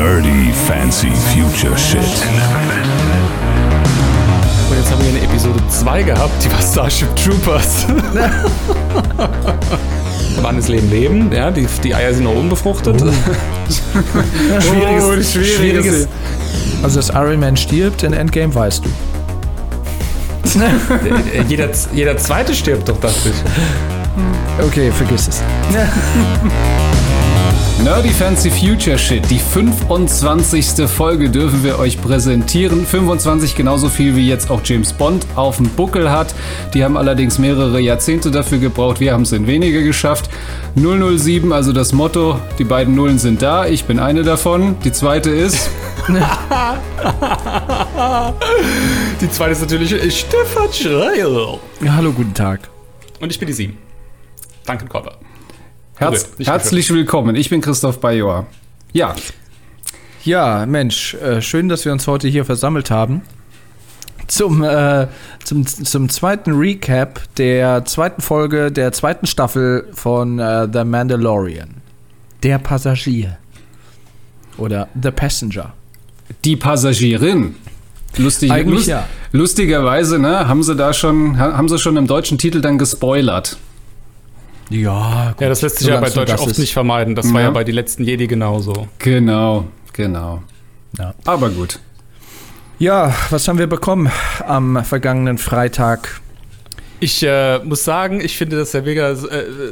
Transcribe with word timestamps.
Nerdy 0.00 0.50
Fancy 0.66 1.10
Future 1.10 1.76
Shit. 1.76 1.98
Und 4.70 4.76
jetzt 4.78 4.90
haben 4.90 5.02
wir 5.02 5.10
eine 5.10 5.20
Episode 5.20 5.60
2 5.68 6.02
gehabt, 6.04 6.42
die 6.42 6.50
war 6.50 6.62
Starship 6.62 7.14
Troopers. 7.16 7.84
Wann 10.40 10.56
ist 10.56 10.68
Leben 10.70 10.88
Leben? 10.90 11.30
Ja, 11.30 11.50
die, 11.50 11.66
die 11.84 11.94
Eier 11.94 12.14
sind 12.14 12.24
noch 12.24 12.34
unbefruchtet. 12.34 12.98
Schwieriges, 14.58 15.04
Oh, 15.04 15.12
schwieriges- 15.12 15.56
schwieriges. 15.58 16.08
Also, 16.82 16.96
dass 17.00 17.10
Iron 17.10 17.38
Man 17.38 17.58
stirbt 17.58 18.02
in 18.02 18.14
Endgame, 18.14 18.54
weißt 18.54 18.82
du. 18.82 18.88
Jeder, 21.46 21.68
jeder 21.92 22.16
zweite 22.16 22.54
stirbt 22.54 22.88
doch, 22.88 22.98
dachte 23.00 23.28
ich. 23.28 23.34
Okay, 24.64 24.90
vergiss 24.92 25.28
es. 25.28 25.42
Nerdy 27.84 28.10
Fancy 28.10 28.50
Future 28.50 28.98
Shit. 28.98 29.30
Die 29.30 29.38
25. 29.38 30.86
Folge 30.86 31.30
dürfen 31.30 31.64
wir 31.64 31.78
euch 31.78 31.98
präsentieren. 31.98 32.84
25 32.84 33.56
genauso 33.56 33.88
viel 33.88 34.14
wie 34.16 34.28
jetzt 34.28 34.50
auch 34.50 34.60
James 34.62 34.92
Bond 34.92 35.26
auf 35.34 35.56
dem 35.56 35.70
Buckel 35.70 36.10
hat. 36.10 36.34
Die 36.74 36.84
haben 36.84 36.98
allerdings 36.98 37.38
mehrere 37.38 37.80
Jahrzehnte 37.80 38.30
dafür 38.30 38.58
gebraucht. 38.58 39.00
Wir 39.00 39.14
haben 39.14 39.22
es 39.22 39.32
in 39.32 39.46
weniger 39.46 39.80
geschafft. 39.80 40.28
007, 40.76 41.54
also 41.54 41.72
das 41.72 41.94
Motto. 41.94 42.38
Die 42.58 42.64
beiden 42.64 42.94
Nullen 42.94 43.18
sind 43.18 43.40
da. 43.40 43.66
Ich 43.66 43.86
bin 43.86 43.98
eine 43.98 44.24
davon. 44.24 44.76
Die 44.84 44.92
zweite 44.92 45.30
ist. 45.30 45.70
Die 49.20 49.30
zweite 49.30 49.52
ist 49.52 49.60
natürlich 49.62 50.18
Stefan 50.18 50.70
Schreier. 50.72 51.58
Ja, 51.82 51.94
hallo, 51.94 52.12
guten 52.12 52.34
Tag. 52.34 52.60
Und 53.20 53.30
ich 53.30 53.38
bin 53.38 53.46
die 53.46 53.54
Sieben. 53.54 53.78
Danke, 54.66 54.84
Körper. 54.86 55.12
Herz, 56.00 56.28
Okay, 56.34 56.44
herzlich 56.44 56.90
willkommen. 56.92 57.36
Ich 57.36 57.50
bin 57.50 57.60
Christoph 57.60 58.00
Bajor. 58.00 58.46
Ja, 58.92 59.14
Ja, 60.24 60.66
Mensch, 60.66 61.14
äh, 61.14 61.40
schön, 61.40 61.68
dass 61.68 61.84
wir 61.84 61.92
uns 61.92 62.06
heute 62.06 62.28
hier 62.28 62.44
versammelt 62.44 62.90
haben. 62.90 63.22
Zum, 64.26 64.62
äh, 64.62 65.08
zum, 65.44 65.66
zum 65.66 66.08
zweiten 66.08 66.52
Recap 66.52 67.20
der 67.36 67.84
zweiten 67.84 68.20
Folge 68.22 68.70
der 68.70 68.92
zweiten 68.92 69.26
Staffel 69.26 69.88
von 69.92 70.38
äh, 70.38 70.68
The 70.72 70.84
Mandalorian. 70.84 71.68
Der 72.42 72.58
Passagier. 72.58 73.38
Oder 74.56 74.88
The 75.00 75.10
Passenger. 75.10 75.72
die 76.44 76.56
Passagierin. 76.56 77.56
Lustig, 78.16 78.50
Eigentlich 78.50 78.74
lust, 78.74 78.88
ja. 78.88 79.06
Lustigerweise, 79.32 80.18
ne, 80.18 80.48
haben 80.48 80.62
sie 80.62 80.74
da 80.74 80.92
schon, 80.92 81.38
ha- 81.38 81.56
haben 81.56 81.68
sie 81.68 81.78
schon 81.78 81.96
im 81.96 82.06
deutschen 82.06 82.38
Titel 82.38 82.60
dann 82.60 82.76
gespoilert. 82.78 83.56
Ja, 84.70 85.32
gut. 85.32 85.40
Ja, 85.40 85.48
das 85.48 85.62
lässt 85.62 85.78
sich 85.78 85.88
ja 85.88 86.00
bei 86.00 86.08
so 86.08 86.24
Deutsch 86.24 86.40
oft 86.40 86.58
nicht 86.58 86.72
vermeiden. 86.72 87.14
Das 87.14 87.32
war 87.32 87.40
Ja. 87.40 87.48
ja 87.48 87.52
bei 87.52 87.64
die 87.64 87.72
letzten 87.72 88.04
Jedi 88.04 88.26
genauso. 88.26 88.88
Genau, 88.98 89.66
genau. 89.92 90.42
Ja. 90.96 91.14
Aber 91.24 91.50
gut. 91.50 91.80
Ja, 92.78 93.14
was 93.30 93.46
haben 93.46 93.58
wir 93.58 93.66
bekommen 93.66 94.10
am 94.46 94.82
vergangenen 94.84 95.38
Freitag? 95.38 96.20
Ich 97.00 97.22
äh, 97.22 97.58
muss 97.58 97.84
sagen, 97.84 98.20
ich 98.20 98.36
finde 98.38 98.56
das 98.56 98.72
ja 98.72 98.82
mega 98.82 99.10
äh, 99.10 99.16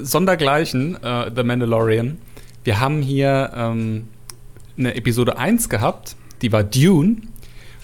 sondergleichen, 0.03 1.03
äh, 1.03 1.31
The 1.35 1.43
Mandalorian. 1.43 2.19
Wir 2.65 2.81
haben 2.81 3.01
hier 3.01 3.53
ähm, 3.57 4.09
eine 4.77 4.95
Episode 4.95 5.39
1 5.39 5.69
gehabt, 5.69 6.17
die 6.43 6.53
war 6.53 6.65
Dune. 6.65 7.17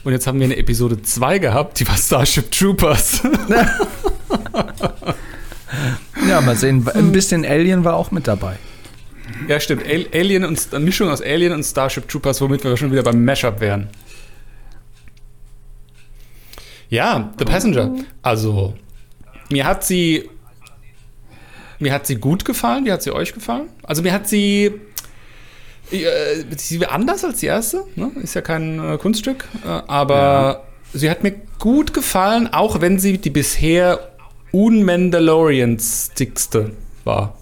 Und 0.03 0.13
jetzt 0.13 0.27
haben 0.27 0.39
wir 0.39 0.45
eine 0.45 0.57
Episode 0.57 1.01
2 1.01 1.39
gehabt, 1.39 1.81
die 1.81 1.89
war 1.89 1.97
Starship 1.97 2.51
Troopers. 2.51 3.23
Ja, 6.29 6.41
mal 6.41 6.57
sehen. 6.57 6.89
Ein 6.95 7.13
bisschen 7.13 7.45
Alien 7.45 7.85
war 7.85 7.95
auch 7.97 8.11
mit 8.11 8.27
dabei. 8.27 8.57
ja, 9.49 9.61
stimmt. 9.61 9.85
Al 9.87 10.07
Alien 10.15 10.45
und 10.45 10.69
eine 10.73 10.85
Mischung 10.85 11.11
aus 11.11 11.21
Alien 11.21 11.53
und 11.53 11.65
Starship 11.65 12.09
Troopers, 12.09 12.41
womit 12.41 12.65
wir 12.65 12.77
schon 12.77 12.93
wieder 12.93 13.03
beim 13.03 13.25
Mashup 13.25 13.61
wären. 13.61 13.89
Ja, 16.89 17.33
The 17.39 17.45
Passenger. 17.45 17.95
Also, 18.23 18.75
mir 19.51 19.67
hat 19.67 19.85
sie. 19.85 20.31
Mir 21.79 21.93
hat 21.93 22.07
sie 22.07 22.17
gut 22.17 22.45
gefallen. 22.45 22.85
Wie 22.85 22.93
hat 22.93 23.03
sie 23.03 23.13
euch 23.13 23.35
gefallen? 23.35 23.69
Also, 23.83 24.03
mir 24.03 24.13
hat 24.13 24.29
sie. 24.29 24.81
Äh, 25.91 26.45
sie 26.57 26.81
war 26.81 26.93
anders 26.93 27.25
als 27.25 27.41
die 27.41 27.47
erste. 27.47 27.85
Ne? 27.97 28.13
Ist 28.23 28.35
ja 28.35 28.41
kein 28.41 28.79
äh, 28.79 28.97
Kunststück. 28.97 29.47
Äh, 29.65 29.69
aber 29.69 30.65
sie 30.93 31.11
hat 31.11 31.23
mir 31.23 31.35
gut 31.59 31.93
gefallen, 31.93 32.49
auch 32.53 32.81
wenn 32.81 32.99
sie 32.99 33.19
die 33.19 33.31
bisher 33.31 34.14
unmandaloriansigste 34.55 36.71
war. 37.05 37.35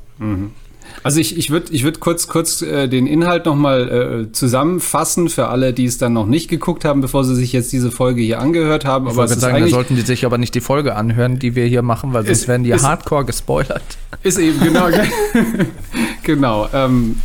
Also 1.02 1.20
ich, 1.20 1.36
ich 1.36 1.50
würde 1.50 1.72
ich 1.72 1.84
würd 1.84 2.00
kurz, 2.00 2.28
kurz 2.28 2.62
äh, 2.62 2.86
den 2.88 3.06
Inhalt 3.06 3.46
nochmal 3.46 4.26
äh, 4.28 4.32
zusammenfassen 4.32 5.28
für 5.28 5.48
alle, 5.48 5.72
die 5.72 5.84
es 5.86 5.98
dann 5.98 6.12
noch 6.12 6.26
nicht 6.26 6.48
geguckt 6.48 6.84
haben, 6.84 7.00
bevor 7.00 7.24
sie 7.24 7.34
sich 7.34 7.52
jetzt 7.52 7.72
diese 7.72 7.90
Folge 7.90 8.22
hier 8.22 8.40
angehört 8.40 8.84
haben. 8.84 9.06
Ich 9.06 9.12
Aber 9.14 9.24
ist 9.24 9.40
sagen, 9.40 9.60
da 9.60 9.68
sollten 9.68 9.96
die 9.96 10.02
sich 10.02 10.24
aber 10.24 10.38
nicht 10.38 10.54
die 10.54 10.60
Folge 10.60 10.94
anhören, 10.94 11.38
die 11.38 11.56
wir 11.56 11.66
hier 11.66 11.82
machen, 11.82 12.12
weil 12.12 12.24
sonst 12.24 12.42
Ist- 12.42 12.48
werden 12.48 12.64
die 12.64 12.70
ist- 12.70 12.84
hardcore 12.84 13.24
gespoilert. 13.24 13.82
Ist 14.22 14.38
eben, 14.38 14.60
genau. 14.60 14.88
genau. 16.22 16.68
Ähm, 16.72 17.16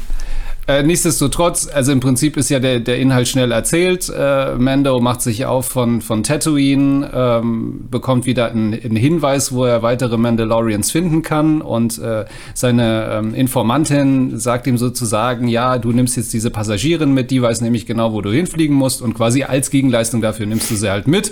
äh, 0.68 0.84
nichtsdestotrotz, 0.84 1.70
also 1.74 1.94
im 1.94 2.02
Prinzip 2.02 2.36
ist 2.36 2.50
ja 2.50 2.60
der, 2.60 2.82
der 2.82 2.98
Inhalt 2.98 3.30
schnell 3.30 3.54
erzählt. 3.54 4.10
Äh, 4.10 4.56
Mando 4.56 5.00
macht 5.00 5.22
sich 5.22 5.46
auf 5.46 5.66
von, 5.66 6.02
von 6.02 6.24
Tatooine, 6.24 7.10
ähm, 7.14 7.88
bekommt 7.90 8.26
wieder 8.26 8.52
einen, 8.52 8.74
einen 8.74 8.98
Hinweis, 8.98 9.54
wo 9.54 9.64
er 9.64 9.82
weitere 9.82 10.18
Mandalorians 10.18 10.92
finden 10.92 11.22
kann 11.22 11.62
und 11.62 12.00
äh, 12.00 12.26
seine 12.54 13.10
ähm, 13.12 13.34
Informantin 13.34 14.38
sagt 14.40 14.68
ihm 14.68 14.78
sozusagen, 14.78 15.48
ja, 15.48 15.78
du 15.78 15.94
nimmst 15.94 16.18
jetzt 16.18 16.34
diese 16.34 16.52
Passagierin 16.52 17.14
mit, 17.14 17.32
die 17.32 17.42
weiß 17.42 17.62
nämlich 17.62 17.86
genau, 17.86 18.12
wo 18.12 18.22
du 18.22 18.30
hinfliegen 18.30 18.76
musst 18.76 19.02
und 19.02 19.14
quasi 19.14 19.44
als 19.44 19.70
Gegenleistung 19.70 20.22
dafür 20.22 20.48
nimmst 20.48 20.70
du 20.70 20.76
sie 20.76 20.90
halt 20.90 21.08
mit. 21.08 21.32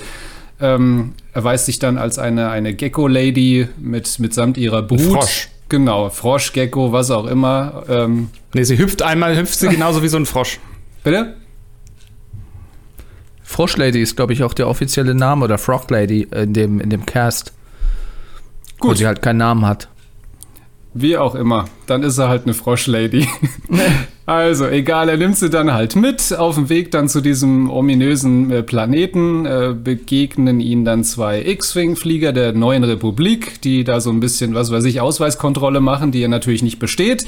Ähm, 0.61 1.11
erweist 1.33 1.65
sich 1.65 1.79
dann 1.79 1.97
als 1.97 2.17
eine, 2.17 2.51
eine 2.51 2.73
Gecko-Lady 2.73 3.67
mit, 3.77 4.17
mitsamt 4.19 4.57
ihrer 4.57 4.81
Brut. 4.81 5.01
Frosch. 5.01 5.49
Genau, 5.69 6.09
Frosch, 6.09 6.53
Gecko, 6.53 6.91
was 6.91 7.09
auch 7.11 7.25
immer. 7.25 7.83
Ähm, 7.89 8.29
Nee, 8.53 8.63
sie 8.63 8.77
hüpft 8.77 9.01
einmal, 9.01 9.35
hüpft 9.37 9.59
sie 9.59 9.67
genauso 9.69 10.01
wie 10.03 10.07
so 10.07 10.17
ein 10.17 10.25
Frosch. 10.25 10.59
bitte? 11.03 11.35
Froschlady 13.43 14.01
ist, 14.01 14.15
glaube 14.15 14.33
ich, 14.33 14.43
auch 14.43 14.53
der 14.53 14.67
offizielle 14.67 15.13
Name 15.15 15.45
oder 15.45 15.57
Frog 15.57 15.89
Lady 15.91 16.27
in 16.31 16.53
dem, 16.53 16.79
in 16.79 16.89
dem 16.89 17.05
Cast. 17.05 17.53
Wo 18.79 18.89
Gut. 18.89 18.97
sie 18.97 19.07
halt 19.07 19.21
keinen 19.21 19.37
Namen 19.37 19.65
hat. 19.65 19.87
Wie 20.93 21.17
auch 21.17 21.35
immer. 21.35 21.65
Dann 21.85 22.03
ist 22.03 22.17
er 22.17 22.27
halt 22.29 22.43
eine 22.43 22.53
Froschlady. 22.53 23.27
also, 24.25 24.67
egal, 24.67 25.09
er 25.09 25.17
nimmt 25.17 25.37
sie 25.37 25.51
dann 25.51 25.73
halt 25.73 25.95
mit. 25.95 26.35
Auf 26.35 26.55
dem 26.55 26.69
Weg 26.69 26.89
dann 26.89 27.07
zu 27.07 27.21
diesem 27.21 27.69
ominösen 27.69 28.51
äh, 28.51 28.63
Planeten 28.63 29.45
äh, 29.45 29.75
begegnen 29.75 30.59
ihnen 30.59 30.83
dann 30.83 31.03
zwei 31.03 31.41
X-Wing-Flieger 31.41 32.33
der 32.33 32.53
neuen 32.53 32.83
Republik, 32.83 33.61
die 33.61 33.83
da 33.83 34.01
so 34.01 34.09
ein 34.09 34.19
bisschen, 34.19 34.55
was 34.55 34.71
weiß 34.71 34.85
ich, 34.85 34.99
Ausweiskontrolle 34.99 35.79
machen, 35.79 36.11
die 36.11 36.21
ja 36.21 36.27
natürlich 36.27 36.63
nicht 36.63 36.79
besteht. 36.79 37.27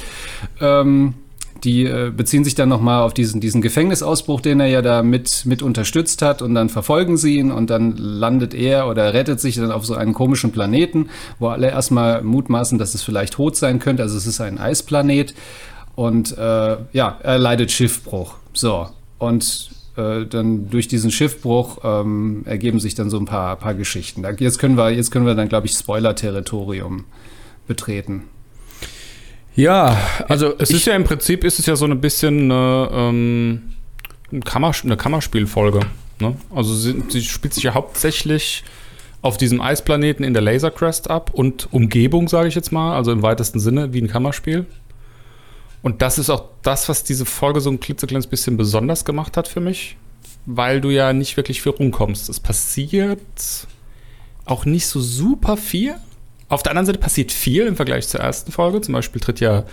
Ähm, 0.59 1.13
die 1.63 1.85
äh, 1.85 2.11
beziehen 2.15 2.43
sich 2.43 2.55
dann 2.55 2.69
nochmal 2.69 3.03
auf 3.03 3.13
diesen, 3.13 3.41
diesen 3.41 3.61
Gefängnisausbruch, 3.61 4.41
den 4.41 4.59
er 4.59 4.67
ja 4.67 4.81
da 4.81 5.03
mit, 5.03 5.43
mit 5.45 5.61
unterstützt 5.61 6.21
hat 6.21 6.41
und 6.41 6.55
dann 6.55 6.69
verfolgen 6.69 7.17
sie 7.17 7.37
ihn 7.37 7.51
und 7.51 7.69
dann 7.69 7.95
landet 7.97 8.53
er 8.53 8.87
oder 8.87 9.13
rettet 9.13 9.39
sich 9.39 9.55
dann 9.55 9.71
auf 9.71 9.85
so 9.85 9.95
einen 9.95 10.13
komischen 10.13 10.51
Planeten, 10.51 11.09
wo 11.39 11.47
alle 11.47 11.69
erstmal 11.69 12.21
mutmaßen, 12.21 12.77
dass 12.77 12.93
es 12.93 13.03
vielleicht 13.03 13.37
Hot 13.37 13.55
sein 13.55 13.79
könnte. 13.79 14.03
Also 14.03 14.17
es 14.17 14.27
ist 14.27 14.41
ein 14.41 14.57
Eisplanet 14.57 15.33
und 15.97 16.37
äh, 16.37 16.77
ja, 16.93 17.17
er 17.23 17.39
leidet 17.39 17.71
Schiffbruch. 17.71 18.35
So, 18.53 18.87
und 19.17 19.71
äh, 19.97 20.27
dann 20.27 20.69
durch 20.69 20.87
diesen 20.87 21.09
Schiffbruch 21.09 21.79
ähm, 21.83 22.43
ergeben 22.45 22.79
sich 22.79 22.93
dann 22.93 23.09
so 23.09 23.17
ein 23.17 23.25
paar, 23.25 23.55
paar 23.55 23.73
Geschichten. 23.73 24.23
Jetzt, 24.37 24.59
können 24.59 24.77
wir, 24.77 24.91
jetzt 24.91 25.09
können 25.09 25.25
wir 25.25 25.33
dann, 25.33 25.49
glaube 25.49 25.65
ich, 25.65 25.73
Spoiler-Territorium 25.73 27.05
betreten. 27.67 28.25
Ja, 29.55 29.97
also 30.27 30.53
Es 30.59 30.69
ist 30.69 30.85
ja 30.85 30.95
im 30.95 31.03
Prinzip 31.03 31.43
ist 31.43 31.57
es 31.57 31.65
ja 31.65 31.75
so 31.75 31.85
ein 31.85 31.99
bisschen 31.99 32.51
eine, 32.51 32.89
ähm, 32.91 33.61
ein 34.31 34.43
Kammer, 34.43 34.73
eine 34.83 34.97
Kammerspielfolge. 34.97 35.79
Ne? 36.19 36.35
Also 36.53 36.75
sie, 36.75 37.03
sie 37.09 37.23
spielt 37.23 37.55
sich 37.55 37.63
ja 37.63 37.73
hauptsächlich 37.73 38.63
auf 39.23 39.37
diesem 39.37 39.61
Eisplaneten 39.61 40.23
in 40.23 40.33
der 40.33 40.43
Laser 40.43 40.69
Crest 40.69 41.09
ab 41.09 41.31
und 41.33 41.73
Umgebung, 41.73 42.27
sage 42.27 42.49
ich 42.49 42.55
jetzt 42.55 42.71
mal, 42.71 42.95
also 42.95 43.11
im 43.11 43.23
weitesten 43.23 43.59
Sinne 43.59 43.93
wie 43.93 44.01
ein 44.03 44.07
Kammerspiel. 44.07 44.67
Und 45.81 46.01
das 46.01 46.17
ist 46.17 46.29
auch 46.29 46.45
das, 46.63 46.89
was 46.89 47.03
diese 47.03 47.25
Folge 47.25 47.61
so 47.61 47.69
ein 47.69 47.79
klitzekleines 47.79 48.27
bisschen 48.27 48.57
besonders 48.57 49.05
gemacht 49.05 49.37
hat 49.37 49.47
für 49.47 49.59
mich, 49.59 49.97
weil 50.45 50.81
du 50.81 50.89
ja 50.89 51.13
nicht 51.13 51.37
wirklich 51.37 51.61
viel 51.61 51.71
rumkommst. 51.71 52.29
Es 52.29 52.39
passiert 52.39 53.19
auch 54.45 54.65
nicht 54.65 54.87
so 54.87 54.99
super 54.99 55.57
viel. 55.57 55.95
Auf 56.49 56.63
der 56.63 56.71
anderen 56.71 56.85
Seite 56.85 56.99
passiert 56.99 57.31
viel 57.31 57.67
im 57.67 57.75
Vergleich 57.75 58.07
zur 58.07 58.21
ersten 58.21 58.51
Folge. 58.51 58.81
Zum 58.81 58.93
Beispiel 58.93 59.21
tritt 59.21 59.39
ja 59.39 59.65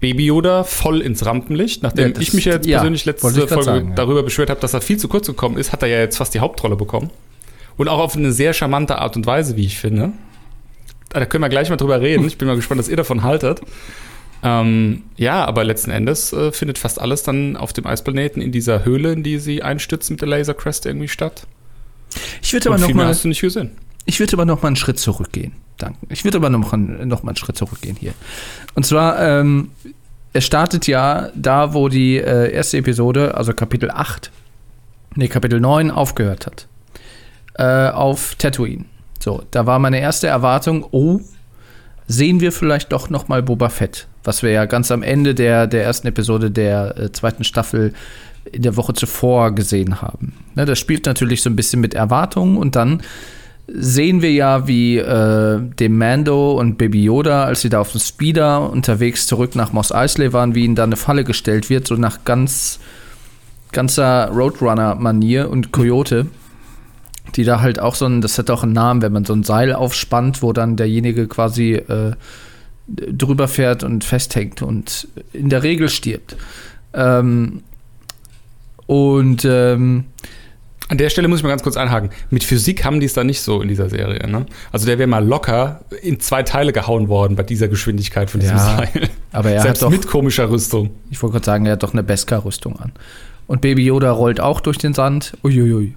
Baby 0.00 0.26
Yoda 0.26 0.64
voll 0.64 1.00
ins 1.00 1.24
Rampenlicht. 1.24 1.82
Nachdem 1.82 2.08
Ja, 2.08 2.12
das- 2.14 2.22
ich 2.22 2.32
mich 2.34 2.44
ja 2.46 2.54
jetzt 2.54 2.66
ja, 2.66 2.78
persönlich 2.78 3.04
letzte 3.04 3.30
Folge 3.46 3.62
sagen, 3.64 3.88
ja. 3.90 3.94
darüber 3.94 4.22
beschwert 4.22 4.50
habe, 4.50 4.60
dass 4.60 4.74
er 4.74 4.80
viel 4.80 4.96
zu 4.98 5.08
kurz 5.08 5.26
gekommen 5.26 5.56
ist, 5.58 5.72
hat 5.72 5.82
er 5.82 5.88
ja 5.88 5.98
jetzt 5.98 6.16
fast 6.16 6.34
die 6.34 6.40
Hauptrolle 6.40 6.76
bekommen. 6.76 7.10
Und 7.76 7.88
auch 7.88 7.98
auf 8.00 8.16
eine 8.16 8.32
sehr 8.32 8.52
charmante 8.52 8.98
Art 8.98 9.16
und 9.16 9.26
Weise, 9.26 9.56
wie 9.56 9.64
ich 9.66 9.78
finde. 9.78 10.12
Da 11.10 11.24
können 11.26 11.42
wir 11.44 11.48
gleich 11.48 11.70
mal 11.70 11.76
drüber 11.76 12.00
reden. 12.00 12.26
Ich 12.26 12.36
bin 12.38 12.46
mal 12.48 12.56
gespannt, 12.56 12.78
was 12.80 12.88
ihr 12.88 12.96
davon 12.96 13.22
haltet. 13.22 13.60
Ähm, 14.42 15.02
ja, 15.16 15.44
aber 15.44 15.64
letzten 15.64 15.90
Endes 15.90 16.32
äh, 16.32 16.50
findet 16.52 16.78
fast 16.78 17.00
alles 17.00 17.22
dann 17.22 17.56
auf 17.56 17.72
dem 17.72 17.86
Eisplaneten 17.86 18.40
in 18.40 18.52
dieser 18.52 18.84
Höhle, 18.84 19.12
in 19.12 19.22
die 19.22 19.38
sie 19.38 19.62
einstürzen 19.62 20.14
mit 20.14 20.22
der 20.22 20.28
Laser 20.28 20.54
Crest 20.54 20.86
irgendwie 20.86 21.08
statt. 21.08 21.46
Ich 22.42 22.52
würde 22.52 22.70
aber 22.70 22.78
noch 22.78 22.92
mal, 22.94 23.06
hast 23.06 23.24
du 23.24 23.28
nicht 23.28 23.40
gesehen. 23.42 23.70
ich 24.06 24.18
würde 24.18 24.32
aber 24.34 24.44
noch 24.46 24.62
mal 24.62 24.68
einen 24.68 24.76
Schritt 24.76 24.98
zurückgehen. 24.98 25.52
Danke. 25.78 25.98
Ich 26.08 26.24
würde 26.24 26.38
aber 26.38 26.50
noch, 26.50 26.72
einen- 26.72 27.06
noch 27.08 27.22
mal 27.22 27.30
einen 27.30 27.36
Schritt 27.36 27.56
zurückgehen 27.56 27.96
hier. 28.00 28.12
Und 28.74 28.84
zwar, 28.86 29.20
ähm, 29.20 29.70
es 30.32 30.44
startet 30.46 30.86
ja 30.86 31.30
da, 31.34 31.74
wo 31.74 31.88
die 31.88 32.16
äh, 32.16 32.50
erste 32.52 32.78
Episode, 32.78 33.34
also 33.34 33.52
Kapitel 33.52 33.90
8, 33.90 34.30
nee, 35.16 35.28
Kapitel 35.28 35.60
9 35.60 35.90
aufgehört 35.90 36.46
hat. 36.46 36.66
Äh, 37.54 37.90
auf 37.90 38.36
Tatooine. 38.36 38.84
So, 39.18 39.42
da 39.50 39.66
war 39.66 39.78
meine 39.78 40.00
erste 40.00 40.28
Erwartung, 40.28 40.86
oh, 40.92 41.20
sehen 42.10 42.40
wir 42.40 42.50
vielleicht 42.50 42.92
doch 42.92 43.08
noch 43.08 43.28
mal 43.28 43.40
Boba 43.40 43.68
Fett, 43.68 44.08
was 44.24 44.42
wir 44.42 44.50
ja 44.50 44.64
ganz 44.64 44.90
am 44.90 45.04
Ende 45.04 45.32
der, 45.32 45.68
der 45.68 45.84
ersten 45.84 46.08
Episode 46.08 46.50
der 46.50 46.98
äh, 46.98 47.12
zweiten 47.12 47.44
Staffel 47.44 47.94
in 48.50 48.62
der 48.62 48.76
Woche 48.76 48.94
zuvor 48.94 49.54
gesehen 49.54 50.02
haben. 50.02 50.32
Ne, 50.56 50.64
das 50.64 50.80
spielt 50.80 51.06
natürlich 51.06 51.40
so 51.40 51.48
ein 51.48 51.54
bisschen 51.54 51.80
mit 51.80 51.94
Erwartungen 51.94 52.56
und 52.56 52.74
dann 52.74 53.00
sehen 53.68 54.22
wir 54.22 54.32
ja, 54.32 54.66
wie 54.66 54.98
äh, 54.98 55.60
dem 55.60 55.98
Mando 55.98 56.58
und 56.58 56.78
Baby 56.78 57.04
Yoda, 57.04 57.44
als 57.44 57.60
sie 57.60 57.68
da 57.68 57.80
auf 57.80 57.92
dem 57.92 58.00
Speeder 58.00 58.68
unterwegs 58.68 59.28
zurück 59.28 59.54
nach 59.54 59.72
Mos 59.72 59.92
Eisley 59.92 60.32
waren, 60.32 60.56
wie 60.56 60.64
ihnen 60.64 60.74
da 60.74 60.82
eine 60.82 60.96
Falle 60.96 61.22
gestellt 61.22 61.70
wird, 61.70 61.86
so 61.86 61.94
nach 61.94 62.24
ganz 62.24 62.80
ganzer 63.70 64.30
Roadrunner-Manier 64.30 65.48
und 65.48 65.70
Coyote, 65.70 66.26
die 67.36 67.44
da 67.44 67.60
halt 67.60 67.78
auch 67.80 67.94
so 67.94 68.06
ein, 68.06 68.20
das 68.20 68.38
hat 68.38 68.50
auch 68.50 68.62
einen 68.62 68.72
Namen, 68.72 69.02
wenn 69.02 69.12
man 69.12 69.24
so 69.24 69.32
ein 69.32 69.42
Seil 69.42 69.72
aufspannt, 69.74 70.42
wo 70.42 70.52
dann 70.52 70.76
derjenige 70.76 71.26
quasi 71.28 71.74
äh, 71.74 72.12
drüber 72.88 73.48
fährt 73.48 73.84
und 73.84 74.04
festhängt 74.04 74.62
und 74.62 75.08
in 75.32 75.48
der 75.48 75.62
Regel 75.62 75.88
stirbt. 75.88 76.36
Ähm, 76.92 77.62
und 78.86 79.44
ähm, 79.44 80.04
An 80.88 80.98
der 80.98 81.08
Stelle 81.10 81.28
muss 81.28 81.38
ich 81.38 81.42
mal 81.44 81.50
ganz 81.50 81.62
kurz 81.62 81.76
einhaken. 81.76 82.10
Mit 82.30 82.42
Physik 82.42 82.84
haben 82.84 82.98
die 82.98 83.06
es 83.06 83.12
da 83.12 83.22
nicht 83.22 83.40
so 83.42 83.62
in 83.62 83.68
dieser 83.68 83.88
Serie. 83.88 84.26
Ne? 84.28 84.46
Also 84.72 84.86
der 84.86 84.98
wäre 84.98 85.06
mal 85.06 85.24
locker 85.24 85.82
in 86.02 86.18
zwei 86.18 86.42
Teile 86.42 86.72
gehauen 86.72 87.06
worden 87.08 87.36
bei 87.36 87.44
dieser 87.44 87.68
Geschwindigkeit 87.68 88.28
von 88.30 88.40
diesem 88.40 88.56
Ja, 88.56 88.76
Seil. 88.78 89.08
aber 89.30 89.50
er 89.50 89.62
Selbst 89.62 89.82
hat 89.82 89.86
doch, 89.86 89.90
mit 89.92 90.08
komischer 90.08 90.50
Rüstung. 90.50 90.90
ich 91.10 91.22
wollte 91.22 91.34
gerade 91.34 91.46
sagen, 91.46 91.66
er 91.66 91.72
hat 91.72 91.82
doch 91.84 91.92
eine 91.92 92.02
Beskar-Rüstung 92.02 92.80
an. 92.80 92.90
Und 93.46 93.60
Baby 93.60 93.84
Yoda 93.84 94.10
rollt 94.10 94.40
auch 94.40 94.60
durch 94.60 94.78
den 94.78 94.94
Sand. 94.94 95.36
Uiuiui. 95.44 95.94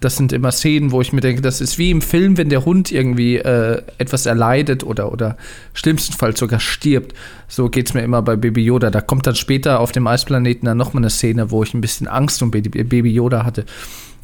Das 0.00 0.16
sind 0.16 0.32
immer 0.32 0.52
Szenen, 0.52 0.90
wo 0.90 1.00
ich 1.00 1.12
mir 1.12 1.20
denke, 1.20 1.40
das 1.40 1.60
ist 1.60 1.78
wie 1.78 1.90
im 1.90 2.02
Film, 2.02 2.36
wenn 2.36 2.50
der 2.50 2.64
Hund 2.64 2.92
irgendwie 2.92 3.36
äh, 3.36 3.82
etwas 3.98 4.26
erleidet 4.26 4.84
oder, 4.84 5.10
oder 5.10 5.36
schlimmstenfalls 5.72 6.38
sogar 6.38 6.60
stirbt. 6.60 7.14
So 7.48 7.68
geht 7.70 7.88
es 7.88 7.94
mir 7.94 8.02
immer 8.02 8.20
bei 8.22 8.36
Baby 8.36 8.62
Yoda. 8.62 8.90
Da 8.90 9.00
kommt 9.00 9.26
dann 9.26 9.36
später 9.36 9.80
auf 9.80 9.92
dem 9.92 10.06
Eisplaneten 10.06 10.66
dann 10.66 10.76
nochmal 10.76 11.02
eine 11.02 11.10
Szene, 11.10 11.50
wo 11.50 11.62
ich 11.62 11.72
ein 11.72 11.80
bisschen 11.80 12.08
Angst 12.08 12.42
um 12.42 12.50
Baby, 12.50 13.10
Yoda 13.10 13.44
hatte. 13.44 13.64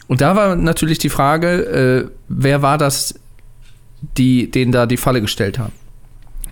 Und 0.09 0.21
da 0.21 0.37
war 0.37 0.57
natürlich 0.57 0.99
die 0.99 1.09
Frage, 1.09 1.49
äh, 1.49 2.11
wer 2.29 2.61
war 2.61 2.77
das, 2.77 3.15
die, 4.19 4.51
den 4.51 4.73
da 4.73 4.87
die 4.87 4.99
Falle 4.99 5.23
gestellt 5.23 5.59
haben? 5.59 5.73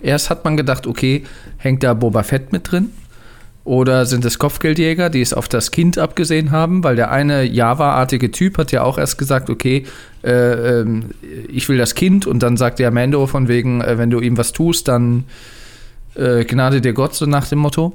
Erst 0.00 0.30
hat 0.30 0.44
man 0.44 0.56
gedacht, 0.56 0.86
okay, 0.86 1.24
hängt 1.58 1.82
da 1.82 1.92
Boba 1.92 2.22
Fett 2.22 2.52
mit 2.52 2.70
drin? 2.70 2.90
Oder 3.70 4.04
sind 4.04 4.24
es 4.24 4.40
Kopfgeldjäger, 4.40 5.10
die 5.10 5.20
es 5.20 5.32
auf 5.32 5.46
das 5.46 5.70
Kind 5.70 5.96
abgesehen 5.96 6.50
haben? 6.50 6.82
Weil 6.82 6.96
der 6.96 7.12
eine 7.12 7.44
Java-artige 7.44 8.32
Typ 8.32 8.58
hat 8.58 8.72
ja 8.72 8.82
auch 8.82 8.98
erst 8.98 9.16
gesagt, 9.16 9.48
okay, 9.48 9.84
äh, 10.24 10.80
ähm, 10.80 11.10
ich 11.46 11.68
will 11.68 11.78
das 11.78 11.94
Kind. 11.94 12.26
Und 12.26 12.42
dann 12.42 12.56
sagt 12.56 12.80
der 12.80 12.90
Mando 12.90 13.28
von 13.28 13.46
wegen, 13.46 13.80
äh, 13.80 13.96
wenn 13.96 14.10
du 14.10 14.18
ihm 14.18 14.36
was 14.36 14.50
tust, 14.50 14.88
dann 14.88 15.22
äh, 16.16 16.44
gnade 16.44 16.80
dir 16.80 16.94
Gott, 16.94 17.14
so 17.14 17.26
nach 17.26 17.46
dem 17.46 17.60
Motto. 17.60 17.92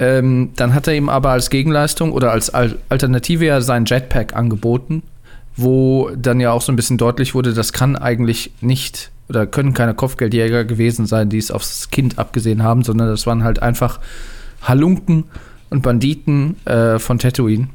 Ähm, 0.00 0.50
dann 0.56 0.74
hat 0.74 0.88
er 0.88 0.94
ihm 0.94 1.08
aber 1.08 1.30
als 1.30 1.48
Gegenleistung 1.48 2.10
oder 2.10 2.32
als 2.32 2.50
Al 2.50 2.74
Alternative 2.88 3.44
ja 3.44 3.60
sein 3.60 3.84
Jetpack 3.84 4.34
angeboten, 4.34 5.04
wo 5.56 6.10
dann 6.16 6.40
ja 6.40 6.50
auch 6.50 6.62
so 6.62 6.72
ein 6.72 6.76
bisschen 6.76 6.98
deutlich 6.98 7.36
wurde, 7.36 7.54
das 7.54 7.72
kann 7.72 7.94
eigentlich 7.94 8.50
nicht 8.60 9.12
oder 9.28 9.46
können 9.46 9.74
keine 9.74 9.94
Kopfgeldjäger 9.94 10.64
gewesen 10.64 11.06
sein, 11.06 11.28
die 11.28 11.38
es 11.38 11.52
aufs 11.52 11.90
Kind 11.90 12.18
abgesehen 12.18 12.64
haben, 12.64 12.82
sondern 12.82 13.06
das 13.06 13.28
waren 13.28 13.44
halt 13.44 13.62
einfach 13.62 14.00
Halunken 14.64 15.24
und 15.70 15.82
Banditen 15.82 16.56
äh, 16.66 16.98
von 16.98 17.18
Tatooine. 17.18 17.68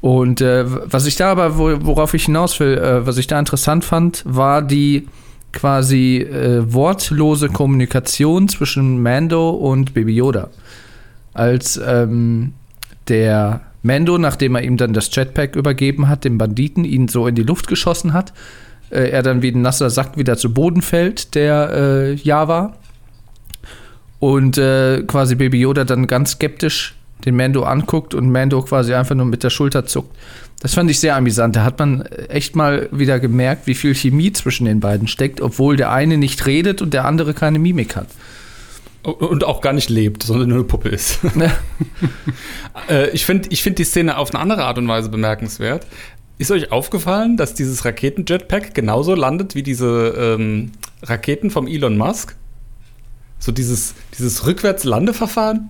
Und 0.00 0.40
äh, 0.40 0.64
was 0.66 1.06
ich 1.06 1.16
da 1.16 1.30
aber, 1.30 1.58
wo, 1.58 1.70
worauf 1.86 2.12
ich 2.14 2.24
hinaus 2.24 2.58
will, 2.58 2.76
äh, 2.76 3.06
was 3.06 3.18
ich 3.18 3.28
da 3.28 3.38
interessant 3.38 3.84
fand, 3.84 4.24
war 4.26 4.60
die 4.60 5.06
quasi 5.52 6.16
äh, 6.16 6.72
wortlose 6.72 7.48
Kommunikation 7.48 8.48
zwischen 8.48 9.02
Mando 9.02 9.50
und 9.50 9.94
Baby 9.94 10.16
Yoda. 10.16 10.48
Als 11.34 11.80
ähm, 11.86 12.54
der 13.08 13.60
Mando, 13.82 14.18
nachdem 14.18 14.54
er 14.54 14.62
ihm 14.62 14.76
dann 14.76 14.92
das 14.92 15.14
Jetpack 15.14 15.56
übergeben 15.56 16.08
hat, 16.08 16.24
dem 16.24 16.38
Banditen, 16.38 16.84
ihn 16.84 17.08
so 17.08 17.26
in 17.26 17.34
die 17.34 17.42
Luft 17.42 17.68
geschossen 17.68 18.12
hat, 18.12 18.32
äh, 18.90 19.10
er 19.10 19.22
dann 19.22 19.42
wie 19.42 19.50
ein 19.50 19.62
nasser 19.62 19.90
Sack 19.90 20.16
wieder 20.16 20.36
zu 20.36 20.52
Boden 20.52 20.82
fällt, 20.82 21.34
der 21.34 21.70
äh, 21.72 22.14
Java. 22.14 22.74
Und 24.22 24.56
äh, 24.56 25.02
quasi 25.02 25.34
Baby 25.34 25.58
Yoda 25.58 25.82
dann 25.82 26.06
ganz 26.06 26.30
skeptisch 26.30 26.94
den 27.24 27.34
Mando 27.34 27.64
anguckt 27.64 28.14
und 28.14 28.30
Mando 28.30 28.62
quasi 28.62 28.94
einfach 28.94 29.16
nur 29.16 29.26
mit 29.26 29.42
der 29.42 29.50
Schulter 29.50 29.84
zuckt. 29.84 30.16
Das 30.60 30.74
fand 30.74 30.88
ich 30.92 31.00
sehr 31.00 31.16
amüsant. 31.16 31.56
Da 31.56 31.64
hat 31.64 31.80
man 31.80 32.02
echt 32.02 32.54
mal 32.54 32.88
wieder 32.92 33.18
gemerkt, 33.18 33.66
wie 33.66 33.74
viel 33.74 33.96
Chemie 33.96 34.32
zwischen 34.32 34.64
den 34.64 34.78
beiden 34.78 35.08
steckt, 35.08 35.40
obwohl 35.40 35.76
der 35.76 35.90
eine 35.90 36.18
nicht 36.18 36.46
redet 36.46 36.82
und 36.82 36.94
der 36.94 37.04
andere 37.04 37.34
keine 37.34 37.58
Mimik 37.58 37.96
hat. 37.96 38.06
Und 39.02 39.42
auch 39.42 39.60
gar 39.60 39.72
nicht 39.72 39.90
lebt, 39.90 40.22
sondern 40.22 40.50
nur 40.50 40.58
eine 40.58 40.66
Puppe 40.68 40.90
ist. 40.90 41.18
äh, 42.88 43.10
ich 43.10 43.26
finde 43.26 43.48
ich 43.50 43.64
find 43.64 43.76
die 43.80 43.84
Szene 43.84 44.18
auf 44.18 44.32
eine 44.32 44.40
andere 44.40 44.62
Art 44.62 44.78
und 44.78 44.86
Weise 44.86 45.08
bemerkenswert. 45.08 45.84
Ist 46.38 46.52
euch 46.52 46.70
aufgefallen, 46.70 47.36
dass 47.36 47.54
dieses 47.54 47.84
Raketenjetpack 47.84 48.72
genauso 48.72 49.16
landet 49.16 49.56
wie 49.56 49.64
diese 49.64 50.14
ähm, 50.16 50.70
Raketen 51.02 51.50
vom 51.50 51.66
Elon 51.66 51.96
Musk? 51.98 52.36
So 53.42 53.50
dieses, 53.50 53.94
dieses 54.16 54.46
Rückwärts-Landeverfahren. 54.46 55.68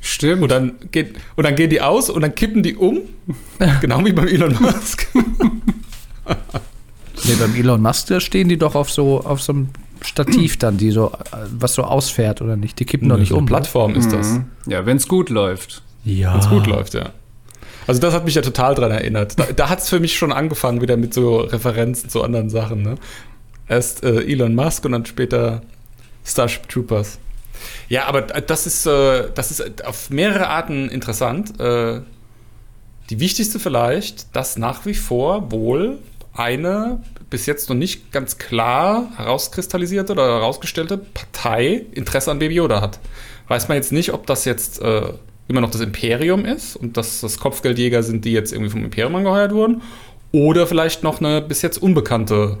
Stimmt. 0.00 0.42
Und 0.42 0.48
dann, 0.48 0.74
geht, 0.92 1.16
und 1.34 1.42
dann 1.42 1.56
gehen 1.56 1.70
die 1.70 1.80
aus 1.80 2.08
und 2.08 2.22
dann 2.22 2.36
kippen 2.36 2.62
die 2.62 2.76
um. 2.76 3.00
genau 3.80 4.04
wie 4.04 4.12
beim 4.12 4.28
Elon 4.28 4.56
Musk. 4.60 5.08
Nee, 7.24 7.34
beim 7.38 7.54
Elon 7.54 7.80
Musk, 7.80 8.08
da 8.08 8.18
stehen 8.18 8.48
die 8.48 8.56
doch 8.56 8.74
auf 8.74 8.90
so, 8.90 9.20
auf 9.20 9.40
so 9.40 9.52
einem 9.52 9.68
Stativ 10.02 10.56
dann, 10.56 10.76
die 10.76 10.90
so, 10.90 11.12
was 11.52 11.74
so 11.74 11.84
ausfährt 11.84 12.42
oder 12.42 12.56
nicht? 12.56 12.80
Die 12.80 12.84
kippen 12.84 13.08
doch 13.08 13.16
nicht 13.16 13.28
so 13.28 13.36
um. 13.36 13.46
Plattform 13.46 13.94
ist 13.94 14.12
das. 14.12 14.32
Mhm. 14.32 14.46
Ja, 14.66 14.86
wenn 14.86 14.96
es 14.96 15.06
gut 15.06 15.30
läuft. 15.30 15.82
Ja. 16.04 16.32
Wenn 16.32 16.40
es 16.40 16.48
gut 16.48 16.66
läuft, 16.66 16.94
ja. 16.94 17.10
Also 17.86 18.00
das 18.00 18.12
hat 18.12 18.24
mich 18.24 18.34
ja 18.34 18.42
total 18.42 18.74
dran 18.74 18.90
erinnert. 18.90 19.38
Da, 19.38 19.46
da 19.54 19.68
hat 19.68 19.80
es 19.80 19.88
für 19.88 20.00
mich 20.00 20.16
schon 20.16 20.32
angefangen 20.32 20.80
wieder 20.80 20.96
mit 20.96 21.14
so 21.14 21.38
Referenzen 21.38 22.10
zu 22.10 22.24
anderen 22.24 22.50
Sachen. 22.50 22.82
Ne? 22.82 22.96
Erst 23.68 24.02
äh, 24.02 24.24
Elon 24.24 24.56
Musk 24.56 24.84
und 24.84 24.92
dann 24.92 25.06
später 25.06 25.62
Starship 26.24 26.68
Troopers. 26.68 27.18
Ja, 27.88 28.06
aber 28.06 28.22
das 28.22 28.66
ist, 28.66 28.86
äh, 28.86 29.30
das 29.34 29.50
ist 29.50 29.84
auf 29.84 30.10
mehrere 30.10 30.48
Arten 30.48 30.88
interessant. 30.88 31.58
Äh, 31.60 32.00
die 33.10 33.20
wichtigste 33.20 33.58
vielleicht, 33.58 34.34
dass 34.34 34.56
nach 34.56 34.86
wie 34.86 34.94
vor 34.94 35.50
wohl 35.50 35.98
eine 36.34 37.02
bis 37.28 37.46
jetzt 37.46 37.68
noch 37.68 37.76
nicht 37.76 38.12
ganz 38.12 38.38
klar 38.38 39.10
herauskristallisierte 39.16 40.12
oder 40.12 40.26
herausgestellte 40.26 40.98
Partei 40.98 41.86
Interesse 41.92 42.30
an 42.30 42.38
Baby 42.38 42.56
Yoda 42.56 42.80
hat. 42.80 43.00
Weiß 43.48 43.68
man 43.68 43.76
jetzt 43.76 43.92
nicht, 43.92 44.12
ob 44.12 44.26
das 44.26 44.44
jetzt 44.44 44.80
äh, 44.80 45.12
immer 45.48 45.60
noch 45.60 45.70
das 45.70 45.80
Imperium 45.80 46.44
ist 46.44 46.76
und 46.76 46.96
dass 46.96 47.20
das 47.20 47.38
Kopfgeldjäger 47.38 48.02
sind, 48.02 48.24
die 48.24 48.32
jetzt 48.32 48.52
irgendwie 48.52 48.70
vom 48.70 48.84
Imperium 48.84 49.14
angeheuert 49.14 49.52
wurden, 49.52 49.82
oder 50.30 50.66
vielleicht 50.66 51.02
noch 51.02 51.20
eine 51.20 51.42
bis 51.42 51.60
jetzt 51.60 51.76
unbekannte 51.82 52.58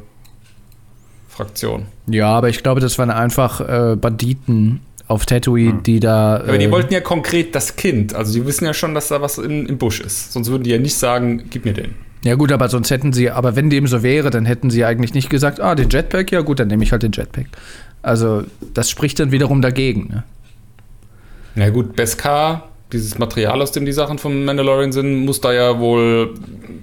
Fraktion. 1.32 1.86
Ja, 2.06 2.28
aber 2.28 2.48
ich 2.48 2.62
glaube, 2.62 2.80
das 2.80 2.98
waren 2.98 3.10
einfach 3.10 3.60
äh, 3.60 3.96
Banditen 3.96 4.80
auf 5.08 5.26
Tatooine, 5.26 5.80
die 5.82 5.98
da. 5.98 6.36
Aber 6.36 6.58
die 6.58 6.66
äh, 6.66 6.70
wollten 6.70 6.92
ja 6.92 7.00
konkret 7.00 7.54
das 7.54 7.76
Kind. 7.76 8.14
Also 8.14 8.32
die 8.34 8.46
wissen 8.46 8.64
ja 8.64 8.74
schon, 8.74 8.94
dass 8.94 9.08
da 9.08 9.20
was 9.22 9.38
im, 9.38 9.66
im 9.66 9.78
Busch 9.78 10.00
ist. 10.00 10.32
Sonst 10.32 10.50
würden 10.50 10.62
die 10.62 10.70
ja 10.70 10.78
nicht 10.78 10.94
sagen, 10.94 11.44
gib 11.50 11.64
mir 11.64 11.72
den. 11.72 11.94
Ja, 12.24 12.36
gut, 12.36 12.52
aber 12.52 12.68
sonst 12.68 12.90
hätten 12.90 13.12
sie, 13.12 13.30
aber 13.30 13.56
wenn 13.56 13.68
dem 13.68 13.86
so 13.88 14.02
wäre, 14.02 14.30
dann 14.30 14.44
hätten 14.44 14.70
sie 14.70 14.84
eigentlich 14.84 15.12
nicht 15.12 15.28
gesagt, 15.28 15.58
ah, 15.58 15.74
den 15.74 15.90
Jetpack, 15.90 16.30
ja 16.30 16.40
gut, 16.42 16.60
dann 16.60 16.68
nehme 16.68 16.84
ich 16.84 16.92
halt 16.92 17.02
den 17.02 17.10
Jetpack. 17.12 17.46
Also, 18.00 18.44
das 18.74 18.90
spricht 18.90 19.18
dann 19.18 19.32
wiederum 19.32 19.60
dagegen, 19.60 20.08
ne? 20.08 20.22
Na 21.56 21.68
gut, 21.70 21.96
Beskar, 21.96 22.68
dieses 22.92 23.18
Material, 23.18 23.60
aus 23.60 23.72
dem 23.72 23.84
die 23.84 23.92
Sachen 23.92 24.18
vom 24.18 24.44
Mandalorian 24.44 24.92
sind, 24.92 25.24
muss 25.24 25.40
da 25.40 25.52
ja 25.52 25.80
wohl 25.80 26.34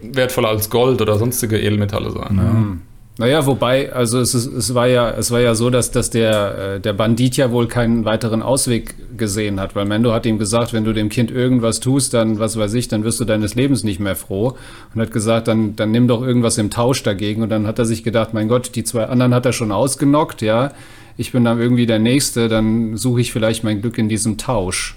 wertvoller 0.01 0.49
als 0.49 0.69
Gold 0.69 1.01
oder 1.01 1.17
sonstige 1.17 1.57
Edelmetalle 1.57 2.11
sein. 2.11 2.37
Ja. 2.37 2.77
Naja, 3.19 3.45
wobei, 3.45 3.91
also 3.91 4.17
es, 4.21 4.33
ist, 4.33 4.45
es, 4.45 4.73
war 4.73 4.88
ja, 4.88 5.11
es 5.11 5.29
war 5.29 5.41
ja 5.41 5.53
so, 5.53 5.69
dass, 5.69 5.91
dass 5.91 6.09
der, 6.09 6.75
äh, 6.75 6.79
der 6.79 6.93
Bandit 6.93 7.35
ja 7.35 7.51
wohl 7.51 7.67
keinen 7.67 8.05
weiteren 8.05 8.41
Ausweg 8.41 8.95
gesehen 9.17 9.59
hat, 9.59 9.75
weil 9.75 9.83
Mendo 9.83 10.13
hat 10.13 10.25
ihm 10.25 10.39
gesagt, 10.39 10.71
wenn 10.71 10.85
du 10.85 10.93
dem 10.93 11.09
Kind 11.09 11.29
irgendwas 11.29 11.81
tust, 11.81 12.13
dann, 12.13 12.39
was 12.39 12.57
weiß 12.57 12.73
ich, 12.75 12.88
dann 12.88 13.03
wirst 13.03 13.19
du 13.19 13.25
deines 13.25 13.55
Lebens 13.55 13.83
nicht 13.83 13.99
mehr 13.99 14.15
froh. 14.15 14.55
Und 14.95 15.01
hat 15.01 15.11
gesagt, 15.11 15.49
dann, 15.49 15.75
dann 15.75 15.91
nimm 15.91 16.07
doch 16.07 16.21
irgendwas 16.21 16.57
im 16.57 16.69
Tausch 16.69 17.03
dagegen. 17.03 17.41
Und 17.41 17.49
dann 17.49 17.67
hat 17.67 17.77
er 17.77 17.83
sich 17.83 18.03
gedacht, 18.03 18.33
mein 18.33 18.47
Gott, 18.47 18.73
die 18.75 18.85
zwei 18.85 19.03
anderen 19.07 19.33
hat 19.33 19.45
er 19.45 19.51
schon 19.51 19.73
ausgenockt, 19.73 20.41
ja. 20.41 20.71
Ich 21.17 21.33
bin 21.33 21.43
dann 21.43 21.59
irgendwie 21.59 21.88
der 21.88 21.99
Nächste, 21.99 22.47
dann 22.47 22.95
suche 22.95 23.19
ich 23.19 23.33
vielleicht 23.33 23.65
mein 23.65 23.81
Glück 23.81 23.97
in 23.97 24.07
diesem 24.07 24.38
Tausch. 24.38 24.95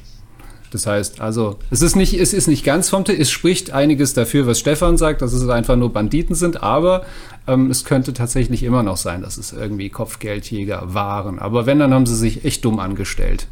Das 0.73 0.87
heißt, 0.87 1.21
also, 1.21 1.59
es 1.71 1.83
ist 1.83 1.97
nicht, 1.97 2.14
es 2.14 2.33
ist 2.33 2.49
nicht 2.49 2.64
ganz 2.64 2.88
vom 2.88 3.05
Tisch. 3.05 3.19
Es 3.19 3.31
spricht 3.31 3.73
einiges 3.73 4.14
dafür, 4.14 4.47
was 4.47 4.59
Stefan 4.59 4.97
sagt, 4.97 5.21
dass 5.21 5.35
es 5.35 5.47
einfach 5.49 5.76
nur 5.76 5.93
Banditen 5.93 6.35
sind, 6.35 6.62
aber 6.62 7.05
ähm, 7.47 7.71
es 7.71 7.85
könnte 7.85 8.14
tatsächlich 8.14 8.62
immer 8.62 8.83
noch 8.83 8.97
sein, 8.97 9.21
dass 9.21 9.37
es 9.37 9.52
irgendwie 9.52 9.91
Kopfgeldjäger 9.91 10.95
waren. 10.95 11.38
Aber 11.38 11.67
wenn, 11.67 11.79
dann 11.79 11.93
haben 11.93 12.07
sie 12.07 12.17
sich 12.17 12.47
echt 12.47 12.64
dumm 12.64 12.81
angestellt. 12.81 13.49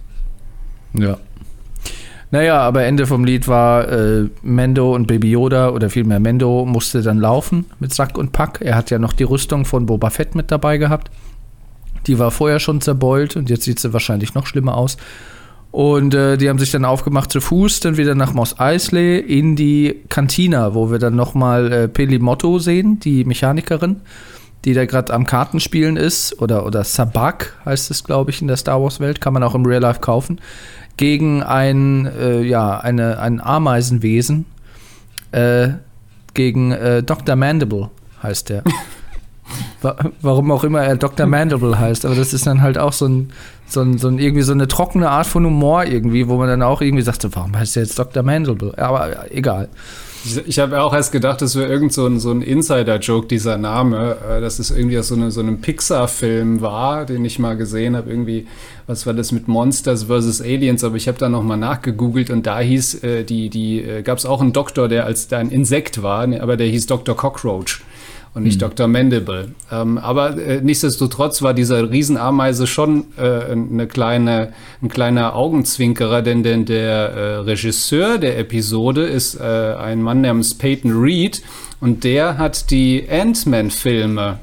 Ja. 0.94 1.18
Naja, 2.30 2.60
aber 2.60 2.84
Ende 2.84 3.06
vom 3.06 3.24
Lied 3.24 3.48
war, 3.48 3.88
äh, 3.88 4.28
Mendo 4.40 4.94
und 4.94 5.06
Baby 5.06 5.32
Yoda, 5.32 5.70
oder 5.70 5.90
vielmehr 5.90 6.20
Mendo, 6.20 6.64
musste 6.64 7.02
dann 7.02 7.18
laufen 7.18 7.66
mit 7.80 7.92
Sack 7.92 8.16
und 8.16 8.32
Pack. 8.32 8.60
Er 8.62 8.76
hat 8.76 8.90
ja 8.90 8.98
noch 8.98 9.12
die 9.12 9.24
Rüstung 9.24 9.66
von 9.66 9.84
Boba 9.84 10.08
Fett 10.08 10.34
mit 10.34 10.50
dabei 10.50 10.78
gehabt. 10.78 11.10
Die 12.06 12.18
war 12.18 12.30
vorher 12.30 12.60
schon 12.60 12.80
zerbeult 12.80 13.36
und 13.36 13.50
jetzt 13.50 13.64
sieht 13.64 13.78
sie 13.78 13.92
wahrscheinlich 13.92 14.34
noch 14.34 14.46
schlimmer 14.46 14.76
aus. 14.76 14.96
Und 15.70 16.14
äh, 16.14 16.36
die 16.36 16.48
haben 16.48 16.58
sich 16.58 16.72
dann 16.72 16.84
aufgemacht 16.84 17.30
zu 17.30 17.40
Fuß, 17.40 17.80
dann 17.80 17.96
wieder 17.96 18.14
nach 18.14 18.32
Mos 18.32 18.58
Eisley 18.58 19.18
in 19.20 19.54
die 19.54 20.00
Kantina, 20.08 20.74
wo 20.74 20.90
wir 20.90 20.98
dann 20.98 21.14
nochmal 21.14 21.72
äh, 21.72 21.88
Pelimotto 21.88 22.58
sehen, 22.58 22.98
die 22.98 23.24
Mechanikerin, 23.24 24.00
die 24.64 24.74
da 24.74 24.84
gerade 24.84 25.12
am 25.12 25.26
Kartenspielen 25.26 25.96
ist. 25.96 26.40
Oder, 26.40 26.66
oder 26.66 26.82
Sabak 26.82 27.56
heißt 27.64 27.90
es, 27.90 28.02
glaube 28.02 28.30
ich, 28.30 28.42
in 28.42 28.48
der 28.48 28.56
Star 28.56 28.82
Wars-Welt. 28.82 29.20
Kann 29.20 29.32
man 29.32 29.44
auch 29.44 29.54
im 29.54 29.64
Real 29.64 29.80
Life 29.80 30.00
kaufen. 30.00 30.40
Gegen 30.96 31.42
ein, 31.42 32.06
äh, 32.06 32.42
ja, 32.42 32.78
eine, 32.78 33.20
ein 33.20 33.40
Ameisenwesen. 33.40 34.46
Äh, 35.30 35.68
gegen 36.34 36.72
äh, 36.72 37.02
Dr. 37.04 37.36
Mandible 37.36 37.90
heißt 38.22 38.48
der. 38.48 38.64
Warum 40.20 40.50
auch 40.50 40.64
immer 40.64 40.82
er 40.82 40.96
Dr. 40.96 41.26
Mandible 41.26 41.78
heißt, 41.78 42.04
aber 42.04 42.14
das 42.14 42.32
ist 42.32 42.46
dann 42.46 42.60
halt 42.60 42.78
auch 42.78 42.92
so 42.92 43.06
ein, 43.06 43.32
so 43.66 43.80
ein, 43.80 43.98
so 43.98 44.08
ein 44.08 44.18
irgendwie 44.18 44.42
so 44.42 44.52
eine 44.52 44.68
trockene 44.68 45.08
Art 45.08 45.26
von 45.26 45.44
Humor 45.44 45.84
irgendwie, 45.84 46.28
wo 46.28 46.36
man 46.36 46.48
dann 46.48 46.62
auch 46.62 46.80
irgendwie 46.80 47.02
sagt, 47.02 47.22
so, 47.22 47.34
warum 47.34 47.56
heißt 47.56 47.76
er 47.76 47.82
jetzt 47.84 47.98
Dr. 47.98 48.22
Mandible? 48.22 48.76
Aber 48.76 49.30
egal. 49.30 49.68
Ich, 50.24 50.36
ich 50.46 50.58
habe 50.58 50.82
auch 50.82 50.92
erst 50.92 51.12
gedacht, 51.12 51.40
das 51.40 51.56
wäre 51.56 51.70
irgend 51.72 51.94
so 51.94 52.06
ein, 52.06 52.20
so 52.20 52.30
ein 52.30 52.42
Insider-Joke, 52.42 53.26
dieser 53.26 53.56
Name, 53.56 54.16
äh, 54.28 54.40
dass 54.40 54.58
es 54.58 54.70
irgendwie 54.70 54.98
aus 54.98 55.08
so, 55.08 55.14
eine, 55.14 55.30
so 55.30 55.40
einem 55.40 55.60
Pixar-Film 55.62 56.60
war, 56.60 57.06
den 57.06 57.24
ich 57.24 57.38
mal 57.38 57.56
gesehen 57.56 57.96
habe, 57.96 58.10
irgendwie, 58.10 58.46
was 58.86 59.06
war 59.06 59.14
das 59.14 59.32
mit 59.32 59.48
Monsters 59.48 60.04
vs. 60.04 60.42
Aliens, 60.42 60.84
aber 60.84 60.96
ich 60.96 61.08
habe 61.08 61.16
da 61.16 61.30
nochmal 61.30 61.56
nachgegoogelt 61.56 62.28
und 62.28 62.46
da 62.46 62.60
hieß, 62.60 63.02
äh, 63.02 63.24
die, 63.24 63.48
die, 63.48 63.82
äh, 63.82 64.02
gab 64.02 64.18
es 64.18 64.26
auch 64.26 64.42
einen 64.42 64.52
Doktor, 64.52 64.88
der 64.88 65.06
als 65.06 65.28
da 65.28 65.38
ein 65.38 65.50
Insekt 65.50 66.02
war, 66.02 66.26
ne, 66.26 66.42
aber 66.42 66.58
der 66.58 66.66
hieß 66.66 66.86
Dr. 66.86 67.16
Cockroach 67.16 67.80
und 68.34 68.44
nicht 68.44 68.56
mhm. 68.56 68.66
Dr. 68.66 68.86
Mandible. 68.86 69.52
Ähm, 69.72 69.98
aber 69.98 70.36
äh, 70.38 70.60
nichtsdestotrotz 70.60 71.42
war 71.42 71.54
dieser 71.54 71.90
Riesenameise 71.90 72.66
schon 72.66 73.06
äh, 73.16 73.52
eine 73.52 73.86
kleine, 73.86 74.52
ein 74.82 74.88
kleiner 74.88 75.34
Augenzwinkerer, 75.34 76.22
denn, 76.22 76.42
denn 76.42 76.64
der 76.64 76.90
äh, 76.90 77.34
Regisseur 77.38 78.18
der 78.18 78.38
Episode 78.38 79.06
ist 79.06 79.34
äh, 79.34 79.42
ein 79.42 80.02
Mann 80.02 80.20
namens 80.20 80.54
Peyton 80.54 80.92
Reed 80.92 81.42
und 81.80 82.04
der 82.04 82.38
hat 82.38 82.70
die 82.70 83.06
Ant-Man-Filme 83.10 84.38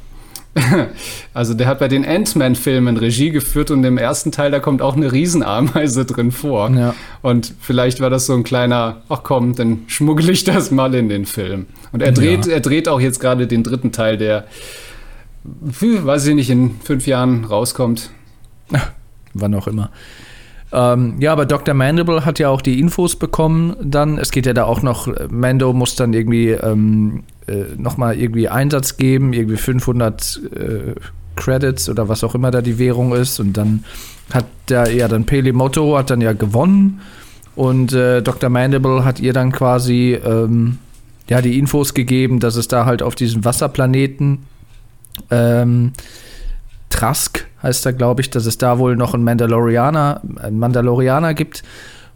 also 1.34 1.54
der 1.54 1.68
hat 1.68 1.80
bei 1.80 1.88
den 1.88 2.06
Ant-Man-Filmen 2.06 2.98
Regie 2.98 3.32
geführt 3.32 3.72
und 3.72 3.84
im 3.84 3.98
ersten 3.98 4.32
Teil, 4.32 4.52
da 4.52 4.60
kommt 4.60 4.82
auch 4.82 4.96
eine 4.96 5.12
Riesenameise 5.12 6.06
drin 6.06 6.32
vor. 6.32 6.70
Ja. 6.72 6.96
Und 7.22 7.54
vielleicht 7.60 8.00
war 8.00 8.10
das 8.10 8.26
so 8.26 8.34
ein 8.34 8.44
kleiner, 8.44 9.02
ach 9.10 9.22
komm, 9.24 9.56
dann 9.56 9.84
schmuggle 9.88 10.32
ich 10.32 10.44
das 10.44 10.72
mal 10.72 10.94
in 10.96 11.10
den 11.10 11.26
Film. 11.26 11.68
Und 11.92 12.02
er 12.02 12.12
dreht, 12.12 12.46
ja. 12.46 12.54
er 12.54 12.60
dreht 12.60 12.88
auch 12.88 13.00
jetzt 13.00 13.20
gerade 13.20 13.48
den 13.48 13.64
dritten 13.64 13.92
Teil, 13.92 14.18
der, 14.18 14.46
weiß 15.44 16.28
ich 16.28 16.36
nicht, 16.36 16.50
in 16.50 16.80
fünf 16.84 17.08
Jahren 17.08 17.46
rauskommt. 17.46 18.10
Wann 19.34 19.56
auch 19.56 19.68
immer. 19.68 19.92
Ähm, 20.72 21.16
ja, 21.20 21.32
aber 21.32 21.46
Dr. 21.46 21.74
Mandible 21.74 22.26
hat 22.26 22.40
ja 22.40 22.50
auch 22.50 22.62
die 22.62 22.80
Infos 22.80 23.16
bekommen 23.16 23.76
dann. 23.82 24.18
Es 24.18 24.32
geht 24.32 24.46
ja 24.46 24.54
da 24.54 24.66
auch 24.66 24.82
noch, 24.82 25.08
Mando 25.30 25.72
muss 25.72 25.96
dann 25.96 26.14
irgendwie 26.14 26.50
ähm, 26.50 27.24
äh, 27.48 27.64
nochmal 27.78 28.18
irgendwie 28.20 28.50
Einsatz 28.50 28.98
geben, 28.98 29.32
irgendwie 29.34 29.58
500 29.58 30.42
äh, 30.56 30.96
Credits 31.36 31.90
oder 31.90 32.10
was 32.10 32.24
auch 32.24 32.36
immer 32.36 32.52
da 32.52 32.62
die 32.62 32.80
Währung 32.80 33.14
ist. 33.14 33.40
Und 33.40 33.54
dann 33.54 33.86
hat 34.34 34.46
der, 34.68 34.92
ja, 34.94 35.08
dann 35.08 35.26
Pelimoto 35.26 35.98
hat 35.98 36.10
dann 36.10 36.20
ja 36.20 36.34
gewonnen. 36.34 37.00
Und 37.56 37.94
äh, 37.94 38.22
Dr. 38.22 38.50
Mandible 38.50 39.06
hat 39.06 39.20
ihr 39.20 39.34
dann 39.34 39.52
quasi 39.52 40.20
ähm, 40.24 40.80
ja, 41.30 41.42
die 41.42 41.58
Infos 41.58 41.94
gegeben, 41.94 42.40
dass 42.40 42.56
es 42.56 42.68
da 42.68 42.86
halt 42.86 43.02
auf 43.02 43.16
diesem 43.16 43.46
Wasserplaneten 43.46 44.40
ähm, 45.32 45.94
Trask 46.90 47.46
heißt 47.64 47.86
da, 47.86 47.92
glaube 47.92 48.22
ich, 48.22 48.30
dass 48.30 48.46
es 48.46 48.58
da 48.58 48.80
wohl 48.80 48.96
noch 48.96 49.14
einen 49.14 49.24
Mandalorianer, 49.24 50.22
einen 50.42 50.60
Mandalorianer 50.60 51.34
gibt. 51.34 51.64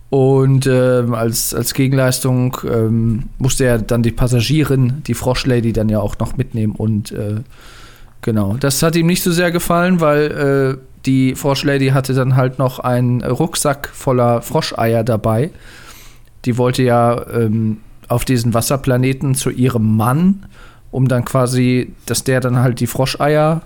Und 0.09 0.67
äh, 0.67 1.05
als, 1.11 1.53
als 1.53 1.73
Gegenleistung 1.73 2.57
ähm, 2.69 3.29
musste 3.37 3.63
er 3.63 3.77
dann 3.77 4.03
die 4.03 4.11
Passagierin, 4.11 5.03
die 5.07 5.13
Froschlady, 5.13 5.71
dann 5.71 5.87
ja 5.87 5.99
auch 5.99 6.19
noch 6.19 6.35
mitnehmen. 6.35 6.75
Und 6.75 7.13
äh, 7.13 7.35
genau, 8.21 8.57
das 8.59 8.83
hat 8.83 8.97
ihm 8.97 9.07
nicht 9.07 9.23
so 9.23 9.31
sehr 9.31 9.51
gefallen, 9.51 10.01
weil 10.01 10.77
äh, 10.77 10.77
die 11.05 11.35
Froschlady 11.35 11.89
hatte 11.89 12.13
dann 12.13 12.35
halt 12.35 12.59
noch 12.59 12.79
einen 12.79 13.23
Rucksack 13.23 13.89
voller 13.93 14.41
Froscheier 14.41 15.03
dabei. 15.05 15.51
Die 16.43 16.57
wollte 16.57 16.83
ja 16.83 17.25
ähm, 17.33 17.77
auf 18.09 18.25
diesen 18.25 18.53
Wasserplaneten 18.53 19.33
zu 19.35 19.49
ihrem 19.49 19.95
Mann, 19.95 20.45
um 20.91 21.07
dann 21.07 21.23
quasi, 21.23 21.93
dass 22.05 22.25
der 22.25 22.41
dann 22.41 22.59
halt 22.59 22.81
die 22.81 22.87
Froscheier 22.87 23.61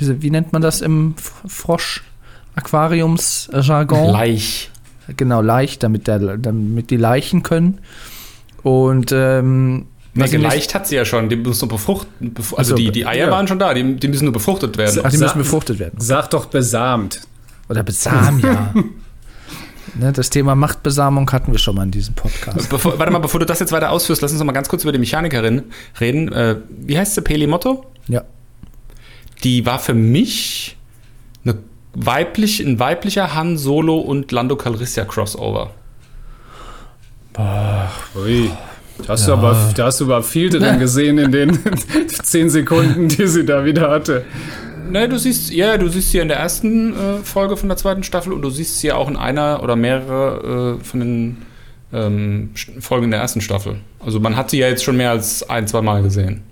wie, 0.00 0.22
wie 0.22 0.30
nennt 0.30 0.52
man 0.52 0.62
das 0.62 0.80
im 0.80 1.14
Frosch-Aquariums-Jargon? 1.46 4.10
Laich. 4.10 4.70
Genau, 5.16 5.40
Laich, 5.40 5.78
damit, 5.78 6.06
der, 6.06 6.38
damit 6.38 6.90
die 6.90 6.96
Leichen 6.96 7.42
können. 7.42 7.78
Und 8.62 9.12
ähm, 9.12 9.86
Nee, 10.12 10.28
geleicht 10.28 10.74
hat 10.74 10.88
sie 10.88 10.96
ja 10.96 11.04
schon, 11.04 11.28
die 11.28 11.36
müssen 11.36 11.68
nur 11.68 11.68
befruchten. 11.68 12.34
Also, 12.36 12.56
also 12.56 12.74
die, 12.74 12.90
die 12.90 13.06
Eier 13.06 13.26
ja. 13.26 13.30
waren 13.30 13.46
schon 13.46 13.60
da, 13.60 13.72
die, 13.74 13.94
die, 13.94 14.08
müssen 14.08 14.24
nur 14.24 14.32
befruchtet 14.32 14.76
werden. 14.76 15.02
Ach, 15.04 15.10
die 15.10 15.18
müssen 15.18 15.38
befruchtet 15.38 15.78
werden. 15.78 16.00
Sag 16.00 16.30
doch 16.30 16.46
besamt. 16.46 17.20
Oder 17.68 17.84
besamt, 17.84 18.42
ja. 18.42 18.74
ne, 19.94 20.12
das 20.12 20.30
Thema 20.30 20.56
Machtbesamung 20.56 21.30
hatten 21.30 21.52
wir 21.52 21.60
schon 21.60 21.76
mal 21.76 21.84
in 21.84 21.92
diesem 21.92 22.14
Podcast. 22.14 22.68
Bevor, 22.68 22.98
warte 22.98 23.12
mal, 23.12 23.20
bevor 23.20 23.38
du 23.38 23.46
das 23.46 23.60
jetzt 23.60 23.70
weiter 23.70 23.92
ausführst, 23.92 24.20
lass 24.20 24.32
uns 24.32 24.40
noch 24.40 24.46
mal 24.46 24.52
ganz 24.52 24.68
kurz 24.68 24.82
über 24.82 24.90
die 24.90 24.98
Mechanikerin 24.98 25.62
reden. 26.00 26.32
Äh, 26.32 26.56
wie 26.68 26.98
heißt 26.98 27.14
sie? 27.14 27.22
Peli 27.22 27.46
Motto? 27.46 27.86
Ja 28.08 28.24
die 29.44 29.66
war 29.66 29.78
für 29.78 29.94
mich 29.94 30.76
eine 31.44 31.58
weiblich, 31.94 32.60
ein 32.60 32.78
weiblicher 32.78 33.34
Han 33.34 33.58
Solo 33.58 33.98
und 33.98 34.32
Lando 34.32 34.56
Calrissian 34.56 35.08
Crossover. 35.08 35.70
Boah, 37.32 37.90
ui. 38.16 38.50
Da 39.06 39.14
hast, 39.14 39.26
ja. 39.26 39.34
du 39.34 39.40
aber, 39.40 39.72
da 39.74 39.86
hast 39.86 40.00
du 40.00 40.04
aber 40.04 40.22
viel 40.22 40.50
drin 40.50 40.78
gesehen 40.78 41.18
in 41.18 41.32
den 41.32 41.58
zehn 42.22 42.50
Sekunden, 42.50 43.08
die 43.08 43.26
sie 43.26 43.46
da 43.46 43.64
wieder 43.64 43.90
hatte. 43.90 44.24
Ne, 44.90 45.08
du 45.08 45.18
siehst, 45.18 45.52
ja, 45.52 45.78
du 45.78 45.88
siehst 45.88 46.10
sie 46.10 46.18
in 46.18 46.28
der 46.28 46.38
ersten 46.38 46.92
äh, 46.92 47.16
Folge 47.22 47.56
von 47.56 47.68
der 47.68 47.78
zweiten 47.78 48.02
Staffel 48.02 48.32
und 48.32 48.42
du 48.42 48.50
siehst 48.50 48.80
sie 48.80 48.92
auch 48.92 49.08
in 49.08 49.16
einer 49.16 49.62
oder 49.62 49.76
mehrere 49.76 50.78
äh, 50.80 50.84
von 50.84 51.00
den 51.00 51.36
ähm, 51.92 52.50
Folgen 52.80 53.10
der 53.10 53.20
ersten 53.20 53.40
Staffel. 53.40 53.76
Also 54.04 54.20
man 54.20 54.36
hat 54.36 54.50
sie 54.50 54.58
ja 54.58 54.68
jetzt 54.68 54.82
schon 54.82 54.96
mehr 54.96 55.10
als 55.10 55.48
ein, 55.48 55.66
zwei 55.68 55.80
Mal 55.80 56.02
gesehen. 56.02 56.42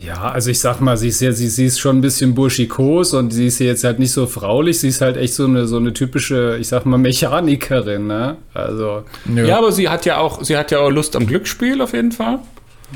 Ja, 0.00 0.30
also 0.30 0.50
ich 0.50 0.60
sag 0.60 0.80
mal, 0.80 0.96
sie 0.96 1.08
ist 1.08 1.20
ja, 1.20 1.32
sie, 1.32 1.48
sie 1.48 1.66
ist 1.66 1.80
schon 1.80 1.98
ein 1.98 2.00
bisschen 2.00 2.34
burschikos 2.34 3.14
und 3.14 3.32
sie 3.32 3.46
ist 3.46 3.58
jetzt 3.58 3.82
halt 3.82 3.98
nicht 3.98 4.12
so 4.12 4.26
fraulich, 4.26 4.78
sie 4.78 4.88
ist 4.88 5.00
halt 5.00 5.16
echt 5.16 5.34
so 5.34 5.44
eine, 5.44 5.66
so 5.66 5.76
eine 5.76 5.92
typische, 5.92 6.56
ich 6.60 6.68
sag 6.68 6.86
mal, 6.86 6.98
Mechanikerin, 6.98 8.06
ne? 8.06 8.36
Also. 8.54 9.02
Ja. 9.34 9.44
ja, 9.44 9.58
aber 9.58 9.72
sie 9.72 9.88
hat 9.88 10.06
ja 10.06 10.18
auch, 10.18 10.44
sie 10.44 10.56
hat 10.56 10.70
ja 10.70 10.78
auch 10.78 10.90
Lust 10.90 11.16
am 11.16 11.26
Glücksspiel 11.26 11.82
auf 11.82 11.94
jeden 11.94 12.12
Fall. 12.12 12.38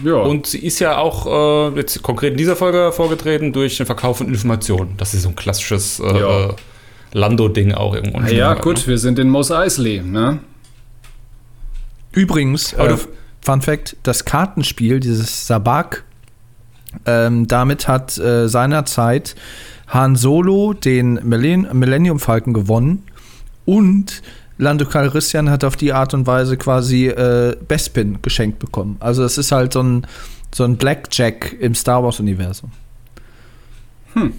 Ja. 0.04 0.14
Und 0.14 0.46
sie 0.46 0.60
ist 0.60 0.78
ja 0.78 0.96
auch 0.96 1.72
äh, 1.72 1.76
jetzt 1.76 2.02
konkret 2.02 2.32
in 2.32 2.38
dieser 2.38 2.56
Folge 2.56 2.92
vorgetreten 2.92 3.52
durch 3.52 3.76
den 3.76 3.86
Verkauf 3.86 4.18
von 4.18 4.28
Informationen. 4.28 4.94
Das 4.96 5.12
ist 5.12 5.22
so 5.22 5.30
ein 5.30 5.36
klassisches 5.36 5.98
äh, 5.98 6.18
ja. 6.18 6.54
Lando-Ding 7.12 7.74
auch 7.74 7.94
irgendwo. 7.94 8.20
Ja, 8.20 8.28
ja 8.28 8.54
gut, 8.54 8.78
ne? 8.78 8.86
wir 8.86 8.98
sind 8.98 9.18
in 9.18 9.28
Mos 9.28 9.50
Eisley, 9.50 10.00
ne? 10.00 10.38
Übrigens, 12.12 12.72
äh, 12.74 12.96
Fun 13.40 13.60
Fact: 13.60 13.96
Das 14.02 14.24
Kartenspiel, 14.24 15.00
dieses 15.00 15.46
Sabak 15.46 16.04
ähm, 17.06 17.46
damit 17.46 17.88
hat 17.88 18.18
äh, 18.18 18.48
seinerzeit 18.48 19.34
Han 19.88 20.16
Solo 20.16 20.72
den 20.72 21.14
Millenn 21.22 21.68
Millennium 21.72 22.18
Falcon 22.18 22.54
gewonnen 22.54 23.04
und 23.64 24.22
Lando 24.58 24.84
Calrissian 24.84 25.50
hat 25.50 25.64
auf 25.64 25.76
die 25.76 25.92
Art 25.92 26.14
und 26.14 26.26
Weise 26.26 26.56
quasi 26.56 27.08
äh, 27.08 27.56
Bespin 27.66 28.20
geschenkt 28.22 28.58
bekommen. 28.58 28.96
Also 29.00 29.24
es 29.24 29.38
ist 29.38 29.50
halt 29.50 29.72
so 29.72 29.82
ein, 29.82 30.06
so 30.54 30.64
ein 30.64 30.76
Blackjack 30.76 31.56
im 31.58 31.74
Star 31.74 32.04
Wars-Universum. 32.04 32.70
Hm. 34.14 34.32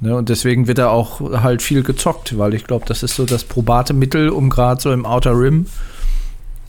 Ne, 0.00 0.16
und 0.16 0.30
deswegen 0.30 0.66
wird 0.66 0.78
da 0.78 0.88
auch 0.88 1.20
halt 1.42 1.60
viel 1.60 1.82
gezockt, 1.82 2.38
weil 2.38 2.54
ich 2.54 2.64
glaube, 2.64 2.86
das 2.86 3.02
ist 3.02 3.16
so 3.16 3.26
das 3.26 3.44
probate 3.44 3.92
Mittel, 3.92 4.30
um 4.30 4.48
gerade 4.48 4.80
so 4.80 4.92
im 4.92 5.04
Outer 5.04 5.38
Rim 5.38 5.66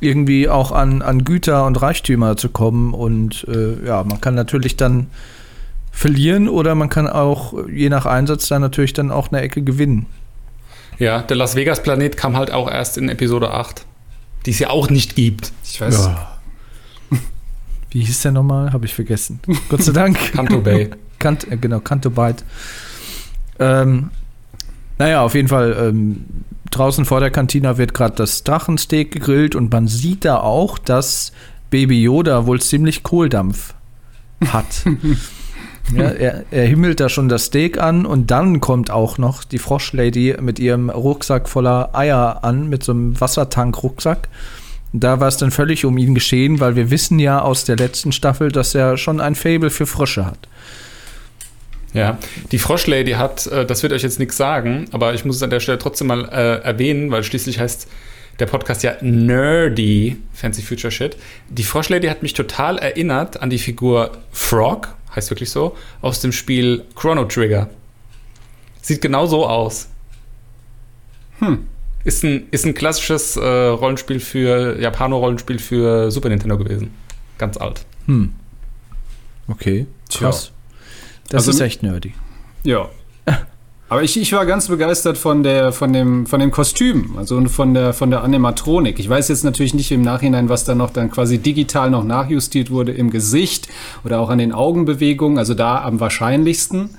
irgendwie 0.01 0.50
auch 0.50 0.72
an, 0.72 1.01
an 1.01 1.24
Güter 1.24 1.65
und 1.65 1.81
Reichtümer 1.81 2.36
zu 2.36 2.50
kommen. 2.50 2.93
Und 2.93 3.48
äh, 3.48 3.86
ja, 3.86 4.03
man 4.03 4.20
kann 4.20 4.36
natürlich 4.36 4.75
dann 4.75 5.08
verlieren 5.91 6.50
oder 6.50 6.75
man 6.75 6.89
kann 6.89 7.08
auch 7.08 7.53
je 7.67 7.89
nach 7.89 8.05
Einsatz 8.05 8.48
dann 8.48 8.62
natürlich 8.62 8.93
dann 8.93 9.12
auch 9.12 9.31
eine 9.31 9.41
Ecke 9.41 9.62
gewinnen. 9.62 10.08
Ja, 10.98 11.22
der 11.22 11.38
Las 11.38 11.55
Vegas 11.55 11.81
Planet 11.81 12.17
kam 12.17 12.38
halt 12.38 12.51
auch 12.51 12.70
erst 12.70 12.98
in 12.98 13.10
Episode 13.10 13.51
8, 13.51 13.86
die 14.46 14.51
es 14.51 14.60
ja 14.60 14.70
auch 14.70 14.89
nicht 14.89 15.15
gibt. 15.15 15.51
Ich 15.63 15.81
weiß. 15.81 16.05
Ja. 16.05 16.38
Wie 17.91 18.01
hieß 18.01 18.22
der 18.22 18.31
nochmal? 18.31 18.74
Habe 18.74 18.86
ich 18.86 18.93
vergessen. 18.93 19.39
Gott 19.70 19.84
sei 19.84 19.91
Dank. 19.91 20.17
Kanto 20.34 20.62
Bay. 20.62 20.91
Kant, 21.20 21.51
äh, 21.51 21.58
genau, 21.58 21.79
Kanto 21.79 22.10
Byte. 22.10 22.43
Ähm, 23.60 24.10
naja, 24.98 25.22
auf 25.22 25.34
jeden 25.34 25.48
Fall, 25.48 25.75
ähm, 25.79 26.25
draußen 26.72 27.06
vor 27.06 27.20
der 27.20 27.32
Kantina 27.32 27.78
wird 27.78 27.94
gerade 27.94 28.16
das 28.16 28.44
Drachensteak 28.44 29.12
gegrillt 29.12 29.56
und 29.56 29.72
man 29.72 29.88
sieht 29.88 30.25
da 30.25 30.38
auch, 30.38 30.78
dass 30.78 31.32
Baby 31.70 32.01
Yoda 32.04 32.46
wohl 32.46 32.62
ziemlich 32.62 33.04
Kohldampf 33.04 33.74
hat. 34.48 34.86
ja, 35.96 36.04
er, 36.04 36.46
er, 36.51 36.66
himmelt 36.66 37.00
da 37.00 37.10
schon 37.10 37.30
das 37.30 37.46
Steak 37.46 37.80
an 37.80 38.06
und 38.06 38.32
dann 38.32 38.60
kommt 38.60 38.92
auch 38.92 39.18
noch 39.18 39.44
die 39.44 39.60
Froschlady 39.60 40.38
mit 40.42 40.60
ihrem 40.60 40.90
Rucksack 40.90 41.48
voller 41.48 41.96
Eier 41.96 42.44
an, 42.44 42.68
mit 42.68 42.84
so 42.84 42.92
einem 42.92 43.20
Wassertank-Rucksack. 43.20 44.28
Da 44.94 45.20
war 45.20 45.30
es 45.30 45.38
dann 45.38 45.51
völlig 45.51 45.86
um 45.86 45.98
ihn 45.98 46.13
geschehen, 46.13 46.60
weil 46.60 46.75
wir 46.75 46.92
wissen 46.92 47.20
ja 47.20 47.42
aus 47.42 47.63
der 47.63 47.78
letzten 47.78 48.12
Staffel, 48.12 48.51
dass 48.51 48.75
er 48.75 48.98
schon 48.98 49.22
ein 49.22 49.36
Fable 49.36 49.70
für 49.70 49.86
Frösche 49.86 50.25
hat. 50.25 50.50
Ja, 51.94 52.18
die 52.52 52.58
Froschlady 52.58 53.12
hat, 53.14 53.48
äh, 53.48 53.66
das 53.66 53.84
wird 53.84 53.92
euch 53.92 54.04
jetzt 54.04 54.20
nichts 54.20 54.38
sagen, 54.38 54.86
aber 54.92 55.14
ich 55.14 55.26
muss 55.26 55.36
es 55.36 55.44
an 55.44 55.50
der 55.50 55.60
Stelle 55.60 55.78
trotzdem 55.78 56.08
mal 56.08 56.26
äh, 56.30 56.64
erwähnen, 56.64 57.12
weil 57.12 57.24
schließlich 57.24 57.60
heißt 57.60 57.88
der 58.40 58.46
Podcast 58.46 58.82
ja 58.84 58.96
Nerdy 59.02 60.18
Fancy 60.34 60.62
Future 60.62 60.92
Shit. 60.92 61.18
Die 61.50 61.64
Froschlady 61.64 62.08
hat 62.08 62.24
mich 62.24 62.34
total 62.34 62.78
erinnert 62.78 63.42
an 63.42 63.50
die 63.50 63.60
Figur 63.60 64.12
Frog, 64.32 64.96
heißt 65.16 65.30
wirklich 65.32 65.52
so, 65.52 65.76
aus 66.02 66.22
dem 66.22 66.32
Spiel 66.32 66.86
Chrono 66.96 67.26
Trigger. 67.26 67.70
Sieht 68.82 69.02
genau 69.02 69.28
so 69.28 69.46
aus. 69.46 69.90
Hm. 71.40 71.68
Ist 72.04 72.24
ein, 72.24 72.48
ist 72.52 72.66
ein 72.66 72.74
klassisches 72.74 73.36
äh, 73.36 73.42
Rollenspiel 73.46 74.20
für, 74.20 74.80
Japano-Rollenspiel 74.80 75.60
für 75.60 76.10
Super 76.10 76.30
Nintendo 76.30 76.58
gewesen. 76.58 76.92
Ganz 77.38 77.58
alt. 77.58 77.86
Hm. 78.08 78.34
Okay, 79.48 79.86
krass. 80.10 80.52
Das 81.32 81.48
also, 81.48 81.52
ist 81.52 81.62
echt 81.62 81.82
nerdy. 81.82 82.14
Ja. 82.64 82.90
Aber 83.90 84.04
ich, 84.04 84.20
ich 84.20 84.32
war 84.34 84.46
ganz 84.46 84.68
begeistert 84.68 85.18
von, 85.18 85.44
der, 85.44 85.72
von, 85.72 85.92
dem, 85.94 86.26
von 86.26 86.40
dem 86.40 86.52
Kostüm, 86.52 87.18
also 87.18 87.44
von 87.48 87.74
der, 87.74 87.94
von 87.94 88.10
der 88.10 88.24
Animatronik. 88.24 89.00
Ich 89.00 89.10
weiß 89.10 89.30
jetzt 89.30 89.44
natürlich 89.44 89.74
nicht 89.74 89.92
im 89.92 90.02
Nachhinein, 90.02 90.50
was 90.50 90.64
da 90.66 90.76
noch 90.76 90.92
dann 90.92 91.10
quasi 91.10 91.40
digital 91.40 91.90
noch 91.90 92.04
nachjustiert 92.04 92.70
wurde 92.70 92.92
im 92.92 93.10
Gesicht 93.10 93.68
oder 94.04 94.20
auch 94.20 94.30
an 94.30 94.38
den 94.38 94.54
Augenbewegungen, 94.54 95.38
also 95.38 95.54
da 95.54 95.84
am 95.84 96.00
wahrscheinlichsten. 96.00 96.92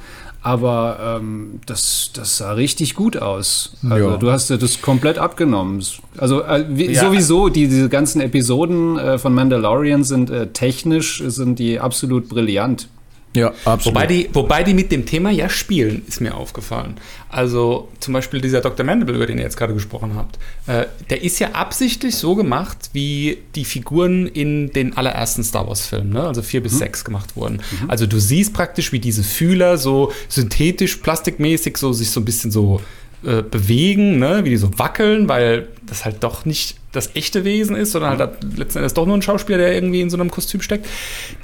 Aber 0.43 1.21
ähm, 1.21 1.61
das, 1.67 2.11
das 2.15 2.39
sah 2.39 2.53
richtig 2.53 2.95
gut 2.97 3.17
aus. 3.17 3.75
Also 3.89 4.11
ja. 4.11 4.17
du 4.17 4.33
hast 4.33 4.51
das 4.51 4.83
komplett 4.83 5.17
abgenommen. 5.17 5.85
Also 6.19 6.43
äh, 6.43 6.65
wie, 6.69 6.91
ja. 6.91 7.01
sowieso, 7.01 7.49
die, 7.49 7.69
diese 7.69 7.89
ganzen 7.89 8.21
Episoden 8.21 8.99
äh, 8.99 9.19
von 9.19 9.35
Mandalorian 9.35 10.03
sind 10.03 10.31
äh, 10.31 10.49
technisch, 10.49 11.23
sind 11.25 11.59
die 11.59 11.79
absolut 11.79 12.29
brillant. 12.29 12.89
Ja, 13.35 13.53
absolut. 13.65 13.87
Wobei 13.87 14.07
die, 14.07 14.29
wobei 14.33 14.63
die 14.63 14.75
mit 14.75 14.93
dem 14.93 15.07
Thema 15.07 15.31
ja 15.31 15.49
spielen, 15.49 16.03
ist 16.07 16.21
mir 16.21 16.35
aufgefallen. 16.35 16.97
Also 17.31 17.89
zum 17.99 18.13
Beispiel 18.13 18.43
dieser 18.43 18.61
Dr. 18.61 18.85
Mandible, 18.85 19.15
über 19.15 19.27
den 19.27 19.39
ihr 19.39 19.45
jetzt 19.45 19.57
gerade 19.57 19.73
gesprochen 19.73 20.13
habt, 20.17 20.39
äh, 20.67 20.87
der 21.09 21.23
ist 21.23 21.39
ja 21.39 21.53
absichtlich 21.53 22.17
so 22.17 22.35
gemacht, 22.35 22.91
wie 22.93 23.39
die 23.55 23.65
Figuren 23.65 24.27
in 24.27 24.71
den 24.71 24.97
allerersten 24.97 25.43
Star 25.45 25.67
Wars-Filmen, 25.67 26.13
ne? 26.13 26.25
also 26.25 26.43
vier 26.43 26.63
bis 26.63 26.75
mhm. 26.75 26.79
sechs 26.79 27.05
gemacht 27.05 27.35
wurden. 27.35 27.63
Mhm. 27.81 27.91
Also 27.91 28.07
du 28.07 28.19
siehst 28.19 28.53
praktisch, 28.53 28.93
wie 28.93 28.99
diese 28.99 29.23
Fühler 29.23 29.79
so 29.79 30.13
synthetisch, 30.29 30.97
plastikmäßig 30.97 31.79
so 31.79 31.93
sich 31.95 32.11
so 32.11 32.21
ein 32.21 32.27
bisschen 32.27 32.51
so 32.51 32.83
äh, 33.25 33.43
bewegen, 33.43 34.19
ne? 34.19 34.45
wie 34.45 34.51
die 34.51 34.57
so 34.57 34.79
wackeln, 34.79 35.29
weil 35.29 35.69
das 35.87 36.05
halt 36.05 36.23
doch 36.25 36.45
nicht 36.45 36.77
das 36.93 37.15
echte 37.15 37.45
Wesen 37.45 37.77
ist, 37.77 37.93
sondern 37.93 38.19
halt 38.19 38.43
letzten 38.57 38.79
Endes 38.79 38.95
doch 38.95 39.07
nur 39.07 39.17
ein 39.17 39.23
Schauspieler, 39.23 39.59
der 39.59 39.75
irgendwie 39.75 40.01
in 40.01 40.11
so 40.11 40.17
einem 40.17 40.31
Kostüm 40.31 40.61
steckt. 40.61 40.87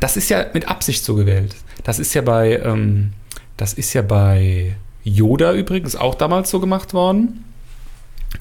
Das 0.01 0.17
ist 0.17 0.29
ja 0.29 0.47
mit 0.53 0.69
Absicht 0.69 1.05
so 1.05 1.15
gewählt. 1.15 1.55
Das 1.85 1.99
ist 1.99 2.15
ja 2.15 2.23
bei, 2.23 2.61
ähm, 2.65 3.13
das 3.57 3.75
ist 3.75 3.93
ja 3.95 4.03
bei 4.03 4.77
Yoda 5.05 5.55
übrigens 5.55 5.97
auch 5.97 6.15
damals 6.15 6.51
so 6.51 6.61
gemacht 6.61 6.95
worden. 6.95 7.45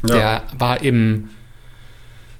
Ja. 0.07 0.15
Der 0.15 0.43
war 0.57 0.81
im, 0.81 1.29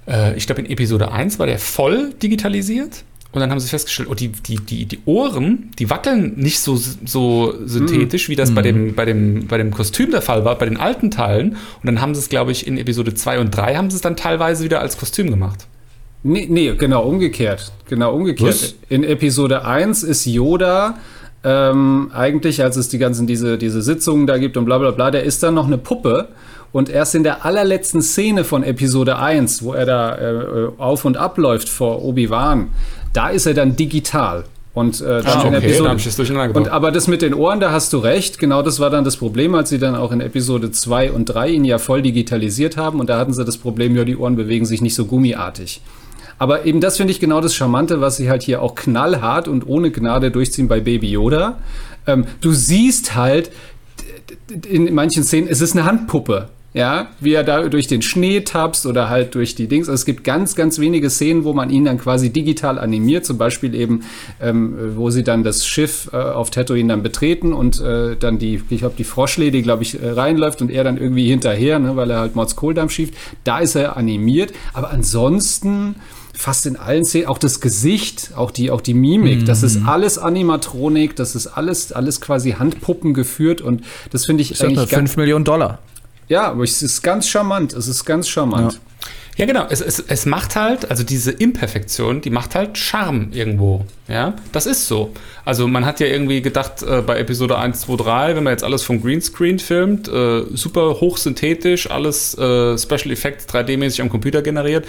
äh, 0.06 0.36
ich 0.36 0.46
glaube 0.46 0.62
in 0.62 0.70
Episode 0.70 1.12
1 1.12 1.38
war 1.38 1.46
der 1.46 1.58
voll 1.58 2.12
digitalisiert. 2.14 3.04
Und 3.30 3.40
dann 3.40 3.50
haben 3.50 3.60
sie 3.60 3.68
festgestellt, 3.68 4.08
oh, 4.10 4.14
die, 4.14 4.28
die, 4.28 4.56
die, 4.56 4.86
die 4.86 5.00
Ohren, 5.04 5.70
die 5.78 5.90
wackeln 5.90 6.34
nicht 6.36 6.60
so, 6.60 6.76
so 6.76 7.54
synthetisch, 7.64 8.28
mm. 8.28 8.32
wie 8.32 8.36
das 8.36 8.50
mm. 8.50 8.54
bei, 8.54 8.62
dem, 8.62 8.94
bei, 8.94 9.04
dem, 9.04 9.46
bei 9.46 9.58
dem 9.58 9.70
Kostüm 9.70 10.10
der 10.10 10.22
Fall 10.22 10.46
war, 10.46 10.56
bei 10.56 10.64
den 10.64 10.78
alten 10.78 11.10
Teilen. 11.10 11.50
Und 11.50 11.86
dann 11.86 12.00
haben 12.00 12.14
sie 12.14 12.20
es, 12.20 12.30
glaube 12.30 12.52
ich, 12.52 12.66
in 12.66 12.78
Episode 12.78 13.12
2 13.12 13.40
und 13.40 13.50
3 13.50 13.76
haben 13.76 13.90
sie 13.90 13.96
es 13.96 14.02
dann 14.02 14.16
teilweise 14.16 14.64
wieder 14.64 14.80
als 14.80 14.96
Kostüm 14.96 15.28
gemacht. 15.28 15.66
Nee, 16.22 16.46
nee 16.48 16.74
genau 16.74 17.04
umgekehrt. 17.04 17.70
Genau 17.88 18.14
umgekehrt. 18.14 18.48
Was? 18.48 18.74
In 18.88 19.04
Episode 19.04 19.64
1 19.64 20.04
ist 20.04 20.24
Yoda 20.24 20.96
ähm, 21.44 22.10
eigentlich, 22.12 22.62
als 22.62 22.76
es 22.76 22.88
die 22.88 22.98
ganzen 22.98 23.26
diese, 23.26 23.58
diese 23.58 23.82
Sitzungen 23.82 24.26
da 24.26 24.38
gibt 24.38 24.56
und 24.56 24.64
bla 24.64 24.78
bla 24.78 24.90
bla, 24.90 25.10
der 25.10 25.22
ist 25.22 25.42
dann 25.42 25.54
noch 25.54 25.66
eine 25.66 25.78
Puppe. 25.78 26.28
Und 26.70 26.90
erst 26.90 27.14
in 27.14 27.22
der 27.22 27.46
allerletzten 27.46 28.02
Szene 28.02 28.44
von 28.44 28.62
Episode 28.62 29.18
1, 29.18 29.62
wo 29.62 29.72
er 29.72 29.86
da 29.86 30.18
äh, 30.18 30.68
auf 30.76 31.06
und 31.06 31.16
abläuft 31.16 31.68
vor 31.68 32.04
Obi-Wan, 32.04 32.68
da 33.12 33.28
ist 33.28 33.46
er 33.46 33.54
dann 33.54 33.76
digital. 33.76 34.44
Und 34.74 35.00
äh, 35.00 35.22
dann 35.22 35.26
ah, 35.26 35.38
okay. 35.38 35.48
in 35.48 35.54
Episode. 35.54 35.96
Da 36.34 36.44
und, 36.50 36.68
aber 36.68 36.92
das 36.92 37.08
mit 37.08 37.20
den 37.22 37.34
Ohren, 37.34 37.58
da 37.58 37.72
hast 37.72 37.92
du 37.92 37.98
recht. 37.98 38.38
Genau 38.38 38.62
das 38.62 38.78
war 38.78 38.90
dann 38.90 39.02
das 39.02 39.16
Problem, 39.16 39.56
als 39.56 39.70
sie 39.70 39.78
dann 39.78 39.96
auch 39.96 40.12
in 40.12 40.20
Episode 40.20 40.70
2 40.70 41.10
und 41.10 41.24
3 41.24 41.48
ihn 41.48 41.64
ja 41.64 41.78
voll 41.78 42.00
digitalisiert 42.00 42.76
haben. 42.76 43.00
Und 43.00 43.10
da 43.10 43.18
hatten 43.18 43.32
sie 43.32 43.44
das 43.44 43.56
Problem, 43.56 43.96
ja, 43.96 44.04
die 44.04 44.16
Ohren 44.16 44.36
bewegen 44.36 44.66
sich 44.66 44.80
nicht 44.80 44.94
so 44.94 45.06
gummiartig. 45.06 45.80
Aber 46.38 46.64
eben 46.64 46.80
das 46.80 46.96
finde 46.96 47.10
ich 47.10 47.18
genau 47.18 47.40
das 47.40 47.56
Charmante, 47.56 48.00
was 48.00 48.18
sie 48.18 48.30
halt 48.30 48.42
hier 48.42 48.62
auch 48.62 48.76
knallhart 48.76 49.48
und 49.48 49.66
ohne 49.66 49.90
Gnade 49.90 50.30
durchziehen 50.30 50.68
bei 50.68 50.78
Baby 50.78 51.10
Yoda. 51.10 51.58
Ähm, 52.06 52.26
du 52.40 52.52
siehst 52.52 53.16
halt 53.16 53.50
in 54.68 54.94
manchen 54.94 55.24
Szenen, 55.24 55.48
es 55.48 55.60
ist 55.60 55.72
eine 55.72 55.84
Handpuppe 55.84 56.48
ja, 56.78 57.08
wie 57.18 57.32
er 57.32 57.42
da 57.42 57.68
durch 57.68 57.88
den 57.88 58.02
Schnee 58.02 58.42
tapst 58.42 58.86
oder 58.86 59.08
halt 59.08 59.34
durch 59.34 59.56
die 59.56 59.66
Dings. 59.66 59.88
Also 59.88 60.00
es 60.00 60.04
gibt 60.04 60.22
ganz, 60.22 60.54
ganz 60.54 60.78
wenige 60.78 61.10
Szenen, 61.10 61.42
wo 61.42 61.52
man 61.52 61.70
ihn 61.70 61.84
dann 61.84 61.98
quasi 61.98 62.30
digital 62.30 62.78
animiert, 62.78 63.26
zum 63.26 63.36
Beispiel 63.36 63.74
eben, 63.74 64.04
ähm, 64.40 64.94
wo 64.94 65.10
sie 65.10 65.24
dann 65.24 65.42
das 65.42 65.66
Schiff 65.66 66.08
äh, 66.12 66.16
auf 66.16 66.50
Tatooine 66.50 66.90
dann 66.90 67.02
betreten 67.02 67.52
und 67.52 67.80
äh, 67.80 68.14
dann 68.14 68.38
die, 68.38 68.62
ich 68.70 68.78
glaube, 68.78 68.94
die 68.96 69.02
Froschlady, 69.02 69.62
glaube 69.62 69.82
ich, 69.82 70.00
äh, 70.00 70.08
reinläuft 70.08 70.62
und 70.62 70.70
er 70.70 70.84
dann 70.84 70.98
irgendwie 70.98 71.28
hinterher, 71.28 71.80
ne, 71.80 71.96
weil 71.96 72.12
er 72.12 72.20
halt 72.20 72.36
Mods 72.36 72.54
Kohldampf 72.54 72.92
schiebt. 72.92 73.18
Da 73.42 73.58
ist 73.58 73.74
er 73.74 73.96
animiert, 73.96 74.52
aber 74.72 74.90
ansonsten 74.90 75.96
fast 76.32 76.64
in 76.66 76.76
allen 76.76 77.04
Szenen, 77.04 77.26
auch 77.26 77.38
das 77.38 77.60
Gesicht, 77.60 78.30
auch 78.36 78.52
die, 78.52 78.70
auch 78.70 78.82
die 78.82 78.94
Mimik, 78.94 79.40
mhm. 79.40 79.46
das 79.46 79.64
ist 79.64 79.80
mhm. 79.80 79.88
alles 79.88 80.16
Animatronik, 80.16 81.16
das 81.16 81.34
ist 81.34 81.48
alles, 81.48 81.90
alles 81.90 82.20
quasi 82.20 82.52
Handpuppen 82.52 83.14
geführt 83.14 83.62
und 83.62 83.82
das 84.12 84.26
finde 84.26 84.42
ich, 84.42 84.52
ich 84.52 84.62
eigentlich. 84.62 84.90
5 84.90 85.16
Millionen 85.16 85.44
Dollar. 85.44 85.80
Ja, 86.28 86.48
aber 86.48 86.64
es 86.64 86.82
ist 86.82 87.02
ganz 87.02 87.28
charmant. 87.28 87.72
Es 87.72 87.88
ist 87.88 88.04
ganz 88.04 88.28
charmant. 88.28 88.74
Ja. 88.74 88.78
Ja, 89.38 89.46
genau. 89.46 89.66
Es, 89.70 89.80
es, 89.80 90.00
es 90.00 90.26
macht 90.26 90.56
halt, 90.56 90.90
also 90.90 91.04
diese 91.04 91.30
Imperfektion, 91.30 92.20
die 92.20 92.30
macht 92.30 92.56
halt 92.56 92.76
Charme 92.76 93.28
irgendwo. 93.30 93.84
Ja, 94.08 94.34
das 94.50 94.66
ist 94.66 94.88
so. 94.88 95.12
Also 95.44 95.68
man 95.68 95.86
hat 95.86 96.00
ja 96.00 96.08
irgendwie 96.08 96.42
gedacht, 96.42 96.82
äh, 96.82 97.02
bei 97.02 97.20
Episode 97.20 97.56
1, 97.56 97.82
2, 97.82 97.96
3, 98.02 98.36
wenn 98.36 98.42
man 98.42 98.50
jetzt 98.52 98.64
alles 98.64 98.82
vom 98.82 99.00
Greenscreen 99.00 99.60
filmt, 99.60 100.08
äh, 100.08 100.42
super 100.52 101.00
hochsynthetisch, 101.00 101.88
alles 101.88 102.36
äh, 102.36 102.76
Special 102.76 103.12
Effects 103.12 103.46
3D-mäßig 103.46 104.02
am 104.02 104.08
Computer 104.08 104.42
generiert, 104.42 104.86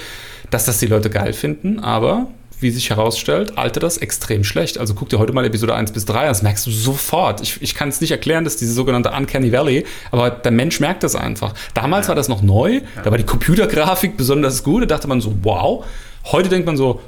dass 0.49 0.65
das 0.65 0.80
die 0.80 0.88
Leute 0.88 1.12
geil 1.12 1.34
finden, 1.34 1.80
aber 1.80 2.28
wie 2.62 2.72
sich 2.72 2.89
herausstellt, 2.89 3.58
altert 3.58 3.84
das 3.84 3.98
extrem 3.98 4.43
schlecht. 4.43 4.78
Also 4.78 4.93
guck 4.93 5.10
dir 5.10 5.19
heute 5.19 5.34
mal 5.34 5.45
Episode 5.45 5.76
1 5.76 5.91
bis 5.91 6.06
3 6.06 6.19
an, 6.19 6.28
das 6.28 6.41
merkst 6.41 6.65
du 6.65 6.72
sofort. 6.72 7.41
Ich, 7.41 7.62
ich 7.62 7.76
kann 7.76 7.89
es 7.89 8.02
nicht 8.02 8.12
erklären, 8.12 8.43
dass 8.43 8.58
diese 8.58 8.74
sogenannte 8.74 9.12
Uncanny 9.12 9.52
Valley, 9.52 9.86
aber 10.12 10.30
der 10.30 10.52
Mensch 10.52 10.80
merkt 10.80 11.04
das 11.04 11.15
einfach. 11.15 11.54
Damals 11.74 12.08
ja. 12.08 12.10
war 12.10 12.15
das 12.15 12.28
noch 12.28 12.41
neu, 12.41 12.76
ja. 12.76 12.82
da 13.04 13.12
war 13.12 13.17
die 13.17 13.26
Computergrafik 13.26 14.17
besonders 14.17 14.63
gut, 14.63 14.84
da 14.84 14.86
dachte 14.88 15.08
man 15.08 15.22
so, 15.22 15.34
wow. 15.43 15.86
Heute 16.26 16.50
denkt 16.50 16.65
man 16.65 16.76
so, 16.76 17.02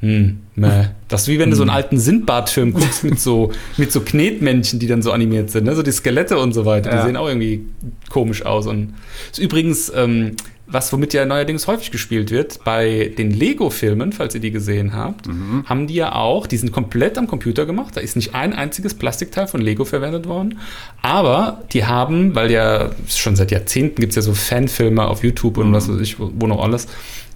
Hm, 0.00 0.40
meh. 0.54 0.86
Das 1.08 1.22
ist 1.22 1.28
wie 1.28 1.38
wenn 1.38 1.50
du 1.50 1.56
so 1.56 1.62
einen 1.62 1.70
alten 1.70 1.98
Sindbad-Film 1.98 2.72
guckst 2.72 3.04
mit 3.04 3.20
so, 3.20 3.52
mit 3.76 3.92
so 3.92 4.00
Knetmännchen, 4.00 4.78
die 4.78 4.86
dann 4.86 5.02
so 5.02 5.12
animiert 5.12 5.50
sind, 5.50 5.64
ne? 5.64 5.74
so 5.74 5.82
die 5.82 5.92
Skelette 5.92 6.38
und 6.38 6.52
so 6.54 6.64
weiter. 6.64 6.90
Die 6.90 6.96
Ja. 6.96 7.04
sehen 7.04 7.16
auch 7.16 7.28
irgendwie 7.28 7.66
komisch 8.08 8.44
aus. 8.46 8.66
Und 8.66 8.94
ist 9.30 9.38
übrigens 9.38 9.92
ähm, 9.94 10.36
was, 10.72 10.92
womit 10.92 11.12
ja 11.14 11.26
neuerdings 11.26 11.66
häufig 11.66 11.90
gespielt 11.90 12.30
wird. 12.30 12.60
Bei 12.64 13.12
den 13.18 13.30
Lego-Filmen, 13.32 14.12
falls 14.12 14.34
ihr 14.36 14.40
die 14.40 14.52
gesehen 14.52 14.94
habt, 14.94 15.26
haben 15.66 15.86
die 15.88 15.94
ja 15.94 16.14
auch, 16.14 16.46
die 16.46 16.56
sind 16.56 16.70
komplett 16.70 17.18
am 17.18 17.26
Computer 17.26 17.66
gemacht. 17.66 17.96
Da 17.96 18.00
ist 18.00 18.14
nicht 18.14 18.34
ein 18.36 18.52
einziges 18.52 18.94
Plastikteil 18.94 19.48
von 19.48 19.60
Lego 19.60 19.84
verwendet 19.84 20.28
worden. 20.28 20.60
Aber 21.02 21.62
die 21.72 21.86
haben, 21.86 22.36
weil 22.36 22.50
ja 22.52 22.90
schon 23.08 23.34
seit 23.34 23.50
Jahrzehnten 23.50 24.00
gibt 24.00 24.12
es 24.12 24.16
ja 24.16 24.22
so 24.22 24.32
Fanfilme 24.32 25.08
auf 25.08 25.24
YouTube 25.24 25.58
und 25.58 25.72
was 25.72 25.88
weiß 25.88 26.00
ich, 26.00 26.20
wo, 26.20 26.30
wo 26.38 26.46
noch 26.46 26.62
alles, 26.62 26.86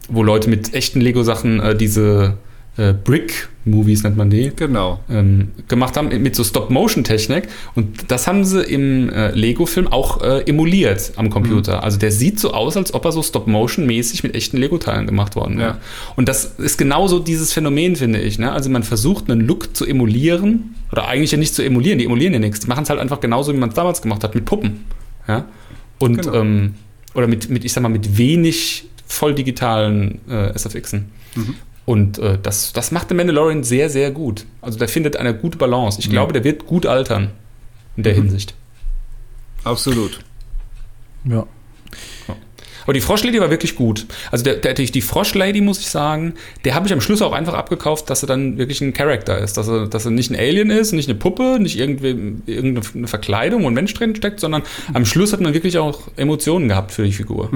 wo 0.08 0.22
Leute 0.22 0.48
mit 0.48 0.72
echten 0.72 1.00
Lego-Sachen 1.00 1.58
äh, 1.60 1.74
diese 1.76 2.34
äh, 2.76 2.92
Brick-Movies 2.92 4.02
nennt 4.02 4.16
man 4.16 4.30
die, 4.30 4.50
Genau. 4.56 5.00
ähm, 5.08 5.52
gemacht 5.68 5.96
haben 5.96 6.08
mit 6.22 6.34
so 6.34 6.42
Stop-Motion-Technik. 6.42 7.48
Und 7.74 8.10
das 8.10 8.26
haben 8.26 8.44
sie 8.44 8.62
im 8.62 9.08
äh, 9.10 9.30
Lego-Film 9.30 9.88
auch 9.88 10.22
äh, 10.22 10.40
emuliert 10.48 11.12
am 11.16 11.30
Computer. 11.30 11.82
Also 11.84 11.98
der 11.98 12.10
sieht 12.10 12.40
so 12.40 12.52
aus, 12.52 12.76
als 12.76 12.92
ob 12.92 13.04
er 13.04 13.12
so 13.12 13.22
Stop-Motion-mäßig 13.22 14.22
mit 14.24 14.34
echten 14.34 14.56
Lego-Teilen 14.56 15.06
gemacht 15.06 15.36
worden 15.36 15.58
wäre. 15.58 15.70
Ja. 15.70 15.78
Und 16.16 16.28
das 16.28 16.44
ist 16.58 16.76
genauso 16.78 17.20
dieses 17.20 17.52
Phänomen, 17.52 17.96
finde 17.96 18.20
ich. 18.20 18.38
Ne? 18.38 18.50
Also 18.50 18.70
man 18.70 18.82
versucht, 18.82 19.30
einen 19.30 19.42
Look 19.46 19.76
zu 19.76 19.86
emulieren, 19.86 20.74
oder 20.92 21.06
eigentlich 21.08 21.32
ja 21.32 21.38
nicht 21.38 21.54
zu 21.54 21.62
emulieren, 21.62 21.98
die 21.98 22.04
emulieren 22.04 22.32
ja 22.34 22.38
nichts. 22.40 22.60
Die 22.60 22.66
machen 22.68 22.84
es 22.84 22.90
halt 22.90 23.00
einfach 23.00 23.20
genauso, 23.20 23.52
wie 23.52 23.56
man 23.58 23.68
es 23.70 23.74
damals 23.74 24.02
gemacht 24.02 24.22
hat, 24.24 24.34
mit 24.34 24.44
Puppen. 24.44 24.84
Ja? 25.28 25.46
Und, 25.98 26.22
Genau. 26.22 26.34
ähm, 26.34 26.74
oder 27.14 27.26
mit, 27.28 27.48
mit, 27.50 27.64
ich 27.64 27.72
sag 27.72 27.82
mal, 27.82 27.88
mit 27.88 28.18
wenig 28.18 28.84
voll 29.06 29.34
digitalen 29.34 30.18
äh, 30.28 30.56
SFXen. 30.58 31.06
Und 31.86 32.18
äh, 32.18 32.38
das, 32.42 32.72
das 32.72 32.90
macht 32.90 33.08
The 33.08 33.14
Mandalorian 33.14 33.62
sehr, 33.62 33.90
sehr 33.90 34.10
gut. 34.10 34.46
Also 34.62 34.78
der 34.78 34.88
findet 34.88 35.16
eine 35.16 35.34
gute 35.34 35.58
Balance. 35.58 36.00
Ich 36.00 36.08
glaube, 36.08 36.32
der 36.32 36.44
wird 36.44 36.66
gut 36.66 36.86
altern 36.86 37.30
in 37.96 38.02
der 38.02 38.14
Hinsicht. 38.14 38.54
Absolut. 39.64 40.20
Ja. 41.24 41.46
Aber 42.84 42.92
die 42.92 43.00
Froschlady 43.00 43.40
war 43.40 43.50
wirklich 43.50 43.76
gut. 43.76 44.06
Also 44.30 44.44
der, 44.44 44.56
der, 44.56 44.74
die 44.74 45.00
Froschlady, 45.00 45.62
muss 45.62 45.80
ich 45.80 45.88
sagen, 45.88 46.34
der 46.64 46.74
habe 46.74 46.86
ich 46.86 46.92
am 46.92 47.00
Schluss 47.00 47.22
auch 47.22 47.32
einfach 47.32 47.54
abgekauft, 47.54 48.10
dass 48.10 48.22
er 48.22 48.26
dann 48.26 48.58
wirklich 48.58 48.82
ein 48.82 48.92
Charakter 48.92 49.38
ist. 49.38 49.56
Dass 49.56 49.68
er, 49.68 49.86
dass 49.86 50.04
er 50.04 50.10
nicht 50.10 50.30
ein 50.30 50.36
Alien 50.36 50.70
ist, 50.70 50.92
nicht 50.92 51.08
eine 51.08 51.18
Puppe, 51.18 51.58
nicht 51.60 51.78
irgendwie, 51.78 52.42
irgendeine 52.46 53.08
Verkleidung, 53.08 53.64
wo 53.64 53.68
ein 53.68 53.74
Mensch 53.74 53.94
drin 53.94 54.14
steckt, 54.14 54.40
sondern 54.40 54.62
am 54.92 55.06
Schluss 55.06 55.32
hat 55.32 55.40
man 55.40 55.54
wirklich 55.54 55.78
auch 55.78 56.08
Emotionen 56.16 56.68
gehabt 56.68 56.92
für 56.92 57.04
die 57.04 57.12
Figur. 57.12 57.48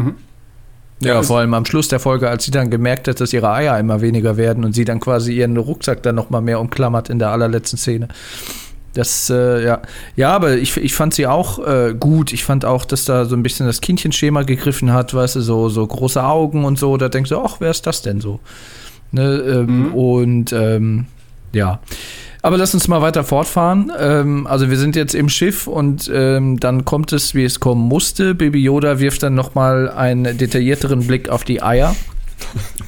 Ja, 1.01 1.23
vor 1.23 1.39
allem 1.39 1.55
am 1.55 1.65
Schluss 1.65 1.89
der 1.89 2.01
Folge, 2.01 2.29
als 2.29 2.45
sie 2.45 2.51
dann 2.51 2.71
gemerkt 2.71 3.07
hat, 3.07 3.21
dass 3.21 3.33
ihre 3.33 3.51
Eier 3.53 3.79
immer 3.79 4.01
weniger 4.01 4.37
werden 4.37 4.65
und 4.65 4.73
sie 4.73 4.85
dann 4.85 4.99
quasi 4.99 5.33
ihren 5.35 5.57
Rucksack 5.57 6.03
dann 6.03 6.17
noch 6.17 6.31
mal 6.31 6.41
mehr 6.41 6.61
umklammert 6.61 7.09
in 7.09 7.19
der 7.19 7.31
allerletzten 7.31 7.79
Szene. 7.79 8.09
Das, 8.95 9.31
äh, 9.31 9.65
ja. 9.65 9.81
Ja, 10.17 10.35
aber 10.35 10.57
ich, 10.57 10.77
ich 10.77 10.95
fand 10.95 11.15
sie 11.15 11.27
auch 11.29 11.65
äh, 11.65 11.95
gut. 11.99 12.33
Ich 12.33 12.45
fand 12.45 12.65
auch, 12.65 12.85
dass 12.85 13.05
da 13.05 13.27
so 13.27 13.37
ein 13.37 13.45
bisschen 13.45 13.67
das 13.67 13.81
Kindchenschema 13.81 14.43
gegriffen 14.43 14.93
hat, 14.93 15.15
weißt 15.15 15.37
du, 15.37 15.41
so, 15.41 15.69
so 15.69 15.87
große 15.87 16.23
Augen 16.23 16.65
und 16.65 16.79
so. 16.79 16.97
Da 16.97 17.09
denkst 17.09 17.31
du, 17.31 17.39
ach, 17.39 17.57
wer 17.61 17.71
ist 17.71 17.87
das 17.87 18.03
denn 18.03 18.21
so? 18.21 18.41
Ne, 19.13 19.23
ähm, 19.23 19.95
Und 19.95 20.53
ähm, 20.53 21.07
ja. 21.53 21.81
Aber 22.43 22.57
lass 22.57 22.75
uns 22.75 22.87
mal 22.87 23.03
weiter 23.03 23.25
fortfahren. 23.25 23.91
Ähm, 23.99 24.47
also 24.47 24.71
wir 24.71 24.79
sind 24.79 24.97
jetzt 24.97 25.15
im 25.15 25.29
Schiff 25.29 25.67
und 25.67 26.11
ähm, 26.13 26.61
dann 26.61 26.85
kommt 26.85 27.13
es, 27.13 27.35
wie 27.35 27.45
es 27.45 27.61
kommen 27.61 27.83
musste. 27.83 28.35
Baby 28.35 28.61
Yoda 28.63 29.01
wirft 29.01 29.23
dann 29.23 29.35
noch 29.35 29.55
mal 29.55 29.91
einen 29.91 30.39
detaillierteren 30.39 31.07
Blick 31.07 31.29
auf 31.29 31.45
die 31.45 31.63
Eier. 31.63 31.97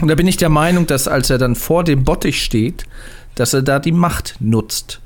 Und 0.00 0.08
da 0.08 0.14
bin 0.14 0.28
ich 0.28 0.36
der 0.36 0.48
Meinung, 0.48 0.86
dass 0.86 1.08
als 1.08 1.30
er 1.30 1.38
dann 1.38 1.56
vor 1.56 1.82
dem 1.82 2.04
Bottich 2.04 2.42
steht, 2.42 2.84
dass 3.34 3.52
er 3.52 3.62
da 3.62 3.78
die 3.78 3.92
Macht 3.92 4.36
nutzt. 4.38 5.00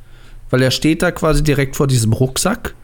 Weil 0.50 0.62
er 0.62 0.70
steht 0.70 1.02
da 1.02 1.10
quasi 1.10 1.42
direkt 1.42 1.76
vor 1.76 1.86
diesem 1.86 2.12
Rucksack 2.12 2.74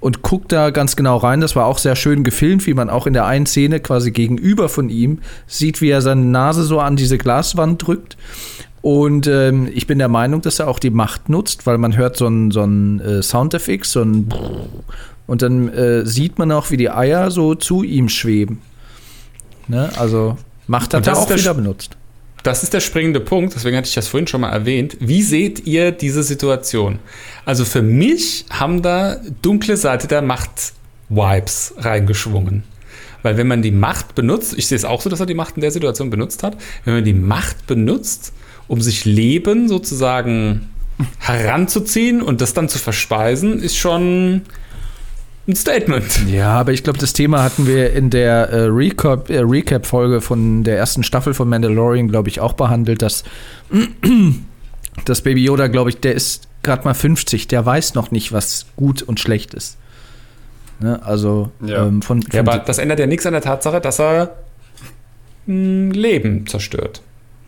und 0.00 0.22
guckt 0.22 0.50
da 0.50 0.70
ganz 0.70 0.96
genau 0.96 1.16
rein. 1.16 1.40
Das 1.40 1.54
war 1.54 1.66
auch 1.66 1.78
sehr 1.78 1.94
schön 1.94 2.24
gefilmt, 2.24 2.66
wie 2.66 2.74
man 2.74 2.90
auch 2.90 3.06
in 3.06 3.12
der 3.12 3.24
einen 3.24 3.46
Szene 3.46 3.78
quasi 3.78 4.10
gegenüber 4.10 4.68
von 4.68 4.90
ihm 4.90 5.20
sieht, 5.46 5.80
wie 5.80 5.90
er 5.90 6.02
seine 6.02 6.24
Nase 6.24 6.64
so 6.64 6.80
an 6.80 6.96
diese 6.96 7.18
Glaswand 7.18 7.86
drückt. 7.86 8.16
Und 8.82 9.28
ähm, 9.28 9.70
ich 9.72 9.86
bin 9.86 9.98
der 9.98 10.08
Meinung, 10.08 10.42
dass 10.42 10.58
er 10.58 10.68
auch 10.68 10.80
die 10.80 10.90
Macht 10.90 11.28
nutzt, 11.28 11.66
weil 11.66 11.78
man 11.78 11.96
hört 11.96 12.16
so 12.16 12.26
einen 12.26 12.50
so 12.50 12.64
äh, 12.64 13.22
Soundeffekt, 13.22 13.86
so 13.86 14.02
ein 14.02 14.28
und 15.26 15.40
dann 15.40 15.68
äh, 15.68 16.04
sieht 16.04 16.38
man 16.38 16.50
auch, 16.50 16.70
wie 16.70 16.76
die 16.76 16.90
Eier 16.90 17.30
so 17.30 17.54
zu 17.54 17.84
ihm 17.84 18.08
schweben. 18.08 18.60
Ne? 19.68 19.90
Also 19.96 20.36
Macht 20.66 20.94
hat 20.94 21.06
er 21.06 21.16
auch 21.16 21.26
der 21.26 21.38
wieder 21.38 21.54
benutzt. 21.54 21.96
Das 22.42 22.64
ist 22.64 22.74
der 22.74 22.80
springende 22.80 23.20
Punkt, 23.20 23.54
deswegen 23.54 23.76
hatte 23.76 23.86
ich 23.86 23.94
das 23.94 24.08
vorhin 24.08 24.26
schon 24.26 24.40
mal 24.40 24.50
erwähnt. 24.50 24.96
Wie 24.98 25.22
seht 25.22 25.64
ihr 25.64 25.92
diese 25.92 26.24
Situation? 26.24 26.98
Also 27.44 27.64
für 27.64 27.82
mich 27.82 28.46
haben 28.50 28.82
da 28.82 29.16
dunkle 29.42 29.76
Seite 29.76 30.08
der 30.08 30.22
Macht 30.22 30.72
Vibes 31.08 31.74
reingeschwungen. 31.78 32.64
Weil 33.22 33.36
wenn 33.36 33.46
man 33.46 33.62
die 33.62 33.70
Macht 33.70 34.16
benutzt, 34.16 34.54
ich 34.58 34.66
sehe 34.66 34.74
es 34.74 34.84
auch 34.84 35.00
so, 35.00 35.08
dass 35.08 35.20
er 35.20 35.26
die 35.26 35.34
Macht 35.34 35.54
in 35.54 35.60
der 35.60 35.70
Situation 35.70 36.10
benutzt 36.10 36.42
hat, 36.42 36.56
wenn 36.84 36.94
man 36.94 37.04
die 37.04 37.14
Macht 37.14 37.68
benutzt, 37.68 38.32
um 38.72 38.80
sich 38.80 39.04
Leben 39.04 39.68
sozusagen 39.68 40.70
heranzuziehen 41.18 42.22
und 42.22 42.40
das 42.40 42.54
dann 42.54 42.70
zu 42.70 42.78
verspeisen, 42.78 43.58
ist 43.58 43.76
schon 43.76 44.40
ein 45.46 45.54
Statement. 45.54 46.26
Ja, 46.26 46.58
aber 46.58 46.72
ich 46.72 46.82
glaube, 46.82 46.98
das 46.98 47.12
Thema 47.12 47.42
hatten 47.42 47.66
wir 47.66 47.92
in 47.92 48.08
der 48.08 48.48
äh, 48.48 48.60
Recap, 48.62 49.28
äh, 49.28 49.40
Recap-Folge 49.40 50.22
von 50.22 50.64
der 50.64 50.78
ersten 50.78 51.02
Staffel 51.02 51.34
von 51.34 51.50
Mandalorian, 51.50 52.08
glaube 52.08 52.30
ich, 52.30 52.40
auch 52.40 52.54
behandelt, 52.54 53.02
dass 53.02 53.24
das 55.04 55.20
Baby 55.20 55.44
Yoda, 55.44 55.66
glaube 55.66 55.90
ich, 55.90 55.98
der 55.98 56.14
ist 56.14 56.48
gerade 56.62 56.84
mal 56.84 56.94
50, 56.94 57.48
der 57.48 57.66
weiß 57.66 57.92
noch 57.92 58.10
nicht, 58.10 58.32
was 58.32 58.64
gut 58.76 59.02
und 59.02 59.20
schlecht 59.20 59.52
ist. 59.52 59.76
Ne? 60.80 60.98
Also 61.04 61.52
Ja. 61.60 61.84
ähm, 61.86 62.00
von, 62.00 62.22
von 62.22 62.32
Ja, 62.32 62.40
aber 62.40 62.56
das 62.64 62.78
ändert 62.78 63.00
ja 63.00 63.06
nichts 63.06 63.26
an 63.26 63.34
der 63.34 63.42
Tatsache, 63.42 63.82
dass 63.82 64.00
er 64.00 64.34
ein 65.46 65.90
Leben 65.90 66.46
zerstört. 66.46 67.02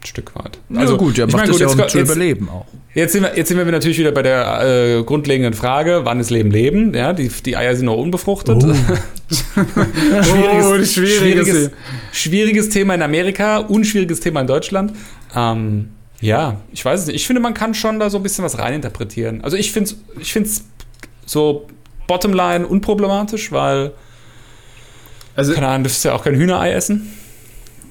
Stück 0.06 0.34
weit. 0.36 0.58
also 0.74 0.96
gut, 0.96 1.16
der 1.16 1.26
ich 1.26 1.32
macht 1.32 1.46
mein, 1.46 1.48
das 1.48 1.58
gut, 1.58 1.60
ja 1.60 1.66
jetzt- 1.68 1.80
um 1.80 1.88
zu 1.88 1.98
jetzt- 1.98 2.10
überleben 2.10 2.48
auch. 2.48 2.66
Jetzt 2.94 3.12
sind, 3.12 3.22
wir, 3.24 3.36
jetzt 3.36 3.48
sind 3.48 3.56
wir 3.58 3.64
natürlich 3.64 3.98
wieder 3.98 4.12
bei 4.12 4.22
der 4.22 4.98
äh, 4.98 5.02
grundlegenden 5.02 5.52
Frage, 5.54 6.02
wann 6.04 6.20
ist 6.20 6.30
Leben 6.30 6.52
Leben? 6.52 6.94
Ja, 6.94 7.12
die, 7.12 7.28
die 7.28 7.56
Eier 7.56 7.74
sind 7.74 7.86
noch 7.86 7.96
unbefruchtet. 7.96 8.64
Oh, 9.56 10.84
schwieriges 10.84 10.92
schwieriges, 10.94 11.70
schwieriges 12.12 12.68
Thema 12.68 12.94
in 12.94 13.02
Amerika, 13.02 13.58
unschwieriges 13.58 14.20
Thema 14.20 14.40
in 14.42 14.46
Deutschland. 14.46 14.92
Ähm, 15.34 15.88
ja, 16.20 16.60
ich 16.72 16.84
weiß 16.84 17.00
es 17.00 17.06
nicht. 17.06 17.16
Ich 17.16 17.26
finde, 17.26 17.40
man 17.40 17.54
kann 17.54 17.74
schon 17.74 17.98
da 17.98 18.10
so 18.10 18.18
ein 18.18 18.22
bisschen 18.22 18.44
was 18.44 18.58
reininterpretieren. 18.58 19.42
Also 19.42 19.56
ich 19.56 19.72
finde 19.72 19.90
es 19.90 19.96
ich 20.20 20.32
find's 20.32 20.64
so 21.26 21.66
bottomline 22.06 22.66
unproblematisch, 22.66 23.50
weil, 23.50 23.92
Also, 25.36 25.52
keine 25.54 25.66
Ahnung, 25.68 25.78
du 25.84 25.88
dürftest 25.88 26.04
ja 26.04 26.14
auch 26.14 26.22
kein 26.24 26.34
Hühnerei 26.36 26.72
essen. 26.72 27.10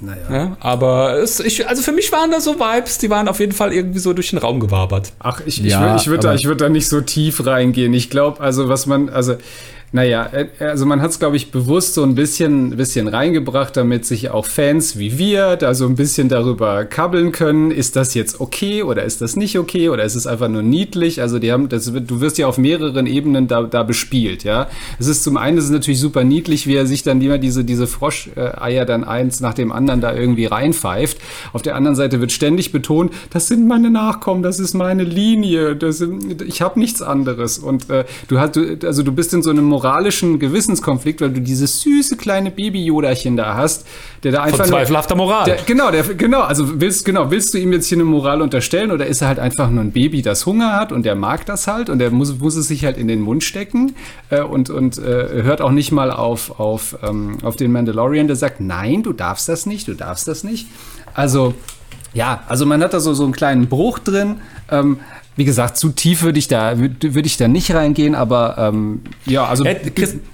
Naja. 0.05 0.21
Ja, 0.31 0.57
aber 0.59 1.17
es, 1.19 1.39
ich, 1.39 1.67
also 1.67 1.81
für 1.81 1.91
mich 1.91 2.11
waren 2.11 2.31
da 2.31 2.39
so 2.41 2.55
Vibes, 2.59 2.97
die 2.97 3.09
waren 3.09 3.27
auf 3.27 3.39
jeden 3.39 3.51
Fall 3.53 3.73
irgendwie 3.73 3.99
so 3.99 4.13
durch 4.13 4.29
den 4.31 4.39
Raum 4.39 4.59
gewabert. 4.59 5.13
Ach, 5.19 5.41
ich, 5.45 5.57
Ja, 5.57 5.95
ich, 5.95 6.01
würd- 6.01 6.01
ich 6.01 6.07
würde 6.07 6.27
da, 6.27 6.33
ich 6.35 6.45
würd 6.45 6.61
da 6.61 6.69
nicht 6.69 6.87
so 6.89 7.01
tief 7.01 7.45
reingehen. 7.45 7.93
Ich 7.93 8.09
glaube, 8.09 8.39
also 8.41 8.69
was 8.69 8.85
man, 8.85 9.09
also, 9.09 9.35
naja, 9.93 10.27
äh, 10.33 10.47
also 10.59 10.87
man 10.87 11.01
hat 11.03 11.11
es, 11.11 11.19
glaube 11.19 11.37
ich, 11.37 11.51
bewusst 11.51 11.93
so 11.93 12.01
ein 12.01 12.15
bisschen, 12.15 12.75
bisschen 12.75 13.07
reingebracht, 13.07 13.77
damit 13.77 14.05
sich 14.05 14.31
auch 14.31 14.47
Fans 14.47 14.97
wie 14.97 15.19
wir 15.19 15.55
da 15.55 15.75
so 15.75 15.85
ein 15.85 15.95
bisschen 15.95 16.29
darüber 16.29 16.83
kabbeln 16.83 17.31
können. 17.31 17.69
Ist 17.69 17.95
das 17.95 18.15
jetzt 18.15 18.41
okay 18.41 18.81
oder 18.81 19.03
ist 19.03 19.21
das 19.21 19.35
nicht 19.35 19.57
okay 19.57 19.89
oder 19.89 20.03
ist 20.03 20.15
es 20.15 20.25
einfach 20.25 20.49
nur 20.49 20.63
niedlich? 20.63 21.21
Also 21.21 21.37
die 21.37 21.51
haben, 21.51 21.69
das, 21.69 21.93
du 21.93 22.21
wirst 22.21 22.39
ja 22.39 22.47
auf 22.47 22.57
mehreren 22.57 23.05
Ebenen 23.05 23.47
da, 23.47 23.61
da 23.61 23.83
bespielt, 23.83 24.43
ja. 24.43 24.67
Es 24.97 25.07
ist 25.07 25.23
zum 25.23 25.37
einen, 25.37 25.59
es 25.59 25.65
ist 25.65 25.69
natürlich 25.69 25.99
super 25.99 26.23
niedlich, 26.23 26.65
wie 26.65 26.75
er 26.75 26.87
sich 26.87 27.03
dann 27.03 27.21
immer 27.21 27.37
diese, 27.37 27.63
diese 27.63 27.85
Froscheier 27.85 28.85
dann 28.85 29.03
eins 29.03 29.41
nach 29.41 29.53
dem 29.53 29.71
anderen 29.71 30.01
da 30.01 30.15
irgendwie 30.15 30.45
reinpfeift. 30.45 31.19
Auf 31.53 31.61
der 31.61 31.75
anderen 31.75 31.95
Seite 31.95 32.19
wird 32.19 32.31
ständig 32.31 32.71
betont, 32.71 33.13
das 33.29 33.47
sind 33.47 33.67
meine 33.67 33.91
Nachkommen, 33.91 34.41
das 34.41 34.59
ist 34.59 34.73
meine 34.73 35.03
Linie, 35.03 35.75
das 35.75 35.99
sind, 35.99 36.41
ich 36.41 36.63
habe 36.63 36.79
nichts 36.79 37.03
anderes. 37.03 37.59
Und 37.59 37.91
äh, 37.91 38.05
du 38.27 38.39
hast, 38.39 38.55
du, 38.55 38.79
also 38.83 39.03
du 39.03 39.11
bist 39.11 39.35
in 39.35 39.43
so 39.43 39.51
einem 39.51 39.65
moralischen 39.83 40.39
Gewissenskonflikt, 40.39 41.21
weil 41.21 41.31
du 41.31 41.41
dieses 41.41 41.81
süße 41.81 42.15
kleine 42.15 42.51
Baby-Joderchen 42.51 43.35
da 43.35 43.55
hast, 43.55 43.85
der 44.23 44.31
da 44.31 44.43
einfach 44.43 44.59
Von 44.59 44.67
zweifelhafter 44.67 45.15
Moral. 45.15 45.45
der, 45.45 45.57
genau, 45.65 45.91
der, 45.91 46.03
genau, 46.03 46.41
also 46.41 46.79
willst, 46.79 47.03
genau, 47.05 47.31
willst 47.31 47.53
du 47.53 47.57
ihm 47.57 47.73
jetzt 47.73 47.87
hier 47.87 47.97
eine 47.97 48.05
Moral 48.05 48.41
unterstellen 48.41 48.91
oder 48.91 49.05
ist 49.05 49.21
er 49.21 49.27
halt 49.27 49.39
einfach 49.39 49.69
nur 49.69 49.83
ein 49.83 49.91
Baby, 49.91 50.21
das 50.21 50.45
Hunger 50.45 50.73
hat 50.73 50.91
und 50.91 51.05
der 51.05 51.15
mag 51.15 51.45
das 51.45 51.67
halt 51.67 51.89
und 51.89 51.99
der 51.99 52.11
muss, 52.11 52.39
muss 52.39 52.55
es 52.55 52.67
sich 52.67 52.85
halt 52.85 52.97
in 52.97 53.07
den 53.07 53.21
Mund 53.21 53.43
stecken 53.43 53.95
äh, 54.29 54.41
und, 54.41 54.69
und 54.69 54.97
äh, 54.97 55.43
hört 55.43 55.61
auch 55.61 55.71
nicht 55.71 55.91
mal 55.91 56.11
auf, 56.11 56.59
auf, 56.59 56.97
ähm, 57.03 57.37
auf 57.43 57.57
den 57.57 57.71
Mandalorian, 57.71 58.27
der 58.27 58.37
sagt, 58.37 58.61
nein, 58.61 59.03
du 59.03 59.11
darfst 59.11 59.49
das 59.49 59.65
nicht, 59.65 59.87
du 59.87 59.93
darfst 59.93 60.27
das 60.27 60.43
nicht. 60.45 60.67
Also, 61.13 61.53
ja, 62.13 62.43
also 62.47 62.65
man 62.65 62.81
hat 62.81 62.93
da 62.93 62.99
so, 62.99 63.13
so 63.13 63.23
einen 63.23 63.33
kleinen 63.33 63.67
Bruch 63.67 63.99
drin. 63.99 64.37
Ähm, 64.71 64.99
wie 65.35 65.45
gesagt, 65.45 65.77
zu 65.77 65.89
tief 65.89 66.21
würde 66.21 66.39
ich 66.39 66.47
da 66.47 66.77
würde 66.77 67.27
ich 67.27 67.37
da 67.37 67.47
nicht 67.47 67.73
reingehen, 67.73 68.15
aber 68.15 68.55
ähm, 68.57 69.01
ja, 69.25 69.45
also 69.45 69.63
Äh, 69.65 69.79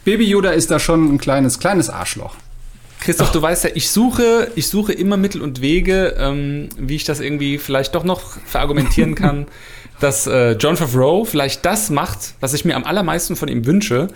Baby 0.04 0.26
Yoda 0.26 0.52
ist 0.52 0.72
da 0.72 0.80
schon 0.80 1.14
ein 1.14 1.18
kleines 1.18 1.60
kleines 1.60 1.90
Arschloch. 1.90 2.36
Christoph, 3.00 3.32
du 3.32 3.42
weißt 3.42 3.64
ja, 3.64 3.70
ich 3.76 3.90
suche, 3.92 4.52
ich 4.56 4.68
suche 4.68 4.92
immer 4.92 5.16
Mittel 5.16 5.42
und 5.42 5.62
Wege, 5.62 6.16
ähm, 6.18 6.68
wie 6.78 6.96
ich 6.96 7.06
das 7.06 7.22
irgendwie 7.22 7.58
vielleicht 7.58 7.96
doch 7.96 8.04
noch 8.04 8.22
verargumentieren 8.46 9.16
kann, 9.16 9.48
dass 10.02 10.28
äh, 10.28 10.52
John 10.54 10.76
Favreau 10.76 11.24
vielleicht 11.24 11.66
das 11.66 11.90
macht, 11.90 12.34
was 12.42 12.54
ich 12.54 12.66
mir 12.66 12.76
am 12.76 12.84
allermeisten 12.84 13.38
von 13.38 13.48
ihm 13.48 13.66
wünsche, 13.66 14.10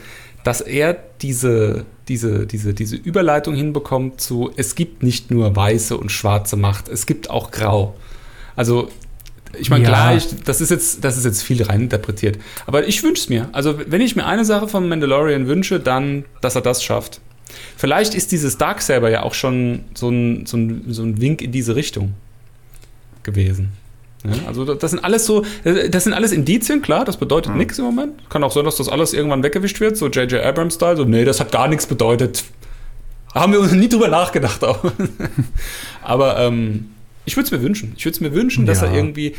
dass 0.44 0.60
er 0.60 0.98
diese, 1.22 1.86
diese, 2.10 2.46
diese, 2.46 2.74
diese 2.74 2.98
Überleitung 2.98 3.56
hinbekommt 3.56 4.20
zu, 4.20 4.52
es 4.58 4.76
gibt 4.76 5.02
nicht 5.02 5.32
nur 5.32 5.56
weiße 5.56 5.98
und 5.98 6.12
schwarze 6.12 6.58
Macht, 6.58 6.90
es 6.90 7.06
gibt 7.06 7.30
auch 7.30 7.52
grau. 7.52 7.96
Also, 8.58 8.90
ich 9.58 9.70
meine, 9.70 9.84
Ja. 9.84 9.90
klar, 9.90 10.16
ich, 10.16 10.28
das, 10.44 10.62
ist 10.62 10.72
jetzt, 10.72 11.04
das 11.04 11.18
ist 11.18 11.26
jetzt 11.26 11.44
viel 11.44 11.62
reininterpretiert. 11.62 12.38
Aber 12.66 12.88
ich 12.88 13.02
wünsche 13.04 13.22
es 13.24 13.30
mir. 13.30 13.50
Also, 13.52 13.80
wenn 13.88 14.02
ich 14.02 14.16
mir 14.16 14.26
eine 14.26 14.46
Sache 14.46 14.68
vom 14.68 14.88
Mandalorian 14.90 15.48
wünsche, 15.48 15.80
dann, 15.80 16.26
dass 16.42 16.56
er 16.56 16.62
das 16.62 16.84
schafft. 16.84 17.22
Vielleicht 17.78 18.16
ist 18.16 18.32
dieses 18.32 18.58
Darksaber 18.58 19.10
ja 19.10 19.24
auch 19.24 19.34
schon 19.34 19.82
so 19.94 20.10
ein, 20.10 20.46
so 20.46 20.58
ein, 20.58 20.86
so 20.88 21.04
ein 21.04 21.22
Wink 21.22 21.42
in 21.42 21.52
diese 21.52 21.76
Richtung 21.76 22.14
gewesen. 23.22 23.74
Ja, 24.24 24.32
also 24.48 24.64
das 24.74 24.92
sind 24.92 25.04
alles 25.04 25.26
so, 25.26 25.46
das 25.64 26.06
sind 26.06 26.14
alles 26.14 26.32
Indizien, 26.32 26.82
klar, 26.82 27.04
das 27.04 27.18
bedeutet 27.18 27.56
nichts 27.56 27.78
im 27.78 27.86
Moment. 27.86 28.30
Kann 28.30 28.44
auch 28.44 28.54
sein, 28.54 28.64
dass 28.64 28.78
das 28.78 28.88
alles 28.88 29.14
irgendwann 29.14 29.44
weggewischt 29.44 29.82
wird, 29.82 29.98
so 29.98 30.08
J.J. 30.08 30.42
Abrams-Style, 30.42 30.96
so, 30.96 31.04
nee, 31.04 31.26
das 31.26 31.42
hat 31.42 31.52
gar 31.52 31.68
nichts 31.68 31.86
bedeutet. 31.88 32.44
Da 33.34 33.42
haben 33.42 33.52
wir 33.52 33.60
uns 33.60 33.74
nie 33.74 33.90
drüber 33.90 34.08
nachgedacht 34.08 34.64
auch. 34.64 34.80
Aber 36.04 36.40
ähm, 36.40 36.92
ich 37.26 37.36
würde 37.38 37.46
es 37.46 37.52
mir 37.52 37.62
wünschen. 37.62 37.94
Ich 37.98 38.06
würde 38.06 38.16
es 38.16 38.22
mir 38.22 38.34
wünschen, 38.34 38.66
dass 38.66 38.82
Ja. 38.82 38.88
er 38.88 38.96
irgendwie. 38.96 39.34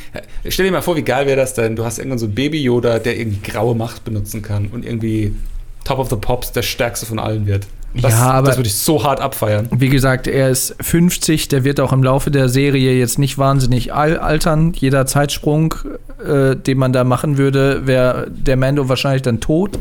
Stell 0.48 0.66
dir 0.66 0.72
mal 0.72 0.82
vor, 0.82 0.96
wie 0.96 1.02
geil 1.02 1.26
wäre 1.26 1.36
das 1.36 1.54
denn? 1.54 1.76
Du 1.76 1.84
hast 1.84 1.98
irgendwann 1.98 2.18
so 2.18 2.26
ein 2.26 2.34
Baby-Yoda, 2.34 2.98
der 2.98 3.18
irgendwie 3.18 3.40
graue 3.50 3.74
Macht 3.74 4.04
benutzen 4.04 4.42
kann 4.42 4.66
und 4.68 4.84
irgendwie 4.84 5.34
Top 5.84 5.98
of 5.98 6.08
the 6.10 6.16
Pops 6.16 6.52
der 6.52 6.62
stärkste 6.62 7.04
von 7.06 7.18
allen 7.18 7.46
wird. 7.46 7.66
Das, 7.96 8.10
Ja, 8.12 8.32
aber- 8.32 8.48
das 8.48 8.56
würde 8.56 8.66
ich 8.68 8.74
so 8.74 9.04
hart 9.04 9.20
abfeiern. 9.20 9.68
Wie 9.70 9.88
gesagt, 9.88 10.26
er 10.26 10.48
ist 10.50 10.74
50, 10.80 11.46
der 11.48 11.62
wird 11.62 11.78
auch 11.78 11.92
im 11.92 12.02
Laufe 12.02 12.30
der 12.32 12.48
Serie 12.48 12.92
jetzt 12.98 13.20
nicht 13.20 13.38
wahnsinnig 13.38 13.92
al 13.94 14.18
altern. 14.18 14.72
Jeder 14.74 15.06
Zeitsprung, 15.06 15.74
äh, 16.26 16.56
den 16.56 16.78
man 16.78 16.92
da 16.92 17.04
machen 17.04 17.38
würde, 17.38 17.86
wäre 17.86 18.26
der 18.30 18.56
Mando 18.56 18.88
wahrscheinlich 18.88 19.22
dann 19.22 19.38
tot. 19.40 19.78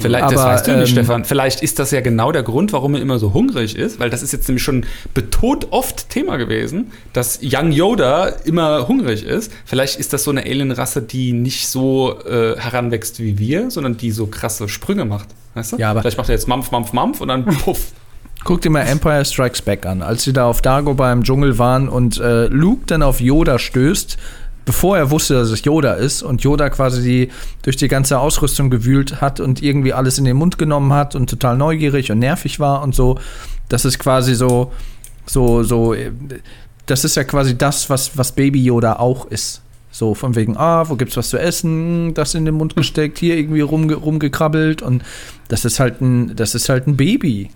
Vielleicht, 0.00 0.24
das 0.24 0.32
Aber, 0.40 0.50
weißt 0.50 0.66
du 0.66 0.72
nicht, 0.72 0.80
ähm, 0.80 0.86
Stefan. 0.86 1.24
Vielleicht 1.24 1.62
ist 1.62 1.78
das 1.78 1.90
ja 1.90 2.00
genau 2.00 2.32
der 2.32 2.42
Grund, 2.42 2.72
warum 2.72 2.94
er 2.94 3.00
immer 3.00 3.18
so 3.18 3.32
hungrig 3.34 3.76
ist, 3.76 4.00
weil 4.00 4.10
das 4.10 4.22
ist 4.22 4.32
jetzt 4.32 4.48
nämlich 4.48 4.62
schon 4.64 4.84
betont 5.14 5.68
oft 5.70 6.08
Thema 6.10 6.36
gewesen, 6.36 6.90
dass 7.12 7.40
Young 7.42 7.72
Yoda 7.72 8.26
immer 8.44 8.88
hungrig 8.88 9.24
ist. 9.24 9.52
Vielleicht 9.64 9.98
ist 9.98 10.12
das 10.12 10.24
so 10.24 10.30
eine 10.30 10.42
Alien-Rasse, 10.42 11.02
die 11.02 11.32
nicht 11.32 11.68
so 11.68 12.18
äh, 12.24 12.56
heranwächst 12.58 13.20
wie 13.20 13.38
wir, 13.38 13.70
sondern 13.70 13.96
die 13.96 14.10
so 14.10 14.26
krasse 14.26 14.68
Sprünge 14.68 15.04
macht. 15.04 15.28
Weißt 15.54 15.72
du? 15.72 15.76
Ja, 15.76 15.90
aber- 15.90 16.00
Vielleicht 16.00 16.18
macht 16.18 16.28
er 16.28 16.34
jetzt 16.34 16.48
Mampf, 16.48 16.70
Mampf, 16.70 16.92
Mampf 16.92 17.20
und 17.20 17.28
dann 17.28 17.44
puff. 17.64 17.92
Guck 18.44 18.60
dir 18.60 18.70
mal 18.70 18.80
Empire 18.80 19.24
Strikes 19.24 19.62
Back 19.62 19.86
an. 19.86 20.02
Als 20.02 20.24
sie 20.24 20.32
da 20.32 20.46
auf 20.46 20.62
Dagobah 20.62 21.12
im 21.12 21.22
Dschungel 21.22 21.58
waren 21.58 21.88
und 21.88 22.18
äh, 22.18 22.46
Luke 22.46 22.82
dann 22.86 23.02
auf 23.04 23.20
Yoda 23.20 23.58
stößt, 23.60 24.16
bevor 24.64 24.96
er 24.96 25.10
wusste, 25.10 25.34
dass 25.34 25.50
es 25.50 25.64
Yoda 25.64 25.94
ist 25.94 26.22
und 26.22 26.42
Yoda 26.42 26.70
quasi 26.70 27.02
die, 27.02 27.28
durch 27.62 27.76
die 27.76 27.88
ganze 27.88 28.18
Ausrüstung 28.18 28.70
gewühlt 28.70 29.20
hat 29.20 29.40
und 29.40 29.62
irgendwie 29.62 29.92
alles 29.92 30.18
in 30.18 30.24
den 30.24 30.36
Mund 30.36 30.58
genommen 30.58 30.92
hat 30.92 31.14
und 31.14 31.28
total 31.28 31.56
neugierig 31.56 32.10
und 32.10 32.18
nervig 32.18 32.60
war 32.60 32.82
und 32.82 32.94
so. 32.94 33.18
Das 33.68 33.84
ist 33.84 33.98
quasi 33.98 34.34
so, 34.34 34.72
so, 35.26 35.62
so, 35.62 35.94
das 36.86 37.04
ist 37.04 37.16
ja 37.16 37.24
quasi 37.24 37.56
das, 37.56 37.90
was, 37.90 38.16
was 38.16 38.32
Baby 38.32 38.62
Yoda 38.62 38.96
auch 38.96 39.26
ist. 39.26 39.62
So 39.90 40.14
von 40.14 40.34
wegen, 40.34 40.56
ah, 40.56 40.88
wo 40.88 40.96
gibt's 40.96 41.18
was 41.18 41.28
zu 41.28 41.38
essen? 41.38 42.14
Das 42.14 42.34
in 42.34 42.46
den 42.46 42.54
Mund 42.54 42.76
gesteckt, 42.76 43.18
hier 43.18 43.36
irgendwie 43.36 43.60
rumge 43.60 43.94
rumgekrabbelt 43.94 44.80
und 44.80 45.02
das 45.48 45.66
ist 45.66 45.80
halt 45.80 46.00
ein, 46.00 46.34
das 46.34 46.54
ist 46.54 46.70
halt 46.70 46.86
ein 46.86 46.96
Baby. 46.96 47.50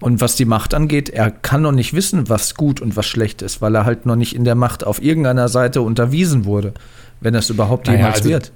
Und 0.00 0.20
was 0.20 0.36
die 0.36 0.44
Macht 0.44 0.74
angeht, 0.74 1.08
er 1.08 1.30
kann 1.30 1.62
noch 1.62 1.72
nicht 1.72 1.94
wissen, 1.94 2.28
was 2.28 2.54
gut 2.54 2.80
und 2.80 2.96
was 2.96 3.06
schlecht 3.06 3.40
ist, 3.40 3.62
weil 3.62 3.74
er 3.74 3.86
halt 3.86 4.04
noch 4.04 4.16
nicht 4.16 4.34
in 4.34 4.44
der 4.44 4.54
Macht 4.54 4.84
auf 4.84 5.00
irgendeiner 5.02 5.48
Seite 5.48 5.80
unterwiesen 5.80 6.44
wurde, 6.44 6.74
wenn 7.20 7.32
das 7.32 7.48
überhaupt 7.48 7.86
Naja, 7.86 7.98
jemals 7.98 8.16
also- 8.18 8.28
wird. 8.30 8.52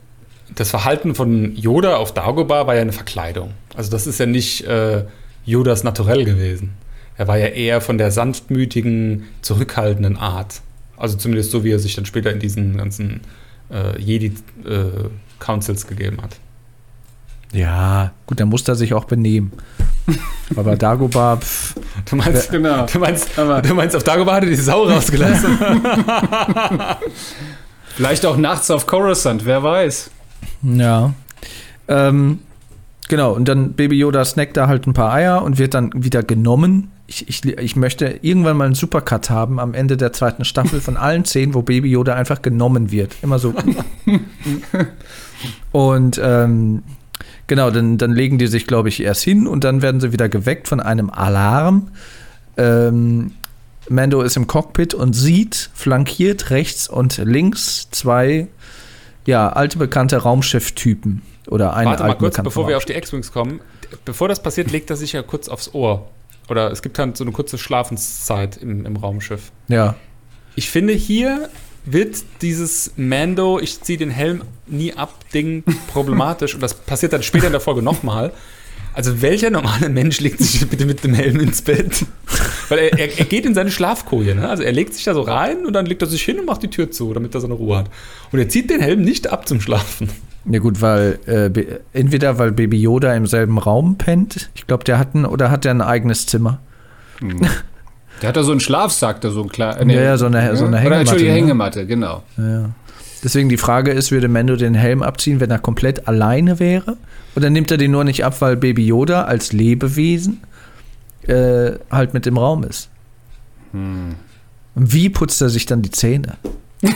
Das 0.57 0.71
Verhalten 0.71 1.15
von 1.15 1.55
Yoda 1.55 1.97
auf 1.97 2.13
Dagobah 2.13 2.67
war 2.67 2.75
ja 2.75 2.83
eine 2.83 2.93
Verkleidung. 2.93 3.53
Also 3.77 3.91
das 3.91 4.09
ist 4.09 4.19
ja 4.19 4.27
nicht 4.27 4.65
äh, 4.65 5.05
Yodas 5.45 5.85
Naturell 5.85 6.25
gewesen. 6.25 6.73
Er 7.17 7.29
war 7.29 7.39
ja 7.39 7.47
eher 7.47 7.81
von 7.81 7.99
der 7.99 8.11
sanftmütigen, 8.11 9.27
zurückhaltenden 9.43 10.17
Art. 10.17 10.61
Also 10.97 11.17
zumindest 11.17 11.53
so, 11.53 11.63
wie 11.63 11.71
er 11.71 11.79
sich 11.79 11.95
dann 11.95 12.05
später 12.05 12.33
in 12.33 12.41
diesen 12.41 12.77
ganzen 12.77 13.21
äh, 13.71 13.97
Jedi-Councils 14.01 15.87
gegeben 15.87 16.21
hat. 16.21 16.37
Ja, 17.53 18.13
gut, 18.27 18.39
dann 18.41 18.49
muss 18.49 18.67
er 18.69 18.75
sich 18.77 18.95
auch 18.95 19.05
benehmen. 19.05 19.53
Aber 20.57 20.77
Dagobah, 20.77 21.37
pff, 21.37 21.75
Du 22.09 22.17
meinst, 22.17 22.51
Genau. 22.51 22.87
du 22.87 22.99
meinst, 22.99 23.39
Aber- 23.39 23.61
du 23.63 23.75
meinst 23.75 23.95
auf 23.97 24.03
Dagobah 24.05 24.35
hat 24.37 24.45
er 24.45 24.51
die 24.51 24.57
Sau 24.57 24.85
rausgelassen. 24.85 25.59
Vielleicht 27.97 28.25
auch 28.27 28.37
nachts 28.37 28.71
auf 28.71 28.87
Coruscant, 28.87 29.45
wer 29.45 29.63
weiß. 29.63 30.11
ja. 30.63 31.13
Ähm, 31.89 32.39
genau, 33.09 33.33
und 33.33 33.47
dann 33.49 33.73
Baby 33.73 33.99
Yoda 33.99 34.25
snackt 34.25 34.57
da 34.57 34.69
halt 34.69 34.87
ein 34.87 34.93
paar 34.93 35.13
Eier 35.13 35.43
und 35.43 35.59
wird 35.59 35.75
dann 35.75 35.91
wieder 35.93 36.23
genommen. 36.23 36.93
Ich, 37.09 37.29
ich, 37.29 37.45
ich 37.45 37.75
möchte 37.75 38.21
irgendwann 38.23 38.57
mal 38.57 38.67
einen 38.67 38.77
Supercut 38.77 39.29
haben 39.29 39.59
am 39.59 39.75
Ende 39.75 39.97
der 39.97 40.13
zweiten 40.13 40.45
Staffel 40.45 40.81
von 40.81 40.97
allen 40.97 41.25
Szenen, 41.25 41.53
wo 41.55 41.63
Baby 41.63 41.91
Yoda 41.91 42.15
einfach 42.15 42.43
genommen 42.43 42.93
wird. 42.93 43.17
Immer 43.23 43.41
so. 43.41 43.53
und 45.73 46.21
ähm, 46.23 46.85
genau, 47.51 47.71
dann, 47.73 47.99
dann 47.99 48.13
legen 48.13 48.39
die 48.39 48.47
sich, 48.47 48.69
glaube 48.69 48.89
ich, 48.89 49.03
erst 49.03 49.25
hin 49.25 49.49
und 49.49 49.65
dann 49.65 49.83
werden 49.83 50.01
sie 50.01 50.13
wieder 50.13 50.29
geweckt 50.29 50.69
von 50.69 50.79
einem 50.79 51.11
Alarm. 51.11 51.89
Ähm, 52.57 53.33
Mando 53.89 54.23
ist 54.23 54.37
im 54.37 54.47
Cockpit 54.47 54.95
und 54.95 55.15
sieht 55.15 55.71
flankiert 55.75 56.51
rechts 56.51 56.89
und 56.89 57.19
links 57.19 57.91
zwei 57.91 58.47
ja, 59.27 59.49
alte 59.49 59.79
bekannte 59.79 60.19
Raumschiff-Typen. 60.19 61.23
Oder 61.49 61.75
eine 61.75 61.91
Warte 61.91 62.05
mal 62.05 62.15
kurz, 62.15 62.41
bevor 62.41 62.69
wir 62.69 62.77
auf 62.77 62.85
die 62.85 62.95
X-Wings 62.95 63.33
kommen. 63.33 63.59
Bevor 64.05 64.29
das 64.29 64.41
passiert, 64.41 64.71
legt 64.71 64.89
er 64.91 64.97
sich 64.97 65.13
ja 65.13 65.23
kurz 65.23 65.49
aufs 65.49 65.75
Ohr. 65.75 66.09
Oder 66.49 66.71
es 66.71 66.83
gibt 66.83 67.01
dann 67.01 67.17
so 67.17 67.25
eine 67.25 67.33
kurze 67.33 67.59
Schlafenszeit 67.59 68.59
im, 68.59 68.87
im 68.87 68.95
Raumschiff. 68.95 69.51
Ja. 69.67 69.97
Ich 70.55 70.71
finde, 70.71 70.93
hier 70.93 71.49
wird 71.93 72.23
dieses 72.43 72.93
Mando, 72.97 73.59
ich 73.59 73.81
ziehe 73.81 73.99
den 73.99 74.11
Helm 74.11 74.43
nie 74.67 74.93
ab, 74.95 75.15
Ding 75.33 75.65
problematisch. 75.93 76.55
Und 76.55 76.63
das 76.63 76.75
passiert 76.75 77.13
dann 77.13 77.23
später 77.23 77.47
in 77.47 77.53
der 77.53 77.61
Folge 77.61 77.83
nochmal. 77.83 78.33
Also 78.93 79.23
welcher 79.23 79.51
normale 79.51 79.89
Mensch 79.89 80.21
legt 80.21 80.41
sich 80.41 80.67
bitte 80.69 80.85
mit 80.85 81.05
dem 81.05 81.15
Helm 81.15 81.39
ins 81.41 81.63
Bett? 81.63 82.05
Weil 82.69 82.79
er, 82.79 82.99
er, 82.99 83.19
er 83.19 83.25
geht 83.25 83.47
in 83.47 83.55
seine 83.55 83.71
Schlafkoje, 83.71 84.35
ne? 84.35 84.49
Also 84.49 84.63
er 84.63 84.73
legt 84.73 84.95
sich 84.95 85.05
da 85.05 85.15
so 85.15 85.23
rein 85.23 85.65
und 85.65 85.73
dann 85.73 85.87
legt 85.87 86.03
er 86.03 86.09
sich 86.09 86.23
hin 86.23 86.39
und 86.39 86.47
macht 86.47 86.63
die 86.63 86.71
Tür 86.71 86.91
zu, 86.91 87.13
damit 87.15 87.35
er 87.35 87.41
seine 87.41 87.55
Ruhe 87.55 87.79
hat. 87.79 87.91
Und 88.33 88.39
er 88.39 88.49
zieht 88.49 88.71
den 88.71 88.81
Helm 88.81 89.03
nicht 89.03 89.31
ab 89.31 89.47
zum 89.47 89.61
Schlafen. 89.61 90.11
Ja 90.51 90.59
gut, 90.59 90.81
weil 90.81 91.19
äh, 91.27 91.51
entweder 91.93 92.39
weil 92.39 92.53
Baby 92.53 92.81
Yoda 92.81 93.15
im 93.15 93.27
selben 93.27 93.59
Raum 93.59 93.97
pennt, 93.99 94.51
ich 94.55 94.67
glaube, 94.67 94.85
der 94.85 94.99
hat 94.99 95.15
ein 95.15 95.27
oder 95.27 95.51
hat 95.51 95.65
der 95.65 95.73
ein 95.73 95.83
eigenes 95.83 96.27
Zimmer. 96.27 96.61
Der 98.23 98.29
hat 98.29 98.37
da 98.37 98.43
so 98.43 98.51
einen 98.51 98.61
Schlafsack, 98.61 99.21
da 99.21 99.31
so 99.31 99.43
ein 99.43 99.49
klar. 99.49 99.81
Ja, 99.87 100.01
ja, 100.03 100.17
so 100.19 100.27
eine- 100.27 100.57
so 100.57 100.65
eine 100.67 100.77
Oder 100.77 100.79
Hängematte, 100.81 101.01
Entschuldige, 101.01 101.31
ne? 101.31 101.37
Hängematte, 101.37 101.87
genau. 101.87 102.23
Ja. 102.37 102.71
Deswegen 103.23 103.49
die 103.49 103.57
Frage 103.59 103.91
ist, 103.93 104.11
würde 104.11 104.29
Mando 104.29 104.57
den 104.57 104.75
Helm 104.75 105.03
abziehen, 105.03 105.41
wenn 105.41 105.51
er 105.51 105.59
komplett 105.59 106.09
alleine 106.09 106.59
wäre? 106.59 106.97
Oder 107.37 107.51
nimmt 107.51 107.71
er 107.71 107.77
den 107.77 107.91
nur 107.91 108.05
nicht 108.05 108.25
ab, 108.25 108.41
weil 108.41 108.57
Baby 108.57 108.87
Yoda 108.87 109.25
als 109.25 109.53
Lebewesen 109.53 110.43
äh, 111.27 111.73
halt 111.91 112.15
mit 112.15 112.27
im 112.27 112.39
Raum 112.39 112.65
ist? 112.65 112.89
Hm. 113.73 114.15
Und 114.75 114.93
wie 114.93 115.11
putzt 115.11 115.41
er 115.43 115.49
sich 115.51 115.67
dann 115.67 115.83
die 115.83 115.91
Zähne? 115.91 116.37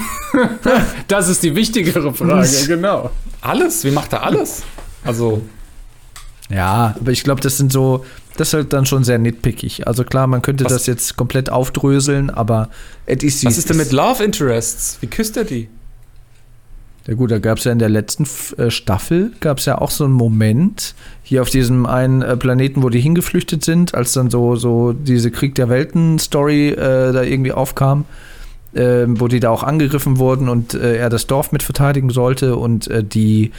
Das 1.09 1.29
ist 1.29 1.43
die 1.43 1.55
wichtigere 1.55 2.13
Frage, 2.13 2.49
genau. 2.67 3.11
Alles? 3.41 3.85
Wie 3.85 3.91
macht 3.91 4.13
er 4.13 4.23
alles? 4.25 4.63
Also, 5.05 5.43
Ja, 6.51 6.95
aber 6.99 7.13
ich 7.13 7.23
glaube, 7.23 7.41
das 7.41 7.57
sind 7.59 7.71
so, 7.73 8.05
das 8.37 8.49
ist 8.49 8.55
halt 8.55 8.73
dann 8.73 8.87
schon 8.87 9.05
sehr 9.05 9.19
nitpickig. 9.19 9.87
Also 9.87 10.05
klar, 10.05 10.27
man 10.27 10.43
könnte 10.43 10.65
Was- 10.65 10.73
das 10.73 10.87
jetzt 10.87 11.17
komplett 11.17 11.51
aufdröseln, 11.51 12.31
aber 12.31 12.71
es 13.07 13.23
ist 13.23 13.43
wie 13.43 13.47
was 13.47 13.59
ist 13.59 13.71
denn 13.71 13.77
mit 13.77 13.93
Love 13.93 14.23
Interests? 14.25 14.99
Wie 15.01 15.07
küsst 15.07 15.37
er 15.37 15.45
die? 15.45 15.69
Ja 17.07 17.13
gut, 17.15 17.31
da 17.31 17.39
gab 17.39 17.59
es 17.59 17.65
ja 17.65 17.73
in 17.73 17.79
der 17.79 17.91
letzten 17.91 18.27
äh, 18.57 18.71
Staffel, 18.71 19.33
gab 19.41 19.59
es 19.59 19.67
ja 19.67 19.77
auch 19.79 19.91
so 19.91 20.05
einen 20.05 20.15
Moment, 20.15 20.95
hier 21.23 21.43
auf 21.43 21.51
diesem 21.51 21.85
einen 21.85 22.23
äh, 22.23 22.35
Planeten, 22.35 22.83
wo 22.83 22.89
die 22.89 23.01
hingeflüchtet 23.01 23.63
sind, 23.63 23.95
als 23.95 24.15
dann 24.15 24.31
so, 24.31 24.57
so 24.57 24.95
diese 24.95 25.31
Krieg 25.31 25.55
der 25.55 25.69
Welten-Story 25.69 26.71
äh, 26.71 27.13
da 27.13 27.23
irgendwie 27.23 27.53
aufkam, 27.53 28.07
äh, 28.73 29.05
wo 29.07 29.29
die 29.29 29.39
da 29.39 29.51
auch 29.51 29.63
angegriffen 29.63 30.17
wurden 30.17 30.49
und 30.49 30.73
äh, 30.73 30.97
er 30.97 31.11
das 31.11 31.27
Dorf 31.27 31.53
mit 31.53 31.63
verteidigen 31.63 32.09
sollte 32.09 32.57
und 32.57 32.89
äh, 32.89 33.05
die 33.05 33.51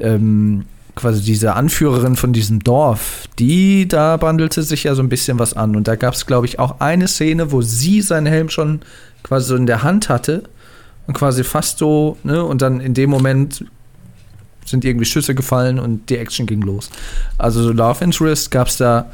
ähm, 0.00 0.64
quasi 0.98 1.22
diese 1.22 1.54
Anführerin 1.54 2.16
von 2.16 2.32
diesem 2.32 2.60
Dorf, 2.60 3.28
die 3.38 3.88
da 3.88 4.16
bandelte 4.16 4.62
sich 4.62 4.84
ja 4.84 4.94
so 4.94 5.02
ein 5.02 5.08
bisschen 5.08 5.38
was 5.38 5.54
an. 5.54 5.76
Und 5.76 5.88
da 5.88 5.96
gab 5.96 6.14
es, 6.14 6.26
glaube 6.26 6.46
ich, 6.46 6.58
auch 6.58 6.80
eine 6.80 7.08
Szene, 7.08 7.52
wo 7.52 7.62
sie 7.62 8.02
seinen 8.02 8.26
Helm 8.26 8.48
schon 8.48 8.80
quasi 9.22 9.48
so 9.48 9.56
in 9.56 9.66
der 9.66 9.82
Hand 9.82 10.08
hatte 10.08 10.44
und 11.06 11.14
quasi 11.14 11.44
fast 11.44 11.78
so, 11.78 12.16
ne, 12.24 12.44
und 12.44 12.62
dann 12.62 12.80
in 12.80 12.94
dem 12.94 13.10
Moment 13.10 13.64
sind 14.66 14.84
irgendwie 14.84 15.06
Schüsse 15.06 15.34
gefallen 15.34 15.78
und 15.78 16.10
die 16.10 16.18
Action 16.18 16.46
ging 16.46 16.60
los. 16.60 16.90
Also 17.38 17.62
so 17.62 17.72
Love 17.72 18.04
Interest 18.04 18.50
gab 18.50 18.68
es 18.68 18.76
da 18.76 19.06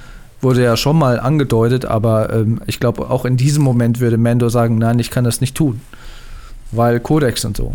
wurde 0.45 0.63
ja 0.63 0.77
schon 0.77 0.97
mal 0.99 1.19
angedeutet, 1.19 1.87
aber 1.87 2.33
ähm, 2.33 2.61
ich 2.67 2.79
glaube, 2.79 3.11
auch 3.11 3.25
in 3.25 3.37
diesem 3.37 3.65
Moment 3.65 3.99
würde 3.99 4.19
Mando 4.19 4.49
sagen, 4.49 4.79
nein, 4.79 5.01
ich 5.01 5.11
kann 5.11 5.25
das 5.25 5.41
nicht 5.41 5.57
tun. 5.57 5.81
Weil 6.71 7.01
Kodex 7.01 7.45
und 7.45 7.57
so. 7.57 7.75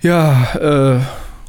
Ja, 0.00 0.54
äh, 0.54 1.00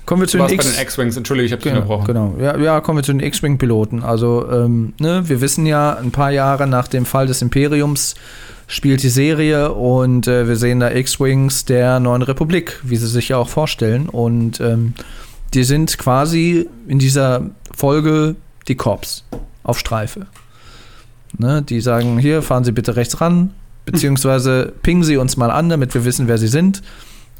kommen 0.05 0.21
wir 0.23 0.27
zu 0.27 0.37
den 0.37 0.41
warst 0.41 0.57
bei 0.57 0.63
X. 0.63 0.73
den 0.75 0.81
X-Wings, 0.81 1.17
entschuldige, 1.17 1.45
ich 1.45 1.51
habe 1.51 1.61
dich 1.61 1.71
Genau, 1.71 1.83
unterbrochen. 1.83 2.07
genau. 2.07 2.35
Ja, 2.39 2.57
ja, 2.57 2.81
kommen 2.81 2.97
wir 2.99 3.03
zu 3.03 3.11
den 3.13 3.19
X-Wing-Piloten. 3.21 4.03
Also, 4.03 4.49
ähm, 4.51 4.93
ne, 4.99 5.27
wir 5.29 5.41
wissen 5.41 5.65
ja, 5.65 5.95
ein 5.97 6.11
paar 6.11 6.31
Jahre 6.31 6.67
nach 6.67 6.87
dem 6.87 7.05
Fall 7.05 7.27
des 7.27 7.41
Imperiums 7.41 8.15
spielt 8.67 9.01
die 9.03 9.09
Serie 9.09 9.71
und 9.73 10.27
äh, 10.27 10.47
wir 10.47 10.55
sehen 10.55 10.79
da 10.79 10.91
X-Wings 10.91 11.65
der 11.65 11.99
neuen 11.99 12.21
Republik, 12.21 12.79
wie 12.83 12.97
sie 12.97 13.07
sich 13.07 13.29
ja 13.29 13.37
auch 13.37 13.49
vorstellen. 13.49 14.07
Und 14.09 14.59
ähm, 14.61 14.93
die 15.55 15.63
sind 15.63 15.97
quasi 15.97 16.67
in 16.87 16.99
dieser 16.99 17.41
Folge 17.75 18.35
die 18.67 18.75
Cops 18.75 19.23
auf 19.63 19.79
Streife. 19.79 20.27
Ne, 21.37 21.61
die 21.61 21.81
sagen, 21.81 22.17
hier, 22.19 22.41
fahren 22.41 22.63
Sie 22.63 22.71
bitte 22.71 22.95
rechts 22.95 23.21
ran, 23.21 23.51
beziehungsweise 23.85 24.73
pingen 24.81 25.03
Sie 25.03 25.17
uns 25.17 25.37
mal 25.37 25.51
an, 25.51 25.69
damit 25.69 25.93
wir 25.93 26.03
wissen, 26.05 26.27
wer 26.27 26.37
Sie 26.39 26.47
sind. 26.47 26.81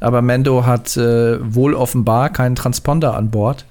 Aber 0.00 0.22
Mando 0.22 0.64
hat 0.64 0.96
äh, 0.96 1.38
wohl 1.54 1.74
offenbar 1.74 2.30
keinen 2.30 2.56
Transponder 2.56 3.14
an 3.14 3.30
Bord, 3.30 3.66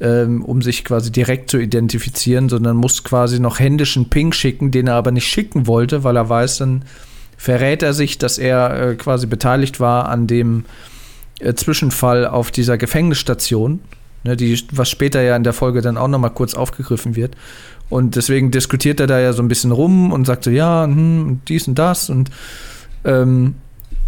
ähm, 0.00 0.44
um 0.44 0.60
sich 0.60 0.84
quasi 0.84 1.12
direkt 1.12 1.50
zu 1.50 1.58
identifizieren, 1.58 2.48
sondern 2.48 2.76
muss 2.76 3.04
quasi 3.04 3.38
noch 3.38 3.60
händischen 3.60 4.10
Ping 4.10 4.32
schicken, 4.32 4.70
den 4.70 4.88
er 4.88 4.94
aber 4.94 5.12
nicht 5.12 5.28
schicken 5.28 5.66
wollte, 5.66 6.02
weil 6.04 6.16
er 6.16 6.28
weiß, 6.28 6.58
dann 6.58 6.84
verrät 7.36 7.82
er 7.82 7.94
sich, 7.94 8.18
dass 8.18 8.38
er 8.38 8.90
äh, 8.90 8.94
quasi 8.96 9.26
beteiligt 9.26 9.80
war 9.80 10.08
an 10.08 10.26
dem 10.26 10.64
äh, 11.38 11.54
Zwischenfall 11.54 12.26
auf 12.26 12.50
dieser 12.50 12.76
Gefängnisstation, 12.76 13.80
ne, 14.24 14.36
die, 14.36 14.60
was 14.72 14.90
später 14.90 15.22
ja 15.22 15.36
in 15.36 15.44
der 15.44 15.52
Folge 15.52 15.80
dann 15.80 15.96
auch 15.96 16.08
nochmal 16.08 16.30
kurz 16.30 16.54
aufgegriffen 16.54 17.16
wird. 17.16 17.36
Und 17.88 18.16
deswegen 18.16 18.50
diskutiert 18.50 19.00
er 19.00 19.06
da 19.06 19.18
ja 19.18 19.32
so 19.32 19.42
ein 19.42 19.48
bisschen 19.48 19.72
rum 19.72 20.12
und 20.12 20.26
sagt 20.26 20.44
so, 20.44 20.50
ja, 20.50 20.84
hm, 20.84 21.40
dies 21.48 21.66
und 21.66 21.78
das 21.78 22.10
und 22.10 22.30
ähm, 23.04 23.54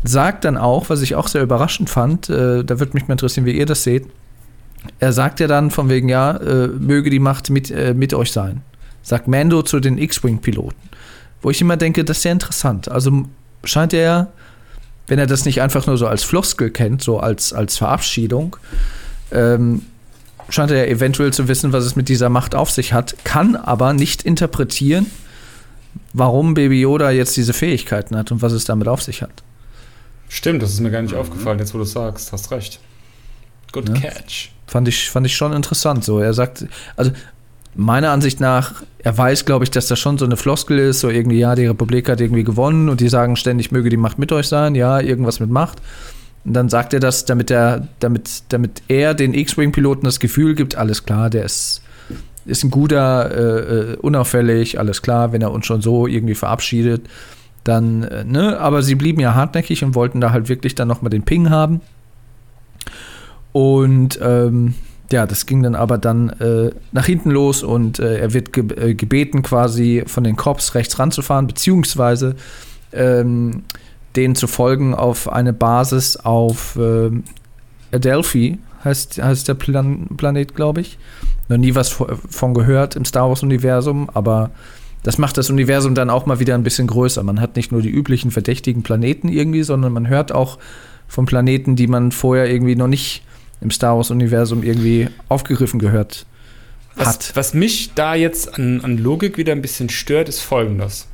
sagt 0.05 0.45
dann 0.45 0.57
auch, 0.57 0.91
was 0.91 1.03
ich 1.03 1.15
auch 1.15 1.29
sehr 1.29 1.43
überraschend 1.43 1.91
fand, 1.91 2.29
äh, 2.29 2.65
da 2.65 2.79
würde 2.79 2.93
mich 2.95 3.09
mal 3.09 3.13
interessieren, 3.13 3.47
wie 3.47 3.53
ihr 3.53 3.67
das 3.67 3.85
seht. 3.85 4.07
Er 4.99 5.13
sagt 5.13 5.41
ja 5.41 5.47
dann 5.47 5.71
von 5.71 5.89
wegen, 5.89 6.09
ja, 6.09 6.33
äh, 6.37 6.69
möge 6.69 7.11
die 7.11 7.21
Macht 7.21 7.51
mit, 7.51 7.71
äh, 7.71 7.95
mit 7.95 8.15
euch 8.15 8.33
sein. 8.33 8.63
Sagt 9.03 9.29
Mando 9.29 9.63
zu 9.63 9.81
den 9.81 9.99
X-Wing-Piloten. 9.99 10.77
Wo 11.41 11.51
ich 11.51 11.61
immer 11.61 11.77
denke, 11.77 12.05
das 12.05 12.19
ist 12.19 12.23
sehr 12.23 12.33
interessant. 12.33 12.89
Also 12.89 13.25
scheint 13.65 13.93
er, 13.93 14.33
wenn 15.07 15.19
er 15.19 15.27
das 15.27 15.45
nicht 15.45 15.61
einfach 15.61 15.87
nur 15.87 15.99
so 15.99 16.07
als 16.07 16.25
Floskel 16.25 16.71
kennt, 16.71 17.03
so 17.03 17.21
als, 17.21 17.53
als 17.53 17.77
Verabschiedung, 17.77 18.57
ähm, 19.31 19.83
scheint 20.49 20.71
er 20.71 20.79
ja 20.79 20.85
eventuell 20.85 21.33
zu 21.33 21.49
wissen, 21.49 21.73
was 21.73 21.85
es 21.85 21.97
mit 21.97 22.09
dieser 22.09 22.29
Macht 22.29 22.55
auf 22.55 22.71
sich 22.71 22.93
hat, 22.93 23.17
kann 23.25 23.57
aber 23.57 23.93
nicht 23.93 24.23
interpretieren, 24.23 25.07
warum 26.13 26.55
Baby 26.55 26.81
Yoda 26.81 27.11
jetzt 27.11 27.37
diese 27.37 27.53
Fähigkeiten 27.53 28.17
hat 28.17 28.33
und 28.33 28.43
was 28.43 28.53
es 28.53 28.65
damit 28.65 28.89
auf 28.89 29.03
sich 29.03 29.23
hat. 29.23 29.43
Stimmt, 30.33 30.63
das 30.63 30.71
ist 30.73 30.81
mir 30.81 30.91
gar 30.91 31.03
nicht 31.03 31.15
aufgefallen, 31.15 31.59
jetzt 31.59 31.75
wo 31.75 31.79
du 31.79 31.85
es 31.85 31.93
sagst. 31.93 32.33
Hast 32.33 32.51
recht. 32.53 32.81
Good 33.71 33.91
Ne? 33.91 34.01
catch. 34.01 34.51
Fand 34.67 34.89
ich, 34.89 35.11
fand 35.11 35.27
ich 35.27 35.37
schon 35.37 35.53
interessant. 35.53 36.05
So, 36.05 36.21
er 36.21 36.33
sagt, 36.33 36.65
also 36.97 37.11
meiner 37.75 38.11
Ansicht 38.13 38.41
nach, 38.41 38.83
er 38.99 39.17
weiß, 39.17 39.45
glaube 39.45 39.65
ich, 39.65 39.71
dass 39.71 39.89
das 39.89 39.99
schon 39.99 40.17
so 40.17 40.25
eine 40.25 40.39
Floskel 40.39 40.79
ist, 40.79 41.01
so 41.01 41.11
irgendwie, 41.11 41.39
ja, 41.39 41.55
die 41.55 41.67
Republik 41.67 42.09
hat 42.09 42.23
irgendwie 42.23 42.45
gewonnen 42.45 42.89
und 42.89 43.03
die 43.03 43.11
sagen 43.11 43.37
ständig, 43.37 43.73
möge 43.73 43.91
die 43.91 43.99
Macht 43.99 44.19
mit 44.19 44.33
euch 44.33 44.49
sein, 44.49 44.75
ja, 44.75 45.01
irgendwas 45.01 45.39
mit 45.39 45.51
Macht. 45.51 45.83
Und 46.47 46.55
dann 46.55 46.71
sagt 46.71 46.95
er 46.95 47.01
das, 47.01 47.27
damit 47.27 47.51
er, 47.51 47.87
damit, 48.01 48.45
damit 48.49 48.83
er 48.89 49.13
den 49.13 49.35
X-Wing-Piloten 49.35 50.05
das 50.07 50.19
Gefühl 50.19 50.55
gibt, 50.55 50.77
alles 50.77 51.05
klar, 51.05 51.29
der 51.29 51.45
ist, 51.45 51.83
ist 52.47 52.65
ein 52.65 52.71
guter, 52.71 53.31
äh, 53.31 53.93
äh, 53.93 53.97
unauffällig, 53.97 54.79
alles 54.79 55.03
klar, 55.03 55.33
wenn 55.33 55.43
er 55.43 55.53
uns 55.53 55.67
schon 55.67 55.83
so 55.83 56.07
irgendwie 56.07 56.35
verabschiedet, 56.35 57.03
dann, 57.65 58.03
äh, 58.03 58.25
ne, 58.25 58.59
aber 58.59 58.83
sie 58.83 58.95
blieben 58.95 59.21
ja 59.21 59.35
hartnäckig 59.35 59.85
und 59.85 59.95
wollten 59.95 60.21
da 60.21 60.31
halt 60.33 60.49
wirklich 60.49 60.75
dann 60.75 60.89
nochmal 60.89 61.11
den 61.11 61.23
Ping 61.23 61.51
haben. 61.51 61.81
Und 63.53 64.19
ähm, 64.23 64.75
ja, 65.13 65.27
das 65.27 65.45
ging 65.47 65.63
dann 65.63 65.75
aber 65.75 65.99
dann 65.99 66.31
äh, 66.31 66.71
nach 66.93 67.05
hinten 67.05 67.31
los 67.31 67.63
und 67.63 67.99
äh, 67.99 68.19
er 68.19 68.33
wird 68.33 68.53
ge 68.53 68.65
äh, 68.77 68.95
gebeten, 68.95 69.43
quasi 69.43 70.05
von 70.07 70.25
den 70.25 70.37
Cops 70.37 70.75
rechts 70.75 70.99
ranzufahren, 70.99 71.47
beziehungsweise 71.47 72.35
ähm, 72.93 73.65
denen 74.17 74.35
zu 74.35 74.47
folgen 74.47 74.95
auf 74.95 75.31
eine 75.31 75.53
Basis 75.53 76.17
auf 76.17 76.79
ähm, 76.81 77.25
Adelphi, 77.93 78.59
heißt, 78.85 79.23
heißt 79.23 79.49
der 79.49 79.55
Plan 79.55 80.07
Planet, 80.17 80.55
glaube 80.55 80.81
ich. 80.81 80.99
Noch 81.49 81.59
nie 81.59 81.75
was 81.75 81.93
vo- 81.93 82.17
von 82.31 82.55
gehört 82.55 82.97
im 82.97 83.05
Star 83.05 83.29
Wars-Universum, 83.29 84.09
aber 84.15 84.51
das 85.03 85.19
macht 85.19 85.37
das 85.37 85.51
Universum 85.51 85.95
dann 85.95 86.11
auch 86.11 86.27
mal 86.27 86.39
wieder 86.41 86.55
ein 86.55 86.63
bisschen 86.63 86.87
größer. 86.87 87.23
Man 87.23 87.41
hat 87.41 87.57
nicht 87.57 87.73
nur 87.73 87.83
die 87.83 87.91
üblichen 87.91 88.31
verdächtigen 88.31 88.83
Planeten 88.83 89.29
irgendwie, 89.29 89.63
sondern 89.63 89.93
man 89.93 90.09
hört 90.09 90.33
auch 90.33 90.59
von 91.09 91.27
Planeten, 91.27 91.75
die 91.77 91.87
man 91.89 92.13
vorher 92.13 92.49
irgendwie 92.51 92.77
noch 92.77 92.89
nicht 92.89 93.23
im 93.61 93.71
Star 93.71 93.97
Wars-Universum 93.97 94.63
irgendwie 94.63 95.09
aufgegriffen 95.29 95.79
gehört 95.79 96.27
Was, 96.97 97.07
hat. 97.09 97.33
was 97.35 97.55
mich 97.55 97.95
da 97.95 98.15
jetzt 98.15 98.55
an, 98.59 98.81
an 98.83 98.99
Logik 98.99 99.37
wieder 99.39 99.53
ein 99.53 99.63
bisschen 99.63 99.89
stört, 99.89 100.29
ist 100.29 100.41
folgendes. 100.41 101.07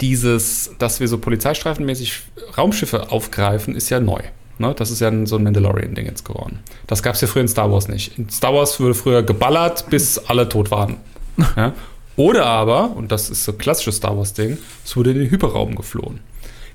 Dieses, 0.00 0.70
dass 0.78 1.00
wir 1.00 1.08
so 1.08 1.18
polizeistreifenmäßig 1.18 2.20
Raumschiffe 2.56 3.10
aufgreifen, 3.10 3.74
ist 3.74 3.90
ja 3.90 3.98
neu. 3.98 4.20
Ne? 4.58 4.72
Das 4.76 4.90
ist 4.92 5.00
ja 5.00 5.08
ein- 5.08 5.26
so 5.26 5.36
ein 5.36 5.42
Mandalorian-Ding 5.42 6.06
jetzt 6.06 6.24
geworden. 6.24 6.60
Das 6.86 7.02
gab 7.02 7.14
es 7.16 7.20
ja 7.20 7.26
früher 7.26 7.42
in 7.42 7.48
Star 7.48 7.70
Wars 7.72 7.88
nicht. 7.88 8.16
In 8.16 8.28
Star 8.30 8.54
Wars 8.54 8.78
wurde 8.78 8.94
früher 8.94 9.22
geballert, 9.24 9.86
bis 9.90 10.18
alle 10.18 10.48
tot 10.48 10.70
waren. 10.70 10.96
ja? 11.56 11.72
Oder 12.18 12.46
aber, 12.46 12.96
und 12.96 13.12
das 13.12 13.30
ist 13.30 13.44
so 13.44 13.52
ein 13.52 13.58
klassisches 13.58 13.96
Star 13.96 14.18
Wars-Ding, 14.18 14.58
es 14.84 14.96
wurde 14.96 15.12
in 15.12 15.20
den 15.20 15.30
Hyperraum 15.30 15.76
geflohen. 15.76 16.18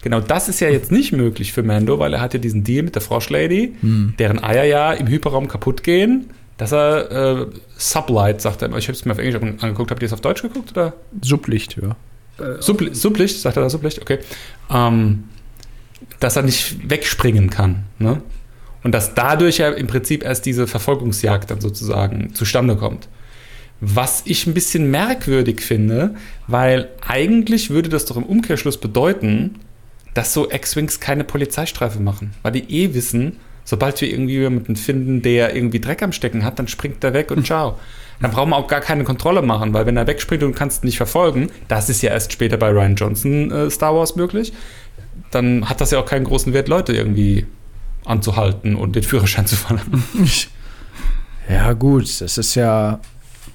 Genau 0.02 0.22
das 0.22 0.48
ist 0.48 0.62
ja 0.62 0.70
jetzt 0.70 0.90
nicht 0.92 1.12
möglich 1.12 1.52
für 1.52 1.64
Mando, 1.64 2.00
weil 2.00 2.14
er 2.14 2.22
hat 2.22 2.34
ja 2.34 2.40
diesen 2.40 2.64
Deal 2.64 2.84
mit 2.84 2.96
der 2.96 3.02
Froschlady, 3.02 3.76
deren 4.18 4.42
Eier 4.42 4.64
ja 4.64 4.94
im 4.94 5.08
Hyperraum 5.08 5.50
kaputt 5.50 5.84
gehen, 5.84 6.30
dass 6.58 6.72
er 6.72 7.12
äh, 7.12 7.46
Sublight, 7.78 8.42
sagt 8.42 8.62
er 8.62 8.70
immer. 8.70 8.78
Ich 8.78 8.88
habe 8.88 8.94
es 8.94 9.04
mir 9.04 9.12
auf 9.12 9.18
Englisch 9.18 9.36
angeguckt. 9.36 9.92
Habt 9.92 10.02
ihr 10.02 10.06
es 10.06 10.14
auf 10.14 10.22
Deutsch 10.22 10.42
geguckt? 10.42 10.72
Oder? 10.72 10.94
Sublicht, 11.22 11.78
ja. 11.82 11.96
Subli 12.60 12.96
Sublicht, 12.96 13.40
sagt 13.40 13.58
er 13.58 13.64
da 13.64 13.70
Sublicht? 13.70 14.02
Okay. 14.02 14.20
Ähm, 14.70 15.26
dass 16.20 16.36
er 16.36 16.44
nicht 16.44 16.90
wegspringen 16.90 17.50
kann. 17.50 17.84
Ne? 18.00 18.22
Und 18.84 18.94
dass 18.94 19.14
dadurch 19.14 19.58
ja 19.58 19.70
im 19.70 19.88
Prinzip 19.88 20.24
erst 20.24 20.46
diese 20.46 20.68
Verfolgungsjagd 20.68 21.52
dann 21.52 21.62
sozusagen 21.62 22.34
zustande 22.34 22.76
kommt. 22.76 23.08
Was 23.86 24.22
ich 24.24 24.48
ein 24.48 24.54
bisschen 24.54 24.90
merkwürdig 24.90 25.60
finde, 25.60 26.16
weil 26.48 26.88
eigentlich 27.06 27.70
würde 27.70 27.90
das 27.90 28.06
doch 28.06 28.16
im 28.16 28.24
Umkehrschluss 28.24 28.78
bedeuten, 28.78 29.56
dass 30.14 30.34
so 30.34 30.50
X-Wings 30.50 31.02
keine 31.02 31.26
Polizeistreife 31.26 32.00
machen. 32.00 32.34
Weil 32.44 32.54
die 32.54 32.64
eh 32.74 32.94
wissen, 32.94 33.40
sobald 33.66 34.00
wir 34.00 34.10
irgendwie 34.10 34.38
jemanden 34.38 34.78
finden, 34.78 35.22
der 35.22 35.54
irgendwie 35.54 35.82
Dreck 35.82 36.02
am 36.02 36.14
Stecken 36.14 36.46
hat, 36.46 36.60
dann 36.60 36.70
springt 36.70 37.04
er 37.04 37.14
weg 37.14 37.30
und 37.30 37.46
ciao. 37.46 37.78
Dann 38.22 38.32
brauchen 38.32 38.52
wir 38.52 38.56
auch 38.56 38.70
gar 38.70 38.80
keine 38.80 39.04
Kontrolle 39.04 39.42
machen, 39.42 39.74
weil 39.74 39.86
wenn 39.86 39.98
er 39.98 40.08
wegspringt 40.08 40.44
und 40.44 40.56
kannst 40.56 40.84
ihn 40.84 40.88
nicht 40.88 40.96
verfolgen, 40.96 41.50
das 41.68 41.90
ist 41.90 42.02
ja 42.02 42.12
erst 42.12 42.32
später 42.32 42.56
bei 42.56 42.70
Ryan 42.70 42.96
Johnson 42.96 43.52
äh, 43.52 43.70
Star 43.70 43.94
Wars 43.94 44.16
möglich, 44.16 44.54
dann 45.30 45.68
hat 45.68 45.82
das 45.82 45.92
ja 45.92 46.00
auch 46.00 46.06
keinen 46.06 46.24
großen 46.24 46.54
Wert, 46.54 46.70
Leute 46.70 46.94
irgendwie 46.94 47.48
anzuhalten 48.06 48.76
und 48.76 48.96
den 48.96 49.04
Führerschein 49.04 49.46
zu 49.46 49.58
verlangen. 49.58 50.04
Ja, 51.50 51.74
gut, 51.74 52.22
das 52.22 52.38
ist 52.38 52.56
ja. 52.56 53.02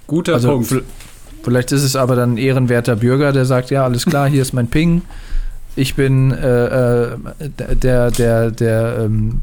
Guter 0.08 0.34
Also, 0.34 0.50
Punkt. 0.50 0.74
vielleicht 1.44 1.70
ist 1.70 1.84
es 1.84 1.94
aber 1.94 2.16
dann 2.16 2.34
ein 2.34 2.38
ehrenwerter 2.38 2.96
Bürger, 2.96 3.30
der 3.32 3.44
sagt: 3.44 3.70
Ja, 3.70 3.84
alles 3.84 4.04
klar, 4.04 4.28
hier 4.28 4.42
ist 4.42 4.52
mein 4.52 4.66
Ping. 4.66 5.02
Ich 5.76 5.94
bin 5.94 6.32
äh, 6.32 7.04
äh, 7.04 7.16
der, 7.80 8.10
der, 8.10 8.50
der 8.50 8.98
ähm, 9.04 9.42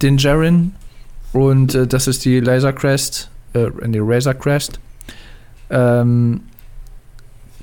Dinjarin 0.00 0.72
und 1.32 1.74
äh, 1.74 1.86
das 1.86 2.06
ist 2.06 2.24
die 2.24 2.38
Laser 2.38 2.72
Crest, 2.72 3.28
äh, 3.54 3.66
die 3.86 3.98
Razor 4.00 4.34
Crest. 4.34 4.78
Ähm, 5.70 6.42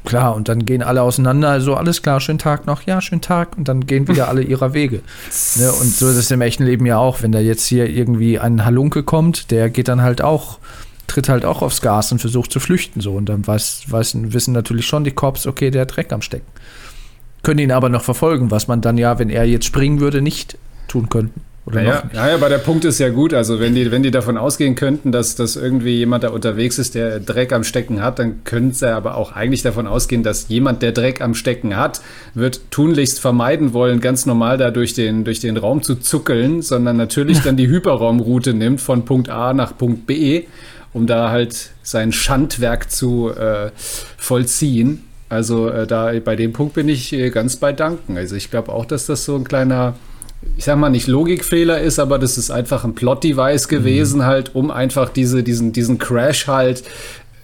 klar, 0.03 0.35
und 0.35 0.49
dann 0.49 0.65
gehen 0.65 0.83
alle 0.83 1.01
auseinander. 1.01 1.49
Also 1.49 1.75
alles 1.75 2.01
klar, 2.01 2.19
schönen 2.19 2.39
Tag 2.39 2.65
noch, 2.67 2.81
ja, 2.83 3.01
schönen 3.01 3.21
Tag. 3.21 3.57
Und 3.57 3.67
dann 3.67 3.85
gehen 3.85 4.07
wieder 4.07 4.27
alle 4.27 4.41
ihrer 4.41 4.73
Wege. 4.73 4.99
Ne, 5.57 5.71
und 5.71 5.87
so 5.93 6.09
ist 6.09 6.17
es 6.17 6.29
im 6.31 6.41
echten 6.41 6.63
Leben 6.65 6.85
ja 6.85 6.97
auch. 6.97 7.21
Wenn 7.21 7.31
da 7.31 7.39
jetzt 7.39 7.65
hier 7.65 7.89
irgendwie 7.89 8.39
ein 8.39 8.65
Halunke 8.65 9.03
kommt, 9.03 9.51
der 9.51 9.69
geht 9.69 9.87
dann 9.87 10.01
halt 10.01 10.21
auch, 10.21 10.59
tritt 11.07 11.29
halt 11.29 11.45
auch 11.45 11.61
aufs 11.61 11.81
Gas 11.81 12.11
und 12.11 12.19
versucht 12.19 12.51
zu 12.51 12.59
flüchten. 12.59 13.01
So. 13.01 13.13
Und 13.13 13.27
dann 13.27 13.45
weiß, 13.45 13.85
weiß, 13.87 14.17
wissen 14.33 14.53
natürlich 14.53 14.85
schon 14.85 15.03
die 15.03 15.11
Cops, 15.11 15.47
okay, 15.47 15.71
der 15.71 15.83
hat 15.83 15.95
Dreck 15.95 16.11
am 16.11 16.21
Stecken. 16.21 16.47
Können 17.43 17.59
ihn 17.59 17.71
aber 17.71 17.89
noch 17.89 18.03
verfolgen, 18.03 18.51
was 18.51 18.67
man 18.67 18.81
dann 18.81 18.97
ja, 18.97 19.19
wenn 19.19 19.29
er 19.29 19.45
jetzt 19.45 19.65
springen 19.65 19.99
würde, 19.99 20.21
nicht 20.21 20.57
tun 20.87 21.09
könnten. 21.09 21.41
Oder 21.65 21.81
Naja, 21.81 22.03
naja, 22.13 22.35
aber 22.35 22.49
der 22.49 22.59
Punkt 22.59 22.85
ist 22.85 22.99
ja 22.99 23.09
gut. 23.09 23.33
Also, 23.33 23.59
wenn 23.59 23.73
die, 23.73 23.89
wenn 23.89 24.03
die 24.03 24.11
davon 24.11 24.37
ausgehen 24.37 24.75
könnten, 24.75 25.11
dass, 25.11 25.35
dass 25.35 25.55
irgendwie 25.55 25.97
jemand 25.97 26.23
da 26.23 26.29
unterwegs 26.29 26.77
ist, 26.77 26.93
der 26.93 27.19
Dreck 27.19 27.53
am 27.53 27.63
Stecken 27.63 28.03
hat, 28.03 28.19
dann 28.19 28.43
können 28.43 28.71
sie 28.71 28.93
aber 28.93 29.17
auch 29.17 29.31
eigentlich 29.31 29.63
davon 29.63 29.87
ausgehen, 29.87 30.21
dass 30.21 30.47
jemand, 30.47 30.83
der 30.83 30.91
Dreck 30.91 31.21
am 31.21 31.33
Stecken 31.33 31.75
hat, 31.75 32.01
wird 32.35 32.69
tunlichst 32.69 33.19
vermeiden 33.19 33.73
wollen, 33.73 33.99
ganz 33.99 34.27
normal 34.27 34.59
da 34.59 34.69
durch 34.69 34.93
den, 34.93 35.23
durch 35.23 35.39
den 35.39 35.57
Raum 35.57 35.81
zu 35.81 35.95
zuckeln, 35.95 36.61
sondern 36.61 36.97
natürlich 36.97 37.39
dann 37.43 37.57
die 37.57 37.67
Hyperraumroute 37.67 38.53
nimmt 38.53 38.79
von 38.79 39.03
Punkt 39.05 39.29
A 39.29 39.53
nach 39.53 39.75
Punkt 39.75 40.05
B. 40.05 40.43
um 40.95 41.07
da 41.07 41.29
halt 41.29 41.71
sein 41.83 42.13
Schandwerk 42.13 42.89
zu 42.89 43.29
äh, 43.29 43.69
vollziehen. 44.17 45.03
Also 45.27 45.67
äh, 45.67 45.85
da 45.85 46.13
bei 46.23 46.37
dem 46.37 46.53
Punkt 46.53 46.73
bin 46.73 46.87
ich 46.87 47.11
äh, 47.11 47.31
ganz 47.31 47.57
bei 47.57 47.73
Danken. 47.73 48.15
Also 48.17 48.37
ich 48.37 48.49
glaube 48.49 48.71
auch, 48.71 48.85
dass 48.85 49.05
das 49.05 49.25
so 49.25 49.35
ein 49.35 49.43
kleiner, 49.43 49.95
ich 50.55 50.63
sag 50.63 50.77
mal 50.77 50.89
nicht 50.89 51.07
Logikfehler 51.07 51.81
ist, 51.81 51.99
aber 51.99 52.17
das 52.17 52.37
ist 52.37 52.49
einfach 52.49 52.85
ein 52.85 52.95
Plot-Device 52.95 53.67
gewesen, 53.67 54.19
mhm. 54.19 54.25
halt, 54.25 54.55
um 54.55 54.71
einfach 54.71 55.09
diese, 55.09 55.43
diesen, 55.43 55.73
diesen 55.73 55.97
Crash 55.97 56.47
halt 56.47 56.83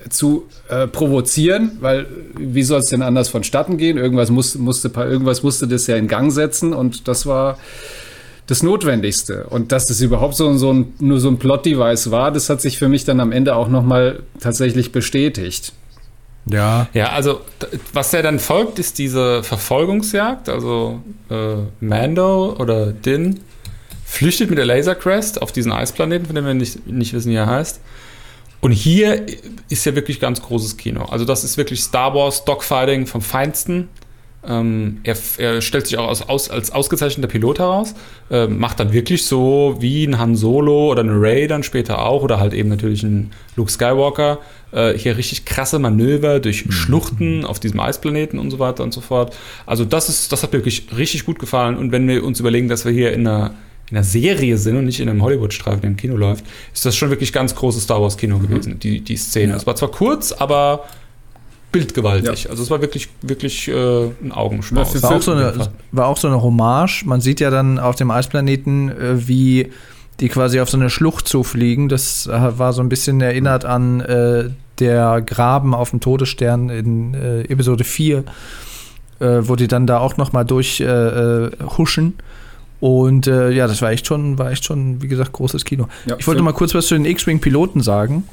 zu 0.10 0.46
äh, 0.70 0.88
provozieren, 0.88 1.74
weil 1.82 2.08
wie 2.38 2.64
soll 2.64 2.80
es 2.80 2.86
denn 2.86 3.02
anders 3.02 3.28
vonstatten 3.28 3.76
gehen? 3.78 3.98
Irgendwas 3.98 4.30
musste, 4.30 4.60
musste, 4.60 4.90
irgendwas 4.96 5.44
musste 5.44 5.68
das 5.68 5.88
ja 5.88 5.98
in 5.98 6.08
Gang 6.08 6.32
setzen 6.32 6.72
und 6.72 7.10
das 7.10 7.26
war 7.26 7.58
das 8.48 8.64
Notwendigste. 8.64 9.46
Und 9.46 9.72
dass 9.72 9.86
das 9.86 10.02
überhaupt 10.02 10.36
so, 10.36 10.58
so 10.58 10.74
ein, 10.74 10.94
nur 11.00 11.20
so 11.20 11.30
ein 11.30 11.38
Plot-Device 11.38 12.12
war, 12.12 12.32
das 12.32 12.50
hat 12.50 12.62
sich 12.62 12.78
für 12.78 12.90
mich 12.90 13.06
dann 13.06 13.20
am 13.20 13.32
Ende 13.32 13.56
auch 13.56 13.70
nochmal 13.70 14.24
tatsächlich 14.40 14.92
bestätigt. 14.92 15.74
Ja. 16.46 16.88
Ja, 16.94 17.10
also 17.10 17.42
was 17.94 18.12
ja 18.12 18.22
dann 18.22 18.40
folgt, 18.40 18.80
ist 18.80 18.98
diese 18.98 19.44
Verfolgungsjagd. 19.44 20.50
Also 20.50 21.02
äh, 21.30 21.56
Mando 21.80 22.56
oder 22.58 22.88
Din 22.88 23.40
flüchtet 24.06 24.50
mit 24.50 24.58
der 24.58 24.66
Laser 24.66 24.96
Crest 24.96 25.42
auf 25.42 25.52
diesen 25.52 25.72
Eisplaneten, 25.72 26.26
von 26.26 26.36
dem 26.36 26.46
wir 26.46 26.54
nicht, 26.54 26.88
nicht 26.88 27.14
wissen, 27.14 27.32
wie 27.32 27.36
er 27.36 27.48
heißt. 27.48 27.80
Und 28.60 28.72
hier 28.72 29.26
ist 29.70 29.86
ja 29.86 29.96
wirklich 29.96 30.20
ganz 30.20 30.42
großes 30.42 30.78
Kino. 30.78 31.06
Also 31.06 31.26
das 31.26 31.44
ist 31.44 31.58
wirklich 31.58 31.82
Star 31.82 32.14
Wars 32.14 32.46
Dogfighting 32.46 33.08
vom 33.08 33.22
Feinsten. 33.22 33.90
Ähm, 34.48 35.02
er, 35.04 35.16
er, 35.38 35.62
stellt 35.62 35.86
sich 35.86 35.98
auch 36.00 36.08
als, 36.08 36.28
aus, 36.28 36.50
als 36.50 36.72
ausgezeichneter 36.72 37.28
Pilot 37.28 37.60
heraus, 37.60 37.94
äh, 38.32 38.48
macht 38.48 38.80
dann 38.80 38.92
wirklich 38.92 39.26
so 39.26 39.78
wie 39.80 40.06
ein 40.06 40.18
Han 40.18 40.36
Solo 40.36 40.90
oder 40.92 41.04
ein 41.04 41.12
Ray 41.12 41.48
dann 41.48 41.62
später 41.62 42.04
auch 42.04 42.24
oder 42.24 42.40
halt 42.40 42.54
eben 42.54 42.70
natürlich 42.70 43.04
ein 43.04 43.32
Luke 43.56 43.72
Skywalker 43.72 44.40
äh, 44.72 44.94
hier 44.98 45.16
richtig 45.18 45.46
krasse 45.46 45.78
Manöver 45.78 46.40
durch 46.40 46.66
mhm. 46.66 46.72
Schluchten 46.72 47.46
auf 47.46 47.60
diesem 47.60 47.80
Eisplaneten 47.80 48.40
und 48.40 48.50
so 48.50 48.58
weiter 48.58 48.84
und 48.84 48.94
so 48.94 49.02
fort. 49.02 49.36
Also 49.68 49.86
das 49.86 50.10
ist, 50.10 50.32
das 50.32 50.42
hat 50.42 50.54
mir 50.54 50.60
wirklich 50.60 50.88
richtig 50.98 51.26
gut 51.26 51.38
gefallen 51.38 51.78
und 51.78 51.92
wenn 51.92 52.08
wir 52.08 52.24
uns 52.24 52.40
überlegen, 52.40 52.68
dass 52.68 52.84
wir 52.84 52.92
hier 52.92 53.14
in 53.14 53.28
einer 53.28 53.54
in 53.90 53.98
einer 53.98 54.06
Serie 54.06 54.58
sind 54.58 54.78
und 54.78 54.86
nicht 54.86 55.02
in 55.02 55.10
einem 55.10 55.22
Hollywood-Streifen, 55.22 55.82
der 55.82 55.90
im 55.90 55.98
Kino 55.98 56.16
läuft, 56.16 56.46
ist 56.74 56.86
das 56.86 56.96
schon 56.96 57.10
wirklich 57.10 57.34
ganz 57.34 57.54
großes 57.56 57.84
Star 57.84 58.02
Wars-Kino 58.02 58.38
mhm. 58.38 58.48
gewesen, 58.48 58.80
die, 58.80 59.02
die 59.02 59.18
Szene. 59.18 59.54
Es 59.54 59.68
war 59.68 59.76
zwar 59.76 59.92
kurz, 59.92 60.32
aber 60.32 60.86
bildgewaltig. 61.72 62.44
Ja. 62.44 62.50
Also 62.50 62.64
es 62.64 62.70
war 62.70 62.82
wirklich, 62.82 63.10
wirklich 63.22 63.68
äh, 63.68 64.06
ein 64.24 64.32
Augenschmaus. 64.32 65.02
War 65.02 65.16
auch, 65.16 65.22
so 65.22 65.32
eine, 65.32 65.70
war 65.92 66.08
auch 66.08 66.18
so 66.18 66.28
eine 66.28 66.42
Hommage. 66.42 67.04
Man 67.06 67.22
sieht 67.22 67.40
ja 67.40 67.50
dann 67.50 67.80
auf 67.80 67.96
dem 67.96 68.12
Eisplaneten, 68.12 68.90
äh, 68.90 69.28
wie 69.28 69.72
die 70.20 70.30
quasi 70.30 70.60
auf 70.60 70.70
so 70.70 70.78
eine 70.78 70.90
Schlucht 70.90 71.28
zufliegen. 71.28 71.90
Das 71.90 72.28
äh, 72.28 72.60
war 72.60 72.74
so 72.74 72.82
ein 72.82 72.90
bisschen 72.90 73.22
erinnert 73.22 73.66
an 73.66 74.02
äh, 74.02 74.50
der 74.80 75.22
Graben 75.22 75.74
auf 75.74 75.92
dem 75.92 76.00
Todesstern 76.00 76.70
in 76.70 77.14
äh, 77.14 77.42
Episode 77.42 77.84
4, 77.84 78.24
äh, 79.20 79.26
wo 79.42 79.56
die 79.56 79.68
dann 79.68 79.88
da 79.88 80.00
auch 80.00 80.18
noch 80.18 80.34
mal 80.34 80.44
durch 80.44 80.84
huschen. 81.78 82.16
Und 82.80 83.28
äh, 83.28 83.52
ja, 83.52 83.68
das 83.68 83.84
war 83.84 83.92
echt 83.92 84.08
schon, 84.08 84.40
war 84.40 84.50
echt 84.50 84.66
schon, 84.66 85.04
wie 85.04 85.08
gesagt, 85.08 85.34
großes 85.34 85.66
Kino. 85.66 85.88
Ja, 86.08 86.16
ich 86.18 86.26
wollte 86.26 86.42
mal 86.42 86.52
kurz 86.52 86.74
was 86.74 86.88
zu 86.88 86.96
den 86.96 87.06
X-Wing-Piloten 87.06 87.82
sagen 87.82 88.24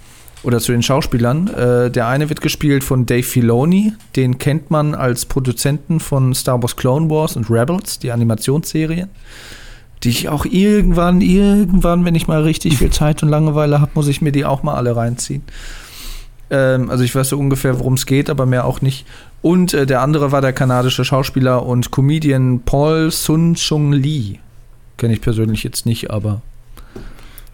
oder 0.43 0.61
zu 0.61 0.73
den 0.73 0.83
Schauspielern. 0.83 1.49
Äh, 1.49 1.91
der 1.91 2.07
eine 2.07 2.29
wird 2.29 2.41
gespielt 2.41 2.85
von 2.85 3.07
Dave 3.07 3.23
Filoni, 3.23 3.93
den 4.17 4.39
kennt 4.39 4.71
man 4.71 4.95
als 4.95 5.27
Produzenten 5.27 6.01
von 6.01 6.35
Star 6.35 6.63
Wars 6.63 6.77
Clone 6.77 7.11
Wars 7.11 7.37
und 7.37 7.51
Rebels, 7.51 7.99
die 7.99 8.13
Animationsserie, 8.13 9.09
die 10.03 10.09
ich 10.09 10.29
auch 10.29 10.45
irgendwann, 10.45 11.21
irgendwann, 11.21 12.05
wenn 12.05 12.15
ich 12.15 12.29
mal 12.29 12.43
richtig 12.43 12.79
viel 12.79 12.91
Zeit 12.91 13.23
und 13.23 13.29
Langeweile 13.29 13.81
habe, 13.81 13.93
muss 13.95 14.09
ich 14.09 14.23
mir 14.23 14.33
die 14.33 14.45
auch 14.45 14.63
mal 14.63 14.75
alle 14.75 14.95
reinziehen. 14.95 15.43
Ähm, 16.51 16.91
also 16.91 17.05
ich 17.05 17.15
weiß 17.15 17.31
so 17.31 17.39
ungefähr, 17.39 17.79
worum 17.79 17.95
es 17.95 18.07
geht, 18.07 18.31
aber 18.31 18.47
mehr 18.47 18.65
auch 18.65 18.81
nicht. 18.81 19.07
Und 19.43 19.75
äh, 19.75 19.87
der 19.87 20.03
andere 20.03 20.33
war 20.33 20.41
der 20.41 20.53
kanadische 20.53 21.05
Schauspieler 21.05 21.65
und 21.65 21.91
Comedian 21.91 22.61
Paul 22.65 23.11
Sun 23.11 23.55
Chung 23.55 23.93
Lee. 23.93 24.39
Kenne 24.97 25.15
ich 25.15 25.21
persönlich 25.21 25.63
jetzt 25.63 25.87
nicht, 25.87 26.11
aber 26.11 26.43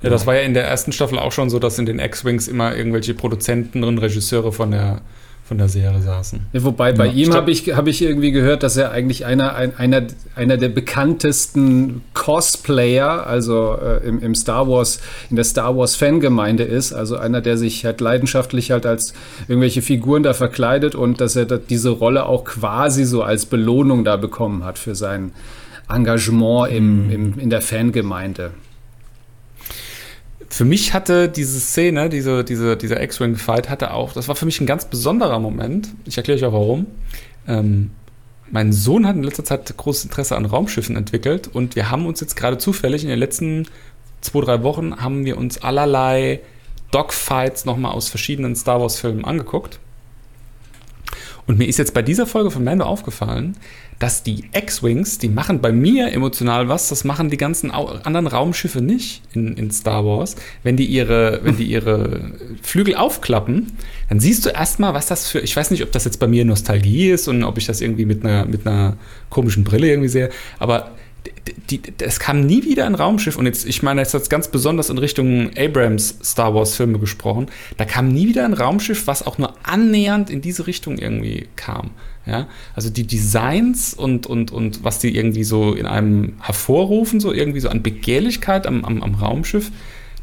ja, 0.05 0.11
das 0.11 0.27
war 0.27 0.35
ja 0.35 0.43
in 0.43 0.55
der 0.55 0.65
ersten 0.65 0.93
Staffel 0.93 1.19
auch 1.19 1.33
schon 1.33 1.51
so, 1.51 1.59
dass 1.59 1.79
in 1.79 1.87
den 1.87 1.99
X-Wings 1.99 2.49
immer 2.49 2.77
irgendwelche 2.77 3.15
Produzenten 3.15 3.85
und 3.85 3.99
Regisseure 3.99 4.53
von 4.53 4.71
der, 4.71 5.01
von 5.45 5.59
der 5.59 5.69
Serie 5.69 6.01
saßen. 6.01 6.41
Ja, 6.53 6.65
wobei 6.65 6.93
bei 6.93 7.07
ja. 7.07 7.13
ihm 7.13 7.35
habe 7.35 7.51
ich, 7.51 7.75
hab 7.75 7.87
ich 7.87 8.01
irgendwie 8.01 8.33
gehört, 8.33 8.63
dass 8.63 8.77
er 8.77 8.93
eigentlich 8.93 9.27
einer, 9.27 9.55
ein, 9.55 9.77
einer, 9.77 10.03
einer 10.35 10.57
der 10.57 10.71
bekanntesten 10.71 12.03
Cosplayer, 12.15 13.27
also 13.27 13.77
äh, 13.77 14.07
im, 14.07 14.21
im 14.21 14.35
Star 14.35 14.69
Wars, 14.69 15.01
in 15.29 15.37
der 15.37 15.45
Star 15.45 15.77
Wars 15.77 15.97
Fangemeinde 15.97 16.65
ist. 16.65 16.93
Also 16.95 17.17
einer, 17.17 17.43
der 17.43 17.59
sich 17.59 17.85
halt 17.85 18.01
leidenschaftlich 18.01 18.71
halt 18.71 18.87
als 18.87 19.13
irgendwelche 19.47 19.83
Figuren 19.83 20.23
da 20.23 20.33
verkleidet 20.33 20.95
und 20.95 21.21
dass 21.21 21.37
er 21.37 21.45
da 21.45 21.59
diese 21.59 21.91
Rolle 21.91 22.27
auch 22.27 22.45
quasi 22.45 23.05
so 23.05 23.23
als 23.23 23.45
Belohnung 23.45 24.05
da 24.05 24.17
bekommen 24.17 24.65
hat 24.65 24.79
für 24.79 24.95
sein 24.95 25.33
Engagement 25.89 26.73
im, 26.73 27.05
mhm. 27.07 27.11
im, 27.11 27.39
in 27.39 27.51
der 27.51 27.61
Fangemeinde 27.61 28.53
für 30.55 30.65
mich 30.65 30.95
hatte 30.95 31.29
diese 31.29 31.59
Szene, 31.59 32.09
diese, 32.09 32.45
diese, 32.45 32.77
dieser 32.77 33.03
X-Wing-Fight 33.03 33.69
hatte 33.69 33.93
auch, 33.93 34.13
das 34.13 34.29
war 34.29 34.37
für 34.37 34.47
mich 34.47 34.61
ein 34.61 34.69
ganz 34.69 34.85
besonderer 34.85 35.41
Moment. 35.41 35.89
Ich 36.05 36.17
erkläre 36.17 36.39
euch 36.39 36.45
auch 36.45 36.53
warum. 36.53 36.87
Ähm, 37.49 37.91
mein 38.53 38.73
Sohn 38.73 39.05
hat 39.05 39.17
in 39.17 39.25
letzter 39.25 39.43
Zeit 39.45 39.77
großes 39.77 40.05
Interesse 40.05 40.37
an 40.37 40.45
Raumschiffen 40.45 40.97
entwickelt 40.97 41.49
und 41.49 41.75
wir 41.75 41.91
haben 41.91 42.07
uns 42.07 42.21
jetzt 42.21 42.37
gerade 42.37 42.57
zufällig 42.57 43.03
in 43.03 43.09
den 43.09 43.19
letzten 43.19 43.67
zwei, 44.21 44.43
drei 44.43 44.63
Wochen 44.63 44.95
haben 44.99 45.25
wir 45.25 45.39
uns 45.39 45.61
allerlei 45.61 46.39
Dogfights 46.93 47.65
nochmal 47.65 47.91
aus 47.91 48.09
verschiedenen 48.09 48.55
Star 48.55 48.81
Wars-Filmen 48.81 49.25
angeguckt. 49.25 49.81
Und 51.47 51.59
mir 51.59 51.66
ist 51.66 51.78
jetzt 51.78 51.92
bei 51.92 52.03
dieser 52.03 52.26
Folge 52.26 52.51
von 52.51 52.64
Mando 52.64 52.84
aufgefallen, 52.84 53.57
dass 53.99 54.22
die 54.22 54.45
X-Wings, 54.53 55.18
die 55.18 55.28
machen 55.28 55.61
bei 55.61 55.72
mir 55.72 56.12
emotional 56.12 56.68
was, 56.68 56.88
das 56.88 57.05
machen 57.05 57.30
die 57.30 57.36
ganzen 57.36 57.70
anderen 57.70 58.26
Raumschiffe 58.26 58.80
nicht 58.80 59.22
in, 59.34 59.57
in 59.57 59.70
Star 59.70 60.05
Wars. 60.05 60.36
Wenn 60.62 60.76
die, 60.76 60.86
ihre, 60.86 61.40
wenn 61.42 61.57
die 61.57 61.64
ihre 61.64 62.32
Flügel 62.62 62.97
aufklappen, 62.97 63.72
dann 64.09 64.20
siehst 64.20 64.47
du 64.47 64.51
erstmal, 64.51 64.95
was 64.95 65.07
das 65.07 65.28
für, 65.28 65.40
ich 65.40 65.55
weiß 65.55 65.70
nicht, 65.70 65.82
ob 65.82 65.92
das 65.92 66.05
jetzt 66.05 66.18
bei 66.18 66.26
mir 66.26 66.45
Nostalgie 66.45 67.11
ist 67.11 67.28
und 67.28 67.45
ob 67.45 67.59
ich 67.59 67.66
das 67.66 67.80
irgendwie 67.80 68.07
mit 68.07 68.24
einer, 68.24 68.47
mit 68.47 68.66
einer 68.66 68.97
komischen 69.30 69.64
Brille 69.64 69.88
irgendwie 69.88 70.09
sehe, 70.09 70.30
aber 70.59 70.92
es 72.01 72.20
kam 72.20 72.47
nie 72.47 72.64
wieder 72.64 72.87
ein 72.87 72.95
Raumschiff 72.95 73.37
und 73.37 73.47
jetzt, 73.47 73.66
ich 73.66 73.83
meine, 73.83 74.01
jetzt 74.01 74.14
hat 74.14 74.29
ganz 74.29 74.49
besonders 74.49 74.91
in 74.91 74.99
Richtung 74.99 75.51
Abrams 75.57 76.18
Star 76.22 76.55
Wars 76.55 76.77
Filme 76.77 76.99
gesprochen, 76.99 77.47
da 77.77 77.85
kam 77.85 78.09
nie 78.09 78.29
wieder 78.29 78.45
ein 78.45 78.53
Raumschiff, 78.53 79.07
was 79.07 79.27
auch 79.27 79.39
nur 79.39 79.55
annähernd 79.62 80.31
in 80.31 80.41
diese 80.41 80.66
Richtung 80.66 80.99
irgendwie 80.99 81.49
kam. 81.57 81.91
Ja, 82.27 82.49
also 82.75 82.89
die 82.89 83.07
Designs 83.07 83.93
und, 83.93 84.27
und, 84.27 84.51
und 84.51 84.83
was 84.83 84.99
die 84.99 85.14
irgendwie 85.14 85.45
so 85.45 85.75
in 85.75 85.85
einem 85.85 86.35
hervorrufen, 86.41 87.20
so 87.20 87.35
irgendwie 87.35 87.61
so 87.61 87.68
an 87.68 87.83
Begehrlichkeit 87.83 88.66
am, 88.66 88.83
am, 88.83 89.03
am 89.03 89.14
Raumschiff, 89.14 89.70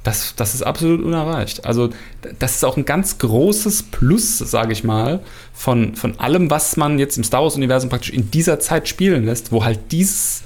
das, 0.02 0.34
das 0.36 0.56
ist 0.56 0.64
absolut 0.64 1.04
unerreicht. 1.04 1.64
Also 1.64 1.92
das 2.40 2.56
ist 2.56 2.66
auch 2.66 2.76
ein 2.76 2.86
ganz 2.86 3.20
großes 3.20 3.84
Plus, 3.84 4.40
sage 4.40 4.74
ich 4.74 4.84
mal, 4.84 5.20
von, 5.54 5.96
von 5.96 6.20
allem, 6.20 6.50
was 6.50 6.76
man 6.76 6.98
jetzt 6.98 7.18
im 7.18 7.24
Star 7.24 7.44
Wars-Universum 7.44 7.92
praktisch 7.92 8.10
in 8.10 8.32
dieser 8.32 8.60
Zeit 8.60 8.88
spielen 8.88 9.26
lässt, 9.26 9.52
wo 9.52 9.64
halt 9.64 9.92
dieses 9.92 10.42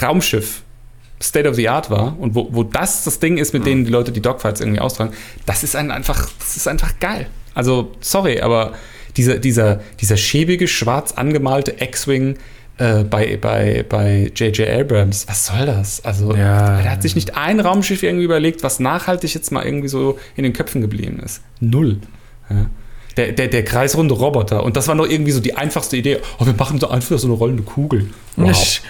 Raumschiff 0.00 0.62
State 1.22 1.48
of 1.48 1.54
the 1.56 1.68
Art 1.68 1.90
war 1.90 2.18
und 2.18 2.34
wo, 2.34 2.48
wo 2.50 2.62
das 2.62 3.04
das 3.04 3.18
Ding 3.18 3.38
ist, 3.38 3.54
mit 3.54 3.64
denen 3.64 3.84
die 3.84 3.90
Leute 3.90 4.12
die 4.12 4.20
Dogfights 4.20 4.60
irgendwie 4.60 4.80
austragen, 4.80 5.12
das 5.46 5.62
ist 5.62 5.76
ein 5.76 5.90
einfach, 5.90 6.28
das 6.38 6.56
ist 6.56 6.68
einfach 6.68 6.98
geil. 7.00 7.28
Also, 7.54 7.92
sorry, 8.00 8.40
aber 8.40 8.74
dieser, 9.16 9.38
dieser, 9.38 9.80
dieser 10.00 10.16
schäbige, 10.16 10.66
schwarz 10.66 11.12
angemalte 11.12 11.76
X-Wing 11.78 12.36
äh, 12.78 13.04
bei, 13.04 13.36
bei, 13.36 13.84
bei 13.88 14.32
J.J. 14.34 14.68
Abrams, 14.68 15.26
was 15.28 15.46
soll 15.46 15.66
das? 15.66 16.04
Also, 16.04 16.34
ja. 16.34 16.82
der 16.82 16.90
hat 16.90 17.02
sich 17.02 17.14
nicht 17.14 17.36
ein 17.36 17.60
Raumschiff 17.60 18.02
irgendwie 18.02 18.24
überlegt, 18.24 18.62
was 18.62 18.80
nachhaltig 18.80 19.34
jetzt 19.34 19.52
mal 19.52 19.64
irgendwie 19.64 19.88
so 19.88 20.18
in 20.36 20.42
den 20.42 20.52
Köpfen 20.52 20.80
geblieben 20.80 21.20
ist. 21.24 21.42
Null. 21.60 21.98
Ja. 22.50 22.66
Der, 23.16 23.32
der, 23.32 23.46
der 23.46 23.64
kreisrunde 23.64 24.14
Roboter. 24.14 24.64
Und 24.64 24.76
das 24.76 24.88
war 24.88 24.96
noch 24.96 25.08
irgendwie 25.08 25.30
so 25.30 25.40
die 25.40 25.54
einfachste 25.54 25.96
Idee. 25.96 26.18
Oh, 26.38 26.46
wir 26.46 26.54
machen 26.54 26.80
so 26.80 26.88
einfach 26.88 27.16
so 27.16 27.28
eine 27.28 27.36
rollende 27.36 27.62
Kugel. 27.62 28.10
Wow. 28.36 28.80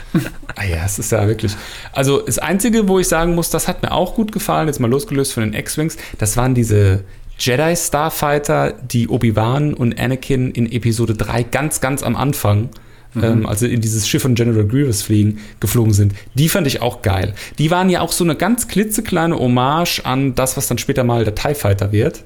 ah 0.57 0.64
ja, 0.64 0.85
es 0.87 0.99
ist 0.99 1.12
ja 1.12 1.27
wirklich. 1.29 1.53
Also 1.93 2.22
das 2.22 2.39
Einzige, 2.39 2.89
wo 2.89 2.99
ich 2.99 3.09
sagen 3.09 3.35
muss, 3.35 3.51
das 3.51 3.68
hat 3.68 3.83
mir 3.83 3.93
auch 3.93 4.14
gut 4.14 4.33
gefallen, 4.33 4.68
jetzt 4.68 4.81
mal 4.81 4.91
losgelöst 4.91 5.35
von 5.35 5.43
den 5.43 5.53
X-Wings, 5.53 5.99
das 6.18 6.39
waren 6.39 6.55
diese, 6.55 7.05
Jedi 7.39 7.75
Starfighter, 7.77 8.72
die 8.72 9.09
Obi-Wan 9.09 9.75
und 9.75 9.99
Anakin 9.99 10.51
in 10.53 10.70
Episode 10.70 11.14
3 11.14 11.43
ganz, 11.45 11.81
ganz 11.81 12.03
am 12.03 12.16
Anfang, 12.16 12.68
mhm. 13.14 13.47
also 13.47 13.66
in 13.66 13.81
dieses 13.81 14.09
Schiff 14.09 14.22
von 14.22 14.35
General 14.35 14.64
Grievous 14.64 15.03
fliegen, 15.03 15.41
geflogen 15.61 15.93
sind. 15.93 16.14
Die 16.35 16.49
fand 16.49 16.66
ich 16.66 16.81
auch 16.81 17.03
geil. 17.03 17.35
Die 17.59 17.70
waren 17.70 17.91
ja 17.91 18.01
auch 18.01 18.12
so 18.12 18.25
eine 18.25 18.37
ganz 18.37 18.68
klitzekleine 18.68 19.39
Hommage 19.39 20.01
an 20.05 20.35
das, 20.35 20.57
was 20.57 20.68
dann 20.68 20.79
später 20.79 21.05
mal 21.05 21.25
der 21.25 21.35
TIE 21.35 21.55
Fighter 21.55 21.93
wird. 21.93 22.25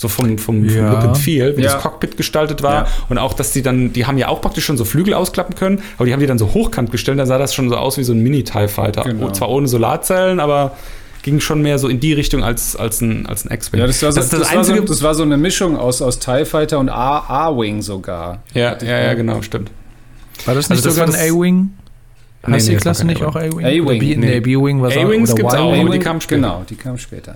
So 0.00 0.06
vom, 0.06 0.38
vom, 0.38 0.64
vom 0.64 0.68
ja. 0.68 0.92
Look 0.92 1.02
and 1.02 1.18
Feel, 1.18 1.56
wie 1.56 1.62
ja. 1.62 1.72
das 1.72 1.82
Cockpit 1.82 2.16
gestaltet 2.16 2.62
war. 2.62 2.84
Ja. 2.84 2.86
Und 3.08 3.18
auch, 3.18 3.32
dass 3.34 3.50
die 3.50 3.62
dann, 3.62 3.92
die 3.92 4.06
haben 4.06 4.16
ja 4.16 4.28
auch 4.28 4.40
praktisch 4.40 4.64
schon 4.64 4.76
so 4.76 4.84
Flügel 4.84 5.12
ausklappen 5.12 5.56
können, 5.56 5.82
aber 5.96 6.06
die 6.06 6.12
haben 6.12 6.20
die 6.20 6.26
dann 6.28 6.38
so 6.38 6.54
hochkant 6.54 6.92
gestellt, 6.92 7.18
dann 7.18 7.26
sah 7.26 7.36
das 7.36 7.52
schon 7.52 7.68
so 7.68 7.76
aus 7.76 7.98
wie 7.98 8.04
so 8.04 8.12
ein 8.12 8.20
Mini-TIE 8.22 8.68
Fighter. 8.68 9.02
Genau. 9.02 9.32
Zwar 9.32 9.48
ohne 9.48 9.66
Solarzellen, 9.66 10.38
aber 10.38 10.76
ging 11.22 11.40
schon 11.40 11.62
mehr 11.62 11.80
so 11.80 11.88
in 11.88 11.98
die 11.98 12.12
Richtung 12.12 12.44
als, 12.44 12.76
als 12.76 13.00
ein, 13.00 13.26
als 13.26 13.44
ein 13.44 13.52
X-Wing. 13.52 13.80
Ja, 13.80 13.88
das 13.88 14.00
war, 14.04 14.12
so, 14.12 14.20
ist 14.20 14.32
das, 14.32 14.54
war 14.54 14.62
so, 14.62 14.76
das 14.80 15.02
war 15.02 15.14
so 15.16 15.24
eine 15.24 15.36
Mischung 15.36 15.76
aus, 15.76 16.00
aus 16.00 16.20
TIE 16.20 16.44
Fighter 16.44 16.78
und 16.78 16.90
A- 16.90 17.24
A-Wing 17.48 17.82
sogar. 17.82 18.44
ja, 18.54 18.76
ja, 18.80 18.98
ja, 19.00 19.14
genau, 19.14 19.42
stimmt. 19.42 19.72
War 20.44 20.54
das 20.54 20.70
Also 20.70 20.74
nicht 20.74 20.86
das 20.86 20.94
sogar 20.94 21.08
ein 21.08 21.12
das- 21.12 21.20
A-Wing? 21.32 21.70
Heißt 22.46 22.66
nee, 22.66 22.70
die 22.70 22.74
das 22.76 22.82
Klasse 22.82 23.04
nicht 23.04 23.22
auch 23.24 23.34
A-Wing? 23.34 23.64
A-Wing, 23.66 23.98
nee. 24.00 24.14
Nee, 24.16 24.40
B-Wing 24.40 24.80
war 24.80 24.92
A-Wings 24.92 25.32
oder 25.32 25.42
gibt's 25.42 25.54
auch, 25.56 25.74
aber 25.76 25.90
die 25.90 25.98
kamen 25.98 26.20
später. 26.20 26.40
Genau, 26.40 26.62
die 26.70 26.76
kamen 26.76 26.98
später. 26.98 27.34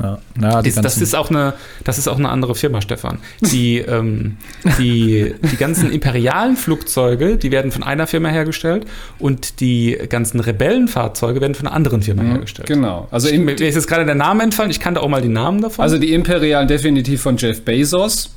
Ja, 0.00 0.18
na, 0.36 0.62
die 0.62 0.72
Das, 0.72 0.98
ist 0.98 1.16
auch 1.16 1.28
eine, 1.28 1.54
das 1.82 1.98
ist 1.98 2.06
auch 2.06 2.18
eine 2.18 2.28
andere 2.28 2.54
Firma, 2.54 2.80
Stefan. 2.80 3.18
Die, 3.40 3.78
ähm, 3.88 4.36
die, 4.78 5.34
die 5.50 5.56
ganzen 5.56 5.90
imperialen 5.90 6.56
Flugzeuge, 6.56 7.36
die 7.36 7.50
werden 7.50 7.72
von 7.72 7.82
einer 7.82 8.06
Firma 8.06 8.28
hergestellt 8.28 8.86
und 9.18 9.60
die 9.60 9.98
ganzen 10.08 10.38
Rebellenfahrzeuge 10.40 11.40
werden 11.40 11.54
von 11.54 11.66
einer 11.66 11.74
anderen 11.74 12.02
Firma 12.02 12.22
hergestellt. 12.22 12.68
Genau. 12.68 13.08
Also, 13.10 13.28
im, 13.28 13.44
mir 13.44 13.54
ist 13.54 13.74
jetzt 13.74 13.88
gerade 13.88 14.04
der 14.04 14.14
Name 14.14 14.44
entfallen, 14.44 14.70
ich 14.70 14.80
kannte 14.80 15.02
auch 15.02 15.08
mal 15.08 15.22
die 15.22 15.28
Namen 15.28 15.62
davon. 15.62 15.82
also 15.82 15.98
die 15.98 16.14
Imperialen 16.14 16.68
definitiv 16.68 17.22
von 17.22 17.36
Jeff 17.36 17.64
Bezos. 17.64 18.30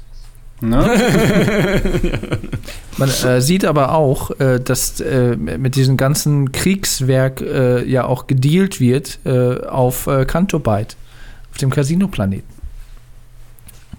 Ne? 0.62 0.88
Man 2.98 3.10
äh, 3.10 3.42
sieht 3.42 3.66
aber 3.66 3.96
auch, 3.96 4.32
äh, 4.40 4.60
dass 4.60 5.00
äh, 5.00 5.36
mit 5.36 5.76
diesem 5.76 5.98
ganzen 5.98 6.52
Kriegswerk 6.52 7.42
äh, 7.42 7.84
ja 7.90 8.06
auch 8.06 8.28
gedealt 8.28 8.80
wird 8.80 9.20
äh, 9.26 9.66
auf 9.66 10.06
äh, 10.06 10.26
Cantobite, 10.26 10.96
auf 10.96 11.01
dem 11.62 11.70
Casino-Planeten. 11.70 12.62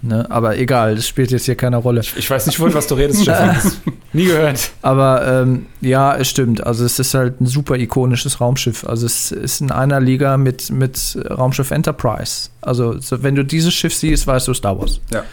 Ne? 0.03 0.29
Aber 0.29 0.57
egal, 0.57 0.95
das 0.95 1.07
spielt 1.07 1.31
jetzt 1.31 1.45
hier 1.45 1.55
keine 1.55 1.77
Rolle. 1.77 2.01
ich 2.01 2.29
weiß 2.29 2.45
nicht, 2.45 2.57
von 2.57 2.73
was 2.73 2.87
du 2.87 2.95
redest, 2.95 3.21
Stefan. 3.21 3.55
Nie 4.13 4.25
gehört. 4.25 4.71
Aber 4.81 5.25
ähm, 5.25 5.67
ja, 5.79 6.17
es 6.17 6.29
stimmt. 6.29 6.61
Also 6.61 6.83
es 6.83 6.99
ist 6.99 7.13
halt 7.13 7.39
ein 7.39 7.45
super 7.45 7.75
ikonisches 7.75 8.41
Raumschiff. 8.41 8.85
Also 8.85 9.05
es 9.05 9.31
ist 9.31 9.61
in 9.61 9.71
einer 9.71 10.01
Liga 10.01 10.35
mit, 10.35 10.69
mit 10.71 11.17
Raumschiff 11.29 11.71
Enterprise. 11.71 12.49
Also 12.59 12.99
so, 12.99 13.23
wenn 13.23 13.35
du 13.35 13.45
dieses 13.45 13.73
Schiff 13.73 13.93
siehst, 13.93 14.27
weißt 14.27 14.49
du 14.49 14.53
Star 14.53 14.77
Wars. 14.77 14.99
Ja. 15.09 15.23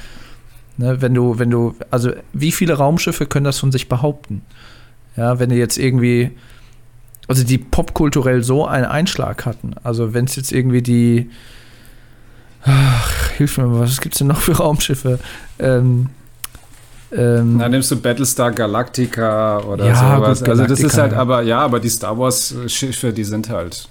Ne, 0.77 1.03
wenn 1.03 1.15
du, 1.15 1.39
wenn 1.41 1.51
du, 1.51 1.75
also 1.91 2.13
wie 2.33 2.53
viele 2.53 2.75
Raumschiffe 2.75 3.27
können 3.27 3.45
das 3.45 3.59
von 3.59 3.73
sich 3.73 3.89
behaupten? 3.89 4.43
Ja, 5.17 5.41
wenn 5.41 5.51
du 5.51 5.57
jetzt 5.57 5.79
irgendwie, 5.79 6.31
also 7.27 7.43
die 7.43 7.59
popkulturell 7.59 8.45
so 8.45 8.67
einen 8.67 8.87
Einschlag 8.87 9.47
hatten. 9.47 9.75
Also 9.83 10.15
wenn 10.15 10.27
es 10.27 10.37
jetzt 10.37 10.53
irgendwie 10.53 10.81
die, 10.81 11.29
ach, 12.65 13.31
hilf 13.37 13.59
mir 13.59 13.67
mal, 13.67 13.81
was 13.81 14.01
gibt's 14.01 14.19
denn 14.19 14.27
noch 14.29 14.41
für 14.41 14.53
Raumschiffe? 14.57 15.19
Ähm, 15.59 16.09
ähm, 17.13 17.59
Dann 17.59 17.71
nimmst 17.73 17.91
du 17.91 17.97
Battlestar 17.97 18.53
Galactica 18.53 19.59
oder 19.61 19.87
Ja, 19.87 20.17
sowas. 20.19 20.41
gut, 20.41 20.49
also 20.49 20.63
das 20.67 20.81
ist 20.81 20.95
Galactica, 20.97 21.03
halt, 21.03 21.13
ja. 21.13 21.19
aber 21.19 21.43
ja, 21.43 21.59
aber 21.61 21.81
die 21.81 21.89
Star 21.89 22.17
Wars 22.19 22.55
Schiffe, 22.69 23.13
die 23.13 23.25
sind 23.25 23.49
halt 23.51 23.89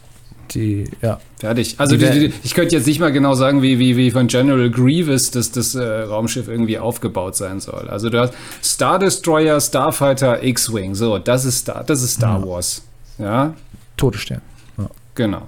die, 0.51 0.86
ja. 1.01 1.20
fertig. 1.38 1.76
Also 1.78 1.95
Die 1.95 2.09
die, 2.09 2.20
die, 2.30 2.34
ich 2.43 2.55
könnte 2.55 2.76
jetzt 2.76 2.88
nicht 2.88 2.99
mal 2.99 3.11
genau 3.11 3.36
sagen, 3.36 3.61
wie, 3.61 3.78
wie, 3.78 3.97
wie 3.97 4.09
von 4.09 4.26
General 4.28 4.70
Grievous 4.72 5.30
das, 5.32 5.51
das 5.51 5.76
äh, 5.76 5.84
Raumschiff 5.84 6.47
irgendwie 6.47 6.80
aufgebaut 6.80 7.36
sein 7.36 7.59
soll. 7.59 7.88
Also 7.89 8.09
du 8.09 8.20
hast 8.20 8.34
Star 8.63 8.97
Destroyer, 8.97 9.59
Starfighter, 9.61 10.41
X-Wing. 10.43 10.95
So, 10.95 11.17
das 11.20 11.45
ist 11.45 11.59
Star, 11.59 11.84
das 11.84 12.01
ist 12.01 12.13
Star 12.13 12.43
Wars. 12.47 12.82
Ja, 13.20 13.53
Todesstern. 13.97 14.41
genau. 15.13 15.47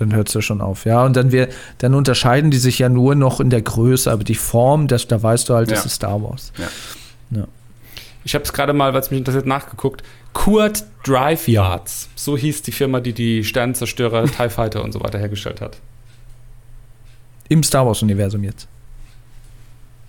Dann 0.00 0.14
hört 0.14 0.28
es 0.28 0.34
ja 0.34 0.40
schon 0.42 0.60
auf. 0.60 0.86
Ja, 0.86 1.04
und 1.04 1.14
dann, 1.14 1.30
wir, 1.30 1.48
dann 1.78 1.94
unterscheiden 1.94 2.50
die 2.50 2.56
sich 2.58 2.78
ja 2.78 2.88
nur 2.88 3.14
noch 3.14 3.38
in 3.38 3.50
der 3.50 3.60
Größe, 3.62 4.10
aber 4.10 4.24
die 4.24 4.34
Form, 4.34 4.88
das, 4.88 5.06
da 5.06 5.22
weißt 5.22 5.48
du 5.48 5.54
halt, 5.54 5.70
das 5.70 5.80
Ja. 5.80 5.84
ist 5.84 5.94
Star 5.94 6.22
Wars. 6.22 6.52
Ich 8.24 8.34
habe 8.34 8.44
es 8.44 8.52
gerade 8.52 8.72
mal, 8.74 8.92
weil 8.92 9.00
es 9.00 9.10
mich 9.10 9.18
interessiert, 9.18 9.46
nachgeguckt. 9.46 10.02
Kurt 10.34 10.84
Drive 11.04 11.48
Yards. 11.48 12.08
So 12.16 12.36
hieß 12.36 12.60
die 12.62 12.72
Firma, 12.72 13.00
die 13.00 13.12
die 13.14 13.44
Sternenzerstörer, 13.44 14.24
TIE 14.36 14.50
Fighter 14.50 14.84
und 14.84 14.92
so 14.92 15.00
weiter 15.00 15.18
hergestellt 15.18 15.60
hat. 15.62 15.78
Im 17.48 17.62
Star 17.62 17.86
Wars-Universum 17.86 18.44
jetzt. 18.44 18.68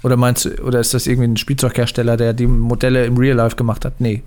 Oder 0.04 0.18
meinst 0.18 0.46
du, 0.46 0.56
oder 0.64 0.80
ist 0.80 0.94
das 0.94 1.08
irgendwie 1.08 1.28
ein 1.30 1.38
Spielzeughersteller, 1.38 2.18
der 2.18 2.34
die 2.34 2.48
Modelle 2.48 3.06
im 3.06 3.18
Real 3.18 3.38
Life 3.38 3.56
gemacht 3.56 3.86
hat? 3.86 4.00
Nee. 4.00 4.24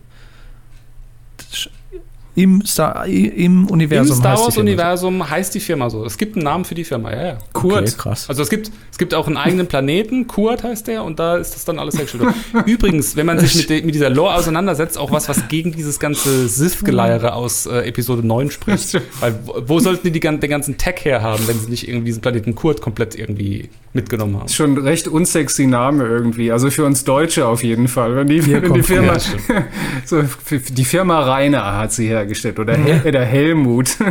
Im, 2.36 2.64
Star, 2.66 3.06
im 3.06 3.68
Universum. 3.68 4.16
Im 4.16 4.20
Star 4.20 4.32
heißt 4.32 4.40
die 4.40 4.44
Wars 4.44 4.54
Firma 4.54 4.70
Universum 4.70 5.30
heißt 5.30 5.54
die 5.54 5.60
Firma 5.60 5.90
so. 5.90 6.04
Es 6.04 6.18
gibt 6.18 6.36
einen 6.36 6.44
Namen 6.44 6.64
für 6.64 6.74
die 6.74 6.84
Firma, 6.84 7.12
ja, 7.12 7.26
ja. 7.26 7.38
Kurt. 7.68 7.82
Okay, 7.82 7.94
krass. 7.96 8.28
Also 8.28 8.42
es 8.42 8.50
gibt, 8.50 8.70
es 8.90 8.98
gibt 8.98 9.14
auch 9.14 9.26
einen 9.26 9.36
eigenen 9.36 9.66
Planeten, 9.66 10.26
Kurt 10.26 10.62
heißt 10.62 10.86
der, 10.86 11.04
und 11.04 11.18
da 11.18 11.36
ist 11.36 11.54
das 11.54 11.64
dann 11.64 11.78
alles 11.78 11.96
hergestellt. 11.96 12.24
worden. 12.24 12.34
Übrigens, 12.66 13.16
wenn 13.16 13.26
man 13.26 13.38
sich 13.38 13.54
mit, 13.54 13.70
de, 13.70 13.82
mit 13.82 13.94
dieser 13.94 14.10
Lore 14.10 14.34
auseinandersetzt, 14.34 14.98
auch 14.98 15.10
was, 15.10 15.28
was 15.28 15.48
gegen 15.48 15.72
dieses 15.72 15.98
ganze 15.98 16.48
Sith-Geleiere 16.48 17.34
aus 17.34 17.66
äh, 17.66 17.88
Episode 17.88 18.26
9 18.26 18.50
spricht. 18.50 19.00
Weil 19.20 19.38
wo, 19.44 19.80
sollten 19.80 20.04
die, 20.04 20.12
die 20.12 20.20
den 20.20 20.40
ganzen 20.40 20.76
Tech 20.76 21.04
herhaben, 21.04 21.46
wenn 21.46 21.58
sie 21.58 21.70
nicht 21.70 21.88
irgendwie 21.88 22.06
diesen 22.06 22.22
Planeten 22.22 22.54
Kurt 22.54 22.80
komplett 22.80 23.14
irgendwie 23.14 23.68
mitgenommen 23.92 24.36
haben? 24.36 24.46
Ist 24.46 24.54
schon 24.54 24.74
ein 24.74 24.78
recht 24.78 25.08
unsexy 25.08 25.66
Name 25.66 26.04
irgendwie. 26.04 26.52
Also 26.52 26.70
für 26.70 26.84
uns 26.84 27.04
Deutsche 27.04 27.46
auf 27.46 27.62
jeden 27.62 27.88
Fall. 27.88 28.16
Wenn 28.16 28.28
die, 28.28 28.42
Hier 28.42 28.62
wenn 28.62 28.74
die 28.74 28.82
Firma, 28.82 29.14
Ja, 29.14 29.18
so, 30.04 30.22
die 30.50 30.84
Firma 30.84 31.20
Rainer 31.20 31.76
hat 31.78 31.92
sie 31.92 32.08
hergestellt 32.08 32.58
oder, 32.58 32.76
Hel 32.76 33.02
oder 33.06 33.24
Helmut. 33.24 33.96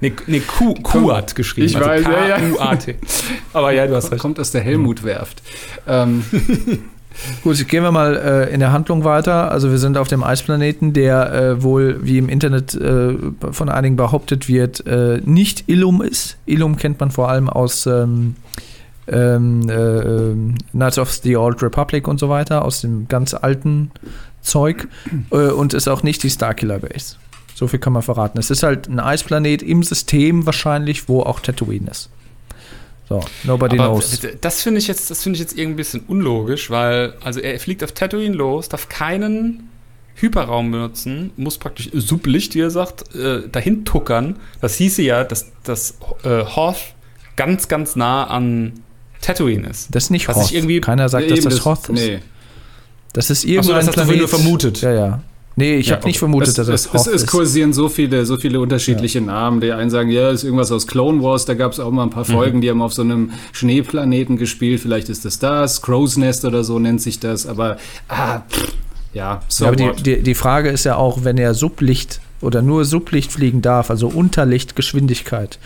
Nee, 0.00 0.12
nee 0.26 0.40
Ku, 0.40 0.74
Kuat 0.74 1.34
geschrieben. 1.34 1.66
Ich 1.66 1.74
weiß, 1.74 1.86
ja, 1.86 1.96
ja. 1.96 2.01
K-U-A-T. 2.02 2.96
Aber 3.52 3.72
ja, 3.72 3.86
du 3.86 3.94
hast 3.94 4.10
recht. 4.10 4.20
Kommt 4.20 4.38
aus 4.38 4.50
der 4.50 4.62
Helmut-Werft. 4.62 5.42
Ähm, 5.86 6.24
Gut, 7.42 7.68
gehen 7.68 7.82
wir 7.82 7.92
mal 7.92 8.16
äh, 8.16 8.52
in 8.52 8.60
der 8.60 8.72
Handlung 8.72 9.04
weiter. 9.04 9.50
Also 9.50 9.70
wir 9.70 9.78
sind 9.78 9.96
auf 9.96 10.08
dem 10.08 10.22
Eisplaneten, 10.22 10.92
der 10.92 11.32
äh, 11.32 11.62
wohl, 11.62 11.98
wie 12.02 12.18
im 12.18 12.28
Internet 12.28 12.74
äh, 12.74 13.14
von 13.50 13.68
einigen 13.68 13.96
behauptet 13.96 14.48
wird, 14.48 14.86
äh, 14.86 15.20
nicht 15.24 15.64
Illum 15.68 16.02
ist. 16.02 16.36
Illum 16.46 16.76
kennt 16.76 17.00
man 17.00 17.10
vor 17.10 17.28
allem 17.28 17.48
aus 17.48 17.86
ähm, 17.86 18.36
ähm, 19.08 19.68
äh, 19.68 19.74
ähm, 19.74 20.54
Knights 20.72 20.98
of 20.98 21.12
the 21.12 21.36
Old 21.36 21.62
Republic 21.62 22.08
und 22.08 22.18
so 22.18 22.28
weiter, 22.28 22.64
aus 22.64 22.80
dem 22.80 23.08
ganz 23.08 23.34
alten 23.34 23.90
Zeug. 24.40 24.88
Äh, 25.30 25.48
und 25.48 25.74
ist 25.74 25.88
auch 25.88 26.02
nicht 26.02 26.22
die 26.22 26.30
Starkiller 26.30 26.78
Base. 26.78 27.16
So 27.62 27.68
viel 27.68 27.78
kann 27.78 27.92
man 27.92 28.02
verraten. 28.02 28.40
Es 28.40 28.50
ist 28.50 28.64
halt 28.64 28.88
ein 28.88 28.98
Eisplanet 28.98 29.62
im 29.62 29.84
System 29.84 30.46
wahrscheinlich, 30.46 31.08
wo 31.08 31.22
auch 31.22 31.38
Tatooine 31.38 31.88
ist. 31.92 32.10
So, 33.08 33.20
nobody 33.44 33.78
Aber 33.78 33.90
knows. 33.90 34.20
das 34.40 34.62
finde 34.62 34.80
ich 34.80 34.88
jetzt, 34.88 35.12
das 35.12 35.22
finde 35.22 35.36
ich 35.36 35.40
jetzt 35.42 35.56
irgendwie 35.56 35.74
ein 35.74 35.76
bisschen 35.76 36.00
unlogisch, 36.08 36.70
weil 36.70 37.14
also 37.22 37.38
er 37.38 37.60
fliegt 37.60 37.84
auf 37.84 37.92
Tatooine 37.92 38.34
los, 38.34 38.68
darf 38.68 38.88
keinen 38.88 39.70
Hyperraum 40.16 40.72
benutzen, 40.72 41.30
muss 41.36 41.56
praktisch 41.58 41.88
Sublicht, 41.92 42.56
wie 42.56 42.62
er 42.62 42.70
sagt, 42.70 43.14
äh, 43.14 43.48
dahin 43.48 43.84
tuckern. 43.84 44.40
Das 44.60 44.74
hieße 44.74 45.02
ja, 45.02 45.22
dass 45.22 45.52
das 45.62 45.98
äh, 46.24 46.42
Hoth 46.44 46.94
ganz, 47.36 47.68
ganz 47.68 47.94
nah 47.94 48.24
an 48.24 48.72
Tatooine 49.20 49.68
ist. 49.68 49.94
Das 49.94 50.02
ist 50.02 50.10
nicht 50.10 50.26
Hoth. 50.26 50.52
Keiner 50.82 51.08
sagt, 51.08 51.30
dass 51.30 51.42
das 51.42 51.64
Hoth 51.64 51.90
ist. 51.90 51.92
Nee. 51.92 52.18
Das 53.12 53.30
ist 53.30 53.38
Ach 53.38 53.42
so, 53.44 53.48
irgendein 53.48 53.76
das 53.76 53.86
hast 53.86 53.96
du 53.96 54.00
nur 54.00 54.14
Planet. 54.14 54.30
vermutet. 54.30 54.80
Ja, 54.80 54.92
ja. 54.92 55.22
Nee, 55.56 55.76
ich 55.76 55.88
Ja, 55.88 55.96
habe 55.96 56.06
nicht 56.06 56.18
vermutet, 56.18 56.48
Es, 56.48 56.54
dass 56.54 56.66
das 56.66 56.86
es, 56.86 56.92
Hoth 56.92 57.06
es, 57.08 57.22
es 57.22 57.26
kursieren 57.26 57.72
so 57.72 57.88
viele, 57.88 58.24
so 58.24 58.36
viele 58.38 58.58
unterschiedliche 58.60 59.20
Namen. 59.20 59.60
Die 59.60 59.72
einen 59.72 59.90
sagen, 59.90 60.08
ja, 60.10 60.30
ist 60.30 60.44
irgendwas 60.44 60.72
aus 60.72 60.86
Clone 60.86 61.22
Wars. 61.22 61.44
Da 61.44 61.54
gab 61.54 61.72
es 61.72 61.80
auch 61.80 61.90
mal 61.90 62.04
ein 62.04 62.10
paar 62.10 62.26
Mhm. 62.28 62.32
Folgen, 62.32 62.60
die 62.62 62.70
haben 62.70 62.80
auf 62.82 62.94
so 62.94 63.02
einem 63.02 63.32
Schneeplaneten 63.52 64.36
gespielt. 64.38 64.80
Vielleicht 64.80 65.08
ist 65.08 65.24
das 65.24 65.38
das. 65.38 65.82
Crow's 65.82 66.16
Nest 66.16 66.44
oder 66.44 66.64
so 66.64 66.78
nennt 66.78 67.02
sich 67.02 67.20
das. 67.20 67.46
Aber, 67.46 67.76
ah, 68.08 68.40
pff, 68.50 68.72
ja, 69.12 69.42
so 69.48 69.64
ja, 69.64 69.68
aber 69.72 69.76
die, 69.76 70.02
die, 70.02 70.22
die 70.22 70.34
Frage 70.34 70.70
ist 70.70 70.84
ja 70.84 70.96
auch, 70.96 71.24
wenn 71.24 71.36
er 71.36 71.52
Sublicht 71.54 72.20
oder 72.40 72.62
nur 72.62 72.84
Sublicht 72.86 73.30
fliegen 73.30 73.60
darf, 73.60 73.90
also 73.90 74.08
Unterlichtgeschwindigkeit, 74.08 75.58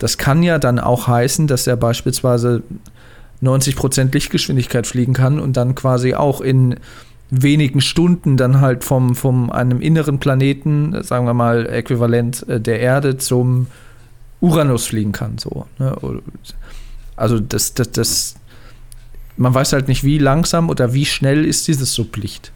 das 0.00 0.18
kann 0.18 0.42
ja 0.42 0.58
dann 0.58 0.78
auch 0.78 1.06
heißen, 1.06 1.46
dass 1.46 1.66
er 1.66 1.76
beispielsweise 1.76 2.62
90% 3.42 4.12
Lichtgeschwindigkeit 4.12 4.86
fliegen 4.86 5.12
kann 5.12 5.38
und 5.38 5.56
dann 5.56 5.74
quasi 5.74 6.14
auch 6.14 6.40
in 6.40 6.76
wenigen 7.30 7.80
Stunden 7.80 8.36
dann 8.36 8.60
halt 8.60 8.84
vom, 8.84 9.14
vom 9.14 9.50
einem 9.50 9.80
inneren 9.80 10.18
Planeten, 10.18 11.00
sagen 11.02 11.26
wir 11.26 11.34
mal 11.34 11.66
äquivalent 11.66 12.48
äh, 12.48 12.60
der 12.60 12.80
Erde 12.80 13.16
zum 13.18 13.66
Uranus 14.40 14.86
fliegen 14.86 15.12
kann. 15.12 15.38
So, 15.38 15.66
ne? 15.78 15.96
Also 17.16 17.38
das, 17.38 17.74
das, 17.74 17.90
das, 17.92 18.34
man 19.36 19.54
weiß 19.54 19.72
halt 19.74 19.88
nicht, 19.88 20.02
wie 20.04 20.18
langsam 20.18 20.70
oder 20.70 20.92
wie 20.94 21.04
schnell 21.06 21.44
ist 21.44 21.68
dieses 21.68 21.92
Sublicht. 21.94 22.50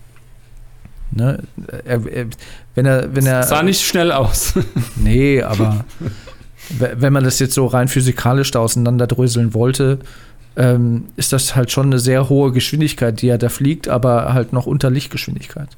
Ne? 1.12 1.42
Er, 1.84 2.04
er, 2.06 2.26
wenn 2.74 2.86
er, 2.86 3.14
wenn 3.14 3.26
er, 3.26 3.42
sah 3.44 3.62
nicht 3.62 3.82
schnell 3.82 4.10
aus. 4.10 4.54
nee, 4.96 5.42
aber 5.42 5.84
we- 6.70 6.94
wenn 6.96 7.12
man 7.12 7.22
das 7.22 7.38
jetzt 7.38 7.54
so 7.54 7.66
rein 7.66 7.86
physikalisch 7.88 8.50
da 8.50 8.60
auseinanderdröseln 8.60 9.54
wollte, 9.54 9.98
ähm, 10.57 11.07
ist 11.16 11.32
das 11.32 11.57
halt 11.57 11.70
schon 11.70 11.86
eine 11.86 11.98
sehr 11.98 12.28
hohe 12.28 12.52
Geschwindigkeit, 12.52 13.20
die 13.20 13.28
er 13.28 13.38
da 13.38 13.48
fliegt, 13.48 13.88
aber 13.88 14.32
halt 14.34 14.52
noch 14.52 14.66
unter 14.66 14.90
Lichtgeschwindigkeit. 14.90 15.68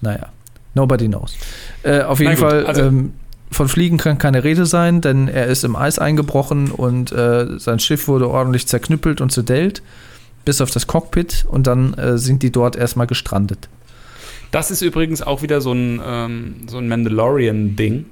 Naja, 0.00 0.28
nobody 0.74 1.08
knows. 1.08 1.36
Äh, 1.82 2.02
auf 2.02 2.20
jeden 2.20 2.32
gut, 2.32 2.40
Fall, 2.40 2.66
also- 2.66 2.82
ähm, 2.82 3.12
von 3.52 3.68
Fliegen 3.68 3.96
kann 3.98 4.18
keine 4.18 4.44
Rede 4.44 4.64
sein, 4.64 5.00
denn 5.00 5.26
er 5.26 5.46
ist 5.48 5.64
im 5.64 5.74
Eis 5.74 5.98
eingebrochen 5.98 6.70
und 6.70 7.10
äh, 7.10 7.58
sein 7.58 7.80
Schiff 7.80 8.06
wurde 8.06 8.28
ordentlich 8.30 8.68
zerknüppelt 8.68 9.20
und 9.20 9.32
zerdellt, 9.32 9.82
bis 10.44 10.60
auf 10.60 10.70
das 10.70 10.86
Cockpit 10.86 11.46
und 11.48 11.66
dann 11.66 11.94
äh, 11.94 12.16
sind 12.16 12.44
die 12.44 12.52
dort 12.52 12.76
erstmal 12.76 13.08
gestrandet. 13.08 13.68
Das 14.52 14.70
ist 14.70 14.82
übrigens 14.82 15.20
auch 15.22 15.42
wieder 15.42 15.60
so 15.60 15.72
ein, 15.72 16.00
ähm, 16.04 16.54
so 16.68 16.78
ein 16.78 16.88
Mandalorian-Ding. 16.88 18.06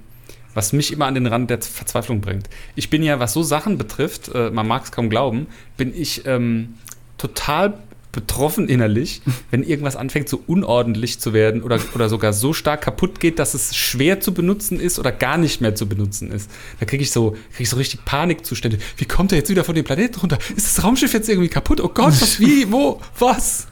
Was 0.59 0.73
mich 0.73 0.93
immer 0.93 1.07
an 1.07 1.15
den 1.15 1.29
Rand 1.29 1.51
der 1.51 1.63
Verzweiflung 1.63 2.21
bringt. 2.21 2.51
Ich 2.75 2.91
bin 2.91 3.05
ja, 3.05 3.21
was 3.21 3.33
so 3.33 3.45
Sachen 3.45 3.79
betrifft, 3.79 4.29
äh, 4.35 4.51
man 4.51 4.67
mag 4.67 4.83
es 4.83 4.91
kaum 4.91 5.09
glauben, 5.09 5.47
bin 5.77 5.95
ich 5.95 6.27
ähm, 6.27 6.75
total 7.17 7.79
betroffen 8.11 8.69
innerlich, 8.69 9.23
wenn 9.53 9.63
irgendwas 9.63 9.95
anfängt 9.95 10.29
so 10.29 10.43
unordentlich 10.49 11.21
zu 11.21 11.33
werden 11.33 11.63
oder, 11.63 11.79
oder 11.95 12.09
sogar 12.09 12.33
so 12.33 12.53
stark 12.53 12.81
kaputt 12.81 13.21
geht, 13.21 13.39
dass 13.39 13.55
es 13.55 13.77
schwer 13.77 14.19
zu 14.19 14.35
benutzen 14.35 14.81
ist 14.81 14.99
oder 14.99 15.13
gar 15.13 15.39
nicht 15.39 15.61
mehr 15.61 15.77
zu 15.77 15.89
benutzen 15.89 16.33
ist. 16.33 16.51
Da 16.81 16.87
kriege 16.87 17.05
ich, 17.05 17.13
so, 17.13 17.37
krieg 17.53 17.61
ich 17.61 17.71
so 17.71 17.77
richtig 17.77 18.05
Panikzustände. 18.05 18.79
Wie 18.97 19.05
kommt 19.05 19.31
er 19.31 19.39
jetzt 19.39 19.51
wieder 19.51 19.63
von 19.63 19.77
dem 19.77 19.85
Planeten 19.85 20.19
runter? 20.19 20.39
Ist 20.57 20.77
das 20.77 20.85
Raumschiff 20.85 21.13
jetzt 21.13 21.29
irgendwie 21.29 21.51
kaputt? 21.51 21.81
Oh 21.81 21.89
Gott, 21.89 22.21
was, 22.21 22.41
wie, 22.41 22.73
wo, 22.73 23.01
was? 23.17 23.69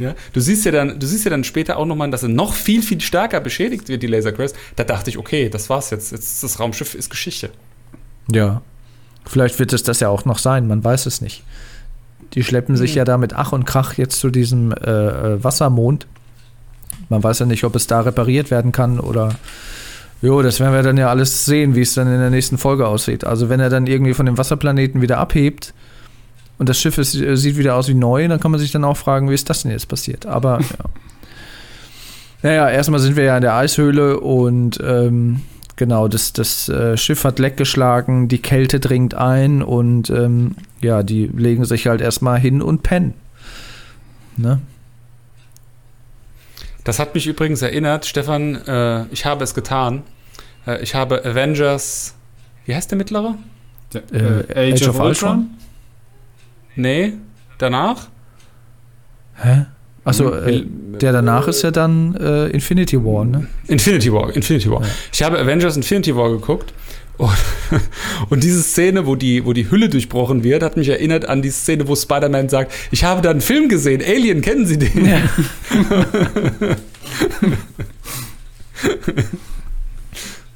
Ja, 0.00 0.14
du 0.32 0.40
siehst 0.40 0.64
ja 0.64 0.72
dann, 0.72 0.98
du 0.98 1.06
siehst 1.06 1.24
ja 1.24 1.30
dann 1.30 1.44
später 1.44 1.76
auch 1.76 1.84
nochmal, 1.84 2.10
dass 2.10 2.22
er 2.22 2.30
noch 2.30 2.54
viel, 2.54 2.82
viel 2.82 3.00
stärker 3.00 3.40
beschädigt 3.40 3.88
wird, 3.88 4.02
die 4.02 4.06
Laser 4.06 4.32
Crest. 4.32 4.56
Da 4.76 4.84
dachte 4.84 5.10
ich, 5.10 5.18
okay, 5.18 5.50
das 5.50 5.68
war's 5.68 5.90
jetzt. 5.90 6.10
Jetzt 6.10 6.42
das 6.42 6.58
Raumschiff 6.58 6.94
ist 6.94 7.10
Geschichte. 7.10 7.50
Ja. 8.32 8.62
Vielleicht 9.26 9.58
wird 9.58 9.72
es 9.74 9.82
das 9.82 10.00
ja 10.00 10.08
auch 10.08 10.24
noch 10.24 10.38
sein, 10.38 10.66
man 10.66 10.82
weiß 10.82 11.04
es 11.04 11.20
nicht. 11.20 11.44
Die 12.32 12.42
schleppen 12.42 12.76
sich 12.76 12.94
ja 12.94 13.04
da 13.04 13.18
mit 13.18 13.34
Ach 13.34 13.52
und 13.52 13.66
Krach 13.66 13.94
jetzt 13.94 14.18
zu 14.18 14.30
diesem 14.30 14.72
äh, 14.72 14.90
äh, 14.90 15.44
Wassermond. 15.44 16.06
Man 17.08 17.22
weiß 17.22 17.40
ja 17.40 17.46
nicht, 17.46 17.64
ob 17.64 17.74
es 17.76 17.86
da 17.86 18.00
repariert 18.00 18.50
werden 18.50 18.72
kann 18.72 19.00
oder. 19.00 19.34
Jo, 20.22 20.42
das 20.42 20.60
werden 20.60 20.74
wir 20.74 20.82
dann 20.82 20.96
ja 20.96 21.08
alles 21.08 21.44
sehen, 21.44 21.74
wie 21.74 21.80
es 21.80 21.94
dann 21.94 22.06
in 22.06 22.20
der 22.20 22.30
nächsten 22.30 22.58
Folge 22.58 22.86
aussieht. 22.86 23.24
Also, 23.24 23.48
wenn 23.48 23.58
er 23.58 23.70
dann 23.70 23.86
irgendwie 23.86 24.14
von 24.14 24.26
dem 24.26 24.38
Wasserplaneten 24.38 25.00
wieder 25.02 25.18
abhebt 25.18 25.74
und 26.60 26.68
das 26.68 26.78
Schiff 26.78 26.98
ist, 26.98 27.14
äh, 27.14 27.38
sieht 27.38 27.56
wieder 27.56 27.74
aus 27.74 27.88
wie 27.88 27.94
neu, 27.94 28.28
dann 28.28 28.38
kann 28.38 28.50
man 28.50 28.60
sich 28.60 28.70
dann 28.70 28.84
auch 28.84 28.98
fragen, 28.98 29.30
wie 29.30 29.34
ist 29.34 29.48
das 29.48 29.62
denn 29.62 29.70
jetzt 29.70 29.88
passiert? 29.88 30.26
Aber, 30.26 30.60
ja. 30.60 30.84
Naja, 32.42 32.68
erstmal 32.68 33.00
sind 33.00 33.16
wir 33.16 33.24
ja 33.24 33.36
in 33.36 33.40
der 33.40 33.54
Eishöhle 33.54 34.20
und 34.20 34.78
ähm, 34.84 35.40
genau, 35.76 36.06
das, 36.06 36.34
das 36.34 36.68
äh, 36.68 36.98
Schiff 36.98 37.24
hat 37.24 37.38
Leck 37.38 37.56
geschlagen, 37.56 38.28
die 38.28 38.42
Kälte 38.42 38.78
dringt 38.78 39.14
ein 39.14 39.62
und 39.62 40.10
ähm, 40.10 40.54
ja, 40.82 41.02
die 41.02 41.28
legen 41.28 41.64
sich 41.64 41.86
halt 41.86 42.02
erstmal 42.02 42.38
hin 42.38 42.60
und 42.60 42.82
pennen. 42.82 43.14
Ne? 44.36 44.60
Das 46.84 46.98
hat 46.98 47.14
mich 47.14 47.26
übrigens 47.26 47.62
erinnert, 47.62 48.04
Stefan, 48.04 48.56
äh, 48.66 49.06
ich 49.06 49.24
habe 49.24 49.44
es 49.44 49.54
getan. 49.54 50.02
Äh, 50.66 50.82
ich 50.82 50.94
habe 50.94 51.24
Avengers, 51.24 52.14
wie 52.66 52.74
heißt 52.74 52.90
der 52.90 52.98
mittlere? 52.98 53.36
Ja, 53.94 54.00
äh, 54.12 54.72
Age, 54.72 54.74
Age, 54.74 54.88
of, 54.88 54.96
of 54.96 55.06
Ultron? 55.06 55.30
Ultron? 55.38 55.50
Nee, 56.76 57.14
danach? 57.58 58.08
Hä? 59.34 59.66
Achso, 60.04 60.32
äh, 60.32 60.64
der 61.00 61.12
danach 61.12 61.46
ist 61.48 61.62
ja 61.62 61.70
dann 61.70 62.16
äh, 62.16 62.48
Infinity 62.48 63.02
War, 63.04 63.24
ne? 63.24 63.46
Infinity 63.66 64.12
War, 64.12 64.34
Infinity 64.34 64.70
War. 64.70 64.82
Ja. 64.82 64.88
Ich 65.12 65.22
habe 65.22 65.38
Avengers 65.38 65.76
Infinity 65.76 66.16
War 66.16 66.30
geguckt 66.30 66.72
und, 67.20 67.36
und, 68.30 68.42
diese 68.42 68.62
Szene, 68.62 69.06
wo 69.06 69.14
die, 69.14 69.44
wo 69.44 69.52
die 69.52 69.70
Hülle 69.70 69.90
durchbrochen 69.90 70.42
wird, 70.42 70.62
hat 70.62 70.78
mich 70.78 70.88
erinnert 70.88 71.26
an 71.28 71.42
die 71.42 71.50
Szene, 71.50 71.86
wo 71.86 71.94
Spider-Man 71.94 72.48
sagt, 72.48 72.72
ich 72.90 73.04
habe 73.04 73.20
da 73.20 73.28
einen 73.30 73.42
Film 73.42 73.68
gesehen, 73.68 74.02
Alien, 74.02 74.40
kennen 74.40 74.64
Sie 74.64 74.78
den? 74.78 75.04
Ja. 75.04 75.20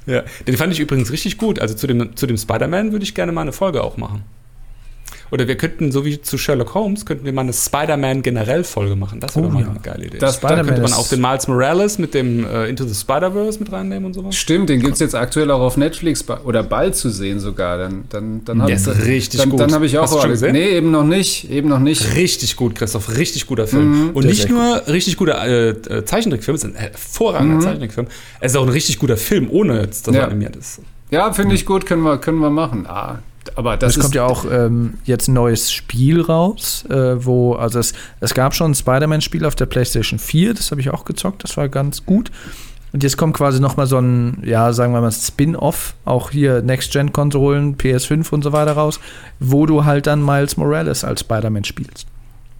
ja, 0.13 0.23
den 0.47 0.57
fand 0.57 0.73
ich 0.73 0.79
übrigens 0.79 1.11
richtig 1.11 1.37
gut. 1.37 1.59
Also 1.59 1.75
zu 1.75 1.85
dem, 1.85 2.15
zu 2.15 2.25
dem 2.25 2.37
Spider-Man 2.37 2.91
würde 2.91 3.03
ich 3.03 3.13
gerne 3.13 3.31
mal 3.31 3.41
eine 3.41 3.53
Folge 3.53 3.83
auch 3.83 3.97
machen. 3.97 4.23
Oder 5.35 5.49
wir 5.49 5.57
könnten, 5.57 5.91
so 5.91 6.05
wie 6.05 6.21
zu 6.21 6.37
Sherlock 6.37 6.75
Holmes, 6.75 7.05
könnten 7.05 7.25
wir 7.25 7.33
mal 7.33 7.41
eine 7.41 7.51
Spider-Man 7.51 8.21
generell 8.21 8.63
Folge 8.63 8.95
machen. 8.95 9.19
Das 9.19 9.35
wäre 9.35 9.47
oh, 9.47 9.49
mal 9.49 9.63
ja. 9.63 9.69
eine 9.69 9.81
geile 9.81 10.05
Idee. 10.05 10.17
Das 10.17 10.39
da 10.39 10.55
könnte 10.55 10.81
man 10.81 10.93
auch 10.93 11.09
den 11.09 11.19
Miles 11.19 11.49
Morales 11.49 11.97
mit 11.97 12.13
dem 12.13 12.45
äh, 12.45 12.69
Into 12.69 12.85
the 12.85 12.95
Spider-Verse 12.95 13.59
mit 13.59 13.69
reinnehmen 13.69 14.05
und 14.05 14.13
sowas. 14.13 14.33
Stimmt, 14.33 14.69
den 14.69 14.79
gibt 14.79 14.93
es 14.93 15.01
jetzt 15.01 15.13
aktuell 15.13 15.51
auch 15.51 15.59
auf 15.59 15.75
Netflix 15.75 16.23
oder 16.45 16.63
bald 16.63 16.95
zu 16.95 17.09
sehen 17.09 17.41
sogar. 17.41 17.77
Dann, 17.77 18.05
dann, 18.07 18.45
dann 18.45 18.61
hab, 18.61 18.67
Der 18.67 18.77
ist 18.77 18.87
richtig 18.87 19.41
dann, 19.41 19.49
gut. 19.49 19.59
Dann 19.59 19.73
habe 19.73 19.85
ich 19.85 19.97
auch 19.97 20.03
Hast 20.03 20.15
du 20.15 20.21
schon 20.21 20.29
gesehen? 20.29 20.53
Nee, 20.53 20.69
eben 20.69 20.91
noch 20.91 21.03
nicht. 21.03 21.51
Eben 21.51 21.67
noch 21.67 21.79
nicht. 21.79 22.15
Richtig 22.15 22.55
gut, 22.55 22.75
Christoph. 22.75 23.17
Richtig 23.17 23.45
guter 23.45 23.67
Film. 23.67 24.05
Mhm, 24.05 24.09
und 24.11 24.25
nicht 24.25 24.49
nur 24.49 24.75
gut. 24.75 24.87
richtig 24.87 25.17
guter 25.17 25.45
äh, 25.45 25.71
äh, 25.71 26.05
Zeichentrickfilm, 26.05 26.55
es 26.55 26.63
ist 26.63 26.69
ein 26.69 26.75
hervorragender 26.75 27.57
mhm. 27.57 27.61
Zeichentrickfilm. 27.61 28.07
Es 28.39 28.53
ist 28.53 28.57
auch 28.57 28.63
ein 28.63 28.69
richtig 28.69 28.99
guter 28.99 29.17
Film, 29.17 29.49
ohne 29.51 29.85
dass 29.85 30.07
er 30.07 30.27
animiert 30.27 30.55
ist. 30.55 30.79
Ja, 31.11 31.33
finde 31.33 31.55
ich 31.55 31.65
gut, 31.65 31.85
können 31.85 32.03
wir, 32.03 32.19
können 32.19 32.39
wir 32.39 32.49
machen. 32.49 32.85
Ah, 32.87 33.19
aber 33.55 33.77
das 33.77 33.95
es 33.95 34.01
kommt 34.01 34.15
ja 34.15 34.25
auch 34.25 34.45
ähm, 34.49 34.95
jetzt 35.05 35.27
ein 35.27 35.33
neues 35.33 35.71
Spiel 35.71 36.21
raus, 36.21 36.85
äh, 36.89 37.23
wo, 37.25 37.53
also 37.53 37.79
es, 37.79 37.93
es 38.19 38.33
gab 38.33 38.53
schon 38.55 38.71
ein 38.71 38.75
Spider-Man-Spiel 38.75 39.45
auf 39.45 39.55
der 39.55 39.65
PlayStation 39.65 40.19
4, 40.19 40.53
das 40.53 40.71
habe 40.71 40.81
ich 40.81 40.89
auch 40.89 41.05
gezockt, 41.05 41.43
das 41.43 41.57
war 41.57 41.69
ganz 41.69 42.05
gut. 42.05 42.31
Und 42.93 43.03
jetzt 43.03 43.17
kommt 43.17 43.35
quasi 43.35 43.59
noch 43.59 43.75
mal 43.75 43.87
so 43.87 43.97
ein, 43.99 44.41
ja, 44.45 44.71
sagen 44.71 44.93
wir 44.93 45.01
mal, 45.01 45.11
Spin-off, 45.11 45.95
auch 46.05 46.31
hier 46.31 46.61
Next-Gen-Konsolen, 46.61 47.75
PS5 47.75 48.31
und 48.31 48.41
so 48.41 48.53
weiter 48.53 48.71
raus, 48.71 49.01
wo 49.39 49.65
du 49.65 49.83
halt 49.83 50.07
dann 50.07 50.23
Miles 50.23 50.55
Morales 50.55 51.03
als 51.03 51.19
Spider-Man 51.19 51.65
spielst. 51.65 52.07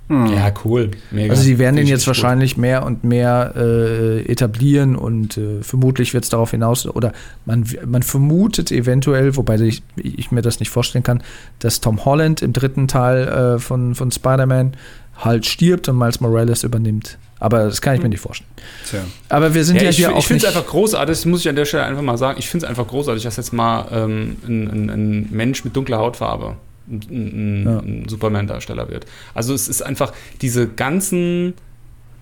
Hm. 0.08 0.28
Ja, 0.28 0.54
cool. 0.64 0.92
Mega. 1.10 1.32
Also 1.32 1.42
sie 1.42 1.58
werden 1.58 1.78
den 1.78 1.88
jetzt 1.88 2.06
wahrscheinlich 2.06 2.56
gut. 2.56 2.62
mehr 2.62 2.86
und 2.86 3.04
mehr 3.04 3.54
äh, 3.56 4.22
etablieren 4.32 4.96
und 4.96 5.38
äh, 5.38 5.64
vermutlich 5.64 6.14
wird 6.14 6.26
es 6.26 6.30
darauf 6.30 6.52
hinaus, 6.52 6.86
oder 6.86 7.12
man, 7.46 7.66
man 7.86 8.04
vermutet 8.04 8.72
eventuell, 8.72 9.36
wobei 9.36 9.60
ich, 9.62 9.82
ich, 9.96 10.32
mir 10.32 10.44
das 10.44 10.60
nicht 10.60 10.70
vorstellen 10.70 11.04
kann, 11.04 11.24
dass 11.58 11.82
Tom 11.82 12.06
Holland 12.06 12.44
im 12.44 12.54
dritten 12.54 12.88
Teil 12.88 13.28
äh, 13.28 13.60
von, 13.60 13.96
von 13.96 14.12
Spider-Man 14.12 14.74
halt 15.18 15.48
stirbt 15.48 15.90
und 15.90 15.98
Miles 15.98 16.22
Morales 16.22 16.64
übernimmt. 16.64 17.18
Aber 17.40 17.66
das 17.66 17.82
kann 17.82 17.96
ich 17.96 18.00
mir 18.00 18.06
hm. 18.06 18.12
nicht 18.12 18.22
vorstellen. 18.22 18.50
Tja. 18.88 19.00
Aber 19.30 19.56
wir 19.56 19.64
sind 19.66 19.78
ja, 19.78 19.84
ja 19.84 19.90
ich, 19.90 19.98
hier 19.98 20.10
ich, 20.10 20.14
auch. 20.14 20.20
Ich 20.20 20.28
finde 20.28 20.46
es 20.46 20.56
einfach 20.56 20.70
großartig, 20.70 21.18
das 21.18 21.26
muss 21.26 21.42
ich 21.42 21.50
an 21.50 21.56
der 21.56 21.66
Stelle 21.66 21.84
einfach 21.84 22.04
mal 22.04 22.18
sagen. 22.18 22.38
Ich 22.38 22.48
finde 22.48 22.66
es 22.66 22.70
einfach 22.70 22.88
großartig, 22.88 23.24
dass 23.24 23.38
jetzt 23.38 23.54
mal 23.54 23.88
ähm, 23.92 24.38
ein, 24.48 24.68
ein, 24.70 24.90
ein 24.90 25.28
Mensch 25.32 25.66
mit 25.66 25.76
dunkler 25.76 25.98
Hautfarbe 25.98 26.58
ein, 26.88 27.64
ja. 27.66 27.80
ein 27.80 28.06
Superman-Darsteller 28.08 28.90
wird. 28.90 29.06
Also 29.34 29.54
es 29.54 29.68
ist 29.68 29.82
einfach 29.82 30.14
diese 30.42 30.68
ganzen, 30.68 31.54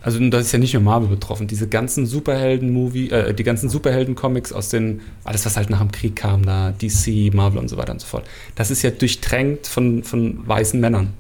also 0.02 0.20
das 0.30 0.46
ist 0.46 0.52
ja 0.52 0.60
nicht 0.60 0.74
nur 0.74 0.84
Marvel 0.84 1.10
betroffen, 1.10 1.48
diese 1.48 1.68
ganzen 1.68 2.06
Superhelden-Movie, 2.06 3.10
äh, 3.10 3.34
die 3.34 3.44
ganzen 3.44 3.70
Superhelden-Comics 3.70 4.54
aus 4.54 4.70
den, 4.70 5.02
alles 5.24 5.46
was 5.46 5.58
halt 5.58 5.70
nach 5.70 5.80
dem 5.80 5.92
Krieg 5.92 6.16
kam, 6.16 6.46
da 6.46 6.72
DC, 6.72 7.34
Marvel 7.34 7.60
und 7.60 7.68
so 7.68 7.78
weiter 7.78 7.94
und 7.94 8.02
so 8.02 8.08
fort, 8.08 8.26
das 8.56 8.72
ist 8.72 8.82
ja 8.82 8.92
durchtränkt 8.92 9.68
von, 9.68 10.04
von 10.04 10.48
weißen 10.48 10.80
Männern 10.80 11.14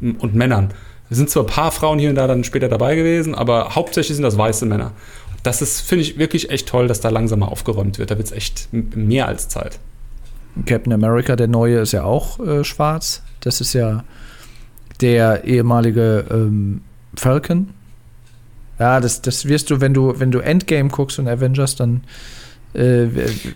und 0.00 0.34
Männern. 0.34 0.72
Es 1.10 1.16
sind 1.16 1.30
zwar 1.30 1.44
ein 1.44 1.46
paar 1.46 1.72
Frauen 1.72 1.98
hier 1.98 2.10
und 2.10 2.16
da 2.16 2.26
dann 2.26 2.44
später 2.44 2.68
dabei 2.68 2.94
gewesen, 2.94 3.34
aber 3.34 3.74
hauptsächlich 3.74 4.16
sind 4.16 4.24
das 4.24 4.36
weiße 4.36 4.66
Männer. 4.66 4.92
Das 5.42 5.62
ist, 5.62 5.80
finde 5.80 6.02
ich, 6.02 6.18
wirklich 6.18 6.50
echt 6.50 6.68
toll, 6.68 6.88
dass 6.88 7.00
da 7.00 7.08
langsam 7.08 7.38
mal 7.40 7.46
aufgeräumt 7.46 7.98
wird. 7.98 8.10
Da 8.10 8.18
wird 8.18 8.26
es 8.26 8.32
echt 8.32 8.68
mehr 8.72 9.28
als 9.28 9.48
Zeit. 9.48 9.78
Captain 10.66 10.92
America, 10.92 11.36
der 11.36 11.48
neue, 11.48 11.78
ist 11.78 11.92
ja 11.92 12.04
auch 12.04 12.40
äh, 12.40 12.64
schwarz. 12.64 13.22
Das 13.40 13.60
ist 13.60 13.72
ja 13.72 14.04
der 15.00 15.44
ehemalige 15.44 16.24
ähm, 16.30 16.82
Falcon. 17.14 17.68
Ja, 18.78 19.00
das, 19.00 19.22
das 19.22 19.46
wirst 19.46 19.70
du, 19.70 19.80
wenn 19.80 19.94
du, 19.94 20.18
wenn 20.18 20.30
du 20.30 20.38
Endgame 20.38 20.88
guckst 20.88 21.18
und 21.18 21.28
Avengers, 21.28 21.76
dann 21.76 22.02
äh, 22.74 23.06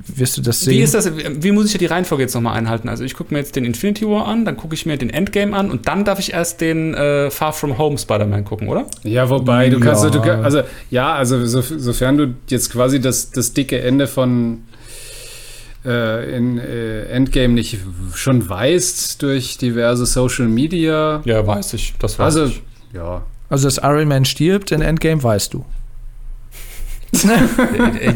wirst 0.06 0.38
du 0.38 0.42
das 0.42 0.62
sehen. 0.62 0.74
Wie 0.74 0.80
ist 0.80 0.94
das? 0.94 1.10
Wie 1.14 1.52
muss 1.52 1.66
ich 1.66 1.72
ja 1.74 1.78
die 1.78 1.86
Reihenfolge 1.86 2.24
jetzt 2.24 2.34
nochmal 2.34 2.56
einhalten? 2.56 2.88
Also 2.88 3.04
ich 3.04 3.14
gucke 3.14 3.32
mir 3.32 3.40
jetzt 3.40 3.54
den 3.56 3.64
Infinity 3.64 4.06
War 4.06 4.26
an, 4.26 4.44
dann 4.44 4.56
gucke 4.56 4.74
ich 4.74 4.86
mir 4.86 4.96
den 4.96 5.10
Endgame 5.10 5.54
an 5.54 5.70
und 5.70 5.86
dann 5.86 6.04
darf 6.04 6.18
ich 6.18 6.32
erst 6.32 6.60
den 6.60 6.94
äh, 6.94 7.30
Far 7.30 7.52
From 7.52 7.78
Home 7.78 7.98
Spider-Man 7.98 8.44
gucken, 8.44 8.68
oder? 8.68 8.86
Ja, 9.04 9.28
wobei 9.28 9.68
du 9.68 9.80
kannst, 9.80 10.02
ja. 10.02 10.10
Du, 10.10 10.20
also 10.20 10.62
ja, 10.90 11.14
also 11.14 11.44
so, 11.46 11.60
sofern 11.60 12.16
du 12.16 12.34
jetzt 12.48 12.72
quasi 12.72 13.00
das, 13.00 13.30
das 13.30 13.52
dicke 13.52 13.80
Ende 13.80 14.06
von 14.06 14.62
äh, 15.84 16.36
in 16.36 16.58
äh, 16.58 17.04
Endgame 17.04 17.54
nicht 17.54 17.78
schon 18.14 18.48
weißt 18.48 19.22
durch 19.22 19.58
diverse 19.58 20.06
Social 20.06 20.48
Media. 20.48 21.22
Ja, 21.24 21.46
weiß 21.46 21.74
ich. 21.74 21.94
Das 21.98 22.18
weiß 22.18 22.36
also, 22.36 22.44
ich. 22.46 22.62
Ja. 22.92 23.22
Also, 23.48 23.66
dass 23.66 23.78
Iron 23.78 24.08
Man 24.08 24.24
stirbt 24.24 24.72
in 24.72 24.80
Endgame, 24.80 25.22
weißt 25.22 25.54
du. 25.54 25.64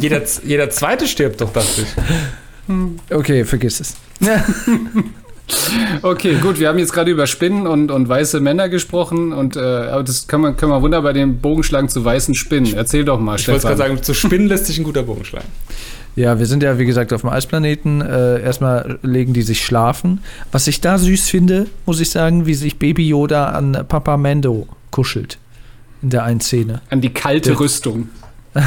jeder, 0.00 0.22
jeder 0.44 0.70
zweite 0.70 1.06
stirbt 1.06 1.40
doch, 1.40 1.52
dachte 1.52 1.82
ich. 1.82 3.14
Okay, 3.14 3.44
vergiss 3.44 3.80
es. 3.80 3.96
Okay, 6.02 6.34
gut, 6.42 6.58
wir 6.58 6.68
haben 6.68 6.78
jetzt 6.78 6.92
gerade 6.92 7.10
über 7.10 7.26
Spinnen 7.26 7.66
und, 7.66 7.90
und 7.90 8.08
weiße 8.08 8.40
Männer 8.40 8.68
gesprochen 8.68 9.32
und 9.32 9.56
äh, 9.56 9.60
das 9.60 10.26
kann 10.26 10.40
man, 10.40 10.56
kann 10.56 10.68
man 10.68 10.82
wunderbar 10.82 11.12
den 11.12 11.38
Bogen 11.38 11.62
schlagen 11.62 11.88
zu 11.88 12.04
weißen 12.04 12.34
Spinnen. 12.34 12.74
Erzähl 12.74 13.04
doch 13.04 13.20
mal, 13.20 13.36
ich 13.36 13.42
Stefan. 13.42 13.58
Ich 13.58 13.64
wollte 13.64 13.76
gerade 13.76 13.90
sagen, 13.90 14.02
zu 14.02 14.14
Spinnen 14.14 14.48
lässt 14.48 14.66
sich 14.66 14.78
ein 14.78 14.84
guter 14.84 15.04
Bogen 15.04 15.24
schlagen. 15.24 15.46
Ja, 16.16 16.38
wir 16.38 16.46
sind 16.46 16.62
ja, 16.62 16.78
wie 16.78 16.86
gesagt, 16.86 17.12
auf 17.12 17.20
dem 17.20 17.30
Eisplaneten. 17.30 18.00
Äh, 18.00 18.40
erstmal 18.40 18.98
legen 19.02 19.34
die 19.34 19.42
sich 19.42 19.62
schlafen. 19.62 20.20
Was 20.50 20.66
ich 20.66 20.80
da 20.80 20.96
süß 20.96 21.28
finde, 21.28 21.66
muss 21.84 22.00
ich 22.00 22.08
sagen, 22.08 22.46
wie 22.46 22.54
sich 22.54 22.78
Baby 22.78 23.06
Yoda 23.06 23.50
an 23.50 23.84
Papa 23.86 24.16
Mando 24.16 24.66
kuschelt. 24.90 25.36
In 26.00 26.08
der 26.08 26.24
einen 26.24 26.40
Szene. 26.40 26.80
An 26.88 27.02
die 27.02 27.12
kalte 27.12 27.50
der, 27.50 27.60
Rüstung. 27.60 28.08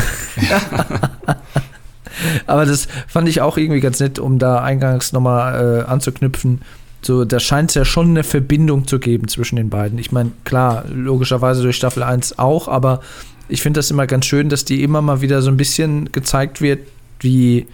Aber 2.46 2.66
das 2.66 2.88
fand 3.08 3.28
ich 3.28 3.42
auch 3.42 3.58
irgendwie 3.58 3.80
ganz 3.80 4.00
nett, 4.00 4.20
um 4.20 4.38
da 4.38 4.62
eingangs 4.62 5.12
nochmal 5.12 5.80
äh, 5.80 5.90
anzuknüpfen. 5.90 6.62
So, 7.02 7.26
da 7.26 7.40
scheint 7.40 7.72
es 7.72 7.76
ja 7.76 7.86
schon 7.86 8.10
eine 8.10 8.24
Verbindung 8.24 8.86
zu 8.86 9.00
geben 9.00 9.28
zwischen 9.28 9.56
den 9.56 9.70
beiden. 9.70 9.98
Ich 9.98 10.12
meine, 10.12 10.32
klar, 10.44 10.84
logischerweise 10.94 11.64
durch 11.64 11.78
Staffel 11.78 12.04
1 12.04 12.38
auch, 12.38 12.68
aber 12.68 13.02
ich 13.48 13.64
finde 13.64 13.80
das 13.80 13.90
immer 13.90 14.06
ganz 14.06 14.26
schön, 14.26 14.50
dass 14.50 14.66
die 14.66 14.84
immer 14.84 15.02
mal 15.02 15.22
wieder 15.22 15.42
so 15.42 15.50
ein 15.50 15.58
bisschen 15.58 16.12
gezeigt 16.12 16.62
wird, 16.62 16.82
wie 17.20 17.68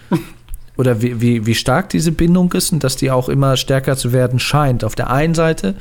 oder 0.77 1.01
wie, 1.01 1.21
wie, 1.21 1.45
wie 1.45 1.55
stark 1.55 1.89
diese 1.89 2.11
Bindung 2.11 2.51
ist 2.53 2.73
und 2.73 2.83
dass 2.83 2.95
die 2.95 3.11
auch 3.11 3.29
immer 3.29 3.57
stärker 3.57 3.95
zu 3.95 4.11
werden 4.11 4.39
scheint. 4.39 4.83
Auf 4.83 4.95
der 4.95 5.09
einen 5.09 5.33
Seite 5.33 5.75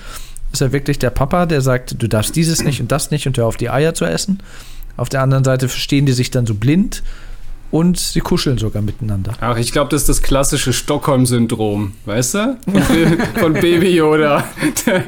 ist 0.53 0.61
er 0.61 0.73
wirklich 0.73 0.99
der 0.99 1.11
Papa, 1.11 1.47
der 1.47 1.61
sagt, 1.61 2.01
du 2.01 2.09
darfst 2.09 2.37
dieses 2.37 2.63
nicht 2.63 2.81
und 2.81 2.93
das 2.93 3.11
nicht 3.11 3.27
und 3.27 3.37
hör 3.37 3.47
auf 3.47 3.57
die 3.57 3.71
Eier 3.71 3.95
zu 3.95 4.05
essen. 4.05 4.41
Auf 4.97 5.09
der 5.09 5.23
anderen 5.23 5.43
Seite 5.43 5.69
verstehen 5.69 6.07
die 6.07 6.13
sich 6.13 6.31
dann 6.31 6.47
so 6.47 6.55
blind 6.55 7.03
und 7.73 7.99
sie 7.99 8.21
kuscheln 8.21 8.57
sogar 8.57 8.83
miteinander. 8.83 9.33
Ach, 9.41 9.57
ich 9.57 9.73
glaube, 9.73 9.91
das 9.91 10.03
ist 10.03 10.09
das 10.09 10.23
klassische 10.23 10.73
Stockholm-Syndrom, 10.73 11.93
weißt 12.05 12.35
du? 12.35 12.57
Von 13.41 13.55
Baby 13.55 13.97
Yoda. 13.97 14.45
Der, 14.87 15.03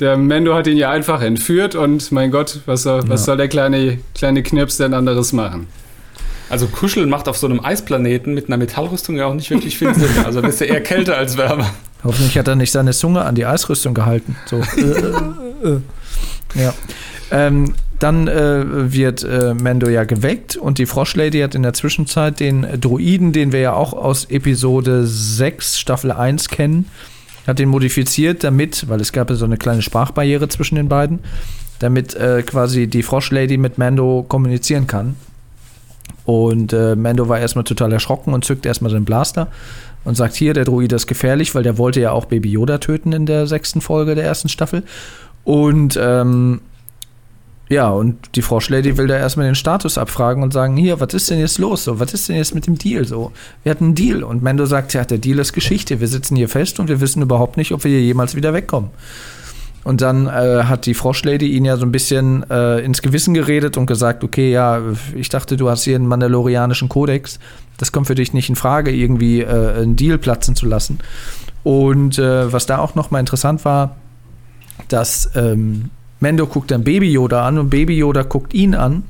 der, 0.00 0.16
Mendo 0.16 0.54
hat 0.54 0.66
ihn 0.66 0.78
ja 0.78 0.90
einfach 0.90 1.20
entführt 1.20 1.74
und 1.74 2.10
mein 2.12 2.30
Gott, 2.30 2.60
was 2.64 2.84
soll, 2.84 3.02
was 3.06 3.20
ja. 3.20 3.26
soll 3.26 3.36
der 3.36 3.48
kleine, 3.48 3.98
kleine 4.14 4.42
Knirps 4.42 4.78
denn 4.78 4.94
anderes 4.94 5.34
machen? 5.34 5.66
Also 6.48 6.66
Kuscheln 6.68 7.08
macht 7.08 7.28
auf 7.28 7.36
so 7.36 7.46
einem 7.46 7.64
Eisplaneten 7.64 8.34
mit 8.34 8.46
einer 8.46 8.56
Metallrüstung 8.56 9.16
ja 9.16 9.26
auch 9.26 9.34
nicht 9.34 9.50
wirklich 9.50 9.78
viel 9.78 9.94
Sinn. 9.94 10.10
Also 10.24 10.42
bist 10.42 10.60
du 10.60 10.64
eher 10.64 10.82
kälter 10.82 11.16
als 11.16 11.36
wärmer. 11.36 11.70
Hoffentlich 12.04 12.38
hat 12.38 12.46
er 12.46 12.54
nicht 12.54 12.70
seine 12.70 12.92
Zunge 12.92 13.22
an 13.22 13.34
die 13.34 13.46
Eisrüstung 13.46 13.94
gehalten. 13.94 14.36
So. 14.46 14.60
ja. 16.54 16.72
Ähm, 17.32 17.74
dann 17.98 18.28
äh, 18.28 18.92
wird 18.92 19.24
äh, 19.24 19.54
Mando 19.54 19.88
ja 19.88 20.04
geweckt 20.04 20.56
und 20.56 20.78
die 20.78 20.86
Froschlady 20.86 21.40
hat 21.40 21.54
in 21.54 21.62
der 21.62 21.72
Zwischenzeit 21.72 22.40
den 22.40 22.66
Druiden, 22.80 23.32
den 23.32 23.52
wir 23.52 23.60
ja 23.60 23.72
auch 23.72 23.94
aus 23.94 24.26
Episode 24.26 25.06
6, 25.06 25.80
Staffel 25.80 26.12
1 26.12 26.48
kennen, 26.48 26.88
hat 27.46 27.58
den 27.58 27.70
modifiziert, 27.70 28.44
damit, 28.44 28.88
weil 28.88 29.00
es 29.00 29.12
gab 29.12 29.30
ja 29.30 29.36
so 29.36 29.46
eine 29.46 29.56
kleine 29.56 29.80
Sprachbarriere 29.80 30.48
zwischen 30.48 30.74
den 30.74 30.88
beiden, 30.88 31.20
damit 31.78 32.14
äh, 32.14 32.42
quasi 32.42 32.86
die 32.86 33.02
Froschlady 33.02 33.56
mit 33.56 33.78
Mando 33.78 34.24
kommunizieren 34.28 34.86
kann. 34.86 35.16
Und 36.26 36.72
äh, 36.72 36.96
Mando 36.96 37.28
war 37.28 37.38
erstmal 37.38 37.64
total 37.64 37.92
erschrocken 37.92 38.34
und 38.34 38.44
zückt 38.44 38.66
erstmal 38.66 38.90
seinen 38.90 39.04
Blaster 39.04 39.48
und 40.04 40.16
sagt: 40.16 40.34
Hier, 40.34 40.52
der 40.52 40.64
Druide 40.64 40.96
ist 40.96 41.06
gefährlich, 41.06 41.54
weil 41.54 41.62
der 41.62 41.78
wollte 41.78 42.00
ja 42.00 42.10
auch 42.10 42.26
Baby 42.26 42.50
Yoda 42.50 42.78
töten 42.78 43.12
in 43.12 43.26
der 43.26 43.46
sechsten 43.46 43.80
Folge 43.80 44.14
der 44.14 44.24
ersten 44.24 44.48
Staffel. 44.48 44.82
Und 45.44 45.98
ähm, 46.02 46.60
ja, 47.68 47.90
und 47.90 48.16
die 48.36 48.42
Froschlady 48.42 48.96
will 48.96 49.08
da 49.08 49.16
erstmal 49.16 49.46
den 49.46 49.56
Status 49.56 49.98
abfragen 49.98 50.42
und 50.42 50.52
sagen, 50.52 50.76
hier, 50.76 51.00
was 51.00 51.14
ist 51.14 51.30
denn 51.30 51.40
jetzt 51.40 51.58
los? 51.58 51.84
So, 51.84 51.98
was 51.98 52.14
ist 52.14 52.28
denn 52.28 52.36
jetzt 52.36 52.54
mit 52.54 52.66
dem 52.66 52.78
Deal? 52.78 53.04
So, 53.04 53.32
wir 53.64 53.70
hatten 53.70 53.86
einen 53.86 53.94
Deal. 53.94 54.22
Und 54.22 54.42
Mendo 54.42 54.66
sagt, 54.66 54.94
ja, 54.94 55.04
der 55.04 55.18
Deal 55.18 55.38
ist 55.40 55.52
Geschichte. 55.52 56.00
Wir 56.00 56.06
sitzen 56.06 56.36
hier 56.36 56.48
fest 56.48 56.78
und 56.78 56.88
wir 56.88 57.00
wissen 57.00 57.22
überhaupt 57.22 57.56
nicht, 57.56 57.72
ob 57.72 57.82
wir 57.82 57.90
hier 57.90 58.02
jemals 58.02 58.36
wieder 58.36 58.52
wegkommen. 58.52 58.90
Und 59.86 60.00
dann 60.00 60.26
äh, 60.26 60.64
hat 60.64 60.86
die 60.86 60.94
Froschlady 60.94 61.46
ihn 61.46 61.64
ja 61.64 61.76
so 61.76 61.86
ein 61.86 61.92
bisschen 61.92 62.44
äh, 62.50 62.80
ins 62.80 63.02
Gewissen 63.02 63.34
geredet 63.34 63.76
und 63.76 63.86
gesagt, 63.86 64.24
okay, 64.24 64.50
ja, 64.50 64.82
ich 65.14 65.28
dachte, 65.28 65.56
du 65.56 65.70
hast 65.70 65.84
hier 65.84 65.94
einen 65.94 66.08
mandalorianischen 66.08 66.88
Kodex. 66.88 67.38
Das 67.76 67.92
kommt 67.92 68.08
für 68.08 68.16
dich 68.16 68.32
nicht 68.32 68.48
in 68.48 68.56
Frage, 68.56 68.90
irgendwie 68.90 69.42
äh, 69.42 69.74
einen 69.80 69.94
Deal 69.94 70.18
platzen 70.18 70.56
zu 70.56 70.66
lassen. 70.66 70.98
Und 71.62 72.18
äh, 72.18 72.52
was 72.52 72.66
da 72.66 72.78
auch 72.78 72.96
noch 72.96 73.12
mal 73.12 73.20
interessant 73.20 73.64
war, 73.64 73.94
dass 74.88 75.30
ähm, 75.36 75.90
Mendo 76.18 76.48
guckt 76.48 76.72
dann 76.72 76.82
Baby 76.82 77.12
Yoda 77.12 77.46
an 77.46 77.56
und 77.56 77.70
Baby 77.70 77.96
Yoda 77.96 78.24
guckt 78.24 78.54
ihn 78.54 78.74
an. 78.74 79.04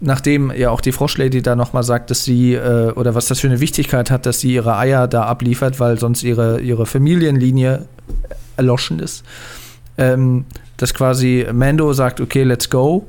Nachdem 0.00 0.50
ja 0.50 0.70
auch 0.70 0.80
die 0.80 0.90
Froschlady 0.90 1.40
da 1.40 1.54
nochmal 1.54 1.84
sagt, 1.84 2.10
dass 2.10 2.24
sie, 2.24 2.54
äh, 2.54 2.90
oder 2.96 3.14
was 3.14 3.26
das 3.26 3.38
für 3.38 3.46
eine 3.46 3.60
Wichtigkeit 3.60 4.10
hat, 4.10 4.26
dass 4.26 4.40
sie 4.40 4.54
ihre 4.54 4.76
Eier 4.76 5.06
da 5.06 5.26
abliefert, 5.26 5.78
weil 5.78 6.00
sonst 6.00 6.24
ihre, 6.24 6.60
ihre 6.62 6.84
Familienlinie 6.84 7.86
erloschen 8.56 8.98
ist. 8.98 9.24
Ähm, 9.98 10.44
dass 10.76 10.94
quasi 10.94 11.46
Mando 11.52 11.92
sagt, 11.92 12.20
okay, 12.20 12.44
let's 12.44 12.70
go. 12.70 13.04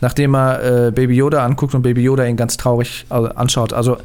Nachdem 0.00 0.34
er 0.34 0.86
äh, 0.86 0.90
Baby 0.92 1.16
Yoda 1.16 1.44
anguckt 1.44 1.74
und 1.74 1.82
Baby 1.82 2.02
Yoda 2.02 2.24
ihn 2.24 2.36
ganz 2.36 2.56
traurig 2.56 3.04
äh, 3.10 3.14
anschaut. 3.14 3.72
Also 3.72 3.98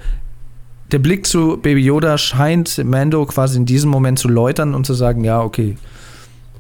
der 0.92 1.00
Blick 1.00 1.26
zu 1.26 1.58
Baby 1.58 1.82
Yoda 1.82 2.18
scheint 2.18 2.84
Mando 2.84 3.26
quasi 3.26 3.58
in 3.58 3.66
diesem 3.66 3.90
Moment 3.90 4.20
zu 4.20 4.28
läutern 4.28 4.74
und 4.74 4.86
zu 4.86 4.94
sagen, 4.94 5.24
ja, 5.24 5.42
okay, 5.42 5.78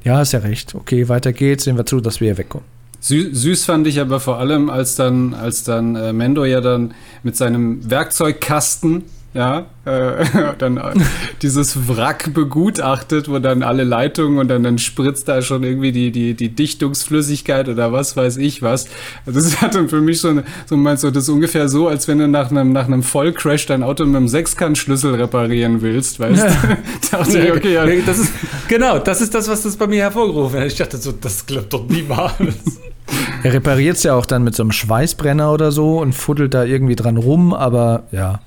ja, 0.03 0.22
ist 0.22 0.34
ja 0.34 0.39
recht. 0.39 0.76
Okay, 0.76 1.09
weiter 1.09 1.34
geht's. 1.34 1.63
Sehen 1.63 1.78
wir 1.78 1.86
zu, 1.86 1.99
dass 1.99 2.22
wir 2.22 2.28
hier 2.28 2.38
wegkommen. 2.38 2.66
Süß, 3.01 3.66
fand 3.66 3.86
ich 3.86 3.99
aber 3.99 4.20
vor 4.20 4.39
allem, 4.39 4.70
als 4.70 4.95
dann, 4.95 5.34
als 5.36 5.63
dann 5.63 5.95
äh, 5.95 6.11
Mendo 6.11 6.43
ja 6.43 6.59
dann 6.61 6.93
mit 7.22 7.36
seinem 7.36 7.88
Werkzeugkasten 7.89 9.03
ja, 9.36 9.66
äh, 9.84 10.26
dann 10.58 10.78
äh, 10.78 10.94
dieses 11.42 11.90
Wrack 11.90 12.34
begutachtet, 12.34 13.30
wo 13.30 13.38
dann 13.40 13.64
alle 13.64 13.84
Leitungen 13.84 14.40
und 14.40 14.48
dann, 14.48 14.64
dann 14.64 14.78
spritzt 14.78 15.28
da 15.28 15.42
schon 15.42 15.64
irgendwie 15.64 15.92
die, 15.92 16.12
die, 16.12 16.34
die 16.36 16.50
Dichtungsflüssigkeit 16.50 17.68
oder 17.68 17.92
was 17.92 18.16
weiß 18.16 18.38
ich 18.38 18.62
was. 18.62 18.88
Also 19.26 19.42
das 19.42 19.62
hat 19.62 19.76
dann 19.76 19.90
für 19.90 20.00
mich 20.00 20.22
so, 20.22 20.42
so 20.66 20.78
meinst 20.78 21.04
du, 21.04 21.12
das 21.12 21.24
ist 21.24 21.30
ungefähr 21.30 21.68
so, 21.68 21.90
als 21.90 22.08
wenn 22.08 22.20
du 22.20 22.30
nach 22.30 22.50
einem, 22.50 22.72
nach 22.72 22.86
einem 22.86 23.04
Vollcrash 23.04 23.66
dein 23.66 23.84
Auto 23.84 24.06
mit 24.06 24.16
einem 24.16 24.30
Sechskantschlüssel 24.30 25.16
reparieren 25.16 25.82
willst, 25.82 26.20
weißt 26.20 26.44
du? 26.44 26.46
Ja. 26.66 27.20
dachte 27.20 27.40
ich, 27.40 27.52
okay, 27.52 27.74
ja. 27.74 27.86
das 28.06 28.20
ist, 28.20 28.34
genau, 28.68 29.00
das 29.00 29.22
ist 29.22 29.34
das, 29.36 29.48
was 29.50 29.64
das 29.64 29.76
bei 29.76 29.88
mir 29.88 30.02
hervorgerufen 30.02 30.60
hat. 30.60 30.68
Ich 30.68 30.76
dachte 30.76 30.98
so, 30.98 31.12
das 31.12 31.46
klappt 31.46 31.74
doch 31.74 31.88
niemals. 31.88 32.34
Er 33.44 33.54
repariert 33.54 33.98
es 33.98 34.04
ja 34.04 34.16
auch 34.16 34.26
dann 34.26 34.44
mit 34.44 34.56
so 34.56 34.64
einem 34.64 34.72
Schweißbrenner 34.72 35.52
oder 35.52 35.72
so 35.72 36.00
und 36.00 36.14
fuddelt 36.14 36.56
da 36.56 36.64
irgendwie 36.64 36.96
dran 36.96 37.18
rum, 37.18 37.54
aber 37.54 38.04
ja. 38.12 38.40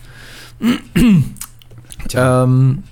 Ähm, 2.15 2.83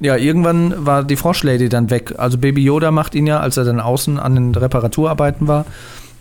ja, 0.00 0.16
irgendwann 0.16 0.86
war 0.86 1.04
die 1.04 1.16
Froschlady 1.16 1.68
dann 1.68 1.90
weg. 1.90 2.14
Also 2.18 2.38
Baby 2.38 2.62
Yoda 2.64 2.90
macht 2.90 3.14
ihn 3.14 3.26
ja, 3.26 3.40
als 3.40 3.56
er 3.56 3.64
dann 3.64 3.80
außen 3.80 4.18
an 4.18 4.34
den 4.34 4.54
Reparaturarbeiten 4.54 5.48
war, 5.48 5.64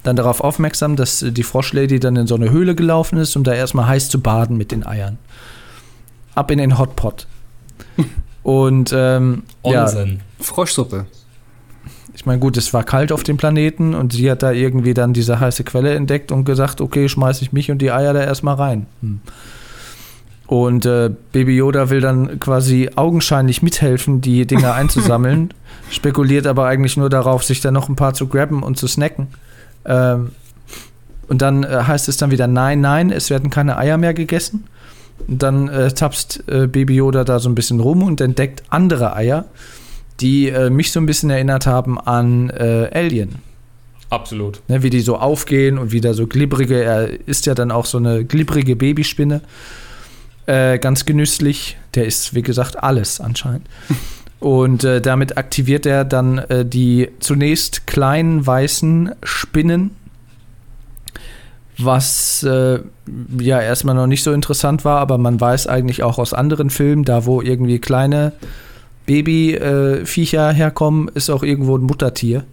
dann 0.03 0.15
darauf 0.15 0.41
aufmerksam, 0.41 0.95
dass 0.95 1.25
die 1.27 1.43
Froschlady 1.43 1.99
dann 1.99 2.15
in 2.15 2.27
so 2.27 2.35
eine 2.35 2.51
Höhle 2.51 2.75
gelaufen 2.75 3.17
ist, 3.17 3.35
um 3.35 3.43
da 3.43 3.53
erstmal 3.53 3.87
heiß 3.87 4.09
zu 4.09 4.21
baden 4.21 4.57
mit 4.57 4.71
den 4.71 4.85
Eiern. 4.85 5.17
Ab 6.35 6.51
in 6.51 6.57
den 6.57 6.77
Hotpot. 6.77 7.27
Und 8.43 8.93
ähm, 8.93 9.43
Unsinn. 9.61 10.09
Ja, 10.09 10.43
Froschsuppe. 10.43 11.05
Ich 12.15 12.25
meine, 12.25 12.39
gut, 12.39 12.57
es 12.57 12.73
war 12.73 12.83
kalt 12.83 13.11
auf 13.11 13.23
dem 13.23 13.37
Planeten 13.37 13.95
und 13.95 14.13
sie 14.13 14.29
hat 14.29 14.43
da 14.43 14.51
irgendwie 14.51 14.93
dann 14.93 15.13
diese 15.13 15.39
heiße 15.39 15.63
Quelle 15.63 15.95
entdeckt 15.95 16.31
und 16.31 16.45
gesagt, 16.45 16.79
okay, 16.79 17.09
schmeiße 17.09 17.41
ich 17.41 17.53
mich 17.53 17.71
und 17.71 17.79
die 17.79 17.91
Eier 17.91 18.13
da 18.13 18.21
erstmal 18.21 18.55
rein. 18.55 18.85
Hm. 19.01 19.21
Und 20.47 20.85
äh, 20.85 21.09
Baby 21.31 21.55
Yoda 21.55 21.89
will 21.89 22.01
dann 22.01 22.39
quasi 22.39 22.89
augenscheinlich 22.95 23.61
mithelfen, 23.61 24.21
die 24.21 24.45
Dinger 24.45 24.73
einzusammeln, 24.75 25.53
spekuliert 25.89 26.47
aber 26.47 26.65
eigentlich 26.67 26.97
nur 26.97 27.09
darauf, 27.09 27.43
sich 27.43 27.61
da 27.61 27.71
noch 27.71 27.89
ein 27.89 27.95
paar 27.95 28.13
zu 28.13 28.27
grabben 28.27 28.63
und 28.63 28.77
zu 28.77 28.87
snacken. 28.87 29.27
Ähm, 29.85 30.31
und 31.27 31.41
dann 31.41 31.63
äh, 31.63 31.83
heißt 31.87 32.09
es 32.09 32.17
dann 32.17 32.31
wieder, 32.31 32.47
nein, 32.47 32.81
nein, 32.81 33.09
es 33.09 33.29
werden 33.29 33.49
keine 33.49 33.77
Eier 33.77 33.97
mehr 33.97 34.13
gegessen. 34.13 34.65
Und 35.27 35.41
dann 35.41 35.69
äh, 35.69 35.91
tapst 35.91 36.43
äh, 36.47 36.67
Baby 36.67 36.95
Yoda 36.95 37.23
da 37.23 37.39
so 37.39 37.49
ein 37.49 37.55
bisschen 37.55 37.79
rum 37.79 38.03
und 38.03 38.19
entdeckt 38.19 38.63
andere 38.69 39.15
Eier, 39.15 39.45
die 40.19 40.49
äh, 40.49 40.69
mich 40.69 40.91
so 40.91 40.99
ein 40.99 41.05
bisschen 41.05 41.29
erinnert 41.29 41.65
haben 41.65 41.99
an 41.99 42.49
äh, 42.49 42.89
Alien. 42.93 43.35
Absolut. 44.09 44.61
Ne, 44.67 44.83
wie 44.83 44.89
die 44.89 45.01
so 45.01 45.17
aufgehen 45.17 45.77
und 45.77 45.91
wieder 45.91 46.13
so 46.13 46.27
glibbrige, 46.27 46.83
er 46.83 47.27
ist 47.27 47.45
ja 47.45 47.55
dann 47.55 47.71
auch 47.71 47.85
so 47.85 47.97
eine 47.97 48.25
glibbrige 48.25 48.75
Babyspinne. 48.75 49.41
Äh, 50.45 50.79
ganz 50.79 51.05
genüsslich. 51.05 51.77
Der 51.95 52.05
ist, 52.05 52.33
wie 52.33 52.41
gesagt, 52.41 52.81
alles 52.81 53.19
anscheinend. 53.19 53.67
Und 54.39 54.83
äh, 54.83 54.99
damit 54.99 55.37
aktiviert 55.37 55.85
er 55.85 56.03
dann 56.03 56.37
äh, 56.37 56.65
die 56.65 57.09
zunächst 57.19 57.87
kleinen 57.87 58.45
weißen 58.45 59.13
Spinnen, 59.23 59.91
was 61.77 62.43
äh, 62.43 62.79
ja 63.39 63.61
erstmal 63.61 63.95
noch 63.95 64.07
nicht 64.07 64.21
so 64.21 64.33
interessant 64.33 64.83
war, 64.83 64.99
aber 64.99 65.17
man 65.17 65.39
weiß 65.39 65.67
eigentlich 65.67 66.03
auch 66.03 66.19
aus 66.19 66.33
anderen 66.33 66.69
Filmen, 66.69 67.05
da 67.05 67.25
wo 67.25 67.41
irgendwie 67.41 67.79
kleine 67.79 68.33
Babyviecher 69.05 70.51
herkommen, 70.51 71.09
ist 71.13 71.29
auch 71.29 71.43
irgendwo 71.43 71.77
ein 71.77 71.83
Muttertier. 71.83 72.43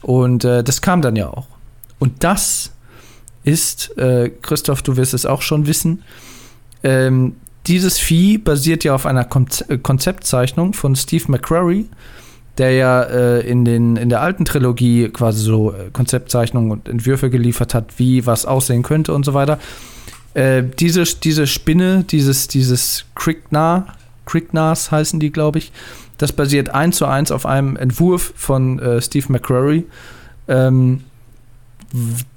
Und 0.00 0.44
äh, 0.44 0.64
das 0.64 0.80
kam 0.80 1.02
dann 1.02 1.16
ja 1.16 1.28
auch. 1.28 1.46
Und 1.98 2.24
das 2.24 2.72
ist, 3.44 3.96
äh, 3.98 4.30
Christoph, 4.42 4.82
du 4.82 4.96
wirst 4.96 5.14
es 5.14 5.26
auch 5.26 5.42
schon 5.42 5.66
wissen, 5.66 6.02
ähm, 6.82 7.36
dieses 7.66 7.98
Vieh 7.98 8.38
basiert 8.38 8.84
ja 8.84 8.94
auf 8.94 9.06
einer 9.06 9.26
äh, 9.68 9.78
Konzeptzeichnung 9.78 10.72
von 10.72 10.96
Steve 10.96 11.24
McCrory, 11.28 11.86
der 12.58 12.72
ja 12.72 13.02
äh, 13.02 13.40
in, 13.48 13.64
den, 13.64 13.96
in 13.96 14.08
der 14.08 14.20
alten 14.20 14.44
Trilogie 14.44 15.08
quasi 15.08 15.42
so 15.42 15.72
äh, 15.72 15.90
Konzeptzeichnungen 15.92 16.70
und 16.70 16.88
Entwürfe 16.88 17.30
geliefert 17.30 17.74
hat, 17.74 17.98
wie 17.98 18.26
was 18.26 18.46
aussehen 18.46 18.82
könnte 18.82 19.14
und 19.14 19.24
so 19.24 19.34
weiter. 19.34 19.58
Äh, 20.34 20.64
diese, 20.78 21.04
diese 21.04 21.46
Spinne, 21.46 22.04
dieses, 22.04 22.48
dieses 22.48 23.04
Krignar, 23.14 23.94
Krignars 24.26 24.90
heißen 24.90 25.20
die, 25.20 25.30
glaube 25.30 25.58
ich, 25.58 25.72
das 26.18 26.32
basiert 26.32 26.70
eins 26.70 26.96
zu 26.96 27.06
eins 27.06 27.30
auf 27.32 27.46
einem 27.46 27.76
Entwurf 27.76 28.32
von 28.36 28.78
äh, 28.78 29.00
Steve 29.02 29.26
McCrory. 29.30 29.84
Ähm, 30.48 31.02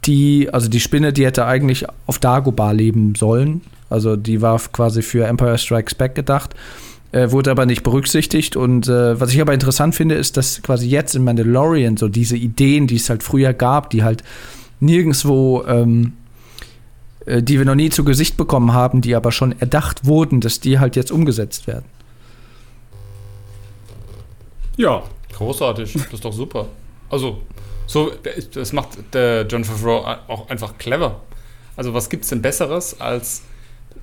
die, 0.06 0.50
also 0.52 0.68
die 0.68 0.80
Spinne, 0.80 1.14
die 1.14 1.26
hätte 1.26 1.46
eigentlich 1.46 1.86
auf 2.08 2.20
Dagobah 2.20 2.72
leben 2.72 3.16
sollen, 3.16 3.62
also 3.96 4.18
die 4.18 4.42
war 4.42 4.60
quasi 4.60 5.02
für 5.02 5.26
Empire 5.26 5.58
Strikes 5.58 5.96
Back 5.96 6.16
gedacht, 6.16 6.54
äh, 7.14 7.32
wurde 7.32 7.50
aber 7.50 7.66
nicht 7.66 7.82
berücksichtigt. 7.82 8.58
Und 8.58 8.90
äh, 8.90 9.20
was 9.20 9.34
ich 9.34 9.40
aber 9.40 9.54
interessant 9.54 9.96
finde, 9.96 10.16
ist, 10.16 10.36
dass 10.36 10.62
quasi 10.62 10.88
jetzt 10.88 11.16
in 11.16 11.24
Mandalorian 11.24 11.96
so 11.96 12.10
diese 12.10 12.36
Ideen, 12.36 12.88
die 12.88 12.98
es 12.98 13.10
halt 13.10 13.24
früher 13.24 13.54
gab, 13.54 13.90
die 13.90 14.04
halt 14.04 14.24
nirgendwo 14.82 15.64
ähm, 15.66 16.14
äh, 17.26 17.42
die 17.42 17.58
wir 17.58 17.66
noch 17.66 17.76
nie 17.76 17.90
zu 17.90 18.04
Gesicht 18.04 18.36
bekommen 18.36 18.74
haben, 18.74 19.00
die 19.00 19.16
aber 19.16 19.32
schon 19.32 19.60
erdacht 19.60 20.06
wurden, 20.06 20.42
dass 20.42 20.60
die 20.60 20.78
halt 20.80 20.96
jetzt 20.96 21.12
umgesetzt 21.12 21.68
werden. 21.68 21.86
Ja. 24.78 25.04
Großartig, 25.34 25.94
das 25.94 26.14
ist 26.14 26.26
doch 26.26 26.34
super. 26.34 26.68
Also, 27.10 27.42
so, 27.88 28.12
das 28.54 28.74
macht 28.74 28.90
der 29.14 29.46
John 29.48 29.64
Favreau 29.64 30.06
auch 30.28 30.50
einfach 30.50 30.78
clever. 30.78 31.22
Also, 31.76 31.94
was 31.94 32.10
gibt 32.10 32.24
es 32.24 32.30
denn 32.30 32.42
Besseres, 32.42 33.00
als 33.02 33.42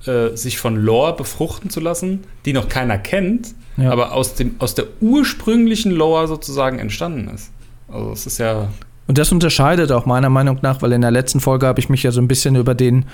äh, 0.05 0.35
sich 0.35 0.57
von 0.57 0.75
Lore 0.75 1.15
befruchten 1.15 1.69
zu 1.69 1.79
lassen, 1.79 2.23
die 2.45 2.53
noch 2.53 2.69
keiner 2.69 2.97
kennt, 2.97 3.55
ja. 3.77 3.91
aber 3.91 4.13
aus, 4.13 4.35
dem, 4.35 4.55
aus 4.59 4.75
der 4.75 4.85
ursprünglichen 5.01 5.91
Lore 5.91 6.27
sozusagen 6.27 6.79
entstanden 6.79 7.29
ist? 7.33 7.51
Also, 7.87 8.11
es 8.11 8.25
ist 8.25 8.37
ja. 8.37 8.69
Und 9.07 9.17
das 9.17 9.31
unterscheidet 9.31 9.91
auch 9.91 10.05
meiner 10.05 10.29
Meinung 10.29 10.59
nach, 10.61 10.81
weil 10.81 10.93
in 10.93 11.01
der 11.01 11.11
letzten 11.11 11.39
Folge 11.39 11.67
habe 11.67 11.79
ich 11.79 11.89
mich 11.89 12.03
ja 12.03 12.11
so 12.11 12.21
ein 12.21 12.27
bisschen 12.27 12.55
über 12.55 12.75
den 12.75 13.05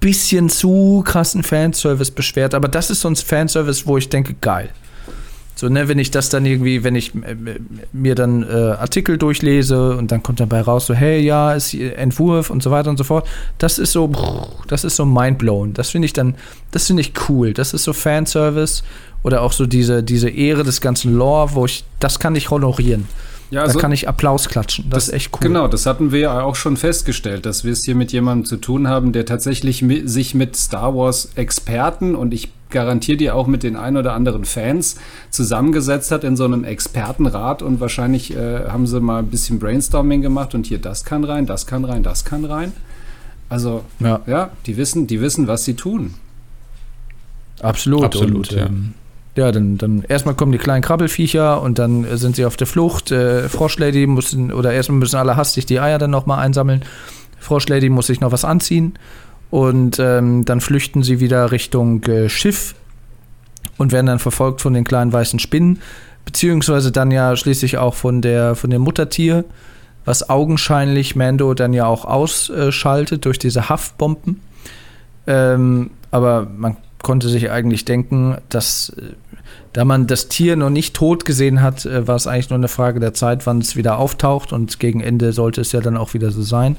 bisschen 0.00 0.48
zu 0.48 1.02
krassen 1.04 1.42
Fanservice 1.42 2.12
beschwert, 2.12 2.54
aber 2.54 2.68
das 2.68 2.90
ist 2.90 3.00
so 3.00 3.08
ein 3.08 3.16
Fanservice, 3.16 3.86
wo 3.86 3.96
ich 3.96 4.08
denke, 4.08 4.34
geil. 4.40 4.70
So, 5.58 5.68
ne, 5.68 5.88
wenn 5.88 5.98
ich 5.98 6.12
das 6.12 6.28
dann 6.28 6.46
irgendwie, 6.46 6.84
wenn 6.84 6.94
ich 6.94 7.16
äh, 7.16 7.34
mir 7.92 8.14
dann 8.14 8.44
äh, 8.44 8.76
Artikel 8.78 9.18
durchlese 9.18 9.96
und 9.96 10.12
dann 10.12 10.22
kommt 10.22 10.38
dabei 10.38 10.60
raus, 10.60 10.86
so, 10.86 10.94
hey, 10.94 11.18
ja, 11.18 11.52
ist 11.52 11.74
Entwurf 11.74 12.50
und 12.50 12.62
so 12.62 12.70
weiter 12.70 12.90
und 12.90 12.96
so 12.96 13.02
fort, 13.02 13.26
das 13.58 13.80
ist 13.80 13.90
so, 13.90 14.12
das 14.68 14.84
ist 14.84 14.94
so 14.94 15.04
mindblown. 15.04 15.74
Das 15.74 15.90
finde 15.90 16.06
ich 16.06 16.12
dann, 16.12 16.36
das 16.70 16.86
finde 16.86 17.00
ich 17.00 17.12
cool. 17.28 17.54
Das 17.54 17.74
ist 17.74 17.82
so 17.82 17.92
Fanservice 17.92 18.84
oder 19.24 19.42
auch 19.42 19.50
so 19.50 19.66
diese, 19.66 20.04
diese 20.04 20.28
Ehre 20.30 20.62
des 20.62 20.80
ganzen 20.80 21.14
Lore, 21.14 21.50
wo 21.54 21.64
ich, 21.64 21.82
das 21.98 22.20
kann 22.20 22.36
ich 22.36 22.50
honorieren. 22.50 23.08
Ja, 23.50 23.62
also, 23.62 23.74
da 23.74 23.80
kann 23.80 23.90
ich 23.90 24.06
Applaus 24.06 24.48
klatschen. 24.48 24.84
Das, 24.90 25.06
das, 25.06 25.08
ist 25.08 25.14
echt 25.14 25.34
cool. 25.34 25.40
Genau, 25.40 25.66
das 25.66 25.86
hatten 25.86 26.12
wir 26.12 26.20
ja 26.20 26.42
auch 26.42 26.54
schon 26.54 26.76
festgestellt, 26.76 27.46
dass 27.46 27.64
wir 27.64 27.72
es 27.72 27.82
hier 27.82 27.96
mit 27.96 28.12
jemandem 28.12 28.44
zu 28.44 28.58
tun 28.58 28.86
haben, 28.86 29.10
der 29.10 29.26
tatsächlich 29.26 29.82
mit, 29.82 30.08
sich 30.08 30.36
mit 30.36 30.54
Star 30.54 30.94
Wars 30.94 31.30
Experten 31.34 32.14
und 32.14 32.32
ich 32.32 32.52
garantiere 32.70 33.16
dir 33.16 33.34
auch 33.34 33.46
mit 33.46 33.62
den 33.62 33.76
ein 33.76 33.96
oder 33.96 34.12
anderen 34.12 34.44
Fans 34.44 34.96
zusammengesetzt 35.30 36.10
hat 36.10 36.24
in 36.24 36.36
so 36.36 36.44
einem 36.44 36.64
Expertenrat 36.64 37.62
und 37.62 37.80
wahrscheinlich 37.80 38.34
äh, 38.36 38.68
haben 38.68 38.86
sie 38.86 39.00
mal 39.00 39.20
ein 39.20 39.28
bisschen 39.28 39.58
Brainstorming 39.58 40.22
gemacht 40.22 40.54
und 40.54 40.66
hier 40.66 40.78
das 40.78 41.04
kann 41.04 41.24
rein, 41.24 41.46
das 41.46 41.66
kann 41.66 41.84
rein, 41.84 42.02
das 42.02 42.24
kann 42.24 42.44
rein. 42.44 42.72
Also 43.48 43.84
ja, 44.00 44.20
ja 44.26 44.50
die 44.66 44.76
wissen, 44.76 45.06
die 45.06 45.20
wissen, 45.20 45.46
was 45.46 45.64
sie 45.64 45.74
tun. 45.74 46.14
Absolut. 47.60 48.04
Absolut, 48.04 48.50
und, 48.50 48.52
ja. 48.52 48.66
Ähm, 48.66 48.94
ja, 49.36 49.52
dann, 49.52 49.78
dann 49.78 50.02
erstmal 50.02 50.34
kommen 50.34 50.52
die 50.52 50.58
kleinen 50.58 50.82
Krabbelfiecher 50.82 51.62
und 51.62 51.78
dann 51.78 52.06
sind 52.16 52.36
sie 52.36 52.44
auf 52.44 52.56
der 52.56 52.66
Flucht. 52.66 53.12
Äh, 53.12 53.48
Froschlady 53.48 54.06
müssen, 54.06 54.52
oder 54.52 54.72
erstmal 54.72 54.98
müssen 54.98 55.16
alle 55.16 55.36
hastig 55.36 55.64
die 55.64 55.78
Eier 55.78 55.98
dann 55.98 56.10
nochmal 56.10 56.40
einsammeln. 56.40 56.84
Froschlady 57.38 57.88
muss 57.88 58.08
sich 58.08 58.20
noch 58.20 58.32
was 58.32 58.44
anziehen 58.44 58.98
und 59.50 59.98
ähm, 59.98 60.44
dann 60.44 60.60
flüchten 60.60 61.02
sie 61.02 61.20
wieder 61.20 61.50
Richtung 61.52 62.02
äh, 62.04 62.28
Schiff 62.28 62.74
und 63.78 63.92
werden 63.92 64.06
dann 64.06 64.18
verfolgt 64.18 64.60
von 64.60 64.74
den 64.74 64.84
kleinen 64.84 65.12
weißen 65.12 65.38
Spinnen, 65.38 65.80
beziehungsweise 66.24 66.92
dann 66.92 67.10
ja 67.10 67.36
schließlich 67.36 67.78
auch 67.78 67.94
von 67.94 68.20
der 68.20 68.54
von 68.54 68.70
dem 68.70 68.82
Muttertier, 68.82 69.44
was 70.04 70.28
augenscheinlich 70.28 71.16
Mando 71.16 71.54
dann 71.54 71.72
ja 71.72 71.86
auch 71.86 72.04
ausschaltet 72.04 73.24
durch 73.24 73.38
diese 73.38 73.68
Haftbomben. 73.68 74.40
Ähm, 75.26 75.90
aber 76.10 76.46
man 76.56 76.76
konnte 77.02 77.28
sich 77.28 77.50
eigentlich 77.50 77.84
denken, 77.84 78.38
dass 78.48 78.90
äh, 78.96 79.02
da 79.72 79.84
man 79.84 80.06
das 80.06 80.28
Tier 80.28 80.56
noch 80.56 80.70
nicht 80.70 80.94
tot 80.94 81.24
gesehen 81.24 81.62
hat, 81.62 81.86
äh, 81.86 82.06
war 82.06 82.16
es 82.16 82.26
eigentlich 82.26 82.50
nur 82.50 82.58
eine 82.58 82.68
Frage 82.68 83.00
der 83.00 83.14
Zeit, 83.14 83.46
wann 83.46 83.58
es 83.58 83.76
wieder 83.76 83.98
auftaucht 83.98 84.52
und 84.52 84.80
gegen 84.80 85.00
Ende 85.00 85.32
sollte 85.32 85.60
es 85.60 85.72
ja 85.72 85.80
dann 85.80 85.96
auch 85.96 86.14
wieder 86.14 86.30
so 86.30 86.42
sein. 86.42 86.76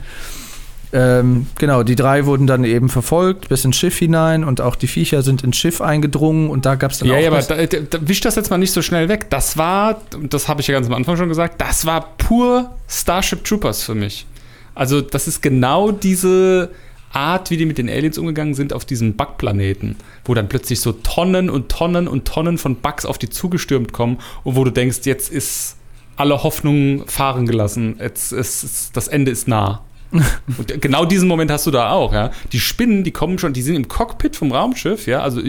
Ähm, 0.91 1.45
genau, 1.57 1.83
die 1.83 1.95
drei 1.95 2.25
wurden 2.25 2.47
dann 2.47 2.63
eben 2.63 2.89
verfolgt 2.89 3.49
bis 3.49 3.63
ins 3.63 3.77
Schiff 3.77 3.97
hinein 3.97 4.43
und 4.43 4.59
auch 4.59 4.75
die 4.75 4.87
Viecher 4.87 5.21
sind 5.21 5.43
ins 5.43 5.57
Schiff 5.57 5.81
eingedrungen 5.81 6.49
und 6.49 6.65
da 6.65 6.75
gab 6.75 6.91
es 6.91 6.99
dann 6.99 7.09
ja, 7.09 7.15
auch. 7.15 7.21
Ja, 7.21 7.27
aber 7.27 7.41
da, 7.41 7.65
da, 7.65 8.07
wisch 8.07 8.21
das 8.21 8.35
jetzt 8.35 8.49
mal 8.49 8.57
nicht 8.57 8.71
so 8.71 8.81
schnell 8.81 9.07
weg. 9.07 9.29
Das 9.29 9.57
war, 9.57 10.01
das 10.29 10.47
habe 10.47 10.61
ich 10.61 10.67
ja 10.67 10.73
ganz 10.73 10.87
am 10.87 10.93
Anfang 10.93 11.15
schon 11.15 11.29
gesagt, 11.29 11.61
das 11.61 11.85
war 11.85 12.15
pur 12.17 12.71
Starship 12.87 13.43
Troopers 13.43 13.83
für 13.83 13.93
mich. 13.93 14.25
Also, 14.73 15.01
das 15.01 15.27
ist 15.27 15.41
genau 15.41 15.91
diese 15.91 16.69
Art, 17.11 17.51
wie 17.51 17.57
die 17.57 17.65
mit 17.65 17.77
den 17.77 17.89
Aliens 17.89 18.17
umgegangen 18.17 18.53
sind 18.53 18.73
auf 18.73 18.85
diesem 18.85 19.15
Bugplaneten, 19.15 19.95
wo 20.25 20.33
dann 20.33 20.49
plötzlich 20.49 20.79
so 20.79 20.91
Tonnen 20.91 21.49
und 21.49 21.69
Tonnen 21.69 22.07
und 22.07 22.25
Tonnen 22.25 22.57
von 22.57 22.75
Bugs 22.77 23.05
auf 23.05 23.17
die 23.17 23.29
zugestürmt 23.29 23.93
kommen 23.93 24.17
und 24.43 24.55
wo 24.55 24.63
du 24.63 24.71
denkst, 24.71 24.99
jetzt 25.03 25.31
ist 25.31 25.75
alle 26.15 26.43
Hoffnung 26.43 27.07
fahren 27.07 27.45
gelassen, 27.45 27.97
jetzt 27.99 28.31
ist 28.31 28.95
das 28.95 29.07
Ende 29.07 29.31
ist 29.31 29.47
nah. 29.47 29.81
Und 30.57 30.81
genau 30.81 31.05
diesen 31.05 31.27
Moment 31.27 31.51
hast 31.51 31.67
du 31.67 31.71
da 31.71 31.91
auch, 31.91 32.13
ja. 32.13 32.31
Die 32.51 32.59
Spinnen, 32.59 33.03
die 33.03 33.11
kommen 33.11 33.37
schon, 33.37 33.53
die 33.53 33.61
sind 33.61 33.75
im 33.75 33.87
Cockpit 33.87 34.35
vom 34.35 34.51
Raumschiff, 34.51 35.07
ja. 35.07 35.21
Also 35.21 35.41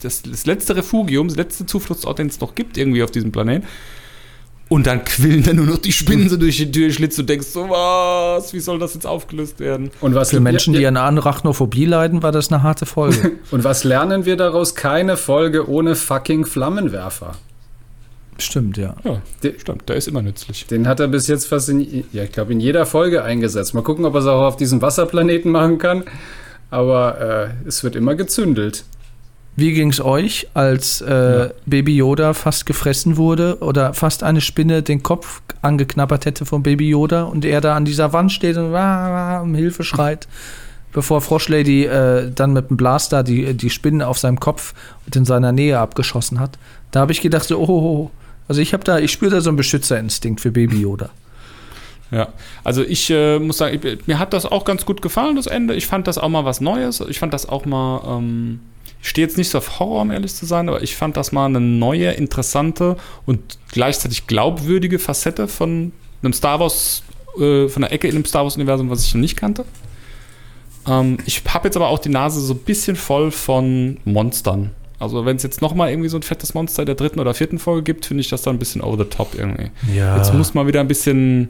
das, 0.00 0.22
das 0.22 0.46
letzte 0.46 0.76
Refugium, 0.76 1.28
das 1.28 1.36
letzte 1.36 1.66
Zufluchtsort, 1.66 2.18
den 2.18 2.28
es 2.28 2.40
noch 2.40 2.54
gibt, 2.54 2.78
irgendwie 2.78 3.02
auf 3.02 3.10
diesem 3.10 3.32
Planeten. 3.32 3.66
Und 4.68 4.88
dann 4.88 5.04
quillen 5.04 5.44
dann 5.44 5.56
nur 5.56 5.66
noch 5.66 5.78
die 5.78 5.92
Spinnen 5.92 6.28
so 6.28 6.36
durch 6.36 6.56
die 6.56 6.70
Tür 6.72 6.90
schlitzt. 6.90 7.16
Du 7.18 7.22
denkst 7.22 7.46
so, 7.46 7.68
was, 7.68 8.52
wie 8.52 8.58
soll 8.58 8.80
das 8.80 8.94
jetzt 8.94 9.06
aufgelöst 9.06 9.60
werden? 9.60 9.90
Und 10.00 10.16
was 10.16 10.30
Für 10.30 10.40
Menschen, 10.40 10.74
die 10.74 10.84
an 10.86 10.96
Arachnophobie 10.96 11.84
leiden, 11.84 12.24
war 12.24 12.32
das 12.32 12.52
eine 12.52 12.64
harte 12.64 12.84
Folge. 12.84 13.32
Und 13.52 13.62
was 13.62 13.84
lernen 13.84 14.24
wir 14.24 14.36
daraus? 14.36 14.74
Keine 14.74 15.16
Folge 15.16 15.68
ohne 15.70 15.94
fucking 15.94 16.46
Flammenwerfer. 16.46 17.36
Stimmt, 18.38 18.76
ja. 18.76 18.94
Ja, 19.04 19.22
der, 19.42 19.54
stimmt, 19.58 19.88
der 19.88 19.96
ist 19.96 20.08
immer 20.08 20.22
nützlich. 20.22 20.66
Den 20.66 20.86
hat 20.86 21.00
er 21.00 21.08
bis 21.08 21.26
jetzt 21.26 21.46
fast 21.46 21.68
in, 21.68 22.04
ja, 22.12 22.24
ich 22.24 22.32
glaube, 22.32 22.52
in 22.52 22.60
jeder 22.60 22.84
Folge 22.84 23.24
eingesetzt. 23.24 23.74
Mal 23.74 23.82
gucken, 23.82 24.04
ob 24.04 24.14
er 24.14 24.20
es 24.20 24.26
auch 24.26 24.42
auf 24.42 24.56
diesem 24.56 24.82
Wasserplaneten 24.82 25.50
machen 25.50 25.78
kann. 25.78 26.04
Aber 26.70 27.52
äh, 27.64 27.68
es 27.68 27.82
wird 27.82 27.96
immer 27.96 28.14
gezündelt. 28.14 28.84
Wie 29.58 29.72
ging 29.72 29.88
es 29.88 30.02
euch, 30.02 30.48
als 30.52 31.00
äh, 31.00 31.38
ja. 31.38 31.50
Baby 31.64 31.96
Yoda 31.96 32.34
fast 32.34 32.66
gefressen 32.66 33.16
wurde 33.16 33.58
oder 33.60 33.94
fast 33.94 34.22
eine 34.22 34.42
Spinne 34.42 34.82
den 34.82 35.02
Kopf 35.02 35.40
angeknabbert 35.62 36.26
hätte 36.26 36.44
von 36.44 36.62
Baby 36.62 36.90
Yoda 36.90 37.22
und 37.22 37.46
er 37.46 37.62
da 37.62 37.74
an 37.74 37.86
dieser 37.86 38.12
Wand 38.12 38.32
steht 38.32 38.58
und 38.58 38.74
ah, 38.74 39.40
um 39.40 39.54
Hilfe 39.54 39.82
schreit, 39.82 40.28
bevor 40.92 41.22
Froschlady 41.22 41.86
äh, 41.86 42.30
dann 42.34 42.52
mit 42.52 42.68
dem 42.68 42.76
Blaster 42.76 43.22
die, 43.22 43.54
die 43.54 43.70
Spinne 43.70 44.06
auf 44.06 44.18
seinem 44.18 44.40
Kopf 44.40 44.74
und 45.06 45.16
in 45.16 45.24
seiner 45.24 45.52
Nähe 45.52 45.78
abgeschossen 45.78 46.38
hat? 46.38 46.58
Da 46.90 47.00
habe 47.00 47.12
ich 47.12 47.22
gedacht, 47.22 47.44
so, 47.44 47.58
oh, 47.58 47.66
oh, 47.66 47.82
oh 47.82 48.10
also 48.48 48.60
ich 48.60 48.72
habe 48.72 48.84
da, 48.84 48.98
ich 48.98 49.12
spüre 49.12 49.30
da 49.30 49.40
so 49.40 49.50
einen 49.50 49.56
Beschützerinstinkt 49.56 50.40
für 50.40 50.50
Baby 50.50 50.80
Yoda. 50.80 51.10
Ja, 52.10 52.28
also 52.62 52.82
ich 52.82 53.10
äh, 53.10 53.38
muss 53.38 53.58
sagen, 53.58 53.80
ich, 53.82 54.06
mir 54.06 54.18
hat 54.18 54.32
das 54.32 54.46
auch 54.46 54.64
ganz 54.64 54.86
gut 54.86 55.02
gefallen, 55.02 55.36
das 55.36 55.46
Ende. 55.46 55.74
Ich 55.74 55.86
fand 55.86 56.06
das 56.06 56.18
auch 56.18 56.28
mal 56.28 56.44
was 56.44 56.60
Neues. 56.60 57.00
Ich 57.00 57.18
fand 57.18 57.34
das 57.34 57.48
auch 57.48 57.64
mal, 57.64 58.18
ähm, 58.18 58.60
ich 59.02 59.08
stehe 59.08 59.26
jetzt 59.26 59.36
nicht 59.36 59.50
so 59.50 59.58
auf 59.58 59.80
Horror, 59.80 60.02
um 60.02 60.12
ehrlich 60.12 60.34
zu 60.34 60.46
sein, 60.46 60.68
aber 60.68 60.82
ich 60.82 60.94
fand 60.94 61.16
das 61.16 61.32
mal 61.32 61.46
eine 61.46 61.60
neue, 61.60 62.12
interessante 62.12 62.96
und 63.24 63.58
gleichzeitig 63.72 64.28
glaubwürdige 64.28 65.00
Facette 65.00 65.48
von 65.48 65.92
einem 66.22 66.32
Star 66.32 66.60
Wars, 66.60 67.02
äh, 67.40 67.68
von 67.68 67.82
der 67.82 67.92
Ecke 67.92 68.06
in 68.06 68.14
dem 68.14 68.24
Star 68.24 68.44
Wars-Universum, 68.44 68.88
was 68.88 69.04
ich 69.04 69.12
noch 69.12 69.20
nicht 69.20 69.36
kannte. 69.36 69.64
Ähm, 70.86 71.18
ich 71.26 71.42
habe 71.48 71.66
jetzt 71.66 71.76
aber 71.76 71.88
auch 71.88 71.98
die 71.98 72.08
Nase 72.08 72.40
so 72.40 72.54
ein 72.54 72.60
bisschen 72.60 72.94
voll 72.94 73.32
von 73.32 73.98
Monstern. 74.04 74.70
Also 74.98 75.26
wenn 75.26 75.36
es 75.36 75.42
jetzt 75.42 75.60
nochmal 75.60 75.90
irgendwie 75.90 76.08
so 76.08 76.16
ein 76.16 76.22
fettes 76.22 76.54
Monster 76.54 76.84
der 76.84 76.94
dritten 76.94 77.20
oder 77.20 77.34
vierten 77.34 77.58
Folge 77.58 77.82
gibt, 77.82 78.06
finde 78.06 78.22
ich 78.22 78.28
das 78.28 78.42
dann 78.42 78.56
ein 78.56 78.58
bisschen 78.58 78.80
over 78.80 79.04
the 79.04 79.10
top 79.10 79.34
irgendwie. 79.34 79.70
Ja. 79.94 80.16
Jetzt 80.16 80.32
muss 80.32 80.54
mal 80.54 80.66
wieder 80.66 80.80
ein 80.80 80.88
bisschen, 80.88 81.48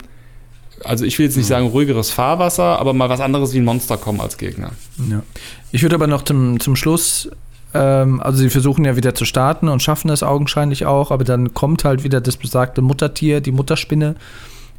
also 0.83 1.05
ich 1.05 1.17
will 1.17 1.25
jetzt 1.25 1.37
nicht 1.37 1.45
hm. 1.45 1.49
sagen 1.49 1.67
ruhigeres 1.67 2.09
Fahrwasser, 2.09 2.79
aber 2.79 2.93
mal 2.93 3.09
was 3.09 3.21
anderes 3.21 3.53
wie 3.53 3.59
ein 3.59 3.65
Monster 3.65 3.97
kommen 3.97 4.19
als 4.19 4.37
Gegner. 4.37 4.71
Ja. 5.09 5.23
Ich 5.71 5.81
würde 5.81 5.95
aber 5.95 6.07
noch 6.07 6.23
zum, 6.23 6.59
zum 6.59 6.75
Schluss, 6.75 7.29
ähm, 7.73 8.19
also 8.19 8.39
sie 8.39 8.49
versuchen 8.49 8.83
ja 8.83 8.97
wieder 8.97 9.15
zu 9.15 9.23
starten 9.23 9.69
und 9.69 9.81
schaffen 9.81 10.09
es 10.09 10.23
augenscheinlich 10.23 10.85
auch, 10.85 11.11
aber 11.11 11.23
dann 11.23 11.53
kommt 11.53 11.85
halt 11.85 12.03
wieder 12.03 12.19
das 12.19 12.35
besagte 12.35 12.81
Muttertier, 12.81 13.39
die 13.39 13.53
Mutterspinne, 13.53 14.15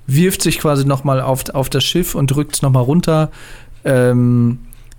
wirft 0.07 0.43
sich 0.43 0.59
quasi 0.59 0.85
nochmal 0.85 1.23
auf, 1.23 1.49
auf 1.51 1.71
das 1.71 1.85
Schiff 1.85 2.15
und 2.15 2.31
drückt 2.31 2.57
es 2.57 2.63
nochmal 2.63 2.83
runter. 2.83 3.31
Ähm, 3.85 4.59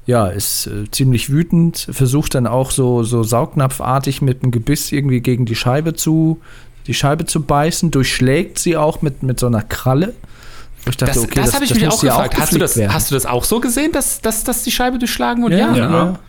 ja, 0.10 0.26
ist 0.26 0.66
äh, 0.66 0.90
ziemlich 0.90 1.30
wütend, 1.30 1.88
versucht 1.92 2.34
dann 2.34 2.48
auch 2.48 2.72
so, 2.72 3.04
so 3.04 3.22
saugnapfartig 3.22 4.24
mit 4.24 4.42
dem 4.42 4.50
Gebiss 4.50 4.92
irgendwie 4.92 5.20
gegen 5.20 5.46
die 5.46 5.54
Scheibe 5.54 5.94
zu, 5.94 6.42
die 6.88 6.96
Scheibe 6.96 7.28
zu 7.28 7.44
beißen, 7.44 7.92
durchschlägt 7.92 8.58
sie 8.58 8.76
auch 8.76 9.04
mit, 9.04 9.22
mit 9.22 9.40
so 9.40 9.46
einer 9.46 9.62
Kralle. 9.62 10.16
Ich 10.90 10.98
dachte, 10.98 11.14
das, 11.14 11.24
okay, 11.24 11.36
das, 11.36 11.46
das 11.46 11.54
habe 11.54 11.66
ich 11.66 11.76
mich 11.76 11.88
auch 11.88 12.02
gefragt. 12.02 12.34
Auch 12.36 12.40
hast, 12.40 12.54
du 12.54 12.58
das, 12.58 12.76
hast 12.76 13.12
du 13.12 13.14
das 13.14 13.28
auch 13.28 13.44
so 13.44 13.60
gesehen, 13.60 13.92
dass, 13.92 14.20
dass, 14.20 14.44
dass 14.44 14.64
die 14.64 14.72
Scheibe 14.72 14.98
durchschlagen 14.98 15.44
wurde? 15.44 15.60
Ja, 15.60 15.76
ja. 15.76 15.92
ja. 15.92 16.20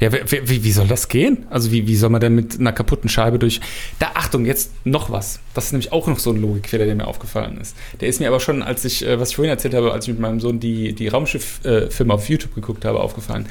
Ja, 0.00 0.12
wie, 0.12 0.62
wie 0.62 0.72
soll 0.72 0.86
das 0.86 1.08
gehen? 1.08 1.46
Also 1.50 1.72
wie, 1.72 1.88
wie 1.88 1.96
soll 1.96 2.10
man 2.10 2.20
denn 2.20 2.34
mit 2.34 2.60
einer 2.60 2.72
kaputten 2.72 3.08
Scheibe 3.08 3.38
durch... 3.38 3.60
Da, 3.98 4.12
Achtung, 4.14 4.44
jetzt 4.44 4.70
noch 4.84 5.10
was. 5.10 5.40
Das 5.54 5.66
ist 5.66 5.72
nämlich 5.72 5.92
auch 5.92 6.06
noch 6.06 6.20
so 6.20 6.30
ein 6.30 6.40
Logikfehler, 6.40 6.84
der 6.84 6.94
mir 6.94 7.06
aufgefallen 7.08 7.58
ist. 7.60 7.76
Der 8.00 8.08
ist 8.08 8.20
mir 8.20 8.28
aber 8.28 8.38
schon, 8.38 8.62
als 8.62 8.84
ich, 8.84 9.04
äh, 9.04 9.18
was 9.18 9.30
ich 9.30 9.36
vorhin 9.36 9.50
erzählt 9.50 9.74
habe, 9.74 9.92
als 9.92 10.06
ich 10.06 10.12
mit 10.12 10.20
meinem 10.20 10.38
Sohn 10.38 10.60
die, 10.60 10.92
die 10.92 11.08
Raumschiff-Filme 11.08 12.14
auf 12.14 12.28
YouTube 12.28 12.54
geguckt 12.54 12.84
habe, 12.84 13.00
aufgefallen. 13.00 13.46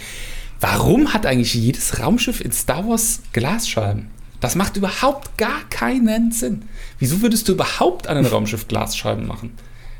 Warum 0.61 1.13
hat 1.13 1.25
eigentlich 1.25 1.53
jedes 1.53 1.99
Raumschiff 1.99 2.39
in 2.39 2.53
Star 2.53 2.87
Wars 2.87 3.21
Glasscheiben? 3.33 4.07
Das 4.39 4.55
macht 4.55 4.77
überhaupt 4.77 5.37
gar 5.37 5.67
keinen 5.69 6.31
Sinn. 6.31 6.63
Wieso 6.99 7.21
würdest 7.21 7.47
du 7.49 7.53
überhaupt 7.53 8.07
an 8.07 8.17
ein 8.17 8.25
Raumschiff 8.25 8.67
Glasscheiben 8.67 9.27
machen? 9.27 9.51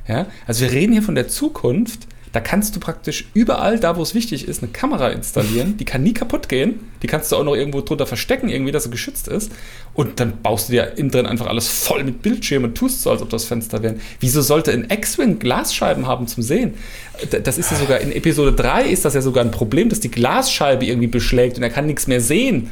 Ja? 0.07 0.27
Also 0.45 0.61
wir 0.61 0.71
reden 0.71 0.93
hier 0.93 1.03
von 1.03 1.15
der 1.15 1.27
Zukunft 1.27 2.07
Da 2.34 2.39
kannst 2.39 2.75
du 2.75 2.80
praktisch 2.80 3.25
überall, 3.34 3.80
da 3.80 3.95
wo 3.95 4.01
es 4.01 4.13
wichtig 4.13 4.47
ist, 4.47 4.61
eine 4.61 4.71
Kamera 4.71 5.09
installieren. 5.09 5.78
Die 5.78 5.86
kann 5.86 6.03
nie 6.03 6.13
kaputt 6.13 6.49
gehen. 6.49 6.80
Die 7.01 7.07
kannst 7.07 7.32
du 7.32 7.38
auch 7.38 7.43
noch 7.43 7.55
irgendwo 7.55 7.82
drunter 7.82 8.05
verstecken, 8.05 8.49
irgendwie, 8.49 8.71
dass 8.71 8.84
sie 8.84 8.89
geschützt 8.89 9.28
ist. 9.28 9.51
Und 9.93 10.19
dann 10.19 10.41
baust 10.41 10.67
du 10.67 10.73
dir 10.73 10.97
innen 10.97 11.09
drin 11.09 11.25
einfach 11.25 11.47
alles 11.47 11.67
voll 11.67 12.03
mit 12.03 12.21
Bildschirm 12.21 12.65
und 12.65 12.75
tust 12.75 13.01
so, 13.01 13.11
als 13.11 13.21
ob 13.21 13.30
das 13.30 13.45
Fenster 13.45 13.82
wären. 13.82 14.01
Wieso 14.19 14.41
sollte 14.41 14.71
ein 14.71 14.89
X-Wing 14.89 15.39
Glasscheiben 15.39 16.05
haben 16.05 16.28
zum 16.28 16.43
Sehen? 16.43 16.73
Das 17.43 17.57
ist 17.57 17.71
ja 17.71 17.78
sogar 17.78 17.99
in 17.99 18.11
Episode 18.11 18.53
3 18.53 18.86
ist 18.86 19.05
das 19.05 19.13
ja 19.13 19.21
sogar 19.21 19.43
ein 19.43 19.51
Problem, 19.51 19.89
dass 19.89 19.99
die 19.99 20.11
Glasscheibe 20.11 20.86
irgendwie 20.86 21.07
beschlägt 21.07 21.57
und 21.57 21.63
er 21.63 21.69
kann 21.69 21.88
nichts 21.88 22.07
mehr 22.07 22.21
sehen. 22.21 22.71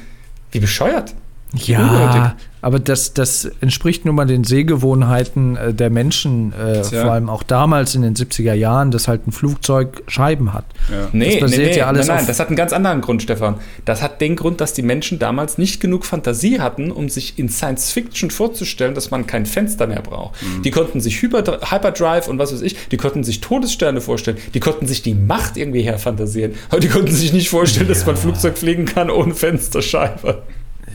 Wie 0.52 0.60
bescheuert. 0.60 1.14
Ja, 1.56 2.36
aber 2.66 2.80
das, 2.80 3.14
das 3.14 3.46
entspricht 3.62 4.06
nun 4.06 4.16
mal 4.16 4.26
den 4.26 4.44
Sehgewohnheiten 4.44 5.56
äh, 5.56 5.72
der 5.72 5.92
Menschen, 5.92 6.52
äh, 6.52 6.84
vor 6.84 7.12
allem 7.12 7.30
auch 7.30 7.44
damals 7.44 7.94
in 7.94 8.02
den 8.02 8.16
70er 8.16 8.54
Jahren, 8.54 8.90
dass 8.90 9.08
halt 9.08 9.28
ein 9.28 9.32
Flugzeug 9.32 10.02
Scheiben 10.08 10.52
hat. 10.52 10.66
Ja. 10.92 11.10
Nee, 11.12 11.40
das 11.40 11.52
nee, 11.52 11.58
nee, 11.58 11.78
ja 11.78 11.86
alles 11.86 12.08
nein, 12.08 12.18
nein, 12.18 12.26
das 12.26 12.40
hat 12.40 12.48
einen 12.48 12.56
ganz 12.56 12.74
anderen 12.74 13.02
Grund, 13.02 13.22
Stefan. 13.22 13.60
Das 13.86 14.02
hat 14.02 14.20
den 14.20 14.36
Grund, 14.36 14.62
dass 14.62 14.74
die 14.74 14.82
Menschen 14.82 15.20
damals 15.20 15.60
nicht 15.60 15.80
genug 15.80 16.06
Fantasie 16.08 16.60
hatten, 16.60 16.90
um 16.90 17.08
sich 17.08 17.38
in 17.38 17.50
Science 17.50 17.92
Fiction 17.92 18.32
vorzustellen, 18.32 18.96
dass 18.96 19.12
man 19.12 19.28
kein 19.28 19.46
Fenster 19.46 19.86
mehr 19.86 20.02
braucht. 20.02 20.42
Mhm. 20.42 20.64
Die 20.64 20.72
konnten 20.72 21.02
sich 21.02 21.22
Hyper, 21.22 21.60
Hyperdrive 21.70 22.28
und 22.28 22.40
was 22.40 22.52
weiß 22.52 22.64
ich, 22.64 22.88
die 22.90 22.98
konnten 22.98 23.24
sich 23.24 23.42
Todessterne 23.42 24.02
vorstellen, 24.02 24.38
die 24.56 24.60
konnten 24.60 24.88
sich 24.88 25.04
die 25.04 25.14
Macht 25.14 25.56
irgendwie 25.56 25.84
herfantasieren, 25.84 26.54
aber 26.72 26.80
die 26.80 26.88
konnten 26.88 27.12
sich 27.12 27.32
nicht 27.32 27.50
vorstellen, 27.50 27.86
ja. 27.86 27.94
dass 27.94 28.08
man 28.08 28.18
Flugzeug 28.18 28.58
fliegen 28.58 28.86
kann 28.86 29.12
ohne 29.12 29.36
Fensterscheibe. 29.36 30.42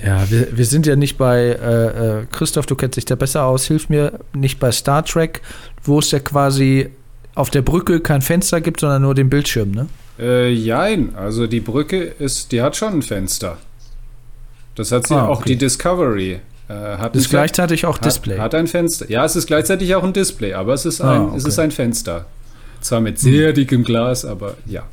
Ja, 0.04 0.30
wir, 0.30 0.56
wir 0.56 0.64
sind 0.64 0.86
ja 0.86 0.96
nicht 0.96 1.18
bei, 1.18 1.38
äh, 1.40 2.20
äh, 2.20 2.26
Christoph, 2.30 2.66
du 2.66 2.74
kennst 2.74 2.96
dich 2.96 3.04
da 3.04 3.16
besser 3.16 3.44
aus, 3.44 3.66
hilf 3.66 3.88
mir, 3.88 4.20
nicht 4.32 4.58
bei 4.58 4.72
Star 4.72 5.04
Trek, 5.04 5.42
wo 5.84 5.98
es 5.98 6.10
ja 6.10 6.20
quasi 6.20 6.90
auf 7.34 7.50
der 7.50 7.62
Brücke 7.62 8.00
kein 8.00 8.22
Fenster 8.22 8.60
gibt, 8.60 8.80
sondern 8.80 9.02
nur 9.02 9.14
den 9.14 9.28
Bildschirm, 9.30 9.70
ne? 9.72 9.88
Äh, 10.18 10.50
jein, 10.50 11.14
also 11.14 11.46
die 11.46 11.60
Brücke 11.60 12.02
ist, 12.02 12.52
die 12.52 12.60
hat 12.60 12.76
schon 12.76 12.94
ein 12.94 13.02
Fenster. 13.02 13.58
Das 14.74 14.92
hat 14.92 15.06
sie 15.06 15.14
ah, 15.14 15.26
auch 15.26 15.42
die 15.42 15.56
Discovery. 15.56 16.40
Äh, 16.68 16.72
hat 16.72 17.16
ist 17.16 17.30
gleichzeitig 17.30 17.86
auch 17.86 17.96
hat, 17.96 18.04
Display. 18.04 18.38
Hat 18.38 18.54
ein 18.54 18.66
Fenster. 18.66 19.10
Ja, 19.10 19.24
es 19.24 19.36
ist 19.36 19.46
gleichzeitig 19.46 19.94
auch 19.94 20.04
ein 20.04 20.12
Display, 20.12 20.54
aber 20.54 20.74
es 20.74 20.84
ist 20.86 21.00
ein, 21.00 21.08
ah, 21.08 21.24
okay. 21.24 21.36
es 21.36 21.44
ist 21.44 21.58
ein 21.58 21.70
Fenster. 21.70 22.26
Zwar 22.80 23.00
mit 23.00 23.18
sehr 23.18 23.52
dickem 23.52 23.84
Glas, 23.84 24.24
aber 24.24 24.56
ja. 24.66 24.84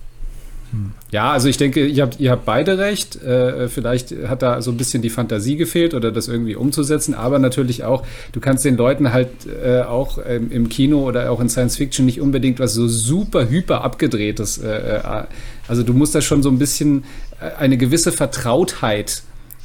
Ja, 1.11 1.32
also 1.32 1.47
ich 1.47 1.57
denke, 1.57 1.86
ihr 1.86 2.03
habt, 2.03 2.20
ihr 2.20 2.32
habt 2.32 2.45
beide 2.45 2.78
recht. 2.78 3.15
Äh, 3.24 3.70
vielleicht 3.70 4.13
hat 4.28 4.41
da 4.41 4.61
so 4.61 4.72
ein 4.72 4.78
bisschen 4.78 5.01
die 5.01 5.09
Fantasie 5.09 5.55
gefehlt 5.55 5.93
oder 5.93 6.11
das 6.11 6.28
irgendwie 6.28 6.55
umzusetzen, 6.55 7.13
aber 7.13 7.39
natürlich 7.39 7.84
auch, 7.84 8.03
du 8.34 8.39
kannst 8.39 8.65
den 8.65 8.76
Leuten 8.76 9.13
halt 9.13 9.30
äh, 9.45 9.82
auch 9.82 10.20
ähm, 10.26 10.51
im 10.51 10.68
Kino 10.70 11.07
oder 11.07 11.32
auch 11.32 11.39
in 11.39 11.49
Science 11.49 11.78
Fiction 11.78 12.05
nicht 12.05 12.20
unbedingt 12.20 12.59
was 12.59 12.74
so 12.74 12.88
super 12.88 13.49
hyper 13.49 13.84
abgedrehtes. 13.84 14.57
Äh, 14.57 14.97
äh 14.97 15.24
also 15.68 15.84
du 15.84 15.93
musst 15.93 16.15
da 16.15 16.22
schon 16.22 16.43
so 16.43 16.49
ein 16.49 16.59
bisschen 16.59 17.03
äh, 17.39 17.57
eine 17.59 17.78
gewisse 17.78 18.11
Vertrautheit 18.11 19.24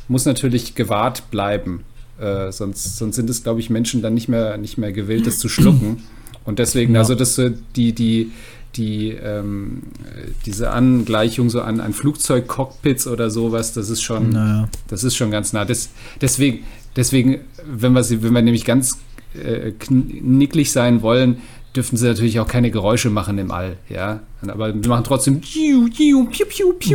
muss 0.08 0.26
natürlich 0.26 0.74
gewahrt 0.74 1.30
bleiben. 1.30 1.84
Äh, 2.20 2.52
sonst, 2.52 2.98
sonst 2.98 3.16
sind 3.16 3.28
es, 3.30 3.42
glaube 3.42 3.60
ich, 3.60 3.70
Menschen 3.70 4.02
dann 4.02 4.14
nicht 4.14 4.28
mehr, 4.28 4.56
nicht 4.58 4.78
mehr 4.78 4.92
gewillt, 4.92 5.26
das 5.26 5.38
zu 5.38 5.48
schlucken. 5.48 6.02
Und 6.44 6.58
deswegen, 6.58 6.94
ja. 6.94 7.00
also 7.00 7.14
das, 7.14 7.40
die, 7.76 7.92
die, 7.92 8.30
die, 8.76 9.10
ähm, 9.10 9.82
diese 10.46 10.70
Angleichung 10.70 11.50
so 11.50 11.60
an, 11.60 11.80
an 11.80 11.92
Flugzeugcockpits 11.92 13.06
oder 13.06 13.30
sowas, 13.30 13.72
das 13.72 13.90
ist 13.90 14.02
schon, 14.02 14.30
naja. 14.30 14.68
das 14.88 15.04
ist 15.04 15.16
schon 15.16 15.30
ganz 15.30 15.52
nah. 15.52 15.64
Das, 15.64 15.90
deswegen, 16.20 16.60
deswegen, 16.96 17.40
wenn 17.66 17.92
wir, 17.92 18.22
wenn 18.22 18.32
wir 18.32 18.42
nämlich 18.42 18.64
ganz 18.64 18.98
äh, 19.34 19.72
knicklig 19.72 20.72
sein 20.72 21.02
wollen, 21.02 21.38
dürfen 21.74 21.96
sie 21.96 22.06
natürlich 22.06 22.38
auch 22.38 22.46
keine 22.46 22.70
Geräusche 22.70 23.08
machen 23.08 23.38
im 23.38 23.50
All, 23.50 23.76
ja. 23.88 24.20
Aber 24.46 24.74
wir 24.74 24.88
machen 24.88 25.04
trotzdem 25.04 25.40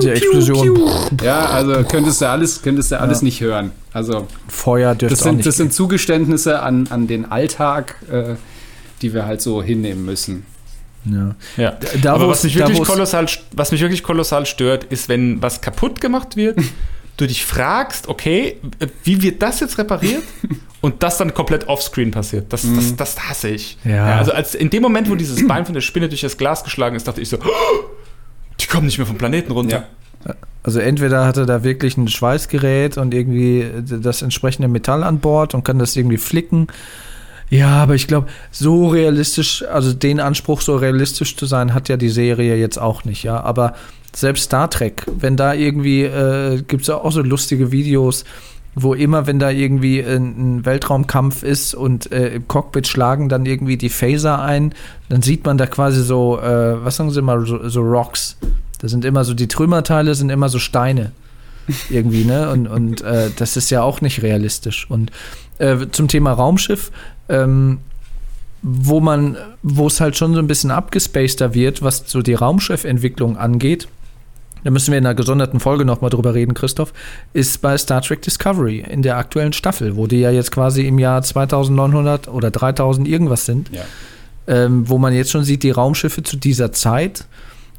die 0.04 0.10
Explosion. 0.12 0.80
Ja, 1.24 1.46
also 1.46 1.84
könntest 1.84 2.22
du 2.22 2.30
alles, 2.30 2.62
könntest 2.62 2.92
du 2.92 3.00
alles 3.00 3.22
ja. 3.22 3.26
nicht 3.26 3.42
hören. 3.42 3.72
Also 3.94 4.28
Feuer 4.48 4.94
dürfte 4.94 5.16
das 5.16 5.24
sind, 5.24 5.46
das 5.46 5.58
sind 5.58 5.74
Zugeständnisse 5.74 6.62
an, 6.62 6.88
an 6.88 7.08
den 7.08 7.26
Alltag, 7.26 7.96
äh, 8.12 8.36
die 9.02 9.14
wir 9.14 9.26
halt 9.26 9.42
so 9.42 9.64
hinnehmen 9.64 10.06
müssen. 10.06 10.46
Ja. 11.14 11.36
ja. 11.64 11.78
Da, 12.02 12.14
Aber 12.14 12.28
was 12.28 12.44
mich, 12.44 12.56
wirklich 12.56 12.82
kolossal, 12.84 13.28
was 13.52 13.72
mich 13.72 13.82
wirklich 13.82 14.04
kolossal 14.04 14.46
stört, 14.46 14.86
ist, 14.86 15.10
wenn 15.10 15.42
was 15.42 15.62
kaputt 15.62 16.02
gemacht 16.02 16.36
wird, 16.36 16.60
du 17.18 17.28
dich 17.28 17.46
fragst, 17.46 18.08
okay, 18.08 18.58
wie 19.04 19.22
wird 19.22 19.42
das 19.42 19.60
jetzt 19.60 19.78
repariert? 19.78 20.24
Und 20.82 21.02
das 21.02 21.18
dann 21.18 21.34
komplett 21.34 21.68
offscreen 21.68 22.12
passiert. 22.12 22.54
Das, 22.54 22.62
das, 22.62 22.92
mhm. 22.92 22.98
das 22.98 23.28
hasse 23.28 23.50
ich. 23.50 23.78
Ja. 23.84 23.96
ja. 23.96 24.18
also 24.18 24.32
als 24.32 24.54
in 24.54 24.70
dem 24.70 24.84
Moment, 24.84 25.10
wo 25.10 25.16
dieses 25.16 25.48
Bein 25.48 25.66
von 25.66 25.74
der 25.74 25.82
Spinne 25.82 26.08
durch 26.08 26.22
das 26.22 26.38
Glas 26.38 26.64
geschlagen 26.64 26.96
ist, 26.96 27.08
dachte 27.08 27.20
ich 27.20 27.30
so, 27.30 27.38
oh, 27.38 27.86
die 28.60 28.68
kommen 28.68 28.86
nicht 28.86 29.00
mehr 29.00 29.08
vom 29.08 29.18
Planeten 29.18 29.52
runter. 29.52 29.88
Ja. 30.26 30.36
Also 30.64 30.80
entweder 30.80 31.26
hat 31.26 31.38
er 31.38 31.46
da 31.46 31.64
wirklich 31.64 31.98
ein 31.98 32.08
Schweißgerät 32.08 32.98
und 32.98 33.14
irgendwie 33.14 33.66
das 33.84 34.22
entsprechende 34.22 34.68
Metall 34.68 35.04
an 35.04 35.20
Bord 35.20 35.54
und 35.54 35.64
kann 35.64 35.80
das 35.80 35.96
irgendwie 35.96 36.18
flicken 36.18 36.68
ja, 37.50 37.70
aber 37.70 37.96
ich 37.96 38.08
glaube, 38.08 38.28
so 38.52 38.88
realistisch, 38.88 39.64
also 39.64 39.94
den 39.94 40.20
Anspruch, 40.20 40.62
so 40.62 40.76
realistisch 40.76 41.36
zu 41.36 41.46
sein, 41.46 41.74
hat 41.74 41.88
ja 41.88 41.98
die 41.98 42.10
Serie 42.10 42.56
jetzt 42.58 42.78
auch 42.78 43.06
nicht, 43.06 43.24
ja. 43.24 43.42
Aber 43.42 43.74
selbst 44.14 44.46
Star 44.46 44.70
Trek, 44.70 45.06
wenn 45.20 45.38
da 45.38 45.54
irgendwie, 45.54 46.04
äh, 46.04 46.62
gibt 46.68 46.82
es 46.82 46.88
ja 46.88 46.96
auch 46.96 47.12
so 47.12 47.22
lustige 47.22 47.72
Videos, 47.72 48.26
wo 48.80 48.94
immer, 48.94 49.28
wenn 49.28 49.40
da 49.40 49.50
irgendwie 49.50 50.02
ein, 50.02 50.66
Weltraumkampf 50.66 51.42
ist 51.42 51.74
und 51.74 52.12
äh, 52.12 52.36
im 52.36 52.48
Cockpit 52.48 52.88
schlagen 52.88 53.28
dann 53.28 53.46
irgendwie 53.46 53.78
die 53.78 53.90
Phaser 53.90 54.42
ein, 54.42 54.74
dann 55.10 55.22
sieht 55.22 55.46
man 55.46 55.58
da 55.58 55.66
quasi 55.66 56.04
so, 56.04 56.40
äh, 56.40 56.84
was 56.84 56.98
sagen 56.98 57.10
Sie 57.10 57.22
mal, 57.22 57.46
so, 57.46 57.68
so 57.70 57.82
Rocks. 57.82 58.38
Da 58.80 58.88
sind 58.88 59.06
immer 59.06 59.24
so, 59.24 59.34
die 59.34 59.48
Trümmerteile 59.48 60.14
sind 60.14 60.30
immer 60.30 60.50
so 60.50 60.60
Steine 60.60 61.12
irgendwie, 61.90 62.24
ne? 62.24 62.52
Und, 62.52 62.68
und 62.68 63.02
äh, 63.02 63.32
das 63.36 63.58
ist 63.58 63.72
ja 63.72 63.82
auch 63.82 64.02
nicht 64.02 64.22
realistisch. 64.22 64.86
Und 64.90 65.12
äh, 65.58 65.88
zum 65.92 66.08
Thema 66.08 66.34
Raumschiff, 66.34 66.92
ähm, 67.30 67.80
wo 68.62 69.00
man, 69.00 69.38
wo 69.64 69.88
es 69.88 70.02
halt 70.02 70.18
schon 70.18 70.34
so 70.34 70.40
ein 70.40 70.48
bisschen 70.48 70.72
abgespaceter 70.72 71.54
wird, 71.54 71.82
was 71.82 72.04
so 72.08 72.22
die 72.22 72.34
Raumschiffentwicklung 72.34 73.38
angeht. 73.38 73.88
Da 74.64 74.72
müssen 74.72 74.92
wir 74.92 74.98
in 74.98 75.06
einer 75.06 75.16
gesonderten 75.16 75.60
Folge 75.60 75.86
nochmal 75.86 76.10
drüber 76.10 76.34
reden, 76.34 76.54
Christoph, 76.54 76.92
ist 77.34 77.62
bei 77.62 77.78
Star 77.78 78.02
Trek 78.02 78.22
Discovery 78.24 78.84
in 78.90 79.04
der 79.04 79.18
aktuellen 79.18 79.54
Staffel, 79.54 79.96
wo 79.96 80.08
die 80.08 80.20
ja 80.20 80.32
jetzt 80.32 80.52
quasi 80.52 80.88
im 80.88 81.00
Jahr 81.00 81.22
2900 81.22 82.28
oder 82.28 82.52
3000 82.52 83.08
irgendwas 83.08 83.46
sind, 83.46 83.70
ja. 83.72 83.84
ähm, 84.48 84.90
wo 84.90 84.98
man 84.98 85.14
jetzt 85.14 85.32
schon 85.32 85.44
sieht, 85.44 85.64
die 85.64 85.72
Raumschiffe 85.72 86.24
zu 86.24 86.36
dieser 86.36 86.74
Zeit, 86.74 87.26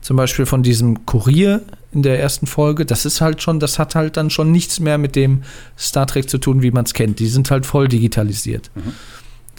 zum 0.01 0.17
Beispiel 0.17 0.47
von 0.47 0.63
diesem 0.63 1.05
Kurier 1.05 1.63
in 1.93 2.03
der 2.03 2.21
ersten 2.21 2.47
Folge, 2.47 2.87
das 2.87 3.05
ist 3.05 3.21
halt 3.21 3.43
schon, 3.43 3.61
das 3.61 3.79
hat 3.79 3.95
halt 3.95 4.17
dann 4.17 4.31
schon 4.31 4.53
nichts 4.53 4.79
mehr 4.79 4.97
mit 4.97 5.17
dem 5.17 5.43
Star 5.77 6.07
Trek 6.07 6.31
zu 6.31 6.39
tun, 6.39 6.63
wie 6.63 6.71
man 6.71 6.85
es 6.85 6.95
kennt. 6.95 7.19
Die 7.19 7.27
sind 7.27 7.51
halt 7.51 7.67
voll 7.67 7.89
digitalisiert. 7.89 8.71
Mhm. 8.75 8.95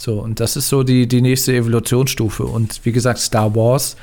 So, 0.00 0.20
und 0.20 0.40
das 0.40 0.56
ist 0.56 0.68
so 0.68 0.82
die, 0.82 1.06
die 1.06 1.20
nächste 1.20 1.54
Evolutionsstufe. 1.54 2.44
Und 2.44 2.80
wie 2.84 2.92
gesagt, 2.92 3.18
Star 3.18 3.54
Wars, 3.54 3.96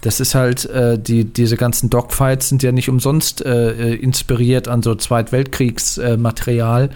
das 0.00 0.18
ist 0.18 0.34
halt, 0.34 0.64
äh, 0.66 0.98
die, 0.98 1.24
diese 1.24 1.56
ganzen 1.56 1.90
Dogfights 1.90 2.48
sind 2.48 2.62
ja 2.62 2.72
nicht 2.72 2.88
umsonst 2.88 3.44
äh, 3.44 3.94
inspiriert 3.94 4.66
an 4.66 4.82
so 4.82 4.94
Zweitweltkriegsmaterial 4.94 6.84
äh, 6.86 6.90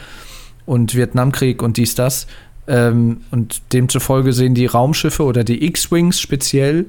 und 0.65 0.95
Vietnamkrieg 0.95 1.63
und 1.63 1.77
dies, 1.77 1.95
das. 1.95 2.27
Ähm, 2.67 3.19
und 3.31 3.61
demzufolge 3.73 4.33
sehen 4.33 4.55
die 4.55 4.67
Raumschiffe 4.67 5.23
oder 5.23 5.45
die 5.45 5.65
X-Wings 5.67 6.21
speziell 6.21 6.87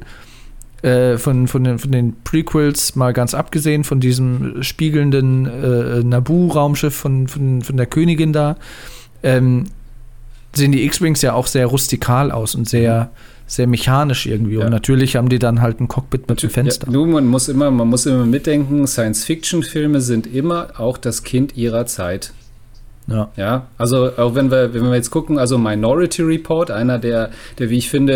äh, 0.82 1.18
von, 1.18 1.48
von, 1.48 1.64
den, 1.64 1.80
von 1.80 1.92
den 1.92 2.16
Prequels 2.24 2.96
mal 2.96 3.14
ganz 3.14 3.34
abgesehen, 3.34 3.84
von 3.84 4.00
diesem 4.00 4.64
spiegelnden 4.64 5.46
äh, 5.46 6.04
Naboo-Raumschiff 6.04 6.96
von, 6.96 7.28
von, 7.28 7.62
von 7.62 7.78
der 7.78 7.86
Königin 7.86 8.34
da, 8.34 8.58
ähm, 9.22 9.66
sehen 10.58 10.72
die 10.72 10.84
X-Wings 10.86 11.22
ja 11.22 11.34
auch 11.34 11.48
sehr 11.48 11.68
rustikal 11.68 12.32
aus 12.32 12.56
und 12.56 12.68
sehr, 12.68 13.12
sehr 13.46 13.68
mechanisch 13.68 14.26
irgendwie. 14.26 14.56
Ja. 14.56 14.66
Und 14.66 14.72
natürlich 14.72 15.16
haben 15.16 15.30
die 15.30 15.40
dann 15.40 15.62
halt 15.62 15.80
ein 15.80 15.88
Cockpit 15.88 16.30
mit 16.30 16.44
dem 16.44 16.50
Fenster. 16.50 16.92
Ja, 16.92 17.00
man 17.00 17.26
muss 17.28 17.48
immer, 17.48 17.72
man 17.72 17.88
muss 17.88 18.06
immer 18.06 18.26
mitdenken, 18.26 18.86
Science-Fiction-Filme 18.88 20.02
sind 20.02 20.28
immer 20.28 20.72
auch 20.78 20.98
das 20.98 21.24
Kind 21.24 21.56
ihrer 21.56 21.86
Zeit. 21.86 22.34
Ja. 23.08 23.32
ja, 23.38 23.68
also 23.78 24.12
auch 24.18 24.36
wenn 24.36 24.52
wir, 24.52 24.74
wenn 24.74 24.84
wir 24.84 24.96
jetzt 24.96 25.12
gucken, 25.12 25.40
also 25.40 25.58
Minority 25.58 26.24
Report, 26.24 26.72
einer 26.72 27.00
der, 27.00 27.30
der 27.58 27.70
wie 27.70 27.78
ich 27.78 27.90
finde, 27.90 28.14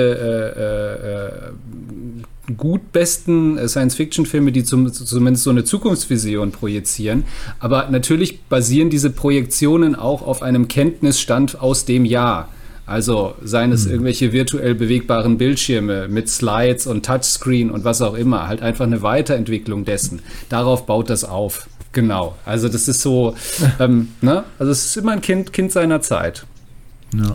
äh, 0.57 1.37
äh, 1.47 2.21
gut 2.57 2.91
besten 2.91 3.57
Science-Fiction-Filme, 3.67 4.51
die 4.51 4.63
zum, 4.63 4.91
zumindest 4.91 5.43
so 5.43 5.49
eine 5.49 5.63
Zukunftsvision 5.63 6.51
projizieren. 6.51 7.23
Aber 7.59 7.89
natürlich 7.89 8.41
basieren 8.43 8.89
diese 8.89 9.09
Projektionen 9.09 9.95
auch 9.95 10.21
auf 10.21 10.41
einem 10.41 10.67
Kenntnisstand 10.67 11.59
aus 11.59 11.85
dem 11.85 12.05
Jahr. 12.05 12.49
Also 12.85 13.35
seien 13.43 13.71
es 13.71 13.85
mhm. 13.85 13.91
irgendwelche 13.91 14.33
virtuell 14.33 14.75
bewegbaren 14.75 15.37
Bildschirme 15.37 16.07
mit 16.07 16.29
Slides 16.29 16.87
und 16.87 17.05
Touchscreen 17.05 17.71
und 17.71 17.83
was 17.83 18.01
auch 18.01 18.15
immer. 18.15 18.47
Halt 18.47 18.61
einfach 18.61 18.85
eine 18.85 19.01
Weiterentwicklung 19.01 19.85
dessen. 19.85 20.21
Darauf 20.49 20.85
baut 20.85 21.09
das 21.09 21.23
auf. 21.23 21.67
Genau. 21.93 22.35
Also 22.45 22.69
das 22.69 22.87
ist 22.87 23.01
so, 23.01 23.35
ähm, 23.79 24.09
ne? 24.21 24.43
Also 24.59 24.71
es 24.71 24.85
ist 24.85 24.97
immer 24.97 25.13
ein 25.13 25.21
Kind, 25.21 25.53
Kind 25.53 25.71
seiner 25.71 26.01
Zeit. 26.01 26.45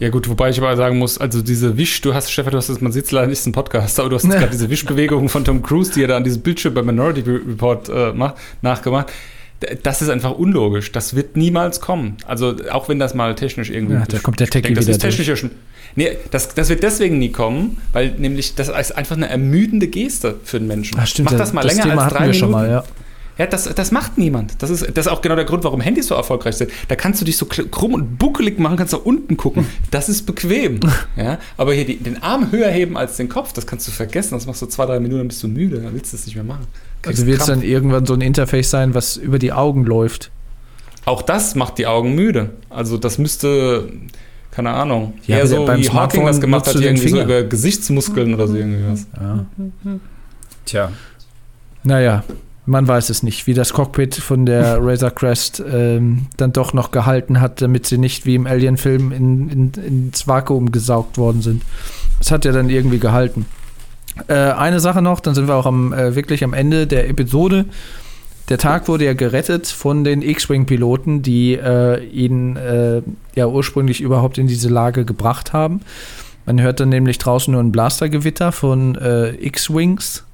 Ja. 0.01 0.09
gut, 0.09 0.29
wobei 0.29 0.51
ich 0.51 0.59
aber 0.59 0.74
sagen 0.77 0.99
muss, 0.99 1.18
also 1.18 1.43
diese 1.43 1.77
Wisch, 1.77 2.01
du 2.01 2.14
hast, 2.14 2.31
Stefan, 2.31 2.53
du 2.53 2.59
hast 2.59 2.68
das, 2.68 2.81
man 2.81 2.93
sieht 2.93 3.05
es 3.05 3.11
leider 3.12 3.27
nicht, 3.27 3.47
ein 3.47 3.53
Podcast, 3.53 4.01
aber 4.01 4.09
du 4.09 4.16
hast 4.16 4.24
jetzt 4.24 4.39
gerade 4.39 4.51
diese 4.51 4.70
Wischbewegung 4.70 5.29
von 5.29 5.45
Tom 5.45 5.62
Cruise, 5.62 5.93
die 5.93 6.03
er 6.03 6.09
da 6.09 6.16
an 6.16 6.24
diesem 6.24 6.43
Bildschirm 6.43 6.74
bei 6.74 6.83
Minority 6.83 7.20
Report 7.20 7.89
äh, 7.89 8.12
macht, 8.12 8.37
nachgemacht. 8.62 9.12
Das 9.83 10.03
ist 10.03 10.11
einfach 10.11 10.33
unlogisch. 10.33 10.93
Das 10.93 11.16
wird 11.16 11.37
niemals 11.37 11.81
kommen. 11.81 12.18
Also 12.27 12.57
auch 12.70 12.89
wenn 12.91 12.99
das 12.99 13.14
mal 13.14 13.35
technisch 13.35 13.70
irgendwie. 13.70 13.95
Ja, 13.95 14.05
da 14.07 14.18
kommt 14.18 14.39
der 14.39 14.49
Techie 14.49 14.74
das 14.74 14.85
wieder 14.85 14.93
ist 14.97 15.01
technisch 15.01 15.29
ja 15.29 15.37
schon. 15.37 15.51
Nee, 15.95 16.18
das, 16.31 16.55
das 16.55 16.68
wird 16.68 16.83
deswegen 16.83 17.18
nie 17.18 17.33
kommen, 17.33 17.79
weil 17.95 18.11
nämlich 18.18 18.55
das 18.55 18.68
ist 18.68 18.93
einfach 18.93 19.16
eine 19.16 19.31
ermüdende 19.31 19.89
Geste 19.89 20.37
für 20.45 20.59
den 20.59 20.68
Menschen. 20.68 20.99
Ach, 21.01 21.07
stimmt, 21.07 21.31
Mach 21.31 21.39
das 21.39 21.55
mal 21.55 21.62
das 21.62 21.72
länger 21.72 21.89
Thema 21.89 22.05
als 22.05 22.12
drei 22.12 22.18
hatten 22.18 22.33
wir 22.33 22.33
Minuten. 22.35 22.39
schon 22.39 22.51
mal, 22.51 22.68
ja. 22.68 22.85
Ja, 23.39 23.47
das, 23.47 23.64
das 23.64 23.91
macht 23.93 24.16
niemand. 24.16 24.62
Das 24.62 24.70
ist, 24.70 24.87
das 24.97 25.07
ist 25.07 25.12
auch 25.12 25.20
genau 25.20 25.34
der 25.37 25.45
Grund, 25.45 25.62
warum 25.64 25.80
Handys 25.82 26.07
so 26.07 26.14
erfolgreich 26.14 26.57
sind. 26.57 26.70
Da 26.89 26.97
kannst 26.97 27.20
du 27.20 27.26
dich 27.26 27.37
so 27.37 27.45
krumm 27.45 27.93
und 27.93 28.16
buckelig 28.18 28.59
machen, 28.59 28.78
kannst 28.78 28.95
nach 28.95 29.05
unten 29.05 29.37
gucken. 29.37 29.66
Das 29.91 30.09
ist 30.09 30.22
bequem. 30.24 30.80
Ja? 31.16 31.39
Aber 31.57 31.72
hier 31.74 31.84
die, 31.87 31.97
den 31.97 32.22
Arm 32.22 32.51
höher 32.53 32.68
heben 32.70 32.97
als 32.97 33.16
den 33.16 33.28
Kopf, 33.28 33.53
das 33.53 33.66
kannst 33.66 33.87
du 33.89 33.93
vergessen. 33.93 34.34
Das 34.34 34.47
machst 34.47 34.61
du 34.62 34.66
zwei, 34.66 34.87
drei 34.87 35.01
Minuten, 35.01 35.18
dann 35.18 35.28
bist 35.28 35.43
du 35.43 35.49
müde. 35.49 35.80
Dann 35.80 35.93
willst 35.95 36.12
du 36.12 36.16
es 36.16 36.26
nicht 36.26 36.34
mehr 36.34 36.45
machen. 36.45 36.66
Kriegst 37.03 37.20
Also 37.20 37.26
wird 37.26 37.41
es 37.41 37.47
dann 37.47 37.62
irgendwann 37.62 38.05
so 38.07 38.14
ein 38.14 38.20
Interface 38.20 38.70
sein, 38.70 38.95
was 38.95 39.16
über 39.16 39.39
die 39.39 39.53
Augen 39.53 39.84
läuft. 39.84 40.30
Auch 41.05 41.22
das 41.22 41.55
macht 41.55 41.78
die 41.78 41.87
Augen 41.87 42.14
müde. 42.14 42.51
Also 42.70 42.97
das 42.99 43.18
müsste, 43.18 43.89
keine 44.51 44.70
Ahnung, 44.70 45.14
Ja, 45.26 45.39
eher 45.39 45.47
so 45.47 45.64
beim 45.64 45.78
wie 45.78 45.82
Hawking 45.89 45.91
Smartphone 45.91 46.26
das 46.26 46.41
gemacht 46.41 46.66
hat, 46.66 46.74
du 46.74 46.78
den 46.80 46.89
irgendwie 46.97 47.09
so 47.09 47.16
Finger. 47.16 47.39
über 47.39 47.43
Gesichtsmuskeln 47.49 48.34
oder 48.34 48.49
so 48.49 48.57
irgendwie 48.57 48.84
was. 48.91 49.07
Ja. 49.20 49.47
Tja. 50.64 50.93
Naja, 51.84 52.24
man 52.66 52.86
weiß 52.86 53.10
es 53.10 53.22
nicht, 53.22 53.46
wie 53.46 53.54
das 53.54 53.72
Cockpit 53.72 54.16
von 54.16 54.44
der 54.44 54.78
Razor 54.80 55.12
Crest 55.12 55.62
ähm, 55.66 56.26
dann 56.36 56.52
doch 56.52 56.72
noch 56.72 56.90
gehalten 56.90 57.40
hat, 57.40 57.62
damit 57.62 57.86
sie 57.86 57.96
nicht 57.96 58.26
wie 58.26 58.34
im 58.34 58.46
Alien-Film 58.46 59.12
in, 59.12 59.48
in, 59.48 59.72
ins 59.82 60.26
Vakuum 60.26 60.72
gesaugt 60.72 61.16
worden 61.16 61.42
sind. 61.42 61.62
Es 62.20 62.30
hat 62.30 62.44
ja 62.44 62.52
dann 62.52 62.68
irgendwie 62.68 62.98
gehalten. 62.98 63.46
Äh, 64.28 64.34
eine 64.34 64.80
Sache 64.80 65.02
noch, 65.02 65.20
dann 65.20 65.34
sind 65.34 65.46
wir 65.46 65.54
auch 65.54 65.66
am, 65.66 65.92
äh, 65.92 66.16
wirklich 66.16 66.42
am 66.42 66.52
Ende 66.52 66.86
der 66.86 67.08
Episode. 67.08 67.66
Der 68.48 68.58
Tag 68.58 68.88
wurde 68.88 69.04
ja 69.04 69.14
gerettet 69.14 69.66
von 69.66 70.04
den 70.04 70.22
X-Wing-Piloten, 70.22 71.22
die 71.22 71.54
äh, 71.54 72.04
ihn 72.04 72.56
äh, 72.56 73.02
ja 73.34 73.46
ursprünglich 73.46 74.00
überhaupt 74.00 74.38
in 74.38 74.46
diese 74.46 74.68
Lage 74.68 75.04
gebracht 75.04 75.52
haben. 75.52 75.80
Man 76.46 76.60
hört 76.60 76.78
dann 76.78 76.90
nämlich 76.90 77.18
draußen 77.18 77.50
nur 77.52 77.60
ein 77.60 77.72
Blastergewitter 77.72 78.52
von 78.52 78.94
äh, 78.96 79.30
X-Wings 79.34 80.26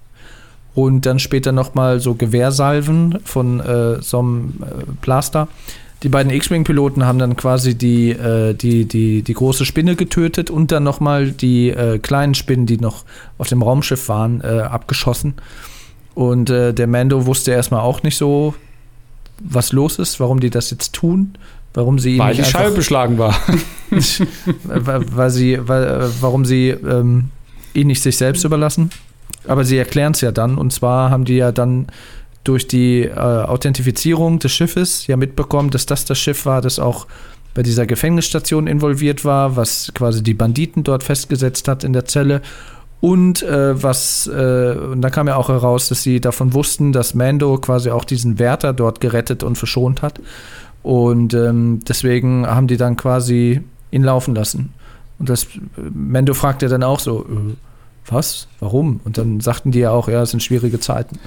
und 0.75 1.05
dann 1.07 1.19
später 1.19 1.53
nochmal 1.53 2.01
so 2.01 2.15
Gewehrsalven 2.15 3.19
von 3.25 3.61
äh, 3.61 4.01
so 4.01 4.21
einem 4.21 4.55
äh, 4.63 4.85
Blaster. 5.01 5.49
Die 6.03 6.09
beiden 6.09 6.33
X-Wing-Piloten 6.33 7.05
haben 7.07 7.19
dann 7.19 7.37
quasi 7.37 7.77
die, 7.77 8.11
äh, 8.11 8.55
die, 8.55 8.87
die, 8.87 9.23
die 9.23 9.35
große 9.35 9.65
Spinne 9.65 9.95
getötet 9.95 10.51
und 10.51 10.73
dann 10.73 10.83
nochmal 10.83 11.31
die 11.31 11.69
äh, 11.71 11.99
kleinen 11.99 12.35
Spinnen, 12.35 12.67
die 12.67 12.79
noch 12.79 13.05
auf 13.39 13.49
dem 13.49 13.63
Raumschiff 13.63 14.09
waren, 14.09 14.41
äh, 14.41 14.61
abgeschossen. 14.63 15.35
Und 16.15 16.51
äh, 16.51 16.75
der 16.75 16.87
Mando 16.89 17.27
wusste 17.27 17.53
erstmal 17.53 17.81
auch 17.81 18.03
nicht 18.03 18.17
so, 18.17 18.55
was 19.41 19.73
los 19.73 19.99
ist, 19.99 20.19
warum 20.19 20.41
die 20.41 20.51
das 20.51 20.71
jetzt 20.71 20.93
tun, 20.93 21.35
warum 21.73 21.99
sie 21.99 22.15
ihn 22.15 22.19
Weil 22.19 22.35
nicht 22.35 22.47
die 22.47 22.51
Scheibe 22.51 22.75
beschlagen 22.75 23.19
war. 23.19 23.37
weil, 24.65 25.17
weil 25.17 25.31
sie, 25.31 25.59
weil, 25.69 26.11
warum 26.21 26.45
sie 26.45 26.71
ähm, 26.71 27.31
ihn 27.75 27.87
nicht 27.87 28.03
sich 28.03 28.17
selbst 28.17 28.45
überlassen. 28.45 28.91
Aber 29.47 29.65
sie 29.65 29.79
erklären 29.79 30.13
es 30.13 30.21
ja 30.21 30.33
dann. 30.33 30.59
Und 30.59 30.73
zwar 30.73 31.11
haben 31.11 31.25
die 31.25 31.37
ja 31.37 31.53
dann 31.53 31.87
durch 32.45 32.67
die 32.67 33.03
äh, 33.03 33.13
Authentifizierung 33.15 34.39
des 34.39 34.53
Schiffes 34.53 35.07
ja 35.07 35.17
mitbekommen, 35.17 35.71
dass 35.71 35.87
das 35.87 36.05
das 36.05 36.19
Schiff 36.19 36.47
war, 36.47 36.61
das 36.61 36.79
auch 36.79 37.07
bei 37.55 37.63
dieser 37.63 37.87
Gefängnisstation 37.87 38.67
involviert 38.67 39.25
war, 39.25 39.57
was 39.57 39.93
quasi 39.95 40.23
die 40.23 40.35
Banditen 40.35 40.85
dort 40.85 41.03
festgesetzt 41.03 41.69
hat 41.69 41.85
in 41.85 41.93
der 41.93 42.07
Zelle. 42.07 42.41
Und 43.01 43.43
äh, 43.43 43.83
was, 43.83 44.29
äh, 44.29 44.77
und 44.77 45.03
da 45.03 45.11
kam 45.11 45.27
ja 45.27 45.37
auch 45.37 45.49
heraus, 45.49 45.89
dass 45.89 46.03
sie 46.03 46.21
davon 46.21 46.55
wussten, 46.55 46.93
dass 46.93 47.15
Mando 47.15 47.59
quasi 47.59 47.91
auch 47.91 48.05
diesen 48.05 48.39
Wärter 48.39 48.73
dort 48.73 49.01
gerettet 49.01 49.43
und 49.43 49.59
verschont 49.59 50.03
hat. 50.03 50.21
Und 50.83 51.35
ähm, 51.35 51.81
deswegen 51.87 52.47
haben 52.47 52.69
die 52.69 52.77
dann 52.77 52.97
quasi 52.97 53.61
ihn 53.91 54.03
laufen 54.05 54.35
lassen. 54.35 54.73
Und 55.19 55.29
das 55.29 55.47
Mendo 55.77 56.33
fragt 56.35 56.63
ja 56.63 56.69
dann 56.69 56.83
auch 56.83 57.01
so, 57.01 57.25
äh, 57.25 57.55
was? 58.07 58.47
Warum? 58.61 59.01
Und 59.05 59.19
dann 59.19 59.41
sagten 59.41 59.71
die 59.71 59.81
ja 59.81 59.91
auch, 59.91 60.09
ja, 60.09 60.23
es 60.23 60.31
sind 60.31 60.43
schwierige 60.43 60.81
Zeiten. 60.81 61.19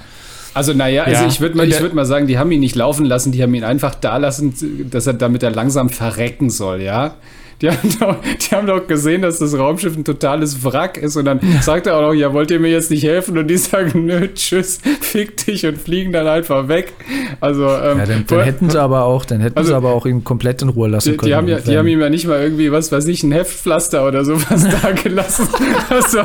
Also 0.54 0.72
naja, 0.72 1.04
also 1.04 1.22
Ja. 1.22 1.28
ich 1.28 1.40
würde 1.40 1.56
mal, 1.56 1.68
ich 1.68 1.80
würd 1.80 1.92
mal 1.94 2.06
sagen, 2.06 2.26
die 2.26 2.38
haben 2.38 2.50
ihn 2.50 2.60
nicht 2.60 2.76
laufen 2.76 3.04
lassen, 3.04 3.30
die 3.32 3.42
haben 3.42 3.54
ihn 3.54 3.64
einfach 3.64 3.94
da 3.94 4.16
lassen, 4.16 4.54
dass 4.90 5.06
er, 5.06 5.12
damit 5.14 5.42
er 5.42 5.50
langsam 5.50 5.90
verrecken 5.90 6.48
soll, 6.50 6.80
ja. 6.82 7.14
Die 7.62 7.70
haben, 7.70 7.88
doch, 7.98 8.16
die 8.22 8.54
haben 8.54 8.66
doch 8.66 8.86
gesehen, 8.86 9.22
dass 9.22 9.38
das 9.38 9.56
Raumschiff 9.56 9.96
ein 9.96 10.04
totales 10.04 10.62
Wrack 10.62 10.98
ist 10.98 11.16
und 11.16 11.24
dann 11.24 11.40
sagt 11.62 11.86
er 11.86 11.96
auch 11.96 12.02
noch, 12.02 12.12
ja, 12.12 12.32
wollt 12.34 12.50
ihr 12.50 12.60
mir 12.60 12.68
jetzt 12.70 12.90
nicht 12.90 13.02
helfen? 13.04 13.38
Und 13.38 13.48
die 13.48 13.56
sagen, 13.56 14.04
nö, 14.04 14.28
tschüss, 14.34 14.78
fick 15.00 15.38
dich 15.46 15.64
und 15.64 15.78
fliegen 15.78 16.12
dann 16.12 16.26
einfach 16.26 16.68
weg. 16.68 16.92
Also, 17.40 17.64
ähm, 17.64 17.98
Ja, 17.98 18.04
dann, 18.06 18.24
dann 18.26 18.40
hätten 18.42 18.68
sie 18.68 18.78
aber 18.80 19.04
auch, 19.04 19.24
dann 19.24 19.40
hätten 19.40 19.56
Also, 19.56 19.70
sie 19.70 19.74
aber 19.76 19.90
auch 19.94 20.04
ihn 20.04 20.22
komplett 20.22 20.60
in 20.60 20.68
Ruhe 20.68 20.88
lassen 20.88 21.12
die, 21.12 21.16
können. 21.16 21.28
die, 21.30 21.34
haben 21.34 21.48
ja, 21.48 21.60
die 21.60 21.78
haben 21.78 21.86
ihm 21.88 22.00
ja 22.00 22.10
nicht 22.10 22.26
mal 22.26 22.42
irgendwie, 22.42 22.70
was 22.72 22.92
weiß 22.92 23.06
ich, 23.06 23.22
ein 23.22 23.32
Heftpflaster 23.32 24.06
oder 24.06 24.24
sowas 24.24 24.66
da 24.82 24.92
gelassen. 24.92 25.48
Also, 25.88 26.18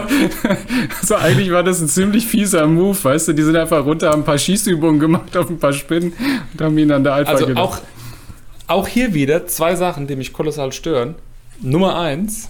also 0.99 1.15
eigentlich 1.15 1.51
war 1.51 1.63
das 1.63 1.79
ein 1.81 1.87
ziemlich 1.87 2.27
fieser 2.27 2.67
Move, 2.67 2.97
weißt 3.01 3.29
du? 3.29 3.33
Die 3.33 3.43
sind 3.43 3.55
einfach 3.55 3.85
runter, 3.85 4.09
haben 4.09 4.21
ein 4.21 4.25
paar 4.25 4.37
Schießübungen 4.37 4.99
gemacht 4.99 5.35
auf 5.37 5.49
ein 5.49 5.59
paar 5.59 5.71
Spinnen 5.73 6.13
und 6.53 6.61
haben 6.61 6.77
ihn 6.77 6.89
dann 6.89 7.03
da 7.05 7.15
einfach 7.15 7.33
Also 7.33 7.45
gelassen. 7.45 7.61
auch, 7.63 7.77
auch 8.71 8.87
hier 8.87 9.13
wieder 9.13 9.47
zwei 9.47 9.75
Sachen, 9.75 10.07
die 10.07 10.15
mich 10.15 10.33
kolossal 10.33 10.71
stören. 10.71 11.15
Nummer 11.61 11.99
eins, 11.99 12.49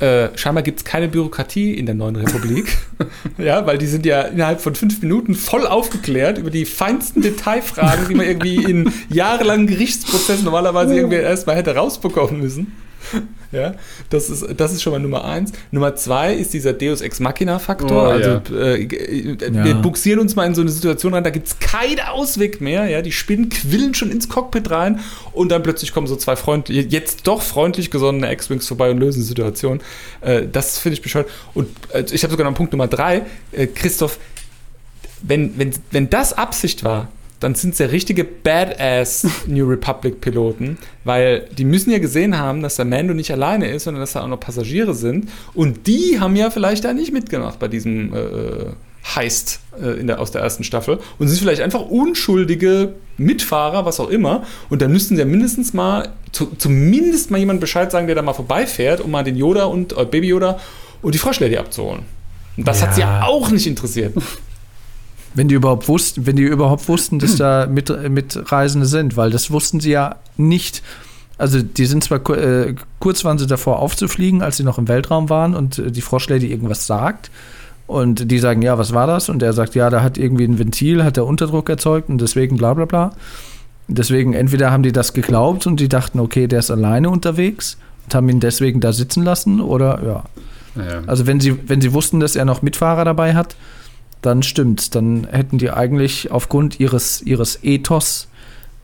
äh, 0.00 0.28
scheinbar 0.36 0.62
gibt 0.62 0.80
es 0.80 0.84
keine 0.84 1.08
Bürokratie 1.08 1.74
in 1.74 1.86
der 1.86 1.94
neuen 1.94 2.16
Republik. 2.16 2.76
ja, 3.38 3.66
weil 3.66 3.78
die 3.78 3.86
sind 3.86 4.06
ja 4.06 4.22
innerhalb 4.22 4.60
von 4.60 4.74
fünf 4.74 5.00
Minuten 5.02 5.34
voll 5.34 5.66
aufgeklärt 5.66 6.38
über 6.38 6.50
die 6.50 6.64
feinsten 6.64 7.22
Detailfragen, 7.22 8.08
die 8.08 8.14
man 8.14 8.26
irgendwie 8.26 8.56
in 8.56 8.92
jahrelangen 9.08 9.66
Gerichtsprozessen 9.66 10.44
normalerweise 10.44 10.94
irgendwie 10.94 11.16
erstmal 11.16 11.56
hätte 11.56 11.74
rausbekommen 11.74 12.40
müssen. 12.40 12.72
Ja, 13.52 13.74
das 14.10 14.28
ist, 14.28 14.44
das 14.56 14.72
ist 14.72 14.82
schon 14.82 14.92
mal 14.92 14.98
Nummer 14.98 15.24
eins. 15.24 15.52
Nummer 15.70 15.94
zwei 15.94 16.34
ist 16.34 16.52
dieser 16.52 16.72
Deus 16.72 17.00
Ex 17.00 17.20
Machina-Faktor. 17.20 18.02
Oh, 18.02 18.10
also, 18.10 18.30
ja. 18.30 18.74
äh, 18.74 18.82
äh, 18.82 19.36
Ja. 19.52 19.64
wir 19.64 19.74
buxieren 19.76 20.18
uns 20.18 20.34
mal 20.34 20.46
in 20.46 20.54
so 20.56 20.62
eine 20.62 20.70
Situation 20.70 21.14
rein, 21.14 21.22
da 21.22 21.30
gibt 21.30 21.46
es 21.46 21.58
keinen 21.60 22.00
Ausweg 22.00 22.60
mehr. 22.60 22.86
Ja, 22.86 23.02
die 23.02 23.12
Spinnen 23.12 23.48
quillen 23.48 23.94
schon 23.94 24.10
ins 24.10 24.28
Cockpit 24.28 24.70
rein 24.70 24.98
und 25.32 25.50
dann 25.50 25.62
plötzlich 25.62 25.92
kommen 25.92 26.08
so 26.08 26.16
zwei 26.16 26.34
Freund 26.34 26.68
jetzt 26.68 27.26
doch 27.28 27.40
freundlich 27.40 27.90
gesonnene 27.92 28.32
X-Wings 28.32 28.66
vorbei 28.66 28.90
und 28.90 28.98
lösen 28.98 29.20
die 29.20 29.26
Situation. 29.26 29.80
Äh, 30.22 30.48
das 30.50 30.78
finde 30.78 30.94
ich 30.94 31.02
bescheuert. 31.02 31.28
Und 31.54 31.68
äh, 31.92 32.04
ich 32.10 32.24
habe 32.24 32.32
sogar 32.32 32.44
noch 32.44 32.48
einen 32.50 32.56
Punkt 32.56 32.72
Nummer 32.72 32.88
drei. 32.88 33.22
Äh, 33.52 33.68
Christoph, 33.68 34.18
wenn, 35.22 35.56
wenn, 35.56 35.70
wenn 35.92 36.10
das 36.10 36.32
Absicht 36.32 36.82
war, 36.84 37.08
dann 37.40 37.54
sind 37.54 37.74
es 37.74 37.78
ja 37.78 37.86
richtige 37.86 38.24
Badass 38.24 39.26
New 39.46 39.66
Republic 39.68 40.20
Piloten, 40.20 40.78
weil 41.04 41.46
die 41.56 41.64
müssen 41.64 41.90
ja 41.90 41.98
gesehen 41.98 42.38
haben, 42.38 42.62
dass 42.62 42.76
der 42.76 42.84
Mando 42.84 43.14
nicht 43.14 43.30
alleine 43.30 43.68
ist, 43.70 43.84
sondern 43.84 44.00
dass 44.00 44.12
da 44.12 44.22
auch 44.22 44.28
noch 44.28 44.40
Passagiere 44.40 44.94
sind. 44.94 45.28
Und 45.54 45.86
die 45.86 46.18
haben 46.20 46.34
ja 46.36 46.50
vielleicht 46.50 46.84
da 46.84 46.92
nicht 46.92 47.12
mitgemacht 47.12 47.58
bei 47.58 47.68
diesem 47.68 48.14
äh, 48.14 48.18
Heist 49.14 49.60
äh, 49.80 50.02
der, 50.02 50.18
aus 50.20 50.30
der 50.32 50.42
ersten 50.42 50.64
Staffel 50.64 50.98
und 51.18 51.28
sind 51.28 51.38
vielleicht 51.38 51.60
einfach 51.60 51.82
unschuldige 51.82 52.94
Mitfahrer, 53.18 53.84
was 53.84 54.00
auch 54.00 54.08
immer. 54.08 54.44
Und 54.68 54.82
dann 54.82 54.90
müssten 54.92 55.14
sie 55.16 55.20
ja 55.20 55.26
mindestens 55.26 55.72
mal, 55.74 56.08
zu, 56.32 56.46
zumindest 56.58 57.30
mal 57.30 57.38
jemand 57.38 57.60
Bescheid 57.60 57.90
sagen, 57.92 58.06
der 58.06 58.16
da 58.16 58.22
mal 58.22 58.32
vorbeifährt, 58.32 59.00
um 59.00 59.10
mal 59.10 59.22
den 59.24 59.36
Yoda 59.36 59.64
und 59.66 59.96
äh, 59.96 60.04
Baby 60.04 60.28
Yoda 60.28 60.58
und 61.02 61.14
die 61.14 61.18
Froschlady 61.18 61.56
abzuholen. 61.56 62.02
Und 62.56 62.66
das 62.66 62.82
hat 62.82 62.94
sie 62.94 63.02
ja 63.02 63.20
Ja. 63.20 63.26
auch 63.26 63.50
nicht 63.50 63.66
interessiert. 63.66 64.14
Wenn 65.36 65.48
die 65.48 65.54
überhaupt 65.54 65.88
wussten, 65.88 66.26
wenn 66.26 66.34
die 66.34 66.42
überhaupt 66.42 66.88
wussten, 66.88 67.20
dass 67.20 67.36
da 67.36 67.66
mit, 67.66 67.88
Mitreisende 68.10 68.86
sind, 68.86 69.16
weil 69.16 69.30
das 69.30 69.50
wussten 69.50 69.78
sie 69.78 69.92
ja 69.92 70.16
nicht. 70.36 70.82
Also 71.38 71.62
die 71.62 71.86
sind 71.86 72.02
zwar 72.02 72.28
äh, 72.30 72.74
kurz 72.98 73.24
waren 73.24 73.38
sie 73.38 73.46
davor 73.46 73.78
aufzufliegen, 73.78 74.42
als 74.42 74.56
sie 74.56 74.64
noch 74.64 74.78
im 74.78 74.88
Weltraum 74.88 75.28
waren 75.28 75.54
und 75.54 75.78
äh, 75.78 75.92
die 75.92 76.00
Froschlady 76.00 76.50
irgendwas 76.50 76.86
sagt. 76.86 77.30
Und 77.86 78.32
die 78.32 78.40
sagen, 78.40 78.62
ja, 78.62 78.78
was 78.78 78.92
war 78.94 79.06
das? 79.06 79.28
Und 79.28 79.44
er 79.44 79.52
sagt, 79.52 79.76
ja, 79.76 79.90
da 79.90 80.02
hat 80.02 80.18
irgendwie 80.18 80.44
ein 80.44 80.58
Ventil, 80.58 81.04
hat 81.04 81.16
der 81.16 81.24
Unterdruck 81.24 81.68
erzeugt 81.68 82.08
und 82.08 82.20
deswegen 82.20 82.56
bla 82.56 82.74
bla 82.74 82.84
bla. 82.84 83.12
Deswegen 83.86 84.32
entweder 84.32 84.72
haben 84.72 84.82
die 84.82 84.90
das 84.90 85.12
geglaubt 85.12 85.68
und 85.68 85.78
die 85.78 85.88
dachten, 85.88 86.18
okay, 86.18 86.48
der 86.48 86.58
ist 86.58 86.72
alleine 86.72 87.10
unterwegs 87.10 87.78
und 88.04 88.14
haben 88.14 88.28
ihn 88.28 88.40
deswegen 88.40 88.80
da 88.80 88.92
sitzen 88.92 89.22
lassen 89.22 89.60
oder 89.60 90.02
ja. 90.04 90.24
Ja. 90.76 91.02
Also 91.06 91.26
wenn 91.26 91.40
sie, 91.40 91.56
wenn 91.68 91.80
sie 91.80 91.92
wussten, 91.92 92.20
dass 92.20 92.36
er 92.36 92.44
noch 92.44 92.62
Mitfahrer 92.62 93.04
dabei 93.04 93.34
hat, 93.34 93.56
dann 94.26 94.42
stimmt's. 94.42 94.90
Dann 94.90 95.26
hätten 95.30 95.58
die 95.58 95.70
eigentlich 95.70 96.30
aufgrund 96.30 96.80
ihres, 96.80 97.22
ihres 97.22 97.62
Ethos 97.62 98.28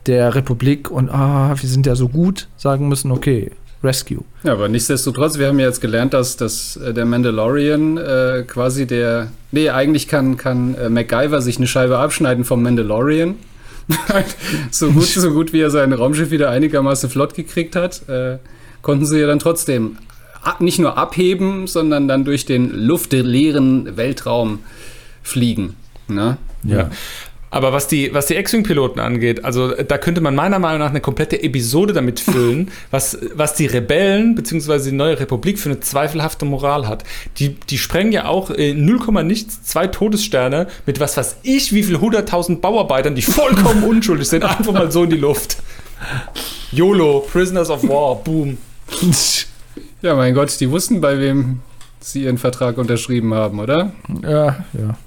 der 0.05 0.35
Republik 0.35 0.89
und 0.89 1.09
ah, 1.09 1.55
wir 1.59 1.69
sind 1.69 1.85
ja 1.85 1.95
so 1.95 2.09
gut, 2.09 2.47
sagen 2.57 2.87
müssen, 2.87 3.11
okay, 3.11 3.51
Rescue. 3.83 4.23
Ja, 4.43 4.53
aber 4.53 4.69
nichtsdestotrotz, 4.69 5.37
wir 5.37 5.47
haben 5.47 5.59
ja 5.59 5.65
jetzt 5.65 5.81
gelernt, 5.81 6.13
dass, 6.13 6.37
dass 6.37 6.77
äh, 6.77 6.93
der 6.93 7.05
Mandalorian 7.05 7.97
äh, 7.97 8.43
quasi 8.47 8.87
der. 8.87 9.31
Nee, 9.51 9.69
eigentlich 9.69 10.07
kann, 10.07 10.37
kann 10.37 10.75
äh, 10.75 10.89
MacGyver 10.89 11.41
sich 11.41 11.57
eine 11.57 11.67
Scheibe 11.67 11.97
abschneiden 11.97 12.45
vom 12.45 12.63
Mandalorian. 12.63 13.35
so, 14.71 14.89
gut, 14.91 15.07
so 15.07 15.31
gut 15.31 15.51
wie 15.51 15.59
er 15.59 15.69
sein 15.69 15.91
Raumschiff 15.91 16.31
wieder 16.31 16.49
einigermaßen 16.49 17.09
flott 17.09 17.33
gekriegt 17.33 17.75
hat, 17.75 18.07
äh, 18.07 18.37
konnten 18.81 19.05
sie 19.05 19.19
ja 19.19 19.27
dann 19.27 19.39
trotzdem 19.39 19.97
nicht 20.59 20.79
nur 20.79 20.97
abheben, 20.97 21.67
sondern 21.67 22.07
dann 22.07 22.23
durch 22.25 22.45
den 22.45 22.69
luftleeren 22.69 23.97
Weltraum 23.97 24.59
fliegen. 25.23 25.75
Ne? 26.07 26.37
Ja. 26.63 26.89
Aber 27.53 27.71
was 27.71 27.87
die, 27.87 28.11
was 28.15 28.25
die 28.25 28.35
X-Wing-Piloten 28.35 28.99
angeht, 28.99 29.45
also 29.45 29.75
da 29.75 29.99
könnte 29.99 30.21
man 30.21 30.33
meiner 30.33 30.57
Meinung 30.57 30.79
nach 30.79 30.89
eine 30.89 31.01
komplette 31.01 31.43
Episode 31.43 31.93
damit 31.93 32.19
füllen, 32.19 32.71
was, 32.91 33.15
was 33.35 33.53
die 33.53 33.67
Rebellen 33.67 34.33
bzw. 34.33 34.89
die 34.89 34.91
neue 34.91 35.19
Republik 35.19 35.59
für 35.59 35.69
eine 35.69 35.79
zweifelhafte 35.79 36.45
Moral 36.45 36.87
hat. 36.87 37.03
Die, 37.37 37.49
die 37.49 37.77
sprengen 37.77 38.11
ja 38.11 38.25
auch 38.25 38.49
äh, 38.49 38.73
0, 38.73 39.23
nichts, 39.23 39.61
zwei 39.61 39.85
Todessterne 39.85 40.65
mit 40.87 40.99
was 40.99 41.15
weiß 41.15 41.37
ich, 41.43 41.73
wie 41.73 41.83
viel 41.83 41.97
100.000 41.97 42.59
Bauarbeitern, 42.59 43.13
die 43.13 43.21
vollkommen 43.21 43.83
unschuldig 43.87 44.27
sind, 44.27 44.43
einfach 44.43 44.73
mal 44.73 44.91
so 44.91 45.03
in 45.03 45.11
die 45.11 45.17
Luft. 45.17 45.57
YOLO, 46.71 47.19
Prisoners 47.31 47.69
of 47.69 47.87
War, 47.87 48.15
boom. 48.15 48.57
Ja, 50.01 50.15
mein 50.15 50.33
Gott, 50.33 50.59
die 50.59 50.71
wussten, 50.71 51.01
bei 51.01 51.19
wem 51.19 51.59
sie 51.99 52.23
ihren 52.23 52.39
Vertrag 52.39 52.79
unterschrieben 52.79 53.35
haben, 53.35 53.59
oder? 53.59 53.91
Ja, 54.23 54.65
ja. 54.73 54.97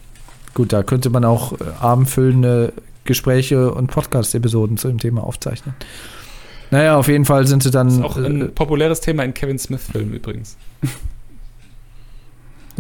Gut, 0.57 0.73
da 0.73 0.83
könnte 0.83 1.11
man 1.11 1.23
auch 1.27 1.53
äh, 1.53 1.65
abendfüllende 1.81 2.73
Gespräche 3.05 3.71
und 3.71 3.89
Podcast-Episoden 3.89 4.79
zu 4.79 4.89
dem 4.89 4.97
Thema 4.97 5.23
aufzeichnen. 5.23 5.75
Naja, 6.71 6.97
auf 6.97 7.09
jeden 7.09 7.27
Fall 7.27 7.47
sind 7.47 7.63
sie 7.63 7.71
dann. 7.71 7.89
Das 7.89 7.97
ist 7.99 8.03
auch 8.03 8.17
ein 8.17 8.41
äh, 8.41 8.45
populäres 8.47 9.03
Thema 9.03 9.23
in 9.23 9.35
Kevin 9.35 9.59
Smith-Filmen 9.59 10.15
übrigens. 10.15 10.57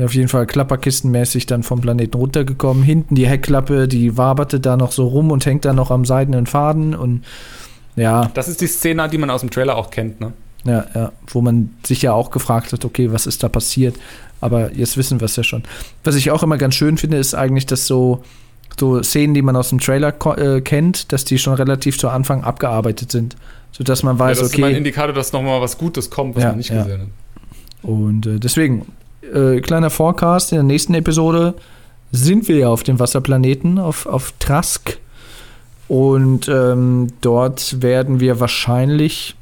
auf 0.02 0.14
jeden 0.14 0.28
Fall 0.28 0.46
klapperkistenmäßig 0.46 1.44
dann 1.44 1.62
vom 1.62 1.82
Planeten 1.82 2.16
runtergekommen. 2.16 2.82
Hinten 2.82 3.14
die 3.14 3.26
Heckklappe, 3.26 3.88
die 3.88 4.16
waberte 4.16 4.58
da 4.58 4.78
noch 4.78 4.92
so 4.92 5.06
rum 5.06 5.30
und 5.30 5.44
hängt 5.44 5.66
da 5.66 5.74
noch 5.74 5.90
am 5.90 6.06
seidenen 6.06 6.46
Faden 6.46 6.94
und 6.94 7.26
ja. 7.94 8.30
Das 8.32 8.48
ist 8.48 8.62
die 8.62 8.68
Szene, 8.68 9.06
die 9.10 9.18
man 9.18 9.28
aus 9.28 9.42
dem 9.42 9.50
Trailer 9.50 9.76
auch 9.76 9.90
kennt, 9.90 10.18
ne? 10.18 10.32
Ja, 10.66 10.86
ja, 10.94 11.12
wo 11.28 11.40
man 11.40 11.70
sich 11.84 12.02
ja 12.02 12.12
auch 12.12 12.30
gefragt 12.30 12.72
hat, 12.72 12.84
okay, 12.84 13.12
was 13.12 13.26
ist 13.26 13.42
da 13.42 13.48
passiert? 13.48 13.96
Aber 14.40 14.72
jetzt 14.74 14.96
wissen 14.96 15.20
wir 15.20 15.26
es 15.26 15.36
ja 15.36 15.42
schon. 15.42 15.62
Was 16.04 16.14
ich 16.14 16.30
auch 16.30 16.42
immer 16.42 16.58
ganz 16.58 16.74
schön 16.74 16.98
finde, 16.98 17.16
ist 17.16 17.34
eigentlich, 17.34 17.66
dass 17.66 17.86
so, 17.86 18.22
so 18.78 19.02
Szenen, 19.02 19.34
die 19.34 19.42
man 19.42 19.56
aus 19.56 19.70
dem 19.70 19.80
Trailer 19.80 20.14
äh, 20.36 20.60
kennt, 20.60 21.12
dass 21.12 21.24
die 21.24 21.38
schon 21.38 21.54
relativ 21.54 21.98
zu 21.98 22.08
Anfang 22.08 22.44
abgearbeitet 22.44 23.10
sind. 23.10 23.36
Sodass 23.72 24.02
man 24.02 24.18
weiß, 24.18 24.38
ja, 24.38 24.42
das 24.42 24.52
okay. 24.52 24.62
Das 24.62 24.70
ist 24.70 24.74
ein 24.74 24.78
Indikator, 24.78 25.14
dass 25.14 25.32
nochmal 25.32 25.60
was 25.60 25.78
Gutes 25.78 26.10
kommt, 26.10 26.34
was 26.34 26.42
ja, 26.42 26.48
man 26.50 26.58
nicht 26.58 26.70
ja. 26.70 26.82
gesehen 26.82 27.00
hat. 27.02 27.08
Und 27.82 28.26
äh, 28.26 28.38
deswegen, 28.38 28.86
äh, 29.32 29.60
kleiner 29.60 29.90
Forecast, 29.90 30.52
in 30.52 30.56
der 30.56 30.64
nächsten 30.64 30.94
Episode 30.94 31.54
sind 32.12 32.48
wir 32.48 32.56
ja 32.56 32.68
auf 32.68 32.82
dem 32.82 32.98
Wasserplaneten, 32.98 33.78
auf, 33.78 34.06
auf 34.06 34.32
Trask. 34.38 34.98
Und 35.88 36.48
ähm, 36.48 37.08
dort 37.20 37.82
werden 37.82 38.18
wir 38.20 38.40
wahrscheinlich, 38.40 39.36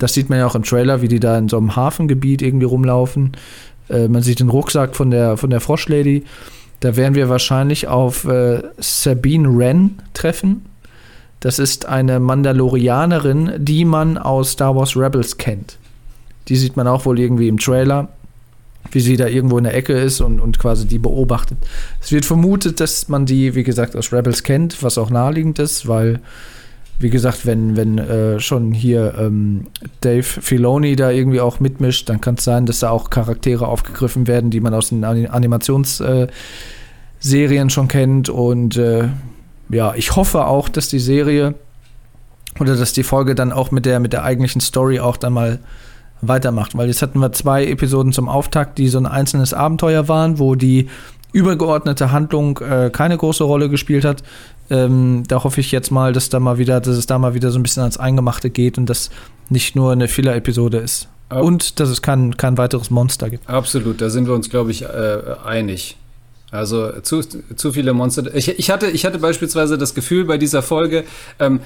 das 0.00 0.14
sieht 0.14 0.30
man 0.30 0.38
ja 0.38 0.46
auch 0.46 0.54
im 0.54 0.62
Trailer, 0.64 1.02
wie 1.02 1.08
die 1.08 1.20
da 1.20 1.38
in 1.38 1.48
so 1.48 1.58
einem 1.58 1.76
Hafengebiet 1.76 2.42
irgendwie 2.42 2.64
rumlaufen. 2.64 3.32
Äh, 3.88 4.08
man 4.08 4.22
sieht 4.22 4.40
den 4.40 4.48
Rucksack 4.48 4.96
von 4.96 5.10
der, 5.10 5.36
von 5.36 5.50
der 5.50 5.60
Froschlady. 5.60 6.24
Da 6.80 6.96
werden 6.96 7.14
wir 7.14 7.28
wahrscheinlich 7.28 7.86
auf 7.86 8.24
äh, 8.24 8.62
Sabine 8.78 9.56
Wren 9.56 9.98
treffen. 10.14 10.64
Das 11.40 11.58
ist 11.58 11.86
eine 11.86 12.18
Mandalorianerin, 12.18 13.52
die 13.58 13.84
man 13.84 14.16
aus 14.16 14.52
Star 14.52 14.74
Wars 14.74 14.96
Rebels 14.96 15.36
kennt. 15.36 15.76
Die 16.48 16.56
sieht 16.56 16.76
man 16.76 16.88
auch 16.88 17.04
wohl 17.04 17.20
irgendwie 17.20 17.48
im 17.48 17.58
Trailer, 17.58 18.08
wie 18.92 19.00
sie 19.00 19.18
da 19.18 19.26
irgendwo 19.26 19.58
in 19.58 19.64
der 19.64 19.74
Ecke 19.74 19.92
ist 19.92 20.22
und, 20.22 20.40
und 20.40 20.58
quasi 20.58 20.86
die 20.86 20.98
beobachtet. 20.98 21.58
Es 22.00 22.10
wird 22.10 22.24
vermutet, 22.24 22.80
dass 22.80 23.08
man 23.08 23.26
die, 23.26 23.54
wie 23.54 23.64
gesagt, 23.64 23.94
aus 23.96 24.14
Rebels 24.14 24.42
kennt, 24.42 24.82
was 24.82 24.96
auch 24.96 25.10
naheliegend 25.10 25.58
ist, 25.58 25.86
weil 25.86 26.20
wie 27.00 27.08
gesagt, 27.08 27.46
wenn, 27.46 27.76
wenn 27.76 27.96
äh, 27.98 28.40
schon 28.40 28.72
hier 28.72 29.14
ähm, 29.18 29.68
Dave 30.02 30.22
Filoni 30.22 30.96
da 30.96 31.10
irgendwie 31.10 31.40
auch 31.40 31.58
mitmischt, 31.58 32.10
dann 32.10 32.20
kann 32.20 32.34
es 32.34 32.44
sein, 32.44 32.66
dass 32.66 32.80
da 32.80 32.90
auch 32.90 33.08
Charaktere 33.08 33.66
aufgegriffen 33.66 34.26
werden, 34.26 34.50
die 34.50 34.60
man 34.60 34.74
aus 34.74 34.90
den 34.90 35.02
Animationsserien 35.04 36.28
äh, 37.22 37.70
schon 37.70 37.88
kennt. 37.88 38.28
Und 38.28 38.76
äh, 38.76 39.08
ja, 39.70 39.94
ich 39.94 40.14
hoffe 40.14 40.44
auch, 40.46 40.68
dass 40.68 40.88
die 40.88 40.98
Serie 40.98 41.54
oder 42.58 42.76
dass 42.76 42.92
die 42.92 43.02
Folge 43.02 43.34
dann 43.34 43.50
auch 43.50 43.70
mit 43.70 43.86
der, 43.86 43.98
mit 43.98 44.12
der 44.12 44.22
eigentlichen 44.22 44.60
Story 44.60 45.00
auch 45.00 45.16
dann 45.16 45.32
mal 45.32 45.58
weitermacht. 46.20 46.76
Weil 46.76 46.88
jetzt 46.88 47.00
hatten 47.00 47.18
wir 47.20 47.32
zwei 47.32 47.64
Episoden 47.64 48.12
zum 48.12 48.28
Auftakt, 48.28 48.76
die 48.76 48.88
so 48.88 48.98
ein 48.98 49.06
einzelnes 49.06 49.54
Abenteuer 49.54 50.06
waren, 50.08 50.38
wo 50.38 50.54
die 50.54 50.90
übergeordnete 51.32 52.12
Handlung 52.12 52.58
äh, 52.58 52.90
keine 52.92 53.16
große 53.16 53.44
Rolle 53.44 53.70
gespielt 53.70 54.04
hat. 54.04 54.22
Ähm, 54.70 55.24
da 55.26 55.42
hoffe 55.44 55.60
ich 55.60 55.72
jetzt 55.72 55.90
mal, 55.90 56.12
dass 56.12 56.28
da 56.28 56.40
mal 56.40 56.58
wieder, 56.58 56.80
dass 56.80 56.96
es 56.96 57.06
da 57.06 57.18
mal 57.18 57.34
wieder 57.34 57.50
so 57.50 57.58
ein 57.58 57.62
bisschen 57.62 57.82
ans 57.82 57.98
Eingemachte 57.98 58.50
geht 58.50 58.78
und 58.78 58.86
das 58.86 59.10
nicht 59.48 59.76
nur 59.76 59.92
eine 59.92 60.08
Filler-Episode 60.08 60.78
ist. 60.78 61.08
Ab 61.28 61.42
und 61.42 61.78
dass 61.80 61.88
es 61.88 62.02
kein, 62.02 62.36
kein 62.36 62.58
weiteres 62.58 62.90
Monster 62.90 63.30
gibt. 63.30 63.48
Absolut, 63.48 64.00
da 64.00 64.10
sind 64.10 64.26
wir 64.26 64.34
uns, 64.34 64.50
glaube 64.50 64.70
ich, 64.70 64.82
äh, 64.82 65.18
einig. 65.44 65.96
Also 66.50 67.00
zu, 67.02 67.20
zu 67.20 67.72
viele 67.72 67.92
Monster. 67.92 68.34
Ich, 68.34 68.48
ich, 68.48 68.70
hatte, 68.70 68.88
ich 68.88 69.06
hatte 69.06 69.18
beispielsweise 69.18 69.78
das 69.78 69.94
Gefühl 69.94 70.24
bei 70.24 70.36
dieser 70.36 70.62
Folge, 70.62 71.04
ähm, 71.38 71.60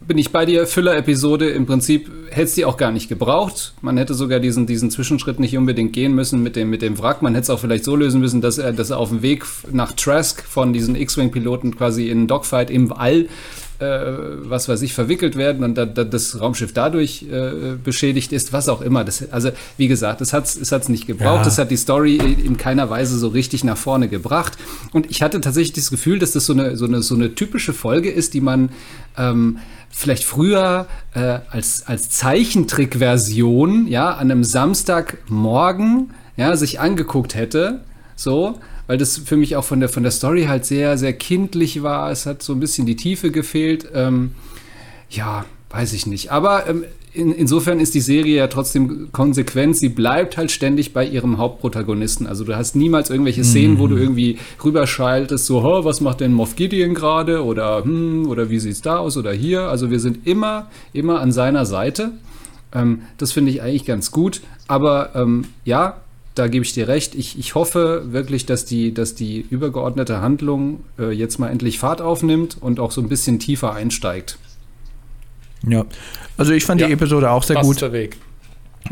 bin 0.00 0.16
ich 0.16 0.32
bei 0.32 0.46
dir, 0.46 0.66
Füller-Episode, 0.66 1.50
im 1.50 1.66
Prinzip 1.66 2.10
hätte 2.30 2.44
es 2.44 2.54
die 2.54 2.64
auch 2.64 2.78
gar 2.78 2.90
nicht 2.90 3.08
gebraucht. 3.08 3.74
Man 3.82 3.98
hätte 3.98 4.14
sogar 4.14 4.40
diesen, 4.40 4.66
diesen 4.66 4.90
Zwischenschritt 4.90 5.38
nicht 5.38 5.56
unbedingt 5.56 5.92
gehen 5.92 6.14
müssen 6.14 6.42
mit 6.42 6.56
dem, 6.56 6.70
mit 6.70 6.80
dem 6.80 6.98
Wrack. 6.98 7.20
Man 7.20 7.34
hätte 7.34 7.42
es 7.44 7.50
auch 7.50 7.60
vielleicht 7.60 7.84
so 7.84 7.94
lösen 7.94 8.20
müssen, 8.20 8.40
dass 8.40 8.56
er, 8.56 8.72
dass 8.72 8.90
er 8.90 8.98
auf 8.98 9.10
dem 9.10 9.20
Weg 9.20 9.44
nach 9.70 9.92
Trask 9.92 10.42
von 10.42 10.72
diesen 10.72 10.96
X-Wing-Piloten 10.96 11.76
quasi 11.76 12.08
in 12.08 12.26
Dogfight 12.26 12.70
im 12.70 12.92
All 12.92 13.28
äh, 13.78 13.86
was 13.86 14.68
weiß 14.68 14.82
ich, 14.82 14.92
verwickelt 14.92 15.36
werden 15.36 15.62
und 15.62 15.76
da, 15.76 15.86
da 15.86 16.04
das 16.04 16.40
Raumschiff 16.40 16.72
dadurch 16.72 17.24
äh, 17.30 17.76
beschädigt 17.82 18.32
ist, 18.32 18.52
was 18.52 18.68
auch 18.68 18.80
immer. 18.80 19.04
Das, 19.04 19.30
also, 19.30 19.50
wie 19.76 19.86
gesagt, 19.86 20.20
das 20.20 20.32
hat 20.32 20.44
es 20.44 20.72
hat's 20.72 20.88
nicht 20.88 21.06
gebraucht. 21.06 21.38
Ja. 21.38 21.44
Das 21.44 21.58
hat 21.58 21.70
die 21.70 21.76
Story 21.76 22.16
in 22.16 22.56
keiner 22.56 22.90
Weise 22.90 23.18
so 23.18 23.28
richtig 23.28 23.62
nach 23.62 23.76
vorne 23.76 24.08
gebracht. 24.08 24.58
Und 24.92 25.10
ich 25.10 25.22
hatte 25.22 25.40
tatsächlich 25.40 25.74
das 25.74 25.90
Gefühl, 25.90 26.18
dass 26.18 26.32
das 26.32 26.46
so 26.46 26.52
eine, 26.52 26.76
so 26.76 26.86
eine, 26.86 27.02
so 27.02 27.14
eine 27.14 27.34
typische 27.34 27.72
Folge 27.72 28.10
ist, 28.10 28.34
die 28.34 28.40
man 28.40 28.70
ähm, 29.16 29.58
vielleicht 29.90 30.24
früher 30.24 30.86
äh, 31.14 31.38
als, 31.50 31.86
als 31.86 32.10
Zeichentrickversion, 32.10 33.86
ja, 33.86 34.10
an 34.10 34.30
einem 34.30 34.44
Samstagmorgen, 34.44 36.10
ja, 36.36 36.56
sich 36.56 36.80
angeguckt 36.80 37.34
hätte. 37.34 37.80
So, 38.16 38.58
weil 38.88 38.98
das 38.98 39.18
für 39.18 39.36
mich 39.36 39.54
auch 39.54 39.64
von 39.64 39.78
der, 39.78 39.88
von 39.88 40.02
der 40.02 40.10
Story 40.10 40.46
halt 40.46 40.64
sehr, 40.64 40.98
sehr 40.98 41.12
kindlich 41.12 41.84
war. 41.84 42.10
Es 42.10 42.26
hat 42.26 42.42
so 42.42 42.54
ein 42.54 42.60
bisschen 42.60 42.86
die 42.86 42.96
Tiefe 42.96 43.30
gefehlt. 43.30 43.86
Ähm, 43.94 44.32
ja, 45.10 45.44
weiß 45.70 45.92
ich 45.92 46.06
nicht. 46.06 46.32
Aber 46.32 46.66
ähm, 46.68 46.84
in, 47.12 47.32
insofern 47.32 47.80
ist 47.80 47.94
die 47.94 48.00
Serie 48.00 48.36
ja 48.36 48.46
trotzdem 48.46 49.12
konsequent. 49.12 49.76
Sie 49.76 49.90
bleibt 49.90 50.38
halt 50.38 50.50
ständig 50.50 50.94
bei 50.94 51.06
ihrem 51.06 51.36
Hauptprotagonisten. 51.36 52.26
Also 52.26 52.44
du 52.44 52.56
hast 52.56 52.76
niemals 52.76 53.10
irgendwelche 53.10 53.44
Szenen, 53.44 53.74
mm. 53.74 53.78
wo 53.78 53.88
du 53.88 53.96
mhm. 53.96 54.02
irgendwie 54.02 54.38
rüberschaltest, 54.64 55.44
so, 55.44 55.62
oh, 55.62 55.84
was 55.84 56.00
macht 56.00 56.20
denn 56.20 56.32
Moff 56.32 56.56
Gideon 56.56 56.94
gerade? 56.94 57.44
Oder, 57.44 57.84
hm, 57.84 58.26
oder 58.26 58.48
wie 58.48 58.58
sieht's 58.58 58.80
da 58.80 58.96
aus? 58.96 59.18
Oder 59.18 59.32
hier. 59.32 59.62
Also 59.68 59.90
wir 59.90 60.00
sind 60.00 60.26
immer, 60.26 60.70
immer 60.94 61.20
an 61.20 61.30
seiner 61.30 61.66
Seite. 61.66 62.12
Ähm, 62.72 63.02
das 63.18 63.32
finde 63.32 63.50
ich 63.50 63.60
eigentlich 63.60 63.84
ganz 63.84 64.10
gut. 64.10 64.40
Aber 64.66 65.10
ähm, 65.14 65.44
ja, 65.66 65.98
da 66.38 66.48
gebe 66.48 66.64
ich 66.64 66.72
dir 66.72 66.88
recht. 66.88 67.14
Ich, 67.14 67.38
ich 67.38 67.54
hoffe 67.54 68.12
wirklich, 68.12 68.46
dass 68.46 68.64
die, 68.64 68.94
dass 68.94 69.14
die 69.14 69.40
übergeordnete 69.40 70.20
Handlung 70.20 70.84
äh, 70.98 71.10
jetzt 71.10 71.38
mal 71.38 71.48
endlich 71.48 71.78
Fahrt 71.78 72.00
aufnimmt 72.00 72.56
und 72.60 72.80
auch 72.80 72.92
so 72.92 73.00
ein 73.00 73.08
bisschen 73.08 73.38
tiefer 73.38 73.74
einsteigt. 73.74 74.38
Ja, 75.66 75.84
also 76.36 76.52
ich 76.52 76.64
fand 76.64 76.80
ja, 76.80 76.86
die 76.86 76.92
Episode 76.92 77.30
auch 77.30 77.42
sehr 77.42 77.60
gut. 77.60 77.80
Der 77.80 77.92
Weg. 77.92 78.16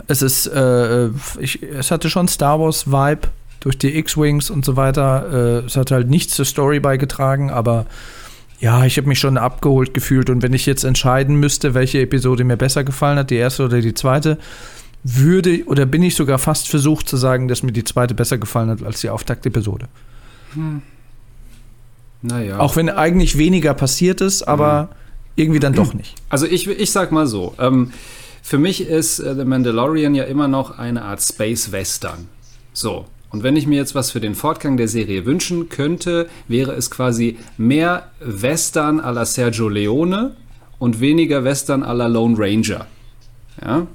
Es 0.09 0.23
ist, 0.23 0.47
äh, 0.49 1.09
ich, 1.39 1.63
es 1.63 1.91
hatte 1.91 2.11
schon 2.11 2.27
Star 2.27 2.59
Wars 2.59 2.89
Vibe 2.89 3.29
durch 3.61 3.79
die 3.79 3.97
X-Wings 3.97 4.51
und 4.51 4.65
so 4.65 4.77
weiter. 4.77 5.63
Äh, 5.63 5.67
es 5.67 5.77
hat 5.77 5.91
halt 5.91 6.11
nichts 6.11 6.35
zur 6.35 6.45
Story 6.45 6.81
beigetragen, 6.81 7.51
aber 7.51 7.87
ja, 8.59 8.85
ich 8.85 8.97
habe 8.97 9.09
mich 9.09 9.19
schon 9.19 9.39
abgeholt 9.39 9.95
gefühlt 9.95 10.31
und 10.31 10.43
wenn 10.43 10.53
ich 10.53 10.67
jetzt 10.67 10.85
entscheiden 10.85 11.37
müsste, 11.37 11.75
welche 11.75 12.01
Episode 12.01 12.43
mir 12.45 12.57
besser 12.57 12.85
gefallen 12.85 13.19
hat, 13.19 13.31
die 13.31 13.37
erste 13.37 13.65
oder 13.65 13.81
die 13.81 13.95
zweite, 13.95 14.39
würde 15.09 15.65
oder 15.67 15.87
bin 15.87 16.03
ich 16.03 16.17
sogar 16.17 16.39
fast 16.39 16.69
versucht 16.69 17.09
zu 17.09 17.17
sagen, 17.17 17.47
dass 17.47 17.63
mir 17.63 17.73
die 17.73 17.85
zweite 17.85 18.15
besser 18.15 18.39
gefallen 18.39 18.71
hat 18.71 18.83
als 18.83 19.01
die 19.01 19.09
Auftaktepisode. 19.09 19.87
Hm. 20.55 20.83
Naja. 22.23 22.59
Auch 22.59 22.75
wenn 22.75 22.91
eigentlich 22.91 23.39
weniger 23.39 23.73
passiert 23.75 24.21
ist, 24.21 24.43
aber 24.43 24.83
mhm. 24.83 24.89
irgendwie 25.37 25.61
dann 25.61 25.75
doch 25.75 25.95
nicht. 25.95 26.15
Also 26.29 26.47
ich, 26.47 26.67
ich 26.67 26.91
sag 26.91 27.13
mal 27.13 27.27
so, 27.27 27.55
ähm, 27.59 27.93
für 28.43 28.59
mich 28.59 28.81
ist 28.81 29.21
äh, 29.21 29.37
The 29.37 29.45
Mandalorian 29.45 30.15
ja 30.15 30.25
immer 30.25 30.49
noch 30.49 30.77
eine 30.77 31.03
Art 31.03 31.23
Space 31.23 31.71
Western. 31.71 32.27
So. 32.73 33.07
Und 33.31 33.43
wenn 33.43 33.57
ich 33.57 33.67
mir 33.67 33.77
jetzt 33.77 33.95
was 33.95 34.11
für 34.11 34.21
den 34.21 34.35
Fortgang 34.35 34.77
der 34.77 34.89
Serie 34.89 35.27
wünschen 35.27 35.69
könnte, 35.69 36.29
wäre 36.49 36.73
es 36.73 36.91
quasi 36.91 37.39
mehr 37.59 38.11
Western 38.21 39.01
à 39.01 39.13
la 39.13 39.25
Sergio 39.25 39.69
Leone 39.69 40.37
und 40.79 41.01
weniger 41.01 41.45
Western 41.45 41.83
à 41.83 41.93
la 41.93 42.07
Lone 42.07 42.37
Ranger. 42.39 42.87
Ja, 43.63 43.87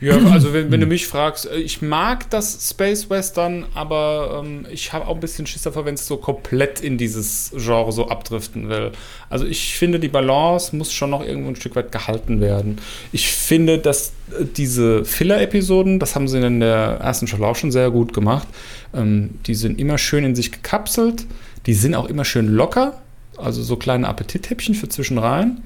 Ja, 0.00 0.16
also 0.30 0.52
wenn, 0.52 0.70
wenn 0.70 0.80
du 0.80 0.86
mich 0.86 1.06
fragst, 1.06 1.46
äh, 1.50 1.56
ich 1.56 1.82
mag 1.82 2.28
das 2.30 2.68
Space 2.70 3.10
Western, 3.10 3.66
aber 3.74 4.42
ähm, 4.42 4.66
ich 4.70 4.92
habe 4.92 5.06
auch 5.06 5.14
ein 5.14 5.20
bisschen 5.20 5.46
Schiss 5.46 5.62
davor, 5.62 5.84
wenn 5.84 5.94
es 5.94 6.06
so 6.06 6.16
komplett 6.16 6.80
in 6.80 6.98
dieses 6.98 7.52
Genre 7.56 7.92
so 7.92 8.08
abdriften 8.08 8.68
will. 8.68 8.92
Also 9.28 9.46
ich 9.46 9.74
finde, 9.74 10.00
die 10.00 10.08
Balance 10.08 10.74
muss 10.74 10.92
schon 10.92 11.10
noch 11.10 11.24
irgendwo 11.24 11.50
ein 11.50 11.56
Stück 11.56 11.76
weit 11.76 11.92
gehalten 11.92 12.40
werden. 12.40 12.78
Ich 13.12 13.28
finde, 13.28 13.78
dass 13.78 14.12
äh, 14.38 14.44
diese 14.56 15.04
Filler-Episoden, 15.04 15.98
das 15.98 16.14
haben 16.14 16.28
sie 16.28 16.40
in 16.40 16.60
der 16.60 16.98
ersten 17.00 17.26
Staffel 17.26 17.44
auch 17.44 17.56
schon 17.56 17.72
sehr 17.72 17.90
gut 17.90 18.12
gemacht, 18.12 18.48
ähm, 18.94 19.30
die 19.46 19.54
sind 19.54 19.78
immer 19.78 19.98
schön 19.98 20.24
in 20.24 20.34
sich 20.34 20.52
gekapselt, 20.52 21.26
die 21.66 21.74
sind 21.74 21.94
auch 21.94 22.06
immer 22.06 22.24
schön 22.24 22.48
locker, 22.48 23.00
also 23.36 23.62
so 23.62 23.76
kleine 23.76 24.08
Appetithäppchen 24.08 24.74
für 24.74 24.88
zwischenrein 24.88 25.62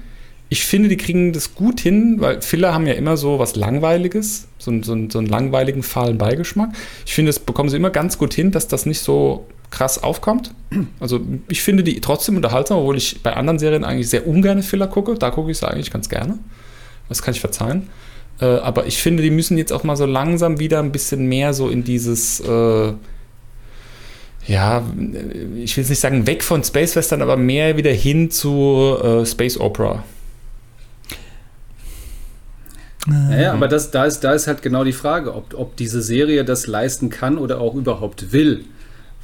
ich 0.49 0.65
finde, 0.65 0.89
die 0.89 0.97
kriegen 0.97 1.33
das 1.33 1.55
gut 1.55 1.79
hin, 1.79 2.17
weil 2.19 2.41
Filler 2.41 2.73
haben 2.73 2.85
ja 2.85 2.93
immer 2.93 3.17
so 3.17 3.39
was 3.39 3.55
Langweiliges, 3.55 4.47
so, 4.59 4.71
so, 4.83 4.95
so 5.09 5.17
einen 5.17 5.27
langweiligen, 5.27 5.81
fahlen 5.81 6.17
Beigeschmack. 6.17 6.69
Ich 7.05 7.13
finde, 7.13 7.29
das 7.29 7.39
bekommen 7.39 7.69
sie 7.69 7.77
immer 7.77 7.89
ganz 7.89 8.17
gut 8.17 8.33
hin, 8.33 8.51
dass 8.51 8.67
das 8.67 8.85
nicht 8.85 8.99
so 8.99 9.47
krass 9.71 10.01
aufkommt. 10.01 10.51
Also 10.99 11.21
ich 11.47 11.61
finde 11.61 11.83
die 11.83 11.99
trotzdem 11.99 12.35
unterhaltsam, 12.35 12.77
obwohl 12.77 12.97
ich 12.97 13.21
bei 13.23 13.33
anderen 13.33 13.59
Serien 13.59 13.83
eigentlich 13.83 14.09
sehr 14.09 14.27
ungern 14.27 14.61
Filler 14.61 14.87
gucke. 14.87 15.15
Da 15.15 15.31
gucke 15.31 15.51
ich 15.51 15.57
sie 15.57 15.67
eigentlich 15.67 15.91
ganz 15.91 16.09
gerne. 16.09 16.37
Das 17.09 17.21
kann 17.21 17.33
ich 17.33 17.39
verzeihen. 17.39 17.89
Äh, 18.39 18.45
aber 18.45 18.85
ich 18.85 18.97
finde, 18.97 19.23
die 19.23 19.31
müssen 19.31 19.57
jetzt 19.57 19.73
auch 19.73 19.83
mal 19.83 19.95
so 19.95 20.05
langsam 20.05 20.59
wieder 20.59 20.79
ein 20.79 20.91
bisschen 20.91 21.27
mehr 21.27 21.53
so 21.53 21.69
in 21.69 21.83
dieses 21.83 22.39
äh, 22.41 22.93
ja, 24.47 24.83
ich 25.55 25.75
will 25.75 25.81
jetzt 25.81 25.89
nicht 25.89 25.99
sagen 25.99 26.27
weg 26.27 26.43
von 26.43 26.63
Space 26.63 26.95
Western, 26.95 27.23
aber 27.23 27.35
mehr 27.35 27.77
wieder 27.77 27.91
hin 27.91 28.29
zu 28.29 28.95
äh, 29.01 29.25
Space 29.25 29.59
Opera. 29.59 30.03
Naja, 33.05 33.53
aber 33.53 33.67
das, 33.67 33.91
da, 33.91 34.05
ist, 34.05 34.21
da 34.21 34.33
ist 34.33 34.47
halt 34.47 34.61
genau 34.61 34.83
die 34.83 34.93
Frage, 34.93 35.33
ob, 35.33 35.53
ob 35.53 35.75
diese 35.75 36.01
Serie 36.01 36.43
das 36.43 36.67
leisten 36.67 37.09
kann 37.09 37.37
oder 37.37 37.61
auch 37.61 37.75
überhaupt 37.75 38.31
will. 38.31 38.65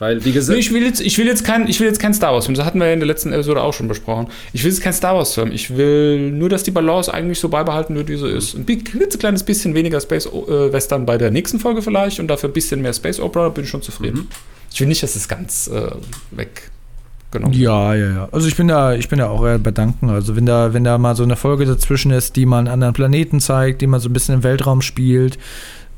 Weil, 0.02 0.26
wie 0.26 0.32
gesagt. 0.32 0.56
Nee, 0.56 0.62
ich 0.62 0.74
will 0.74 0.84
jetzt, 0.84 0.99
ich 0.99 1.20
will 1.20 1.28
jetzt 1.28 1.44
kein, 1.44 1.68
ich 1.68 1.80
will 1.80 1.86
jetzt 1.86 1.99
kein 1.99 2.16
Star 2.16 2.34
Wars-Film. 2.34 2.56
Das 2.56 2.66
hatten 2.66 2.80
wir 2.80 2.88
ja 2.88 2.94
in 2.94 2.99
der 2.99 3.06
letzten 3.06 3.34
Episode 3.34 3.62
auch 3.62 3.74
schon 3.74 3.88
besprochen. 3.88 4.30
Ich 4.52 4.64
will 4.64 4.72
jetzt 4.72 4.82
kein 4.82 4.94
Star 4.94 5.16
Wars-Film. 5.16 5.52
Ich 5.52 5.78
will 5.78 6.32
nur, 6.32 6.49
dass 6.49 6.64
die 6.64 6.72
Balance 6.72 7.14
eigentlich 7.14 7.40
so 7.40 7.49
beibehalten 7.49 7.95
wird, 7.95 8.10
wie 8.10 8.18
sie 8.18 8.28
ist. 8.28 8.56
Ein 8.56 8.66
klitzekleines 8.66 9.44
bisschen 9.44 9.76
weniger 9.76 10.02
Space 10.02 10.26
äh, 10.26 10.74
Western 10.74 11.06
bei 11.06 11.20
der 11.20 11.30
nächsten 11.30 11.60
Folge 11.60 11.84
vielleicht 11.84 12.20
und 12.20 12.30
dafür 12.30 12.49
ein 12.49 12.53
bisschen 12.53 12.82
mehr 12.82 12.94
Space 12.94 13.20
Opera, 13.20 13.49
bin 13.49 13.64
ich 13.64 13.70
schon 13.70 13.84
zufrieden. 13.84 14.22
Mhm. 14.22 14.28
Ich 14.74 14.82
will 14.82 14.88
nicht, 14.88 15.03
dass 15.03 15.16
es 15.16 15.28
ganz 15.28 15.68
äh, 15.68 15.91
weg 16.32 16.70
genommen. 17.32 17.53
Ja, 17.53 17.95
ja, 17.95 18.10
ja. 18.10 18.30
Also 18.32 18.48
ich 18.48 18.56
bin 18.56 18.68
da, 18.68 18.94
ich 18.94 19.10
bin 19.10 19.20
da 19.20 19.30
auch 19.30 19.45
eher 19.45 19.58
bedanken. 19.58 20.10
Also 20.10 20.36
wenn 20.36 20.45
da, 20.45 20.74
wenn 20.74 20.84
da 20.84 20.98
mal 20.98 21.16
so 21.16 21.24
eine 21.24 21.36
Folge 21.36 21.66
dazwischen 21.66 22.12
ist, 22.12 22.36
die 22.36 22.45
mal 22.45 22.60
einen 22.60 22.68
anderen 22.68 22.94
Planeten 22.94 23.40
zeigt, 23.40 23.82
die 23.82 23.88
mal 23.88 23.99
so 23.99 24.10
ein 24.10 24.14
bisschen 24.14 24.36
im 24.36 24.44
Weltraum 24.44 24.82
spielt, 24.82 25.40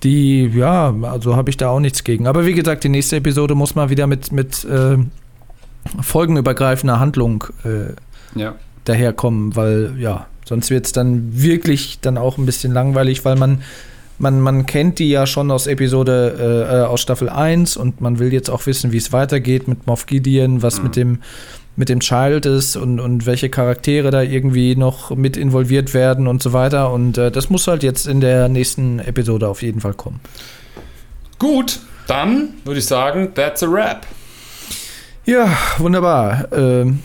die, 0.04 0.48
ja, 0.54 0.94
also 1.04 1.36
habe 1.36 1.50
ich 1.50 1.58
da 1.58 1.70
auch 1.70 1.80
nichts 1.80 2.04
gegen. 2.04 2.28
Aber 2.28 2.46
wie 2.46 2.54
gesagt, 2.54 2.84
die 2.84 2.90
nächste 2.90 3.18
Episode 3.18 3.56
muss 3.56 3.76
mal 3.76 3.90
wieder 3.90 4.08
mit, 4.08 4.32
mit 4.32 4.66
äh, 4.66 4.98
folgenübergreifender 6.02 7.00
Handlung 7.00 7.46
äh, 7.64 8.40
ja. 8.40 8.56
daherkommen, 8.86 9.56
weil 9.56 9.96
ja, 9.98 10.28
sonst 10.46 10.70
wird 10.70 10.86
es 10.86 10.92
dann 10.92 11.30
wirklich 11.32 12.00
dann 12.02 12.18
auch 12.18 12.38
ein 12.38 12.46
bisschen 12.46 12.74
langweilig, 12.74 13.24
weil 13.26 13.36
man 13.36 13.62
man, 14.20 14.40
man 14.40 14.66
kennt 14.66 15.00
die 15.00 15.10
ja 15.10 15.26
schon 15.26 15.52
aus 15.52 15.68
Episode, 15.68 16.36
äh, 16.70 16.82
äh 16.82 16.86
aus 16.86 17.02
Staffel 17.02 17.30
1 17.30 17.78
und 17.78 18.02
man 18.02 18.20
will 18.20 18.32
jetzt 18.34 18.50
auch 18.50 18.66
wissen, 18.66 18.92
wie 18.92 18.98
es 18.98 19.12
weitergeht 19.12 19.68
mit 19.68 19.88
Moff 19.88 20.06
Gideon, 20.06 20.62
was 20.62 20.78
mhm. 20.78 20.84
mit 20.84 20.96
dem 20.96 21.20
mit 21.76 21.90
dem 21.90 22.02
Child 22.02 22.46
ist 22.46 22.76
und, 22.76 23.00
und 23.00 23.26
welche 23.26 23.50
Charaktere 23.50 24.12
da 24.12 24.22
irgendwie 24.22 24.76
noch 24.76 25.16
mit 25.16 25.38
involviert 25.38 25.94
werden 25.94 26.28
und 26.28 26.44
so 26.44 26.54
weiter. 26.54 26.92
Und 26.92 27.18
äh, 27.18 27.32
das 27.32 27.50
muss 27.50 27.68
halt 27.68 27.84
jetzt 27.84 28.08
in 28.08 28.22
der 28.22 28.48
nächsten 28.48 29.00
Episode 29.00 29.48
auf 29.48 29.62
jeden 29.64 29.82
Fall 29.82 29.94
kommen. 29.94 30.20
Gut, 31.40 31.80
dann 32.08 32.50
würde 32.64 32.80
ich 32.80 32.86
sagen, 32.86 33.34
that's 33.34 33.64
a 33.64 33.72
wrap. 33.72 34.06
Ja, 35.26 35.50
wunderbar. 35.78 36.48
Ähm, 36.52 37.00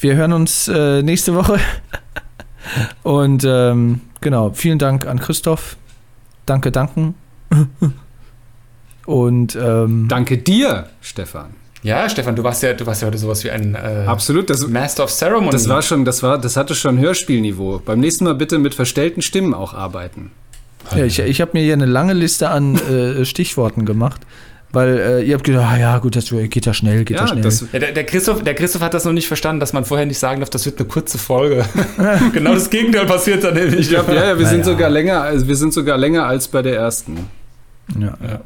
wir 0.00 0.16
hören 0.16 0.32
uns 0.32 0.68
äh, 0.68 1.02
nächste 1.02 1.34
Woche. 1.34 1.58
und 3.04 3.44
ähm, 3.46 4.00
genau, 4.20 4.50
vielen 4.52 4.78
Dank 4.78 5.06
an 5.06 5.18
Christoph 5.18 5.76
Danke, 6.46 6.70
danken. 6.72 7.14
Und 9.06 9.56
ähm, 9.56 10.06
danke 10.08 10.38
dir, 10.38 10.86
Stefan. 11.00 11.54
Ja, 11.82 12.08
Stefan, 12.08 12.34
du 12.34 12.42
warst 12.42 12.62
ja, 12.62 12.72
du 12.72 12.86
warst 12.86 13.02
ja 13.02 13.08
heute 13.08 13.18
sowas 13.18 13.44
wie 13.44 13.50
ein 13.50 13.74
äh, 13.74 14.04
Absolut, 14.06 14.48
das, 14.48 14.66
Master 14.66 15.04
of 15.04 15.10
Ceremony. 15.10 15.50
Das 15.50 15.68
war 15.68 15.82
schon, 15.82 16.06
das 16.06 16.22
war, 16.22 16.38
das 16.38 16.56
hatte 16.56 16.74
schon 16.74 16.98
Hörspielniveau. 16.98 17.82
Beim 17.84 18.00
nächsten 18.00 18.24
Mal 18.24 18.34
bitte 18.34 18.58
mit 18.58 18.74
verstellten 18.74 19.20
Stimmen 19.20 19.52
auch 19.52 19.74
arbeiten. 19.74 20.30
Ja, 20.96 21.04
ich, 21.04 21.18
ich 21.18 21.40
habe 21.42 21.50
mir 21.54 21.62
hier 21.62 21.74
eine 21.74 21.86
lange 21.86 22.14
Liste 22.14 22.48
an 22.48 22.76
äh, 22.76 23.24
Stichworten 23.26 23.84
gemacht. 23.84 24.22
Weil 24.74 24.98
äh, 24.98 25.22
ihr 25.22 25.34
habt 25.34 25.44
gedacht, 25.44 25.64
ah, 25.72 25.78
ja, 25.78 25.98
gut, 25.98 26.16
das 26.16 26.30
geht 26.30 26.66
ja 26.66 26.74
schnell, 26.74 27.04
geht 27.04 27.16
ja, 27.16 27.22
ja 27.22 27.28
schnell. 27.28 27.42
Das, 27.42 27.64
ja, 27.72 27.78
der, 27.78 27.92
der, 27.92 28.04
Christoph, 28.04 28.42
der 28.42 28.54
Christoph 28.54 28.82
hat 28.82 28.94
das 28.94 29.04
noch 29.04 29.12
nicht 29.12 29.28
verstanden, 29.28 29.60
dass 29.60 29.72
man 29.72 29.84
vorher 29.84 30.06
nicht 30.06 30.18
sagen 30.18 30.40
darf, 30.40 30.50
das 30.50 30.66
wird 30.66 30.78
eine 30.78 30.88
kurze 30.88 31.18
Folge. 31.18 31.64
genau 32.32 32.54
das 32.54 32.70
Gegenteil 32.70 33.06
passiert 33.06 33.44
dann 33.44 33.54
nämlich. 33.54 33.80
Ich 33.80 33.88
glaub, 33.88 34.08
ja, 34.08 34.30
ja, 34.30 34.38
wir 34.38 34.46
sind 34.46 34.64
sogar 34.64 34.90
länger, 34.90 35.22
also 35.22 35.46
wir 35.46 35.56
sind 35.56 35.72
sogar 35.72 35.96
länger 35.96 36.26
als 36.26 36.48
bei 36.48 36.62
der 36.62 36.76
ersten. 36.76 37.28
Ja. 37.98 38.16
ja. 38.22 38.40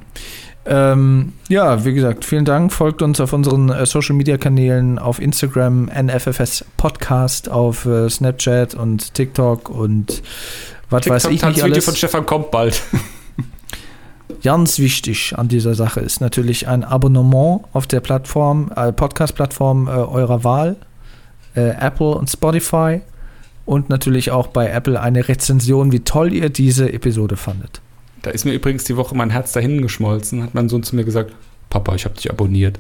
Ähm, 0.67 1.33
ja, 1.49 1.85
wie 1.87 1.95
gesagt, 1.95 2.27
vielen 2.27 2.45
Dank. 2.45 2.73
Folgt 2.73 3.01
uns 3.01 3.21
auf 3.21 3.33
unseren 3.33 3.71
äh, 3.71 3.87
Social 3.87 4.15
Media 4.15 4.37
Kanälen 4.37 4.99
auf 4.99 5.19
Instagram, 5.19 5.87
NFFS 5.87 6.65
Podcast, 6.77 7.49
auf 7.49 7.87
äh, 7.87 8.11
Snapchat 8.11 8.75
und 8.75 9.15
TikTok 9.15 9.71
und 9.71 10.23
was 10.91 11.09
weiß 11.09 11.25
ich 11.27 11.31
nicht 11.43 11.45
alles. 11.45 11.65
Video 11.65 11.81
von 11.81 11.97
Stefan 11.97 12.27
kommt 12.27 12.51
bald. 12.51 12.83
Ganz 14.43 14.79
wichtig 14.79 15.35
an 15.37 15.49
dieser 15.49 15.75
Sache 15.75 16.01
ist 16.01 16.21
natürlich 16.21 16.69
ein 16.69 16.85
Abonnement 16.85 17.63
auf 17.73 17.87
der 17.87 18.01
Plattform, 18.01 18.71
äh, 18.77 18.93
Podcast-Plattform 18.93 19.89
äh, 19.89 19.91
eurer 19.91 20.45
Wahl, 20.45 20.77
äh, 21.55 21.71
Apple 21.71 22.15
und 22.15 22.29
Spotify 22.29 23.01
und 23.65 23.89
natürlich 23.89 24.31
auch 24.31 24.49
bei 24.49 24.69
Apple 24.69 25.01
eine 25.01 25.29
Rezension, 25.29 25.93
wie 25.93 26.01
toll 26.01 26.33
ihr 26.33 26.51
diese 26.51 26.93
Episode 26.93 27.37
fandet. 27.37 27.81
Da 28.23 28.31
ist 28.31 28.45
mir 28.45 28.53
übrigens 28.53 28.85
die 28.85 28.97
Woche 28.97 29.15
mein 29.15 29.31
Herz 29.31 29.53
dahin 29.53 29.83
geschmolzen, 29.83 30.43
hat 30.43 30.55
mein 30.55 30.69
Sohn 30.69 30.83
zu 30.83 30.97
mir 30.97 31.05
gesagt, 31.05 31.33
Papa, 31.71 31.95
ich 31.95 32.05
habe 32.05 32.15
dich 32.15 32.31
abonniert. 32.31 32.79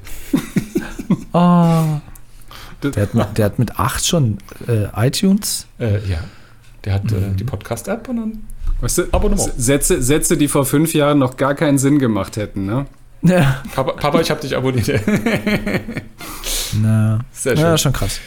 oh. 1.32 1.84
Der 2.80 3.02
hat, 3.02 3.14
mit, 3.14 3.38
der 3.38 3.44
hat 3.46 3.58
mit 3.58 3.80
acht 3.80 4.06
schon 4.06 4.38
äh, 4.68 4.86
iTunes? 4.94 5.66
Äh, 5.80 5.94
ja. 6.08 6.18
Der 6.84 6.94
hat 6.94 7.10
äh, 7.10 7.16
mhm. 7.16 7.36
die 7.36 7.42
Podcast-App 7.42 8.08
und 8.08 8.16
dann 8.16 8.44
Weißt 8.80 8.98
du, 8.98 9.02
Abonnement. 9.12 9.52
Sätze, 9.56 10.02
Sätze, 10.02 10.36
die 10.36 10.48
vor 10.48 10.64
fünf 10.64 10.94
Jahren 10.94 11.18
noch 11.18 11.36
gar 11.36 11.54
keinen 11.54 11.78
Sinn 11.78 11.98
gemacht 11.98 12.36
hätten, 12.36 12.66
ne? 12.66 12.86
Ja. 13.22 13.62
Papa, 13.74 13.92
Papa 13.92 14.20
ich 14.20 14.30
habe 14.30 14.40
dich 14.40 14.56
abonniert. 14.56 14.88
Na. 16.80 17.20
Sehr 17.32 17.56
schön. 17.56 17.64
Ja, 17.64 17.78
schon 17.78 17.92
krass. 17.92 18.20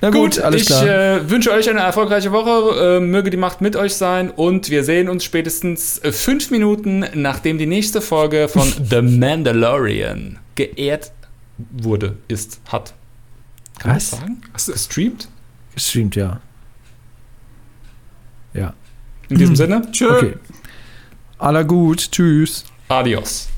Na 0.00 0.10
gut, 0.10 0.34
gut 0.34 0.38
alles 0.40 0.62
ich, 0.62 0.66
klar. 0.66 0.82
Ich 0.82 0.88
äh, 0.88 1.30
wünsche 1.30 1.52
euch 1.52 1.70
eine 1.70 1.80
erfolgreiche 1.80 2.32
Woche. 2.32 2.96
Äh, 2.96 3.00
möge 3.00 3.30
die 3.30 3.36
Macht 3.36 3.60
mit 3.60 3.76
euch 3.76 3.94
sein 3.94 4.30
und 4.30 4.68
wir 4.68 4.82
sehen 4.82 5.08
uns 5.08 5.22
spätestens 5.22 5.98
äh, 5.98 6.10
fünf 6.10 6.50
Minuten, 6.50 7.04
nachdem 7.14 7.58
die 7.58 7.66
nächste 7.66 8.00
Folge 8.00 8.48
von 8.48 8.68
The 8.90 9.00
Mandalorian 9.00 10.40
geehrt 10.56 11.12
wurde, 11.70 12.16
ist, 12.26 12.60
hat. 12.66 12.94
Kann 13.78 13.94
Was? 13.94 14.04
ich 14.04 14.08
sagen? 14.08 14.42
Hast 14.52 14.68
du 14.68 14.72
gestreamt? 14.72 15.28
Gestreamt, 15.74 16.16
ja. 16.16 16.40
Ja. 18.54 18.74
In 19.32 19.38
diesem 19.38 19.56
Sinne, 19.56 19.82
tschö. 19.90 20.10
Okay. 20.10 20.34
Aller 21.38 21.64
gut, 21.64 22.12
tschüss. 22.12 22.64
Adios. 22.88 23.48